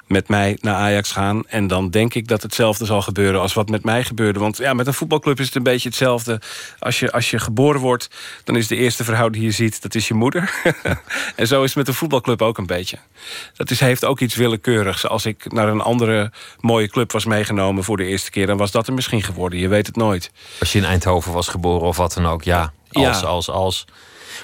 met 0.07 0.27
mij 0.27 0.57
naar 0.61 0.75
Ajax 0.75 1.11
gaan. 1.11 1.43
En 1.47 1.67
dan 1.67 1.89
denk 1.89 2.13
ik 2.13 2.27
dat 2.27 2.41
hetzelfde 2.41 2.85
zal 2.85 3.01
gebeuren 3.01 3.41
als 3.41 3.53
wat 3.53 3.69
met 3.69 3.83
mij 3.83 4.03
gebeurde. 4.03 4.39
Want 4.39 4.57
ja, 4.57 4.73
met 4.73 4.87
een 4.87 4.93
voetbalclub 4.93 5.39
is 5.39 5.45
het 5.45 5.55
een 5.55 5.63
beetje 5.63 5.89
hetzelfde. 5.89 6.41
Als 6.79 6.99
je, 6.99 7.11
als 7.11 7.29
je 7.29 7.39
geboren 7.39 7.81
wordt, 7.81 8.09
dan 8.43 8.55
is 8.55 8.67
de 8.67 8.75
eerste 8.75 9.03
vrouw 9.03 9.29
die 9.29 9.41
je 9.41 9.51
ziet, 9.51 9.81
dat 9.81 9.95
is 9.95 10.07
je 10.07 10.13
moeder. 10.13 10.53
en 11.35 11.47
zo 11.47 11.61
is 11.61 11.67
het 11.67 11.77
met 11.77 11.87
een 11.87 11.93
voetbalclub 11.93 12.41
ook 12.41 12.57
een 12.57 12.65
beetje. 12.65 12.97
Dat 13.53 13.71
is, 13.71 13.79
heeft 13.79 14.05
ook 14.05 14.19
iets 14.19 14.35
willekeurigs. 14.35 15.07
Als 15.07 15.25
ik 15.25 15.51
naar 15.51 15.67
een 15.67 15.81
andere 15.81 16.31
mooie 16.59 16.89
club 16.89 17.11
was 17.11 17.25
meegenomen 17.25 17.83
voor 17.83 17.97
de 17.97 18.05
eerste 18.05 18.31
keer... 18.31 18.47
dan 18.47 18.57
was 18.57 18.71
dat 18.71 18.87
er 18.87 18.93
misschien 18.93 19.23
geworden. 19.23 19.59
Je 19.59 19.67
weet 19.67 19.87
het 19.87 19.95
nooit. 19.95 20.31
Als 20.59 20.71
je 20.71 20.77
in 20.77 20.85
Eindhoven 20.85 21.33
was 21.33 21.47
geboren 21.47 21.87
of 21.87 21.97
wat 21.97 22.13
dan 22.13 22.25
ook, 22.25 22.43
ja. 22.43 22.73
Als, 22.91 23.19
ja. 23.19 23.27
als, 23.27 23.49
als. 23.49 23.85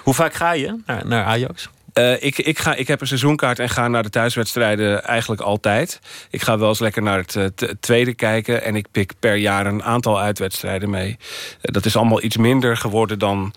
Hoe 0.03 0.13
vaak 0.13 0.33
ga 0.33 0.51
je 0.51 0.81
naar, 0.85 1.07
naar 1.07 1.25
Ajax? 1.25 1.69
Uh, 1.93 2.23
ik, 2.23 2.37
ik, 2.37 2.59
ga, 2.59 2.75
ik 2.75 2.87
heb 2.87 3.01
een 3.01 3.07
seizoenkaart 3.07 3.59
en 3.59 3.69
ga 3.69 3.87
naar 3.87 4.03
de 4.03 4.09
thuiswedstrijden 4.09 5.03
eigenlijk 5.03 5.41
altijd. 5.41 5.99
Ik 6.29 6.41
ga 6.41 6.57
wel 6.57 6.69
eens 6.69 6.79
lekker 6.79 7.01
naar 7.01 7.17
het, 7.17 7.33
het 7.33 7.75
tweede 7.79 8.13
kijken. 8.13 8.63
En 8.63 8.75
ik 8.75 8.87
pik 8.91 9.13
per 9.19 9.35
jaar 9.35 9.65
een 9.65 9.83
aantal 9.83 10.19
uitwedstrijden 10.19 10.89
mee. 10.89 11.09
Uh, 11.09 11.17
dat 11.61 11.85
is 11.85 11.95
allemaal 11.95 12.23
iets 12.23 12.37
minder 12.37 12.77
geworden 12.77 13.19
dan 13.19 13.53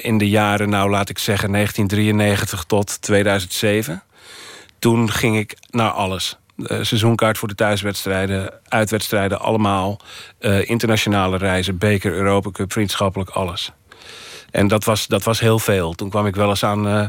in 0.00 0.18
de 0.18 0.28
jaren, 0.28 0.68
nou 0.68 0.90
laat 0.90 1.08
ik 1.08 1.18
zeggen, 1.18 1.52
1993 1.52 2.64
tot 2.64 3.02
2007. 3.02 4.02
Toen 4.78 5.10
ging 5.10 5.38
ik 5.38 5.56
naar 5.70 5.90
alles. 5.90 6.38
seizoenkaart 6.80 7.38
voor 7.38 7.48
de 7.48 7.54
thuiswedstrijden, 7.54 8.52
uitwedstrijden, 8.68 9.40
allemaal. 9.40 10.00
internationale 10.64 11.36
reizen, 11.36 11.78
beker, 11.78 12.12
Europa 12.12 12.50
Cup, 12.50 12.72
vriendschappelijk, 12.72 13.30
alles. 13.30 13.72
En 14.50 14.68
dat 14.68 14.84
was, 14.84 15.06
dat 15.06 15.22
was 15.22 15.40
heel 15.40 15.58
veel. 15.58 15.92
Toen 15.92 16.10
kwam 16.10 16.26
ik 16.26 16.34
wel 16.34 16.48
eens 16.48 16.64
aan 16.64 16.86
uh, 16.86 17.06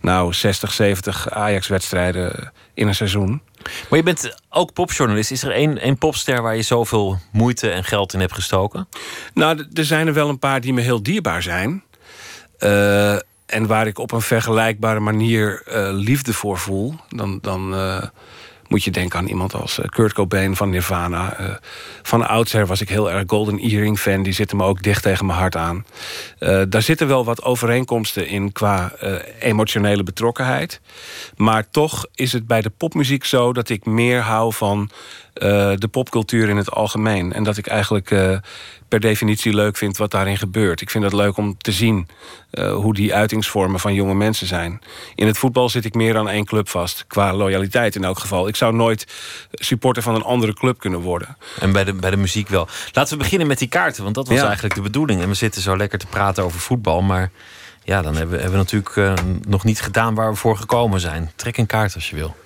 nou, 0.00 0.32
60, 0.32 0.72
70 0.72 1.30
Ajax-wedstrijden 1.30 2.52
in 2.74 2.88
een 2.88 2.94
seizoen. 2.94 3.42
Maar 3.88 3.98
je 3.98 4.04
bent 4.04 4.36
ook 4.48 4.72
popjournalist. 4.72 5.30
Is 5.30 5.42
er 5.42 5.52
één, 5.52 5.78
één 5.78 5.98
popster 5.98 6.42
waar 6.42 6.56
je 6.56 6.62
zoveel 6.62 7.18
moeite 7.32 7.70
en 7.70 7.84
geld 7.84 8.12
in 8.12 8.20
hebt 8.20 8.34
gestoken? 8.34 8.88
Nou, 9.34 9.66
er 9.72 9.84
zijn 9.84 10.06
er 10.06 10.14
wel 10.14 10.28
een 10.28 10.38
paar 10.38 10.60
die 10.60 10.72
me 10.72 10.80
heel 10.80 11.02
dierbaar 11.02 11.42
zijn. 11.42 11.82
Uh, 12.58 13.12
en 13.46 13.66
waar 13.66 13.86
ik 13.86 13.98
op 13.98 14.12
een 14.12 14.22
vergelijkbare 14.22 15.00
manier 15.00 15.62
uh, 15.68 15.88
liefde 15.92 16.32
voor 16.32 16.58
voel. 16.58 16.94
Dan, 17.08 17.38
dan 17.40 17.74
moet 18.72 18.84
je 18.84 18.90
denken 18.90 19.18
aan 19.18 19.26
iemand 19.26 19.54
als 19.54 19.78
uh, 19.78 19.84
Kurt 19.84 20.12
Cobain 20.12 20.56
van 20.56 20.70
Nirvana. 20.70 21.40
Uh, 21.40 21.46
van 22.02 22.28
oudsher 22.28 22.66
was 22.66 22.80
ik 22.80 22.88
heel 22.88 23.10
erg 23.10 23.24
Golden 23.26 23.58
Earring 23.58 23.98
fan. 23.98 24.22
Die 24.22 24.32
zitten 24.32 24.56
me 24.56 24.64
ook 24.64 24.82
dicht 24.82 25.02
tegen 25.02 25.26
mijn 25.26 25.38
hart 25.38 25.56
aan. 25.56 25.84
Uh, 26.38 26.62
daar 26.68 26.82
zitten 26.82 27.08
wel 27.08 27.24
wat 27.24 27.42
overeenkomsten 27.42 28.26
in 28.26 28.52
qua 28.52 28.92
emotionele 29.38 30.02
betrokkenheid. 30.02 30.80
Maar 31.36 31.70
toch 31.70 32.06
is 32.14 32.32
het 32.32 32.46
bij 32.46 32.62
de 32.62 32.70
popmuziek 32.70 33.24
zo 33.24 33.52
dat 33.52 33.68
ik 33.68 33.86
meer 33.86 34.20
hou 34.20 34.52
van 34.52 34.90
de 35.32 35.88
popcultuur 35.90 36.48
in 36.48 36.56
het 36.56 36.70
algemeen. 36.70 37.32
En 37.32 37.42
dat 37.42 37.56
ik 37.56 37.66
eigenlijk 37.66 38.10
per 38.92 39.00
definitie 39.00 39.54
leuk 39.54 39.76
vind 39.76 39.96
wat 39.96 40.10
daarin 40.10 40.38
gebeurt. 40.38 40.80
Ik 40.80 40.90
vind 40.90 41.04
het 41.04 41.12
leuk 41.12 41.36
om 41.36 41.56
te 41.58 41.72
zien 41.72 42.08
uh, 42.52 42.74
hoe 42.74 42.94
die 42.94 43.14
uitingsvormen 43.14 43.80
van 43.80 43.94
jonge 43.94 44.14
mensen 44.14 44.46
zijn. 44.46 44.80
In 45.14 45.26
het 45.26 45.38
voetbal 45.38 45.68
zit 45.68 45.84
ik 45.84 45.94
meer 45.94 46.16
aan 46.16 46.28
één 46.28 46.44
club 46.44 46.68
vast. 46.68 47.04
Qua 47.06 47.34
loyaliteit 47.34 47.94
in 47.94 48.04
elk 48.04 48.18
geval. 48.18 48.48
Ik 48.48 48.56
zou 48.56 48.74
nooit 48.74 49.06
supporter 49.50 50.02
van 50.02 50.14
een 50.14 50.22
andere 50.22 50.54
club 50.54 50.78
kunnen 50.78 51.00
worden. 51.00 51.36
En 51.60 51.72
bij 51.72 51.84
de, 51.84 51.92
bij 51.92 52.10
de 52.10 52.16
muziek 52.16 52.48
wel. 52.48 52.68
Laten 52.92 53.12
we 53.12 53.22
beginnen 53.22 53.46
met 53.46 53.58
die 53.58 53.68
kaarten. 53.68 54.02
Want 54.02 54.14
dat 54.14 54.28
was 54.28 54.38
ja. 54.38 54.44
eigenlijk 54.44 54.74
de 54.74 54.80
bedoeling. 54.82 55.22
En 55.22 55.28
we 55.28 55.34
zitten 55.34 55.62
zo 55.62 55.76
lekker 55.76 55.98
te 55.98 56.06
praten 56.06 56.44
over 56.44 56.60
voetbal. 56.60 57.02
Maar 57.02 57.30
Ja, 57.84 58.02
dan 58.02 58.16
hebben, 58.16 58.34
hebben 58.40 58.58
we 58.58 58.64
natuurlijk 58.64 58.96
eh, 58.96 59.14
nog 59.46 59.64
niet 59.64 59.80
gedaan 59.80 60.14
waar 60.14 60.30
we 60.30 60.36
voor 60.36 60.56
gekomen 60.56 61.00
zijn. 61.00 61.30
Trek 61.36 61.56
een 61.56 61.66
kaart 61.66 61.94
als 61.94 62.10
je 62.10 62.16
wil. 62.16 62.36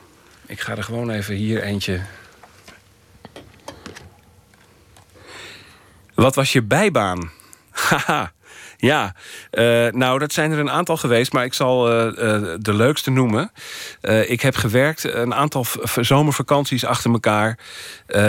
Ik 0.46 0.60
ga 0.60 0.76
er 0.76 0.84
gewoon 0.84 1.10
even 1.10 1.34
hier 1.34 1.62
eentje. 1.62 2.00
Wat 6.16 6.34
was 6.34 6.52
je 6.52 6.62
bijbaan? 6.62 7.30
Haha. 7.70 8.34
Ja, 8.76 9.14
eh, 9.50 9.86
nou 9.90 10.18
dat 10.18 10.32
zijn 10.32 10.52
er 10.52 10.58
een 10.58 10.70
aantal 10.70 10.96
geweest, 10.96 11.32
maar 11.32 11.44
ik 11.44 11.54
zal 11.54 11.90
eh, 11.90 12.06
eh, 12.06 12.42
de 12.58 12.74
leukste 12.74 13.10
noemen. 13.10 13.52
Ik 14.26 14.40
heb 14.40 14.56
gewerkt 14.56 15.04
een 15.04 15.34
aantal 15.34 15.64
zomervakanties 16.00 16.84
achter 16.84 17.10
elkaar 17.10 17.58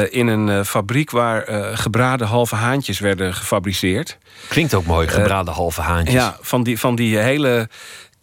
in 0.10 0.28
een 0.28 0.66
fabriek 0.66 1.12
waar 1.12 1.46
gebraden 1.78 2.28
halve 2.28 2.56
haantjes 2.56 3.00
werden 3.00 3.34
gefabriceerd. 3.34 4.18
Klinkt 4.48 4.74
ook 4.74 4.86
mooi, 4.86 5.08
gebraden 5.08 5.54
halve 5.54 5.82
haantjes. 5.82 6.16
Ja, 6.16 6.38
van 6.42 6.64
die, 6.64 6.80
van 6.80 6.96
die 6.96 7.18
hele 7.18 7.70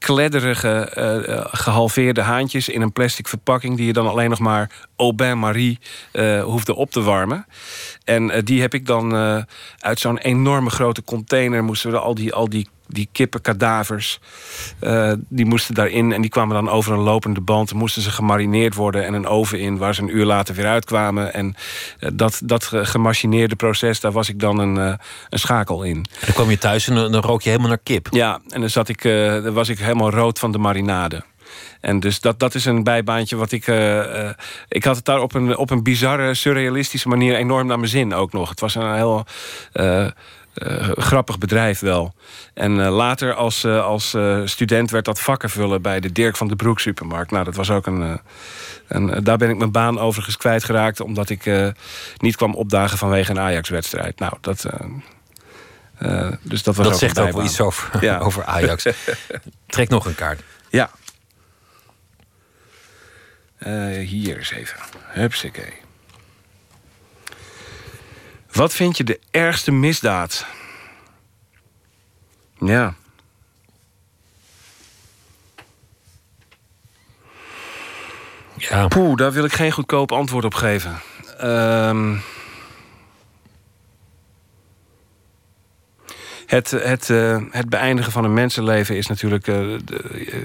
kledderige, 0.05 0.69
eh, 0.69 1.29
eh, 1.29 1.45
gehalveerde 1.51 2.21
haantjes 2.21 2.69
in 2.69 2.81
een 2.81 2.93
plastic 2.93 3.29
verpakking... 3.29 3.77
die 3.77 3.87
je 3.87 3.93
dan 3.93 4.09
alleen 4.09 4.31
nog 4.31 4.39
maar 4.39 4.71
au 4.97 5.13
bain-marie 5.13 5.79
eh, 6.13 6.43
hoefde 6.43 6.75
op 6.75 6.91
te 6.91 7.03
warmen. 7.03 7.47
En 8.05 8.45
die 8.45 8.61
heb 8.61 8.75
ik 8.75 8.87
dan 8.87 9.15
uit 9.79 10.01
zo'n 10.01 10.19
enorme 10.19 10.71
grote 10.71 11.05
container... 11.05 11.65
moesten 11.65 11.91
we 11.91 11.99
al 11.99 12.15
die, 12.15 12.33
al 12.33 12.49
die, 12.49 12.69
die 12.87 13.09
kippenkadavers, 13.13 14.21
eh, 14.79 15.13
die 15.29 15.45
moesten 15.45 15.75
daarin... 15.75 16.13
en 16.13 16.21
die 16.21 16.31
kwamen 16.31 16.55
dan 16.55 16.69
over 16.69 16.93
een 16.93 16.99
lopende 16.99 17.41
band. 17.41 17.75
Moesten 17.75 18.03
ze 18.03 18.11
gemarineerd 18.11 18.75
worden 18.75 19.05
en 19.05 19.15
een 19.15 19.27
oven 19.27 19.61
in... 19.61 19.77
waar 19.77 19.95
ze 19.95 20.03
een 20.03 20.17
uur 20.17 20.25
later 20.25 20.55
weer 20.55 20.67
uitkwamen. 20.67 21.35
En 21.35 21.55
eh, 21.99 22.11
dat, 22.15 22.41
dat 22.45 22.65
ge- 22.65 22.85
gemachineerde 22.85 23.57
proces, 23.57 24.01
daar 24.01 24.13
was 24.13 24.29
ik 24.29 24.41
dan 24.41 24.59
een, 24.59 24.79
eh, 24.79 24.95
een 25.29 25.39
schakel 25.39 25.83
in. 25.83 25.97
En 25.97 26.05
dan 26.21 26.35
kwam 26.35 26.51
je 26.51 26.59
thuis 26.59 26.89
en 26.89 26.95
dan 26.95 27.23
rook 27.23 27.43
je 27.43 27.49
helemaal 27.49 27.71
naar 27.71 27.79
kip. 27.83 28.07
Ja, 28.11 28.41
en 28.49 28.61
dan, 28.61 28.71
zat 28.71 28.89
ik, 28.89 29.03
dan 29.03 29.53
was 29.53 29.69
ik 29.69 29.79
helemaal 29.79 30.11
rood 30.11 30.39
van 30.39 30.53
de 30.53 30.59
marinade. 30.59 31.25
En 31.81 32.01
dus 32.01 32.21
dat, 32.21 32.39
dat 32.39 32.55
is 32.55 32.65
een 32.65 32.83
bijbaantje 32.83 33.37
wat 33.37 33.53
ik... 33.53 33.67
ik 34.69 34.85
had 34.85 34.97
het 34.97 35.05
daar 35.05 35.21
op 35.21 35.35
een, 35.35 35.57
op 35.57 35.71
een 35.71 35.83
bizarre, 35.83 36.35
surrealistische 36.35 37.09
manier... 37.09 37.35
enorm 37.35 37.67
naar 37.67 37.79
mijn 37.79 37.91
zin 37.91 38.15
ook 38.15 38.33
nog. 38.33 38.49
Het 38.49 38.61
was 38.61 38.75
een 38.75 38.95
heel 38.95 39.27
eh, 40.55 40.89
grappig 40.97 41.39
bedrijf 41.39 41.81
wel. 41.81 42.15
En 42.55 42.81
eh, 42.85 42.95
later 42.95 43.35
als, 43.35 43.65
eh, 43.65 43.85
als 43.85 44.17
student 44.45 44.91
werd 44.91 45.05
dat 45.05 45.21
vakken 45.21 45.51
vullen... 45.51 45.83
bij 45.83 46.01
de 46.01 46.13
Dirk 46.13 46.37
van 46.37 46.49
de 46.49 46.57
Broek 46.57 46.81
supermarkt. 46.81 47.31
Nou, 47.31 47.45
dat 47.45 47.55
was 47.55 47.71
ook 47.71 47.87
een... 47.87 48.03
eh, 48.03 48.19
en 48.87 49.25
daar 49.25 49.37
ben 49.37 49.51
ik 49.51 49.57
mijn 49.57 49.73
baan 49.73 49.99
overigens 50.01 50.37
kwijtgeraakt... 50.37 51.01
omdat 51.01 51.31
ik 51.31 51.73
niet 52.17 52.37
kwam 52.37 52.55
opdagen 52.55 52.99
vanwege 52.99 53.31
een 53.31 53.41
Ajax-wedstrijd. 53.41 54.19
Nou, 54.19 54.33
dat... 54.41 54.67
dus 56.43 56.63
dat 56.63 56.77
was 56.77 56.85
Dat 56.85 56.95
ook 56.95 56.99
zegt 56.99 57.17
een 57.17 57.27
ook 57.27 57.33
wel 57.33 57.45
iets 57.45 57.61
over, 57.61 58.05
Ja. 58.05 58.19
over 58.27 58.45
Ajax. 58.45 58.87
Trek 59.67 59.89
nog 59.89 60.07
een 60.07 60.15
kaart. 60.15 60.41
Ja. 60.69 60.91
Hier 64.01 64.37
eens 64.37 64.51
even. 64.51 64.79
Hupsakee. 65.07 65.84
Wat 68.55 68.75
vind 68.75 68.97
je 68.97 69.05
de 69.05 69.21
ergste 69.31 69.73
misdaad? 69.73 70.47
Ja. 72.59 72.95
Ja. 78.57 78.89
Poeh, 78.89 79.17
daar 79.17 79.33
wil 79.33 79.45
ik 79.45 79.53
geen 79.53 79.73
goedkoop 79.73 80.13
antwoord 80.13 80.45
op 80.45 80.55
geven. 80.55 81.01
Ehm, 81.39 82.17
het, 86.47 86.71
het, 86.71 87.11
eh, 87.11 87.43
het 87.51 87.69
beëindigen 87.69 88.13
van 88.13 88.25
een 88.25 88.35
mensenleven 88.35 88.97
is 88.97 89.07
natuurlijk 89.07 89.49
eh, 89.49 89.55
de, 89.85 89.97
eh, 89.97 90.39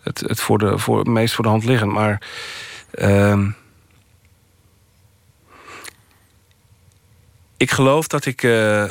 het, 0.00 0.20
het 0.20 0.40
voor 0.40 0.58
de, 0.58 0.78
voor, 0.78 0.98
het 0.98 1.08
meest 1.08 1.34
voor 1.34 1.44
de 1.44 1.50
hand 1.50 1.64
liggend. 1.64 1.92
Maar 1.92 2.22
ehm, 2.90 3.50
ik 7.56 7.70
geloof 7.70 8.06
dat 8.06 8.26
ik, 8.26 8.42
eh, 8.42 8.84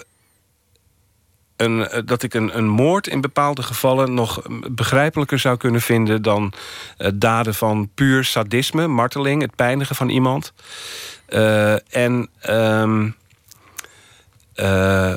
een, 1.55 1.87
eh, 1.87 2.01
dat 2.05 2.23
ik 2.23 2.33
een, 2.33 2.57
een 2.57 2.67
moord 2.67 3.07
in 3.07 3.21
bepaalde 3.21 3.63
gevallen 3.63 4.13
nog 4.13 4.41
begrijpelijker 4.71 5.39
zou 5.39 5.57
kunnen 5.57 5.81
vinden 5.81 6.21
dan 6.21 6.53
eh, 6.97 7.11
daden 7.15 7.55
van 7.55 7.89
puur 7.93 8.23
sadisme, 8.23 8.87
marteling, 8.87 9.41
het 9.41 9.55
pijnigen 9.55 9.95
van 9.95 10.09
iemand. 10.09 10.53
En 11.89 12.29
eh, 14.55 15.13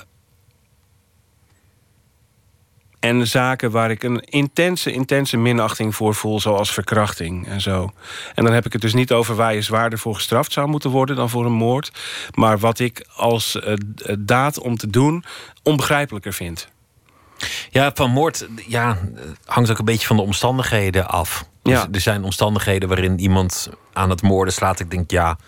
en 3.00 3.26
zaken 3.26 3.70
waar 3.70 3.90
ik 3.90 4.02
een 4.02 4.20
intense, 4.20 4.92
intense 4.92 5.36
minachting 5.36 5.94
voor 5.94 6.14
voel, 6.14 6.40
zoals 6.40 6.72
verkrachting 6.72 7.46
en 7.48 7.60
zo. 7.60 7.92
En 8.34 8.44
dan 8.44 8.52
heb 8.54 8.66
ik 8.66 8.72
het 8.72 8.82
dus 8.82 8.94
niet 8.94 9.12
over 9.12 9.34
waar 9.34 9.54
je 9.54 9.62
zwaarder 9.62 9.98
voor 9.98 10.14
gestraft 10.14 10.52
zou 10.52 10.68
moeten 10.68 10.90
worden 10.90 11.16
dan 11.16 11.30
voor 11.30 11.44
een 11.46 11.52
moord. 11.52 11.92
Maar 12.34 12.58
wat 12.58 12.78
ik 12.78 13.06
als 13.16 13.60
eh, 13.60 13.72
d- 13.74 14.16
daad 14.18 14.58
om 14.60 14.76
te 14.76 14.90
doen 14.90 15.24
onbegrijpelijker 15.62 16.32
vind. 16.32 16.68
Ja, 17.70 17.90
van 17.94 18.10
moord 18.10 18.48
ja, 18.66 18.98
hangt 19.44 19.70
ook 19.70 19.78
een 19.78 19.84
beetje 19.84 20.06
van 20.06 20.16
de 20.16 20.22
omstandigheden 20.22 21.08
af. 21.08 21.44
Dus 21.62 21.72
Ja. 21.72 21.88
er 21.92 22.00
zijn 22.00 22.24
omstandigheden 22.24 22.88
waarin 22.88 23.18
iemand 23.20 23.68
aan 23.92 24.10
het 24.10 24.22
moorden 24.22 24.54
slaat. 24.54 24.80
Ik 24.80 24.90
denk, 24.90 25.10
ja, 25.10 25.38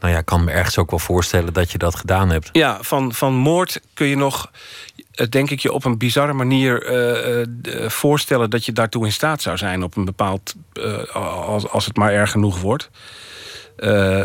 nou 0.00 0.12
ja, 0.12 0.18
ik 0.18 0.24
kan 0.26 0.44
me 0.44 0.50
ergens 0.50 0.78
ook 0.78 0.90
wel 0.90 0.98
voorstellen 0.98 1.52
dat 1.52 1.72
je 1.72 1.78
dat 1.78 1.94
gedaan 1.94 2.30
hebt. 2.30 2.48
Ja, 2.52 2.78
van, 2.80 3.12
van 3.14 3.34
moord 3.34 3.80
kun 3.94 4.06
je 4.06 4.16
nog, 4.16 4.50
eh, 4.96 5.03
denk 5.30 5.50
ik, 5.50 5.60
je 5.60 5.72
op 5.72 5.84
een 5.84 5.98
bizarre 5.98 6.32
manier 6.32 6.82
eh, 6.82 7.40
eh, 7.40 7.46
eh, 7.62 7.90
voorstellen 7.90 8.50
dat 8.50 8.64
je 8.64 8.72
daartoe 8.72 9.04
in 9.04 9.12
staat 9.12 9.42
zou 9.42 9.56
zijn 9.56 9.82
op 9.82 9.96
een 9.96 10.04
bepaald, 10.04 10.54
eh, 10.72 11.14
als, 11.46 11.68
als 11.68 11.86
het 11.86 11.96
maar 11.96 12.12
erg 12.12 12.30
genoeg 12.30 12.60
wordt. 12.60 12.90
Eh, 13.76 14.22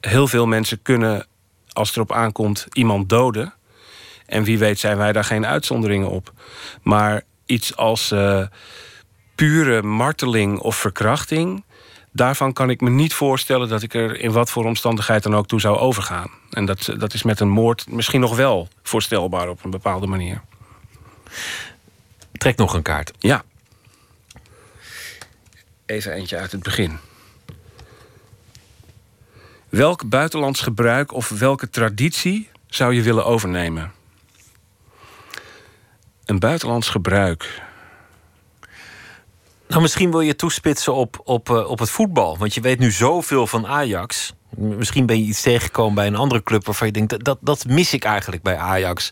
heel 0.00 0.28
veel 0.28 0.46
mensen 0.46 0.82
kunnen, 0.82 1.26
als 1.72 1.88
het 1.88 1.96
erop 1.96 2.12
aankomt, 2.12 2.66
iemand 2.72 3.08
doden. 3.08 3.54
En 4.26 4.44
wie 4.44 4.58
weet 4.58 4.78
zijn 4.78 4.96
wij 4.96 5.12
daar 5.12 5.24
geen 5.24 5.46
uitzonderingen 5.46 6.08
op. 6.08 6.32
Maar 6.82 7.22
iets 7.46 7.76
als 7.76 8.10
eh, 8.10 8.42
pure 9.34 9.82
marteling 9.82 10.58
of 10.58 10.76
verkrachting. 10.76 11.64
Daarvan 12.12 12.52
kan 12.52 12.70
ik 12.70 12.80
me 12.80 12.90
niet 12.90 13.14
voorstellen 13.14 13.68
dat 13.68 13.82
ik 13.82 13.94
er 13.94 14.20
in 14.20 14.32
wat 14.32 14.50
voor 14.50 14.64
omstandigheid 14.64 15.22
dan 15.22 15.34
ook 15.34 15.46
toe 15.46 15.60
zou 15.60 15.76
overgaan. 15.78 16.30
En 16.50 16.64
dat, 16.64 16.94
dat 16.98 17.14
is 17.14 17.22
met 17.22 17.40
een 17.40 17.48
moord 17.48 17.90
misschien 17.90 18.20
nog 18.20 18.36
wel 18.36 18.68
voorstelbaar 18.82 19.48
op 19.48 19.64
een 19.64 19.70
bepaalde 19.70 20.06
manier. 20.06 20.40
Trek 22.32 22.56
nog 22.56 22.74
een 22.74 22.82
kaart. 22.82 23.12
Ja. 23.18 23.44
Even 25.86 26.12
eentje 26.12 26.36
uit 26.36 26.52
het 26.52 26.62
begin. 26.62 26.98
Welk 29.68 30.08
buitenlands 30.08 30.60
gebruik 30.60 31.12
of 31.12 31.28
welke 31.28 31.70
traditie 31.70 32.48
zou 32.66 32.94
je 32.94 33.02
willen 33.02 33.24
overnemen? 33.24 33.92
Een 36.24 36.38
buitenlands 36.38 36.88
gebruik. 36.88 37.62
Nou, 39.72 39.84
misschien 39.84 40.10
wil 40.10 40.20
je 40.20 40.36
toespitsen 40.36 40.94
op, 40.94 41.20
op, 41.24 41.50
eh, 41.50 41.70
op 41.70 41.78
het 41.78 41.90
voetbal. 41.90 42.38
Want 42.38 42.54
je 42.54 42.60
weet 42.60 42.78
nu 42.78 42.90
zoveel 42.90 43.46
van 43.46 43.66
Ajax. 43.66 44.32
Misschien 44.56 45.06
ben 45.06 45.18
je 45.18 45.24
iets 45.24 45.42
tegengekomen 45.42 45.94
bij 45.94 46.06
een 46.06 46.16
andere 46.16 46.42
club 46.42 46.66
waarvan 46.66 46.86
je 46.86 46.92
denkt... 46.92 47.10
dat, 47.10 47.24
dat, 47.24 47.38
dat 47.40 47.64
mis 47.66 47.92
ik 47.92 48.04
eigenlijk 48.04 48.42
bij 48.42 48.56
Ajax. 48.56 49.10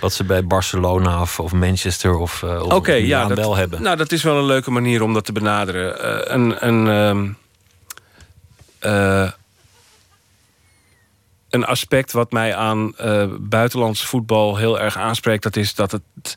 Wat 0.00 0.12
ze 0.12 0.24
bij 0.24 0.44
Barcelona 0.44 1.20
of, 1.20 1.40
of 1.40 1.52
Manchester 1.52 2.16
of, 2.16 2.42
eh 2.42 2.62
of 2.62 2.72
Oké, 2.72 2.92
ja, 2.92 3.26
dat, 3.26 3.38
wel 3.38 3.56
hebben. 3.56 3.82
Nou, 3.82 3.96
dat 3.96 4.12
is 4.12 4.22
wel 4.22 4.36
een 4.38 4.44
leuke 4.44 4.70
manier 4.70 5.02
om 5.02 5.14
dat 5.14 5.24
te 5.24 5.32
benaderen. 5.32 6.00
Eh, 6.00 6.34
een, 6.34 6.66
een, 6.66 6.88
ehm, 6.88 7.28
eh, 8.78 9.30
een 11.50 11.64
aspect 11.64 12.12
wat 12.12 12.32
mij 12.32 12.54
aan 12.54 12.94
buitenlands 13.40 14.04
voetbal 14.04 14.56
heel 14.56 14.80
erg 14.80 14.96
aanspreekt, 14.96 15.42
dat 15.42 15.56
is 15.56 15.74
dat 15.74 15.92
het 15.92 16.34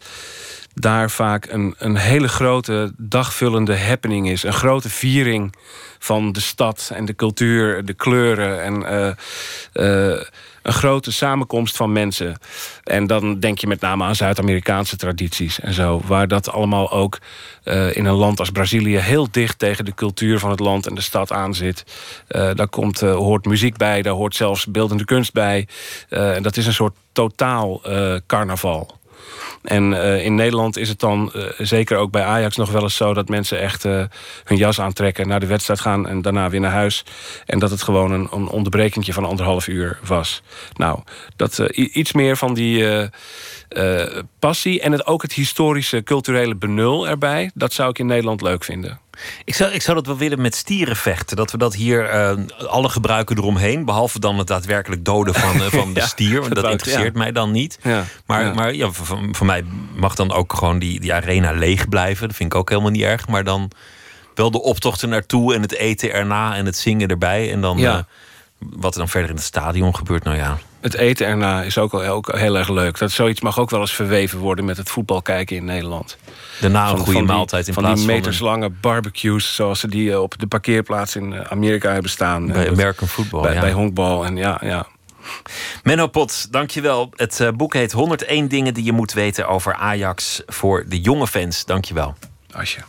daar 0.80 1.10
vaak 1.10 1.46
een, 1.50 1.76
een 1.78 1.96
hele 1.96 2.28
grote 2.28 2.94
dagvullende 2.98 3.78
happening 3.78 4.30
is. 4.30 4.44
Een 4.44 4.54
grote 4.54 4.90
viering 4.90 5.56
van 6.00 6.32
de 6.32 6.40
stad 6.40 6.92
en 6.94 7.06
de 7.06 7.16
cultuur, 7.16 7.86
de 7.86 7.94
kleuren 7.94 8.64
en 8.64 8.86
eh, 8.86 9.08
eh, 10.14 10.22
een 10.62 10.74
grote 10.74 11.12
samenkomst 11.12 11.76
van 11.76 11.92
mensen. 11.92 12.38
En 12.84 13.08
dan 13.08 13.40
denk 13.40 13.60
je 13.60 13.68
met 13.68 13.82
name 13.82 14.04
aan 14.04 14.16
Zuid-Amerikaanse 14.16 14.96
tradities 14.96 15.60
en 15.60 15.74
zo, 15.74 16.02
waar 16.06 16.28
dat 16.28 16.52
allemaal 16.52 16.92
ook 16.92 17.20
eh, 17.64 17.96
in 17.96 18.06
een 18.06 18.16
land 18.16 18.40
als 18.40 18.50
Brazilië 18.50 18.98
heel 18.98 19.28
dicht 19.32 19.60
tegen 19.60 19.86
de 19.86 19.94
cultuur 19.94 20.40
van 20.40 20.50
het 20.50 20.60
land 20.60 20.88
en 20.88 20.96
de 20.96 21.02
stad 21.02 21.32
aan 21.32 21.54
zit. 21.54 21.84
Daar 22.28 22.68
komt, 22.70 23.00
hoort 23.00 23.46
muziek 23.46 23.78
bij, 23.78 24.02
daar 24.02 24.14
hoort 24.14 24.36
zelfs 24.36 24.66
beeldende 24.66 25.06
kunst 25.06 25.34
bij. 25.34 25.68
En 26.10 26.44
dat 26.44 26.58
is 26.58 26.66
een 26.66 26.74
soort 26.74 26.96
totaal 27.12 27.82
carnaval. 28.26 28.99
En 29.62 30.02
eh, 30.02 30.26
in 30.26 30.36
Nederland 30.36 30.78
is 30.78 30.90
het 30.90 31.00
dan, 31.00 31.34
eh, 31.34 31.44
zeker 31.58 31.98
ook 31.98 32.12
bij 32.12 32.24
Ajax, 32.24 32.56
nog 32.56 32.72
wel 32.72 32.82
eens 32.82 32.96
zo 32.96 33.14
dat 33.14 33.30
mensen 33.30 33.60
echt 33.60 33.86
eh, 33.86 34.04
hun 34.44 34.58
jas 34.58 34.80
aantrekken, 34.82 35.28
naar 35.28 35.40
de 35.40 35.46
wedstrijd 35.46 35.80
gaan 35.80 36.08
en 36.08 36.22
daarna 36.22 36.50
weer 36.50 36.60
naar 36.60 36.72
huis. 36.72 37.04
En 37.46 37.60
dat 37.60 37.72
het 37.72 37.82
gewoon 37.82 38.12
een, 38.12 38.28
een 38.32 38.48
onderbrekentje 38.48 39.14
van 39.14 39.26
anderhalf 39.26 39.68
uur 39.68 40.00
was. 40.06 40.42
Nou, 40.74 41.00
dat 41.36 41.60
iets 41.76 42.14
meer 42.14 42.38
van 42.38 42.54
die 42.54 42.86
passie 44.40 44.82
en 44.82 44.92
het, 44.92 45.06
ook 45.06 45.22
het 45.22 45.34
historische, 45.34 46.04
culturele 46.04 46.56
benul 46.56 47.08
erbij, 47.08 47.52
dat 47.54 47.74
zou 47.74 47.90
ik 47.90 48.00
in 48.00 48.06
Nederland 48.06 48.42
leuk 48.42 48.64
vinden. 48.64 49.00
Ik 49.44 49.56
zou, 49.56 49.72
ik 49.72 49.82
zou 49.82 49.96
dat 49.98 50.06
wel 50.06 50.18
willen 50.18 50.42
met 50.42 50.56
stierenvechten. 50.56 51.38
Dat 51.38 51.52
we 51.52 51.58
dat 51.58 51.76
hier 51.76 52.14
uh, 52.14 52.32
alle 52.68 52.90
gebruiken 52.90 53.38
eromheen. 53.38 53.86
Behalve 53.86 54.20
dan 54.20 54.38
het 54.38 54.48
daadwerkelijk 54.48 55.06
doden 55.06 55.34
van, 55.34 55.56
uh, 55.56 55.62
van 55.62 55.94
de 55.94 56.02
stier. 56.02 56.42
Want 56.42 56.56
dat 56.56 56.72
interesseert 56.72 57.16
mij 57.16 57.32
dan 57.32 57.52
niet. 57.52 57.80
Ja. 57.84 58.04
Maar, 58.26 58.56
maar 58.56 58.74
ja, 58.74 58.92
voor, 58.92 59.20
voor 59.32 59.46
mij 59.46 59.64
mag 59.96 60.16
dan 60.16 60.32
ook 60.32 60.54
gewoon 60.54 60.80
die, 60.80 61.00
die 61.00 61.14
arena 61.14 61.52
leeg 61.52 61.90
blijven. 61.90 62.28
Dat 62.28 62.36
vind 62.38 62.54
ik 62.54 62.60
ook 62.60 62.70
helemaal 62.70 62.92
niet 62.92 63.02
erg. 63.02 63.28
Maar 63.28 63.44
dan 63.44 63.72
wel 64.36 64.52
de 64.52 64.62
optocht 64.62 65.02
er 65.02 65.08
naartoe 65.08 65.54
en 65.56 65.62
het 65.62 65.74
eten 65.74 66.14
erna 66.14 66.56
en 66.56 66.66
het 66.66 66.78
zingen 66.78 67.08
erbij. 67.08 67.52
En 67.52 67.62
dan 67.62 67.78
Ja. 67.78 67.98
eh, 67.98 68.04
wat 68.60 68.94
er 68.94 69.00
dan 69.00 69.10
verder 69.10 69.30
in 69.30 69.36
het 69.36 69.46
stadion 69.46 69.96
gebeurt. 69.96 70.24
Nou 70.24 70.38
ja, 70.38 70.58
Het 70.80 70.94
eten 70.94 71.28
erna 71.28 71.62
is 71.64 71.78
ook, 71.78 71.94
al, 71.94 72.24
heel 72.26 72.58
erg 72.58 72.70
leuk. 72.70 72.98
Dat 72.98 73.12
zoiets 73.12 73.42
mag 73.42 73.60
ook 73.60 73.70
wel 73.70 73.80
eens 73.80 73.94
verweven 73.94 74.40
worden 74.40 74.66
met 74.66 74.78
het 74.78 74.90
voetbal 74.90 75.22
kijken 75.22 75.56
in 75.56 75.66
Nederland. 75.66 76.18
daarna 76.62 76.90
een 76.90 76.98
goede 76.98 77.12
die- 77.20 77.22
maaltijd 77.28 77.68
in 77.68 77.74
van 77.74 77.84
plaats 77.84 77.98
die 78.00 78.06
van... 78.06 78.16
een- 78.16 78.22
meterslange 78.22 78.70
barbecues, 78.70 79.56
zoals 79.56 79.80
ze 79.80 79.88
die 79.88 80.12
eh, 80.12 80.22
op 80.22 80.34
de 80.40 80.48
parkeerplaats 80.48 81.16
in 81.16 81.34
eh, 81.34 81.42
Amerika 81.52 81.92
hebben 81.92 82.12
staan. 82.12 82.48
Bij 82.48 82.66
Eh, 82.66 82.72
American 82.72 83.08
football, 83.08 83.42
Bij, 83.42 83.54
ja. 83.54 83.60
bij 83.62 83.72
honkbal 83.72 84.26
en 84.26 84.36
ja, 84.36 84.58
ja. 84.64 84.86
Menno 85.84 86.08
Pot, 86.08 86.52
dankjewel. 86.52 87.10
Het 87.16 87.52
boek 87.56 87.74
heet 87.74 87.92
101 87.92 88.48
dingen 88.48 88.74
die 88.74 88.84
je 88.84 88.92
moet 88.92 89.14
weten 89.14 89.48
over 89.48 89.74
Ajax 89.74 90.42
voor 90.46 90.86
de 90.88 91.02
jonge 91.02 91.28
fans. 91.28 91.66
Dankjewel. 91.66 92.16
Asje. 92.52 92.80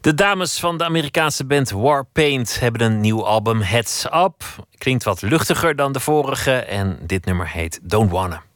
De 0.00 0.14
dames 0.14 0.60
van 0.60 0.78
de 0.78 0.84
Amerikaanse 0.84 1.44
band 1.44 1.70
Warpaint 1.70 2.60
hebben 2.60 2.80
een 2.80 3.00
nieuw 3.00 3.26
album 3.26 3.60
Heads 3.60 4.04
Up. 4.04 4.42
Klinkt 4.78 5.04
wat 5.04 5.22
luchtiger 5.22 5.76
dan 5.76 5.92
de 5.92 6.00
vorige 6.00 6.52
en 6.52 6.98
dit 7.02 7.24
nummer 7.24 7.48
heet 7.48 7.80
Don't 7.82 8.10
Wanna. 8.10 8.47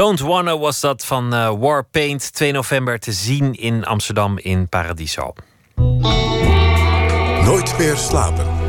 Don't 0.00 0.20
Wanna 0.20 0.58
was 0.58 0.80
dat 0.80 1.04
van 1.04 1.34
uh, 1.34 1.52
Warpaint. 1.58 2.32
2 2.32 2.52
november 2.52 2.98
te 2.98 3.12
zien 3.12 3.54
in 3.54 3.84
Amsterdam 3.84 4.38
in 4.38 4.68
Paradiso. 4.68 5.32
Nooit 7.44 7.78
meer 7.78 7.96
slapen. 7.96 8.59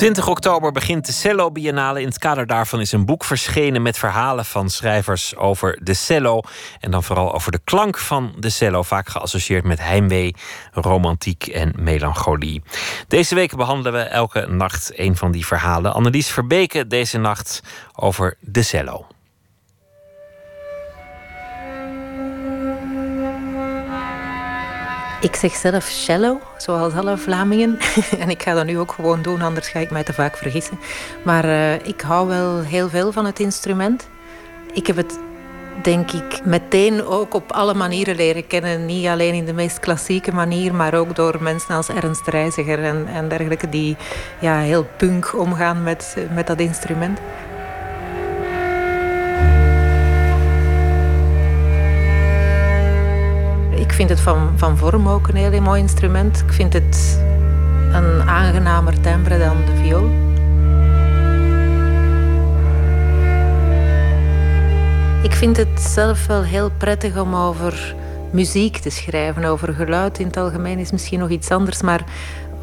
20 0.00 0.28
oktober 0.28 0.72
begint 0.72 1.06
de 1.06 1.12
Cello 1.12 1.50
Biennale. 1.50 2.00
In 2.00 2.06
het 2.06 2.18
kader 2.18 2.46
daarvan 2.46 2.80
is 2.80 2.92
een 2.92 3.04
boek 3.04 3.24
verschenen 3.24 3.82
met 3.82 3.98
verhalen 3.98 4.44
van 4.44 4.70
schrijvers 4.70 5.36
over 5.36 5.78
de 5.82 5.94
cello. 5.94 6.40
En 6.80 6.90
dan 6.90 7.02
vooral 7.02 7.34
over 7.34 7.52
de 7.52 7.60
klank 7.64 7.98
van 7.98 8.34
de 8.38 8.50
cello, 8.50 8.82
vaak 8.82 9.08
geassocieerd 9.08 9.64
met 9.64 9.78
heimwee, 9.78 10.34
romantiek 10.72 11.46
en 11.46 11.72
melancholie. 11.76 12.62
Deze 13.08 13.34
week 13.34 13.56
behandelen 13.56 13.92
we 13.92 13.98
elke 13.98 14.46
nacht 14.46 14.92
een 14.94 15.16
van 15.16 15.30
die 15.30 15.46
verhalen. 15.46 15.94
Annelies 15.94 16.30
Verbeke 16.30 16.86
deze 16.86 17.18
nacht 17.18 17.62
over 17.94 18.36
de 18.40 18.62
cello. 18.62 19.06
Ik 25.20 25.36
zeg 25.36 25.54
zelf 25.54 25.84
cello, 25.84 26.40
zoals 26.56 26.94
alle 26.94 27.16
Vlamingen. 27.16 27.78
en 28.22 28.30
ik 28.30 28.42
ga 28.42 28.54
dat 28.54 28.66
nu 28.66 28.78
ook 28.78 28.92
gewoon 28.92 29.22
doen, 29.22 29.42
anders 29.42 29.68
ga 29.68 29.78
ik 29.78 29.90
mij 29.90 30.04
te 30.04 30.12
vaak 30.12 30.36
vergissen. 30.36 30.78
Maar 31.22 31.44
uh, 31.44 31.74
ik 31.74 32.00
hou 32.00 32.28
wel 32.28 32.60
heel 32.60 32.88
veel 32.88 33.12
van 33.12 33.24
het 33.24 33.40
instrument. 33.40 34.08
Ik 34.72 34.86
heb 34.86 34.96
het, 34.96 35.18
denk 35.82 36.10
ik, 36.10 36.44
meteen 36.44 37.04
ook 37.04 37.34
op 37.34 37.52
alle 37.52 37.74
manieren 37.74 38.16
leren 38.16 38.46
kennen. 38.46 38.86
Niet 38.86 39.06
alleen 39.06 39.34
in 39.34 39.44
de 39.44 39.52
meest 39.52 39.80
klassieke 39.80 40.32
manier, 40.32 40.74
maar 40.74 40.94
ook 40.94 41.16
door 41.16 41.42
mensen 41.42 41.74
als 41.74 41.88
Ernst 41.88 42.28
Reiziger 42.28 42.84
en, 42.84 43.06
en 43.06 43.28
dergelijke... 43.28 43.68
die 43.68 43.96
ja, 44.38 44.58
heel 44.58 44.86
punk 44.96 45.38
omgaan 45.38 45.82
met, 45.82 46.16
met 46.34 46.46
dat 46.46 46.60
instrument. 46.60 47.20
Vind 54.06 54.12
het 54.12 54.20
van, 54.20 54.52
van 54.56 54.76
vorm 54.76 55.08
ook 55.08 55.28
een 55.28 55.36
heel 55.36 55.60
mooi 55.60 55.80
instrument. 55.80 56.40
Ik 56.46 56.52
vind 56.52 56.72
het 56.72 57.20
een 57.92 58.22
aangenamer 58.22 59.00
timbre 59.00 59.38
dan 59.38 59.56
de 59.66 59.76
viool. 59.82 60.10
Ik 65.22 65.32
vind 65.32 65.56
het 65.56 65.80
zelf 65.80 66.26
wel 66.26 66.42
heel 66.42 66.70
prettig 66.76 67.18
om 67.18 67.34
over 67.34 67.94
muziek 68.30 68.76
te 68.76 68.90
schrijven. 68.90 69.44
Over 69.44 69.74
geluid 69.74 70.18
in 70.18 70.26
het 70.26 70.36
algemeen 70.36 70.78
is 70.78 70.90
misschien 70.90 71.18
nog 71.18 71.30
iets 71.30 71.50
anders. 71.50 71.82
Maar 71.82 72.04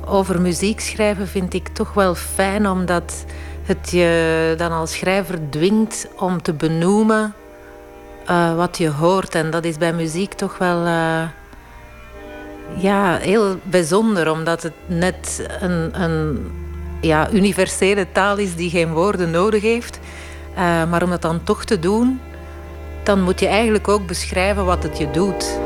over 0.05 0.41
muziek 0.41 0.79
schrijven 0.79 1.27
vind 1.27 1.53
ik 1.53 1.67
toch 1.67 1.93
wel 1.93 2.15
fijn, 2.15 2.67
omdat 2.67 3.25
het 3.63 3.91
je 3.91 4.53
dan 4.57 4.71
als 4.71 4.91
schrijver 4.91 5.39
dwingt 5.49 6.07
om 6.15 6.41
te 6.41 6.53
benoemen 6.53 7.33
uh, 8.29 8.55
wat 8.55 8.77
je 8.77 8.89
hoort. 8.89 9.35
En 9.35 9.49
dat 9.49 9.65
is 9.65 9.77
bij 9.77 9.93
muziek 9.93 10.33
toch 10.33 10.57
wel 10.57 10.85
uh, 10.85 11.23
ja, 12.75 13.17
heel 13.17 13.59
bijzonder, 13.63 14.31
omdat 14.31 14.63
het 14.63 14.73
net 14.85 15.47
een, 15.59 16.01
een 16.01 16.51
ja, 17.01 17.31
universele 17.31 18.07
taal 18.11 18.37
is 18.37 18.55
die 18.55 18.69
geen 18.69 18.93
woorden 18.93 19.31
nodig 19.31 19.61
heeft. 19.61 19.99
Uh, 20.51 20.89
maar 20.89 21.03
om 21.03 21.09
dat 21.09 21.21
dan 21.21 21.43
toch 21.43 21.65
te 21.65 21.79
doen, 21.79 22.21
dan 23.03 23.21
moet 23.21 23.39
je 23.39 23.47
eigenlijk 23.47 23.87
ook 23.87 24.07
beschrijven 24.07 24.65
wat 24.65 24.83
het 24.83 24.97
je 24.97 25.11
doet. 25.11 25.59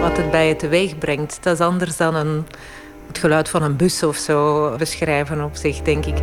Wat 0.00 0.16
het 0.16 0.30
bij 0.30 0.48
je 0.48 0.56
teweeg 0.56 0.98
brengt. 0.98 1.38
Dat 1.42 1.54
is 1.54 1.66
anders 1.66 1.96
dan 1.96 2.14
een, 2.14 2.46
het 3.06 3.18
geluid 3.18 3.48
van 3.48 3.62
een 3.62 3.76
bus 3.76 4.02
of 4.02 4.16
zo 4.16 4.70
beschrijven 4.76 5.44
op 5.44 5.56
zich, 5.56 5.80
denk 5.82 6.06
ik. 6.06 6.16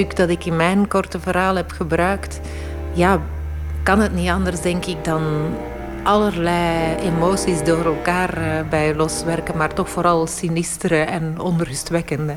Stuk 0.00 0.16
dat 0.16 0.28
ik 0.28 0.44
in 0.44 0.56
mijn 0.56 0.88
korte 0.88 1.20
verhaal 1.20 1.56
heb 1.56 1.70
gebruikt, 1.70 2.40
ja, 2.92 3.20
kan 3.82 4.00
het 4.00 4.14
niet 4.14 4.28
anders, 4.28 4.60
denk 4.60 4.84
ik, 4.84 5.04
dan 5.04 5.22
allerlei 6.02 6.96
emoties 6.96 7.64
door 7.64 7.84
elkaar 7.84 8.38
uh, 8.38 8.68
bij 8.70 8.94
loswerken, 8.94 9.56
maar 9.56 9.74
toch 9.74 9.90
vooral 9.90 10.26
sinistere 10.26 10.96
en 10.96 11.40
onrustwekkende. 11.40 12.36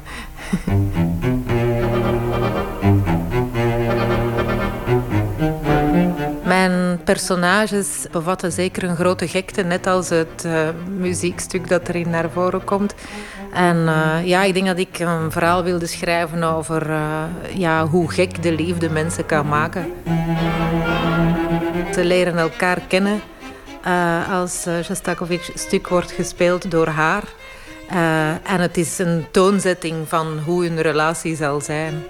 Mijn 6.68 7.03
personages 7.03 8.06
bevatten 8.11 8.52
zeker 8.52 8.84
een 8.84 8.95
grote 8.95 9.27
gekte, 9.27 9.64
net 9.64 9.88
als 9.88 10.10
het 10.10 10.44
uh, 10.45 10.69
muziekstuk 10.98 11.68
dat 11.68 11.88
erin 11.88 12.10
naar 12.10 12.30
voren 12.30 12.64
komt. 12.64 12.94
En 13.53 13.77
uh, 13.77 14.26
ja, 14.26 14.44
ik 14.44 14.53
denk 14.53 14.65
dat 14.65 14.77
ik 14.77 14.99
een 14.99 15.31
verhaal 15.31 15.64
wilde 15.64 15.88
schrijven 15.88 16.44
over 16.44 16.90
uh, 16.90 17.23
ja, 17.53 17.88
hoe 17.88 18.11
gek 18.11 18.44
de 18.44 18.52
liefde 18.52 18.90
mensen 18.90 19.26
kan 19.26 19.48
maken. 19.48 19.91
Ze 21.94 22.06
leren 22.06 22.38
elkaar 22.38 22.80
kennen 22.88 23.22
als 24.31 24.68
Shostakovich 24.84 25.52
stuk 25.53 25.88
wordt 25.88 26.11
gespeeld 26.11 26.72
door 26.72 26.88
haar. 26.88 27.23
en 28.44 28.60
het 28.60 28.77
is 28.77 28.98
een 28.99 29.26
toonzetting 29.31 30.07
van 30.07 30.40
hoe 30.45 30.65
hun 30.65 30.81
relatie 30.81 31.35
zal 31.35 31.61
zijn. 31.61 32.03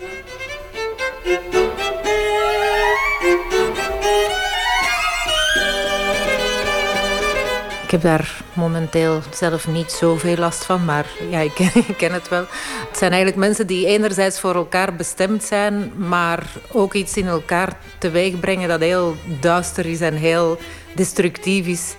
Heb 7.94 8.02
daar 8.02 8.42
momenteel 8.54 9.22
zelf 9.34 9.68
niet 9.68 9.92
zoveel 9.92 10.36
last 10.36 10.66
van, 10.66 10.86
maar 10.86 11.06
ja, 11.30 11.40
ik, 11.50 11.72
ken 11.98 12.14
het 12.14 12.30
wel. 12.30 12.46
Het 12.90 12.98
zijn 12.98 13.12
eigenlijk 13.12 13.42
mensen 13.42 13.68
die 13.68 13.86
enerzijds 13.88 14.40
voor 14.40 14.56
elkaar 14.56 14.96
bestemd 14.96 15.44
zijn, 15.44 15.92
maar 15.96 16.44
ook 16.72 16.94
iets 16.94 17.18
in 17.18 17.28
elkaar 17.28 17.78
teweeg 17.98 18.40
brengen 18.40 18.70
dat 18.70 18.80
heel 18.80 19.16
duister 19.40 19.86
is 19.86 20.02
en 20.02 20.14
heel 20.14 20.58
destructief 20.96 21.66
is. 21.66 21.96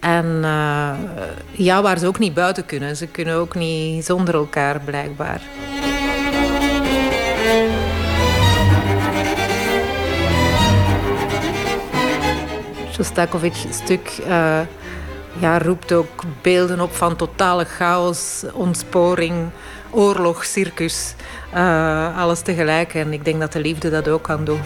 En 0.00 0.26
uh, 0.42 0.90
ja, 1.50 1.82
waar 1.82 1.98
ze 1.98 2.06
ook 2.06 2.18
niet 2.18 2.34
buiten 2.34 2.66
kunnen. 2.66 2.96
Ze 2.96 3.06
kunnen 3.06 3.34
ook 3.34 3.54
niet 3.54 4.04
zonder 4.04 4.34
elkaar, 4.34 4.80
blijkbaar. 4.80 5.40
Shostakovich 12.92 13.64
stuk 13.70 14.18
uh, 14.26 14.60
ja, 15.38 15.58
roept 15.58 15.92
ook 15.92 16.22
beelden 16.42 16.80
op 16.80 16.94
van 16.94 17.16
totale 17.16 17.64
chaos, 17.64 18.44
ontsporing, 18.52 19.50
oorlog, 19.90 20.44
circus. 20.44 21.14
Uh, 21.54 22.18
alles 22.18 22.40
tegelijk. 22.40 22.94
En 22.94 23.12
ik 23.12 23.24
denk 23.24 23.40
dat 23.40 23.52
de 23.52 23.60
liefde 23.60 23.90
dat 23.90 24.08
ook 24.08 24.22
kan 24.22 24.44
doen. 24.44 24.60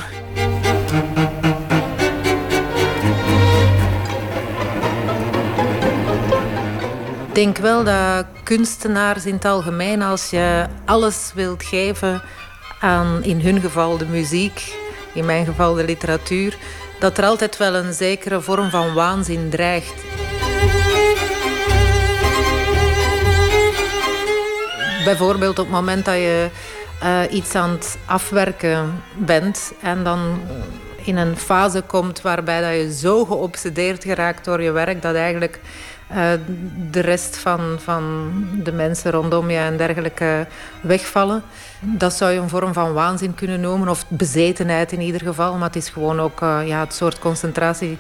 Ik 7.29 7.43
denk 7.43 7.57
wel 7.57 7.85
dat 7.85 8.27
kunstenaars 8.43 9.27
in 9.27 9.35
het 9.35 9.45
algemeen, 9.45 10.03
als 10.03 10.31
je 10.31 10.67
alles 10.85 11.33
wilt 11.35 11.63
geven 11.63 12.23
aan 12.81 13.23
in 13.23 13.41
hun 13.41 13.61
geval 13.61 13.97
de 13.97 14.07
muziek, 14.07 14.75
in 15.15 15.25
mijn 15.25 15.45
geval 15.45 15.75
de 15.75 15.85
literatuur, 15.85 16.57
dat 17.01 17.19
er 17.19 17.25
altijd 17.25 17.57
wel 17.57 17.75
een 17.75 17.93
zekere 17.93 18.41
vorm 18.41 18.71
van 18.71 18.95
waanzin 18.95 19.51
dreigt. 19.51 19.95
Bijvoorbeeld 25.07 25.59
op 25.59 25.65
het 25.65 25.75
moment 25.75 26.05
dat 26.05 26.15
je 26.15 26.49
uh, 27.03 27.21
iets 27.31 27.55
aan 27.55 27.71
het 27.71 27.99
afwerken 28.05 29.03
bent 29.17 29.73
en 29.83 30.05
dan 30.05 30.41
in 30.97 31.17
een 31.17 31.37
fase 31.37 31.83
komt 31.87 32.21
waarbij 32.21 32.61
dat 32.61 32.71
je 32.71 32.99
zo 32.99 33.25
geobsedeerd 33.25 34.05
geraakt 34.05 34.45
door 34.45 34.63
je 34.63 34.71
werk 34.71 35.03
dat 35.03 35.15
eigenlijk 35.15 35.61
uh, 36.11 36.17
de 36.91 37.01
rest 37.01 37.37
van, 37.37 37.61
van 37.79 38.31
de 38.63 38.73
mensen 38.73 39.11
rondom 39.11 39.51
je 39.51 39.57
en 39.57 39.77
dergelijke 39.77 40.47
wegvallen. 40.81 41.43
Dat 41.81 42.13
zou 42.13 42.33
je 42.33 42.41
een 42.41 42.49
vorm 42.49 42.73
van 42.73 42.93
waanzin 42.93 43.35
kunnen 43.35 43.61
noemen, 43.61 43.89
of 43.89 44.05
bezetenheid 44.09 44.93
in 44.93 45.01
ieder 45.01 45.21
geval. 45.21 45.55
Maar 45.55 45.67
het 45.67 45.77
is 45.77 45.89
gewoon 45.89 46.21
ook 46.21 46.41
uh, 46.41 46.59
ja, 46.65 46.81
het 46.81 46.95
soort 46.95 47.19
concentratie 47.19 47.99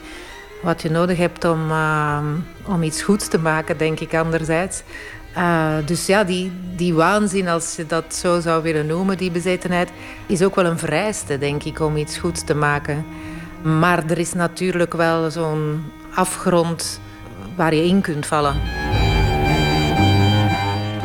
wat 0.63 0.83
je 0.83 0.91
nodig 0.91 1.19
hebt 1.19 1.45
om, 1.45 1.73
om 2.65 2.83
iets 2.83 3.03
goeds 3.03 3.29
te 3.29 3.39
maken, 3.39 3.79
denk 3.79 4.01
ik 4.01 4.15
anderzijds. 4.15 4.83
Uh, 5.37 5.77
dus 5.85 6.07
ja, 6.07 6.25
die, 6.25 6.53
die 6.77 6.95
waanzin, 6.95 7.49
als 7.49 7.77
je 7.77 7.87
dat 7.87 8.15
zo 8.15 8.41
zou 8.41 8.63
willen 8.63 8.87
noemen, 8.87 9.17
die 9.17 9.31
bezetenheid, 9.31 9.91
is 10.27 10.43
ook 10.43 10.55
wel 10.55 10.65
een 10.65 10.79
vereiste, 10.79 11.39
denk 11.39 11.63
ik, 11.63 11.81
om 11.81 11.97
iets 11.97 12.19
goeds 12.19 12.45
te 12.45 12.55
maken. 12.55 13.05
Maar 13.63 14.05
er 14.11 14.19
is 14.19 14.33
natuurlijk 14.33 14.93
wel 14.93 15.31
zo'n 15.31 15.85
afgrond 16.15 17.01
waar 17.57 17.75
je 17.75 17.85
in 17.85 18.01
kunt 18.01 18.27
vallen. 18.27 18.55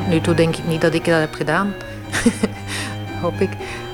Nu 0.10 0.22
toe 0.22 0.34
denk 0.34 0.56
ik 0.56 0.68
niet 0.68 0.82
dat 0.82 0.94
ik 0.94 1.06
dat 1.06 1.20
heb 1.20 1.34
gedaan. 1.34 1.74
Hoop 3.22 3.40
ik. 3.40 3.50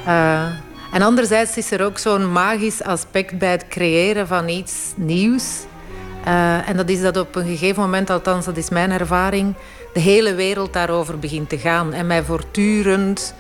Uh, 0.07 0.45
en 0.91 1.01
anderzijds 1.01 1.57
is 1.57 1.71
er 1.71 1.85
ook 1.85 1.97
zo'n 1.97 2.31
magisch 2.31 2.83
aspect 2.83 3.37
bij 3.37 3.51
het 3.51 3.67
creëren 3.67 4.27
van 4.27 4.47
iets 4.47 4.93
nieuws. 4.95 5.65
Uh, 6.27 6.69
en 6.69 6.77
dat 6.77 6.89
is 6.89 7.01
dat 7.01 7.17
op 7.17 7.35
een 7.35 7.45
gegeven 7.45 7.81
moment, 7.81 8.09
althans 8.09 8.45
dat 8.45 8.57
is 8.57 8.69
mijn 8.69 8.91
ervaring 8.91 9.55
de 9.97 10.03
hele 10.03 10.35
wereld 10.35 10.73
daarover 10.73 11.19
begint 11.19 11.49
te 11.49 11.57
gaan. 11.57 11.93
En 11.93 12.07
mij 12.07 12.23
voortdurend 12.23 13.33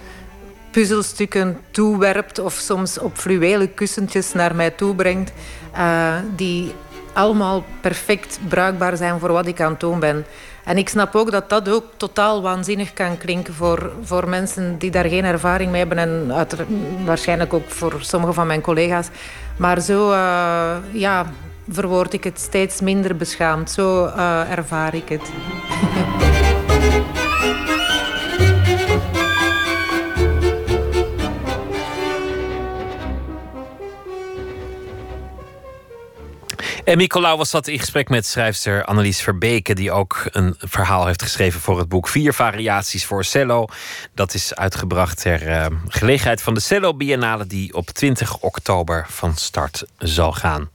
puzzelstukken 0.71 1.59
toewerpt 1.71 2.39
of 2.39 2.53
soms 2.53 2.99
op 2.99 3.17
fluwelen 3.17 3.73
kussentjes 3.73 4.33
naar 4.33 4.55
mij 4.55 4.71
toebrengt, 4.71 5.31
uh, 5.75 6.15
die 6.35 6.73
allemaal 7.13 7.65
perfect 7.81 8.39
bruikbaar 8.47 8.97
zijn 8.97 9.19
voor 9.19 9.31
wat 9.31 9.47
ik 9.47 9.61
aan 9.61 9.71
het 9.71 9.79
doen 9.79 9.99
ben. 9.99 10.25
En 10.63 10.77
ik 10.77 10.89
snap 10.89 11.15
ook 11.15 11.31
dat 11.31 11.49
dat 11.49 11.69
ook 11.69 11.85
totaal 11.97 12.41
waanzinnig 12.41 12.93
kan 12.93 13.17
klinken 13.17 13.53
voor, 13.53 13.91
voor 14.03 14.29
mensen 14.29 14.77
die 14.77 14.91
daar 14.91 15.05
geen 15.05 15.25
ervaring 15.25 15.71
mee 15.71 15.85
hebben. 15.85 15.97
En 15.97 16.33
waarschijnlijk 17.05 17.53
ook 17.53 17.69
voor 17.69 17.95
sommige 17.99 18.33
van 18.33 18.47
mijn 18.47 18.61
collega's. 18.61 19.07
Maar 19.57 19.81
zo 19.81 20.11
uh, 20.11 20.75
ja, 20.91 21.25
verwoord 21.69 22.13
ik 22.13 22.23
het 22.23 22.39
steeds 22.39 22.81
minder 22.81 23.15
beschaamd. 23.15 23.71
Zo 23.71 24.05
uh, 24.05 24.51
ervaar 24.51 24.95
ik 24.95 25.09
het. 25.09 25.31
En 36.87 36.97
Nicolaou 36.97 37.37
was 37.37 37.51
dat 37.51 37.67
in 37.67 37.79
gesprek 37.79 38.09
met 38.09 38.25
schrijfster 38.25 38.85
Annelies 38.85 39.21
Verbeke, 39.21 39.73
die 39.73 39.91
ook 39.91 40.27
een 40.31 40.55
verhaal 40.57 41.05
heeft 41.05 41.21
geschreven 41.21 41.61
voor 41.61 41.77
het 41.79 41.89
boek 41.89 42.07
Vier 42.07 42.33
Variaties 42.33 43.05
voor 43.05 43.23
Cello. 43.23 43.65
Dat 44.13 44.33
is 44.33 44.55
uitgebracht 44.55 45.21
ter 45.21 45.47
uh, 45.47 45.65
gelegenheid 45.87 46.41
van 46.41 46.53
de 46.53 46.59
Cello 46.59 46.93
Biennale, 46.93 47.47
die 47.47 47.73
op 47.73 47.89
20 47.89 48.37
oktober 48.37 49.05
van 49.09 49.35
start 49.35 49.85
zal 49.97 50.31
gaan. 50.31 50.69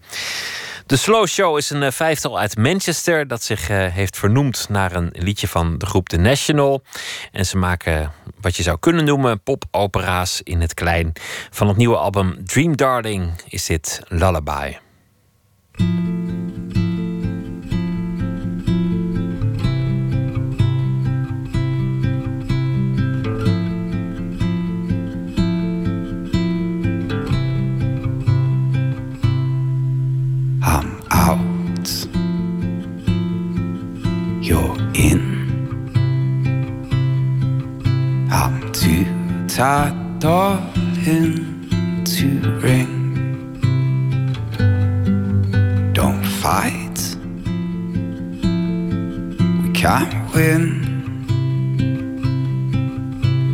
De 0.86 0.96
Slow 0.96 1.26
Show 1.26 1.56
is 1.58 1.70
een 1.70 1.82
uh, 1.82 1.90
vijftal 1.90 2.38
uit 2.38 2.56
Manchester 2.56 3.28
dat 3.28 3.42
zich 3.42 3.70
uh, 3.70 3.86
heeft 3.86 4.18
vernoemd 4.18 4.66
naar 4.68 4.92
een 4.92 5.10
liedje 5.12 5.48
van 5.48 5.78
de 5.78 5.86
groep 5.86 6.08
The 6.08 6.16
National. 6.16 6.82
En 7.30 7.46
ze 7.46 7.56
maken 7.56 8.12
wat 8.40 8.56
je 8.56 8.62
zou 8.62 8.78
kunnen 8.78 9.04
noemen 9.04 9.42
popopera's 9.42 10.40
in 10.44 10.60
het 10.60 10.74
klein. 10.74 11.12
Van 11.50 11.68
het 11.68 11.76
nieuwe 11.76 11.96
album 11.96 12.46
Dream 12.46 12.76
Darling 12.76 13.30
is 13.48 13.66
dit 13.66 14.00
Lullaby. 14.08 14.76
I'm 15.78 15.88
out, 31.10 31.88
you're 34.42 34.76
in. 34.94 35.22
I'm 38.30 38.72
too 38.72 39.06
tired, 39.48 40.18
darling, 40.20 42.04
to 42.04 42.60
ring. 42.60 43.01
Fight, 46.42 46.98
we 49.62 49.70
can't 49.72 50.12
win. 50.34 50.64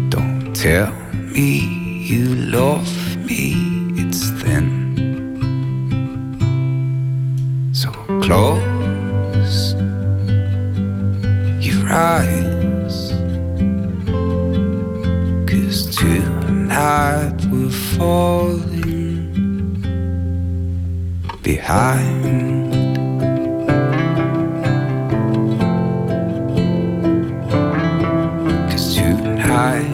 Don't 0.09 0.57
tell 0.57 0.91
me 1.35 1.51
you 2.13 2.35
love 2.59 2.91
me, 3.27 3.53
it's 4.03 4.31
thin. 4.41 4.67
So 7.75 7.91
close 8.23 9.75
your 11.61 11.85
eyes, 11.93 13.13
cause 15.47 15.95
tonight 15.95 17.37
we're 17.51 17.71
falling 17.99 19.29
behind. 21.43 22.58
Tonight 29.59 29.91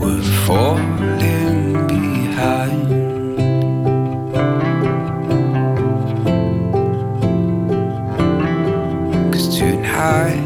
we're 0.00 0.22
falling 0.46 1.86
behind. 1.86 2.88
Cause 9.32 9.58
tonight. 9.58 10.44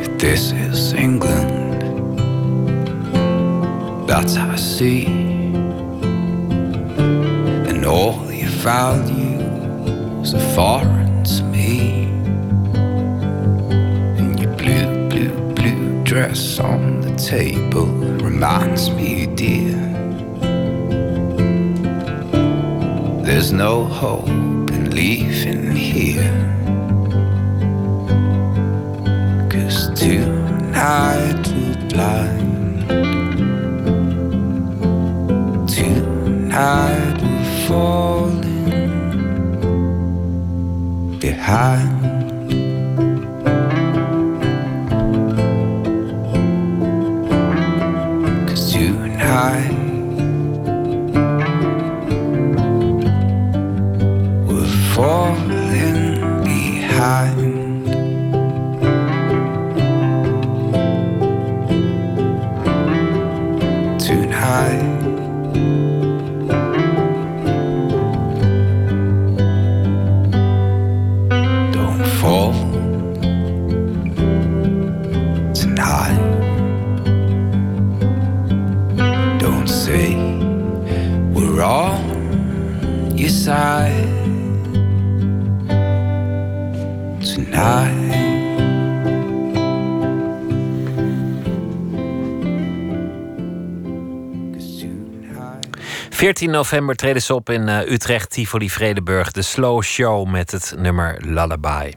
If 0.00 0.18
this 0.18 0.52
is 0.52 0.94
England, 0.94 1.82
that's 4.08 4.36
how 4.36 4.50
I 4.50 4.56
see. 4.56 5.19
All 7.90 8.30
your 8.30 8.48
values 8.50 10.32
are 10.32 10.54
foreign 10.54 11.24
to 11.24 11.42
me. 11.42 12.04
And 14.16 14.38
your 14.38 14.54
blue, 14.54 15.08
blue, 15.08 15.54
blue 15.54 16.04
dress 16.04 16.60
on 16.60 17.00
the 17.00 17.12
table 17.16 17.86
reminds 18.22 18.90
me, 18.90 19.26
dear. 19.26 19.74
There's 23.24 23.50
no 23.50 23.84
hope 23.86 24.28
in 24.70 24.90
leaving 24.94 25.74
here. 25.74 26.30
Cause 29.50 29.90
tonight 29.98 31.42
we're 31.48 31.88
blind. 31.88 32.88
Tonight 35.68 37.09
falling 37.70 38.38
behind. 41.20 41.89
14 96.40 96.58
november 96.58 96.96
treden 96.96 97.22
ze 97.22 97.34
op 97.34 97.50
in 97.50 97.68
uh, 97.68 97.90
Utrecht, 97.90 98.30
Tivoli, 98.30 98.70
Vredeburg. 98.70 99.30
De 99.30 99.42
Slow 99.42 99.82
Show 99.82 100.28
met 100.28 100.50
het 100.50 100.74
nummer 100.76 101.16
Lullaby. 101.20 101.92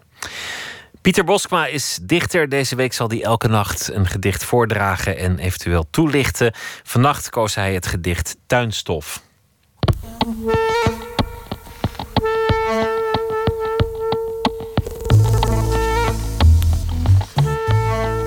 Pieter 1.02 1.24
Boskma 1.24 1.65
is 1.65 1.99
dichter. 2.02 2.49
Deze 2.49 2.76
week 2.76 2.94
zal 2.94 3.07
hij 3.07 3.24
elke 3.24 3.48
nacht 3.48 3.94
een 3.94 4.07
gedicht 4.07 4.44
voordragen 4.44 5.18
en 5.18 5.40
eventueel 5.40 5.86
toelichten. 5.90 6.53
Vannacht 6.84 7.30
koos 7.30 7.56
hij 7.56 7.74
het 7.74 7.88
gedicht 7.88 8.36
Tuinstof. 8.48 9.22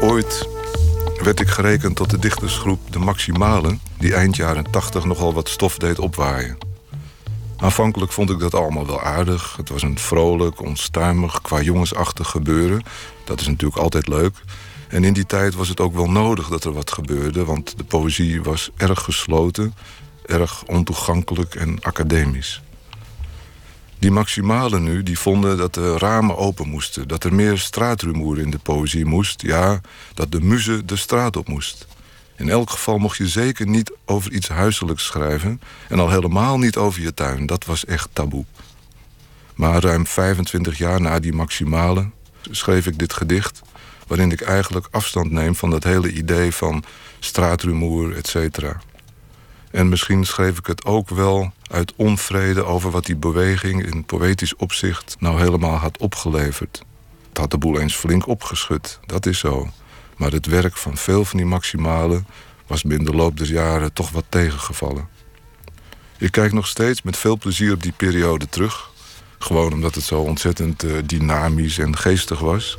Ooit 0.01 0.56
werd 1.27 1.41
ik 1.41 1.49
gerekend 1.49 1.97
tot 1.97 2.11
de 2.11 2.19
dichtersgroep 2.19 2.93
De 2.93 2.99
Maximalen, 2.99 3.81
die 3.99 4.15
eind 4.15 4.37
jaren 4.37 4.71
80 4.71 5.05
nogal 5.05 5.33
wat 5.33 5.49
stof 5.49 5.79
deed 5.79 5.99
opwaaien. 5.99 6.59
Aanvankelijk 7.57 8.13
vond 8.13 8.31
ik 8.31 8.39
dat 8.39 8.55
allemaal 8.55 8.87
wel 8.87 9.03
aardig. 9.03 9.57
Het 9.57 9.69
was 9.69 9.83
een 9.83 9.99
vrolijk, 9.99 10.63
onstuimig, 10.63 11.41
qua 11.43 11.61
jongensachtig 11.61 12.29
gebeuren. 12.29 12.83
Dat 13.25 13.41
is 13.41 13.47
natuurlijk 13.47 13.81
altijd 13.81 14.09
leuk. 14.09 14.35
En 14.89 15.05
in 15.05 15.13
die 15.13 15.27
tijd 15.27 15.55
was 15.55 15.69
het 15.69 15.81
ook 15.81 15.95
wel 15.95 16.11
nodig 16.11 16.49
dat 16.49 16.65
er 16.65 16.73
wat 16.73 16.93
gebeurde, 16.93 17.45
want 17.45 17.79
de 17.79 17.85
poëzie 17.85 18.43
was 18.43 18.71
erg 18.77 19.03
gesloten, 19.03 19.75
erg 20.27 20.63
ontoegankelijk 20.67 21.55
en 21.55 21.79
academisch. 21.81 22.63
Die 23.99 24.11
maximalen 24.11 24.83
nu, 24.83 25.03
die 25.03 25.19
vonden 25.19 25.57
dat 25.57 25.75
de 25.75 25.99
ramen 25.99 26.37
open 26.37 26.69
moesten, 26.69 27.09
dat 27.09 27.25
er 27.25 27.35
meer 27.35 27.59
straatrumoer 27.59 28.39
in 28.39 28.51
de 28.51 28.59
poëzie 28.59 29.05
moest, 29.05 29.43
ja, 29.43 29.81
dat 30.15 30.33
de 30.33 30.41
muze 30.41 30.85
de 30.85 30.97
straat 30.97 31.37
op 31.37 31.49
moest. 31.49 31.87
In 32.37 32.49
elk 32.49 32.71
geval 32.71 32.99
mocht 32.99 33.17
je 33.17 33.29
zeker 33.29 33.67
niet 33.67 33.93
over 34.05 34.33
iets 34.33 34.49
huiselijks 34.49 35.05
schrijven 35.05 35.61
en 35.89 35.99
al 35.99 36.11
helemaal 36.11 36.59
niet 36.59 36.77
over 36.77 37.03
je 37.03 37.15
tuin. 37.15 37.47
Dat 37.47 37.65
was 37.65 37.85
echt 37.85 38.09
taboe. 38.13 38.45
Maar 39.55 39.83
ruim 39.83 40.07
25 40.07 40.79
jaar 40.79 41.01
na 41.01 41.21
die 41.21 41.33
maximale 41.33 42.11
schreef 42.51 42.87
ik 42.87 42.99
dit 42.99 43.13
gedicht, 43.13 43.63
waarin 44.07 44.33
ik 44.33 44.41
eigenlijk 44.41 44.89
afstand 44.91 45.31
neem 45.31 45.55
van 45.55 45.71
dat 45.71 45.85
hele 45.85 46.13
idee 46.13 46.53
van 46.53 46.85
straatrumoer, 47.19 48.17
et. 48.17 48.35
En 49.71 49.89
misschien 49.89 50.25
schreef 50.25 50.59
ik 50.59 50.67
het 50.67 50.85
ook 50.85 51.09
wel 51.09 51.53
uit 51.71 51.93
onvrede 51.97 52.65
over 52.65 52.91
wat 52.91 53.07
die 53.07 53.17
beweging 53.17 53.87
in 53.87 54.05
poëtisch 54.05 54.57
opzicht 54.57 55.17
nou 55.19 55.39
helemaal 55.41 55.77
had 55.77 55.99
opgeleverd. 55.99 56.83
Het 57.29 57.39
had 57.39 57.51
de 57.51 57.59
boel 57.59 57.81
eens 57.81 57.95
flink 57.95 58.27
opgeschud, 58.27 59.01
dat 59.07 59.27
is 59.27 59.39
zo. 59.39 59.69
Maar 60.17 60.33
het 60.33 60.47
werk 60.47 60.77
van 60.77 60.97
veel 60.97 61.25
van 61.25 61.37
die 61.37 61.47
maximalen 61.47 62.27
was 62.67 62.83
binnen 62.83 63.11
de 63.11 63.17
loop 63.17 63.37
der 63.37 63.47
jaren 63.47 63.93
toch 63.93 64.11
wat 64.11 64.25
tegengevallen. 64.29 65.09
Ik 66.19 66.31
kijk 66.31 66.53
nog 66.53 66.67
steeds 66.67 67.03
met 67.03 67.17
veel 67.17 67.39
plezier 67.39 67.73
op 67.73 67.83
die 67.83 67.93
periode 67.97 68.49
terug. 68.49 68.91
Gewoon 69.39 69.73
omdat 69.73 69.95
het 69.95 70.05
zo 70.05 70.21
ontzettend 70.21 70.85
uh, 70.85 70.93
dynamisch 71.07 71.79
en 71.79 71.97
geestig 71.97 72.39
was. 72.39 72.79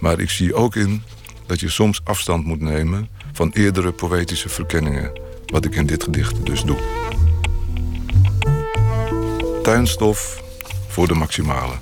Maar 0.00 0.20
ik 0.20 0.30
zie 0.30 0.54
ook 0.54 0.76
in 0.76 1.02
dat 1.46 1.60
je 1.60 1.68
soms 1.68 2.00
afstand 2.04 2.44
moet 2.44 2.60
nemen 2.60 3.08
van 3.32 3.50
eerdere 3.52 3.92
poëtische 3.92 4.48
verkenningen. 4.48 5.20
Wat 5.46 5.64
ik 5.64 5.74
in 5.74 5.86
dit 5.86 6.02
gedicht 6.02 6.46
dus 6.46 6.62
doe. 6.62 6.78
Tuinstof 9.66 10.42
voor 10.88 11.08
de 11.08 11.14
maximale. 11.14 11.74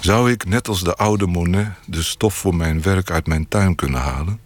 Zou 0.00 0.30
ik, 0.30 0.44
net 0.44 0.68
als 0.68 0.84
de 0.84 0.96
oude 0.96 1.26
Monet, 1.26 1.68
de 1.86 2.02
stof 2.02 2.34
voor 2.34 2.54
mijn 2.54 2.82
werk 2.82 3.10
uit 3.10 3.26
mijn 3.26 3.48
tuin 3.48 3.74
kunnen 3.74 4.00
halen? 4.00 4.40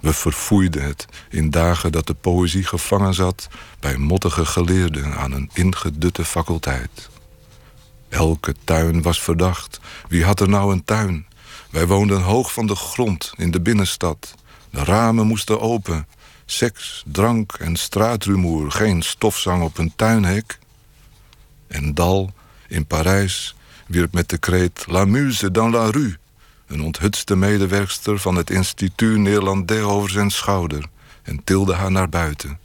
We 0.00 0.12
verfoeiden 0.12 0.84
het 0.84 1.06
in 1.30 1.50
dagen 1.50 1.92
dat 1.92 2.06
de 2.06 2.14
poëzie 2.14 2.64
gevangen 2.64 3.14
zat 3.14 3.48
bij 3.80 3.96
mottige 3.96 4.44
geleerden 4.44 5.14
aan 5.14 5.32
een 5.32 5.50
ingedutte 5.52 6.24
faculteit. 6.24 7.10
Elke 8.08 8.54
tuin 8.64 9.02
was 9.02 9.22
verdacht. 9.22 9.80
Wie 10.08 10.24
had 10.24 10.40
er 10.40 10.48
nou 10.48 10.72
een 10.72 10.84
tuin? 10.84 11.26
Wij 11.70 11.86
woonden 11.86 12.20
hoog 12.20 12.52
van 12.52 12.66
de 12.66 12.76
grond 12.76 13.32
in 13.36 13.50
de 13.50 13.60
binnenstad. 13.60 14.34
De 14.70 14.84
ramen 14.84 15.26
moesten 15.26 15.60
open. 15.60 16.06
Seks, 16.44 17.04
drank 17.06 17.52
en 17.52 17.76
straatrumoer, 17.76 18.70
geen 18.70 19.02
stofzang 19.02 19.62
op 19.62 19.78
een 19.78 19.92
tuinhek. 19.96 20.60
En 21.72 21.94
Dal 21.94 22.32
in 22.68 22.86
Parijs 22.86 23.54
wierp 23.86 24.12
met 24.12 24.28
de 24.28 24.38
kreet 24.38 24.84
La 24.86 25.04
Muse 25.04 25.50
dans 25.50 25.74
la 25.74 25.90
rue 25.90 26.16
een 26.66 26.82
onthutste 26.82 27.36
medewerkster 27.36 28.18
van 28.18 28.34
het 28.34 28.50
Instituut 28.50 29.18
Néerlandais 29.18 29.82
over 29.82 30.10
zijn 30.10 30.30
schouder 30.30 30.84
en 31.22 31.44
tilde 31.44 31.74
haar 31.74 31.90
naar 31.90 32.08
buiten. 32.08 32.58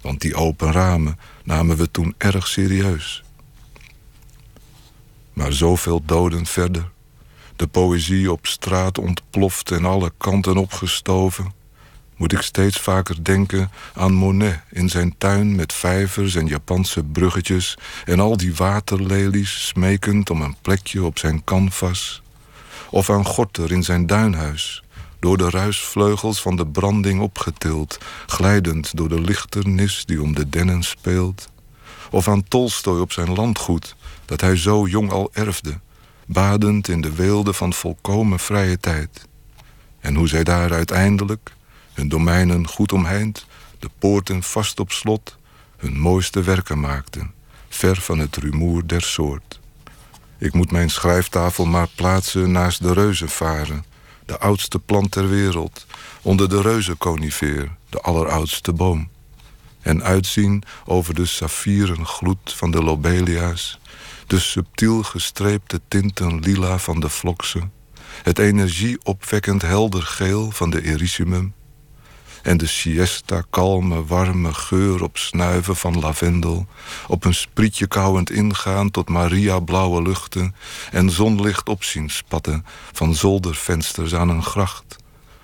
Want 0.00 0.20
die 0.20 0.34
open 0.34 0.72
ramen 0.72 1.18
namen 1.44 1.76
we 1.76 1.90
toen 1.90 2.14
erg 2.18 2.46
serieus. 2.46 3.24
Maar 5.32 5.52
zoveel 5.52 6.02
doden 6.04 6.46
verder. 6.46 6.90
De 7.56 7.66
poëzie 7.66 8.32
op 8.32 8.46
straat 8.46 8.98
ontploft 8.98 9.70
en 9.70 9.84
alle 9.84 10.12
kanten 10.18 10.56
opgestoven. 10.56 11.52
Moet 12.18 12.32
ik 12.32 12.40
steeds 12.40 12.78
vaker 12.80 13.24
denken 13.24 13.70
aan 13.94 14.12
Monet 14.12 14.60
in 14.70 14.88
zijn 14.88 15.14
tuin 15.18 15.54
met 15.54 15.72
vijvers 15.72 16.34
en 16.34 16.46
Japanse 16.46 17.04
bruggetjes 17.04 17.78
en 18.04 18.20
al 18.20 18.36
die 18.36 18.54
waterlelies 18.54 19.66
smekend 19.66 20.30
om 20.30 20.42
een 20.42 20.56
plekje 20.62 21.04
op 21.04 21.18
zijn 21.18 21.44
canvas. 21.44 22.22
Of 22.90 23.10
aan 23.10 23.24
Gorter 23.24 23.72
in 23.72 23.82
zijn 23.82 24.06
duinhuis, 24.06 24.82
door 25.18 25.36
de 25.36 25.50
ruisvleugels 25.50 26.42
van 26.42 26.56
de 26.56 26.66
branding 26.66 27.20
opgetild, 27.20 27.98
glijdend 28.26 28.96
door 28.96 29.08
de 29.08 29.20
lichternis 29.20 30.04
die 30.04 30.22
om 30.22 30.34
de 30.34 30.48
dennen 30.48 30.82
speelt. 30.82 31.48
Of 32.10 32.28
aan 32.28 32.48
Tolstoy 32.48 33.00
op 33.00 33.12
zijn 33.12 33.34
landgoed, 33.34 33.96
dat 34.24 34.40
hij 34.40 34.56
zo 34.56 34.86
jong 34.86 35.10
al 35.10 35.30
erfde, 35.32 35.80
badend 36.26 36.88
in 36.88 37.00
de 37.00 37.14
weelde 37.14 37.52
van 37.52 37.72
volkomen 37.72 38.38
vrije 38.38 38.78
tijd. 38.78 39.26
En 40.00 40.14
hoe 40.14 40.28
zij 40.28 40.44
daar 40.44 40.72
uiteindelijk, 40.72 41.56
hun 41.98 42.08
domeinen 42.08 42.68
goed 42.68 42.92
omheind, 42.92 43.46
de 43.78 43.90
poorten 43.98 44.42
vast 44.42 44.80
op 44.80 44.92
slot, 44.92 45.36
hun 45.76 45.98
mooiste 45.98 46.42
werken 46.42 46.80
maakten, 46.80 47.32
ver 47.68 47.96
van 47.96 48.18
het 48.18 48.36
rumoer 48.36 48.86
der 48.86 49.02
soort. 49.02 49.60
Ik 50.38 50.52
moet 50.52 50.70
mijn 50.70 50.90
schrijftafel 50.90 51.66
maar 51.66 51.88
plaatsen 51.94 52.52
naast 52.52 52.82
de 52.82 52.92
reuzenvaren, 52.92 53.84
de 54.26 54.38
oudste 54.38 54.78
plant 54.78 55.10
ter 55.10 55.28
wereld, 55.28 55.86
onder 56.22 56.48
de 56.48 56.60
reuzenconifeer, 56.60 57.76
de 57.88 58.00
alleroudste 58.00 58.72
boom. 58.72 59.08
En 59.80 60.02
uitzien 60.02 60.62
over 60.84 61.14
de 61.14 61.26
saffieren 61.26 62.06
gloed 62.06 62.52
van 62.56 62.70
de 62.70 62.82
lobelia's, 62.82 63.78
de 64.26 64.38
subtiel 64.38 65.02
gestreepte 65.02 65.80
tinten 65.88 66.40
lila 66.40 66.78
van 66.78 67.00
de 67.00 67.08
vloksen, 67.08 67.72
het 68.22 68.38
energieopwekkend 68.38 69.62
helder 69.62 70.02
geel 70.02 70.50
van 70.50 70.70
de 70.70 70.82
erysimum, 70.82 71.56
en 72.42 72.56
de 72.56 72.66
siesta 72.66 73.42
kalme, 73.50 74.04
warme 74.04 74.54
geur 74.54 75.02
op 75.02 75.18
snuiven 75.18 75.76
van 75.76 75.98
lavendel, 75.98 76.66
op 77.06 77.24
een 77.24 77.34
sprietje 77.34 77.86
kauwend 77.86 78.30
ingaan 78.30 78.90
tot 78.90 79.08
Maria 79.08 79.60
blauwe 79.60 80.02
luchten 80.02 80.54
en 80.90 81.10
zonlicht 81.10 81.68
opzien 81.68 82.10
spatten 82.10 82.64
van 82.92 83.14
zoldervensters 83.14 84.14
aan 84.14 84.28
een 84.28 84.42
gracht, 84.42 84.96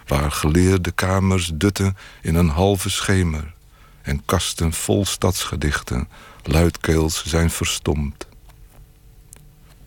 waar 0.06 0.30
geleerde 0.30 0.90
kamers 0.90 1.50
dutten 1.54 1.96
in 2.22 2.34
een 2.34 2.48
halve 2.48 2.90
schemer 2.90 3.54
en 4.02 4.22
kasten 4.24 4.72
vol 4.72 5.04
stadsgedichten 5.04 6.08
luidkeels 6.42 7.24
zijn 7.24 7.50
verstomd. 7.50 8.26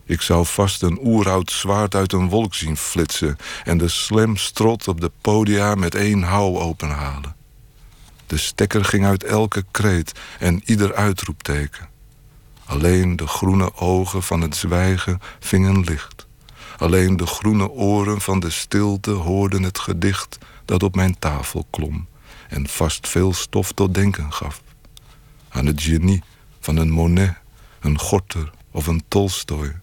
Ik 0.08 0.20
zou 0.20 0.46
vast 0.46 0.82
een 0.82 0.98
oeroud 1.02 1.50
zwaard 1.50 1.94
uit 1.94 2.12
een 2.12 2.28
wolk 2.28 2.54
zien 2.54 2.76
flitsen 2.76 3.36
en 3.64 3.78
de 3.78 3.88
slam 3.88 4.36
strot 4.36 4.88
op 4.88 5.00
de 5.00 5.10
podia 5.20 5.74
met 5.74 5.94
één 5.94 6.22
hou 6.22 6.58
openhalen. 6.58 7.36
De 8.26 8.36
stekker 8.36 8.84
ging 8.84 9.04
uit 9.04 9.24
elke 9.24 9.64
kreet 9.70 10.12
en 10.38 10.62
ieder 10.64 10.94
uitroepteken. 10.94 11.88
Alleen 12.64 13.16
de 13.16 13.26
groene 13.26 13.74
ogen 13.74 14.22
van 14.22 14.40
het 14.40 14.56
zwijgen 14.56 15.20
vingen 15.38 15.80
licht. 15.80 16.26
Alleen 16.78 17.16
de 17.16 17.26
groene 17.26 17.70
oren 17.70 18.20
van 18.20 18.40
de 18.40 18.50
stilte 18.50 19.10
hoorden 19.10 19.62
het 19.62 19.78
gedicht 19.78 20.38
dat 20.64 20.82
op 20.82 20.94
mijn 20.94 21.18
tafel 21.18 21.66
klom 21.70 22.06
en 22.48 22.68
vast 22.68 23.08
veel 23.08 23.32
stof 23.32 23.72
tot 23.72 23.94
denken 23.94 24.32
gaf. 24.32 24.62
Aan 25.48 25.66
het 25.66 25.82
genie 25.82 26.22
van 26.60 26.76
een 26.76 26.90
Monet, 26.90 27.34
een 27.80 27.98
Gorter 27.98 28.50
of 28.70 28.86
een 28.86 29.02
Tolstoy 29.08 29.74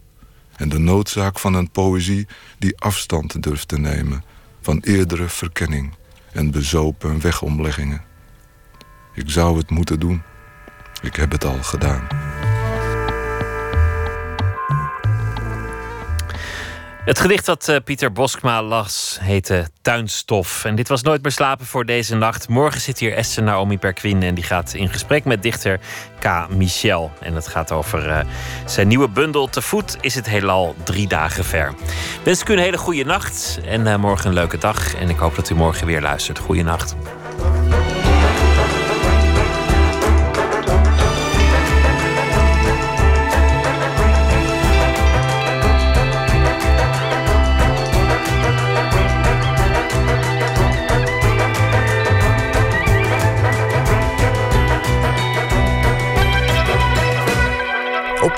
en 0.56 0.70
de 0.70 0.80
noodzaak 0.80 1.40
van 1.40 1.54
een 1.54 1.72
poëzie 1.72 2.28
die 2.60 2.78
afstand 2.78 3.44
durft 3.44 3.68
te 3.68 3.80
nemen 3.80 4.24
van 4.62 4.80
eerdere 4.82 5.30
verkenning 5.30 5.94
en 6.32 6.52
bezopen 6.52 7.22
wegomleggingen. 7.22 8.02
Ik 9.14 9.30
zou 9.30 9.58
het 9.58 9.70
moeten 9.70 10.00
doen. 10.00 10.22
Ik 11.02 11.16
heb 11.16 11.32
het 11.32 11.46
al 11.46 11.64
gedaan. 11.64 12.08
Het 17.06 17.20
gedicht 17.20 17.46
dat 17.46 17.68
uh, 17.70 17.76
Pieter 17.84 18.12
Boskma 18.12 18.64
las 18.64 19.18
heette 19.22 19.68
Tuinstof. 19.82 20.66
En 20.66 20.76
dit 20.76 20.88
was 20.88 21.02
Nooit 21.02 21.22
meer 21.22 21.32
slapen 21.32 21.66
voor 21.66 21.86
deze 21.86 22.16
nacht. 22.16 22.48
Morgen 22.48 22.82
zit 22.82 23.00
hier 23.00 23.14
Esther 23.14 23.44
Naomi 23.44 23.78
Perquin 23.78 24.24
en 24.24 24.36
die 24.36 24.44
gaat 24.44 24.74
in 24.74 24.90
gesprek 24.90 25.26
met 25.26 25.44
dichter 25.44 25.80
K. 26.20 26.48
Michel. 26.50 27.12
En 27.20 27.36
het 27.36 27.48
gaat 27.48 27.72
over 27.72 28.08
uh, 28.08 28.20
zijn 28.66 28.88
nieuwe 28.88 29.10
bundel 29.10 29.48
Te 29.48 29.62
voet 29.62 29.98
is 30.02 30.16
het 30.16 30.26
heelal 30.26 30.76
drie 30.84 31.08
dagen 31.08 31.46
ver. 31.46 31.74
Wens 32.24 32.42
ik 32.42 32.50
u 32.50 32.54
een 32.54 32.60
hele 32.60 32.78
goede 32.78 33.04
nacht 33.04 33.60
en 33.66 33.82
uh, 33.82 33.96
morgen 33.96 34.28
een 34.28 34.34
leuke 34.34 34.58
dag. 34.58 34.96
En 34.96 35.10
ik 35.10 35.18
hoop 35.18 35.36
dat 35.36 35.50
u 35.50 35.56
morgen 35.56 35.88
weer 35.88 36.02
luistert. 36.02 36.40
Goeie 36.40 36.64
nacht. 36.64 36.96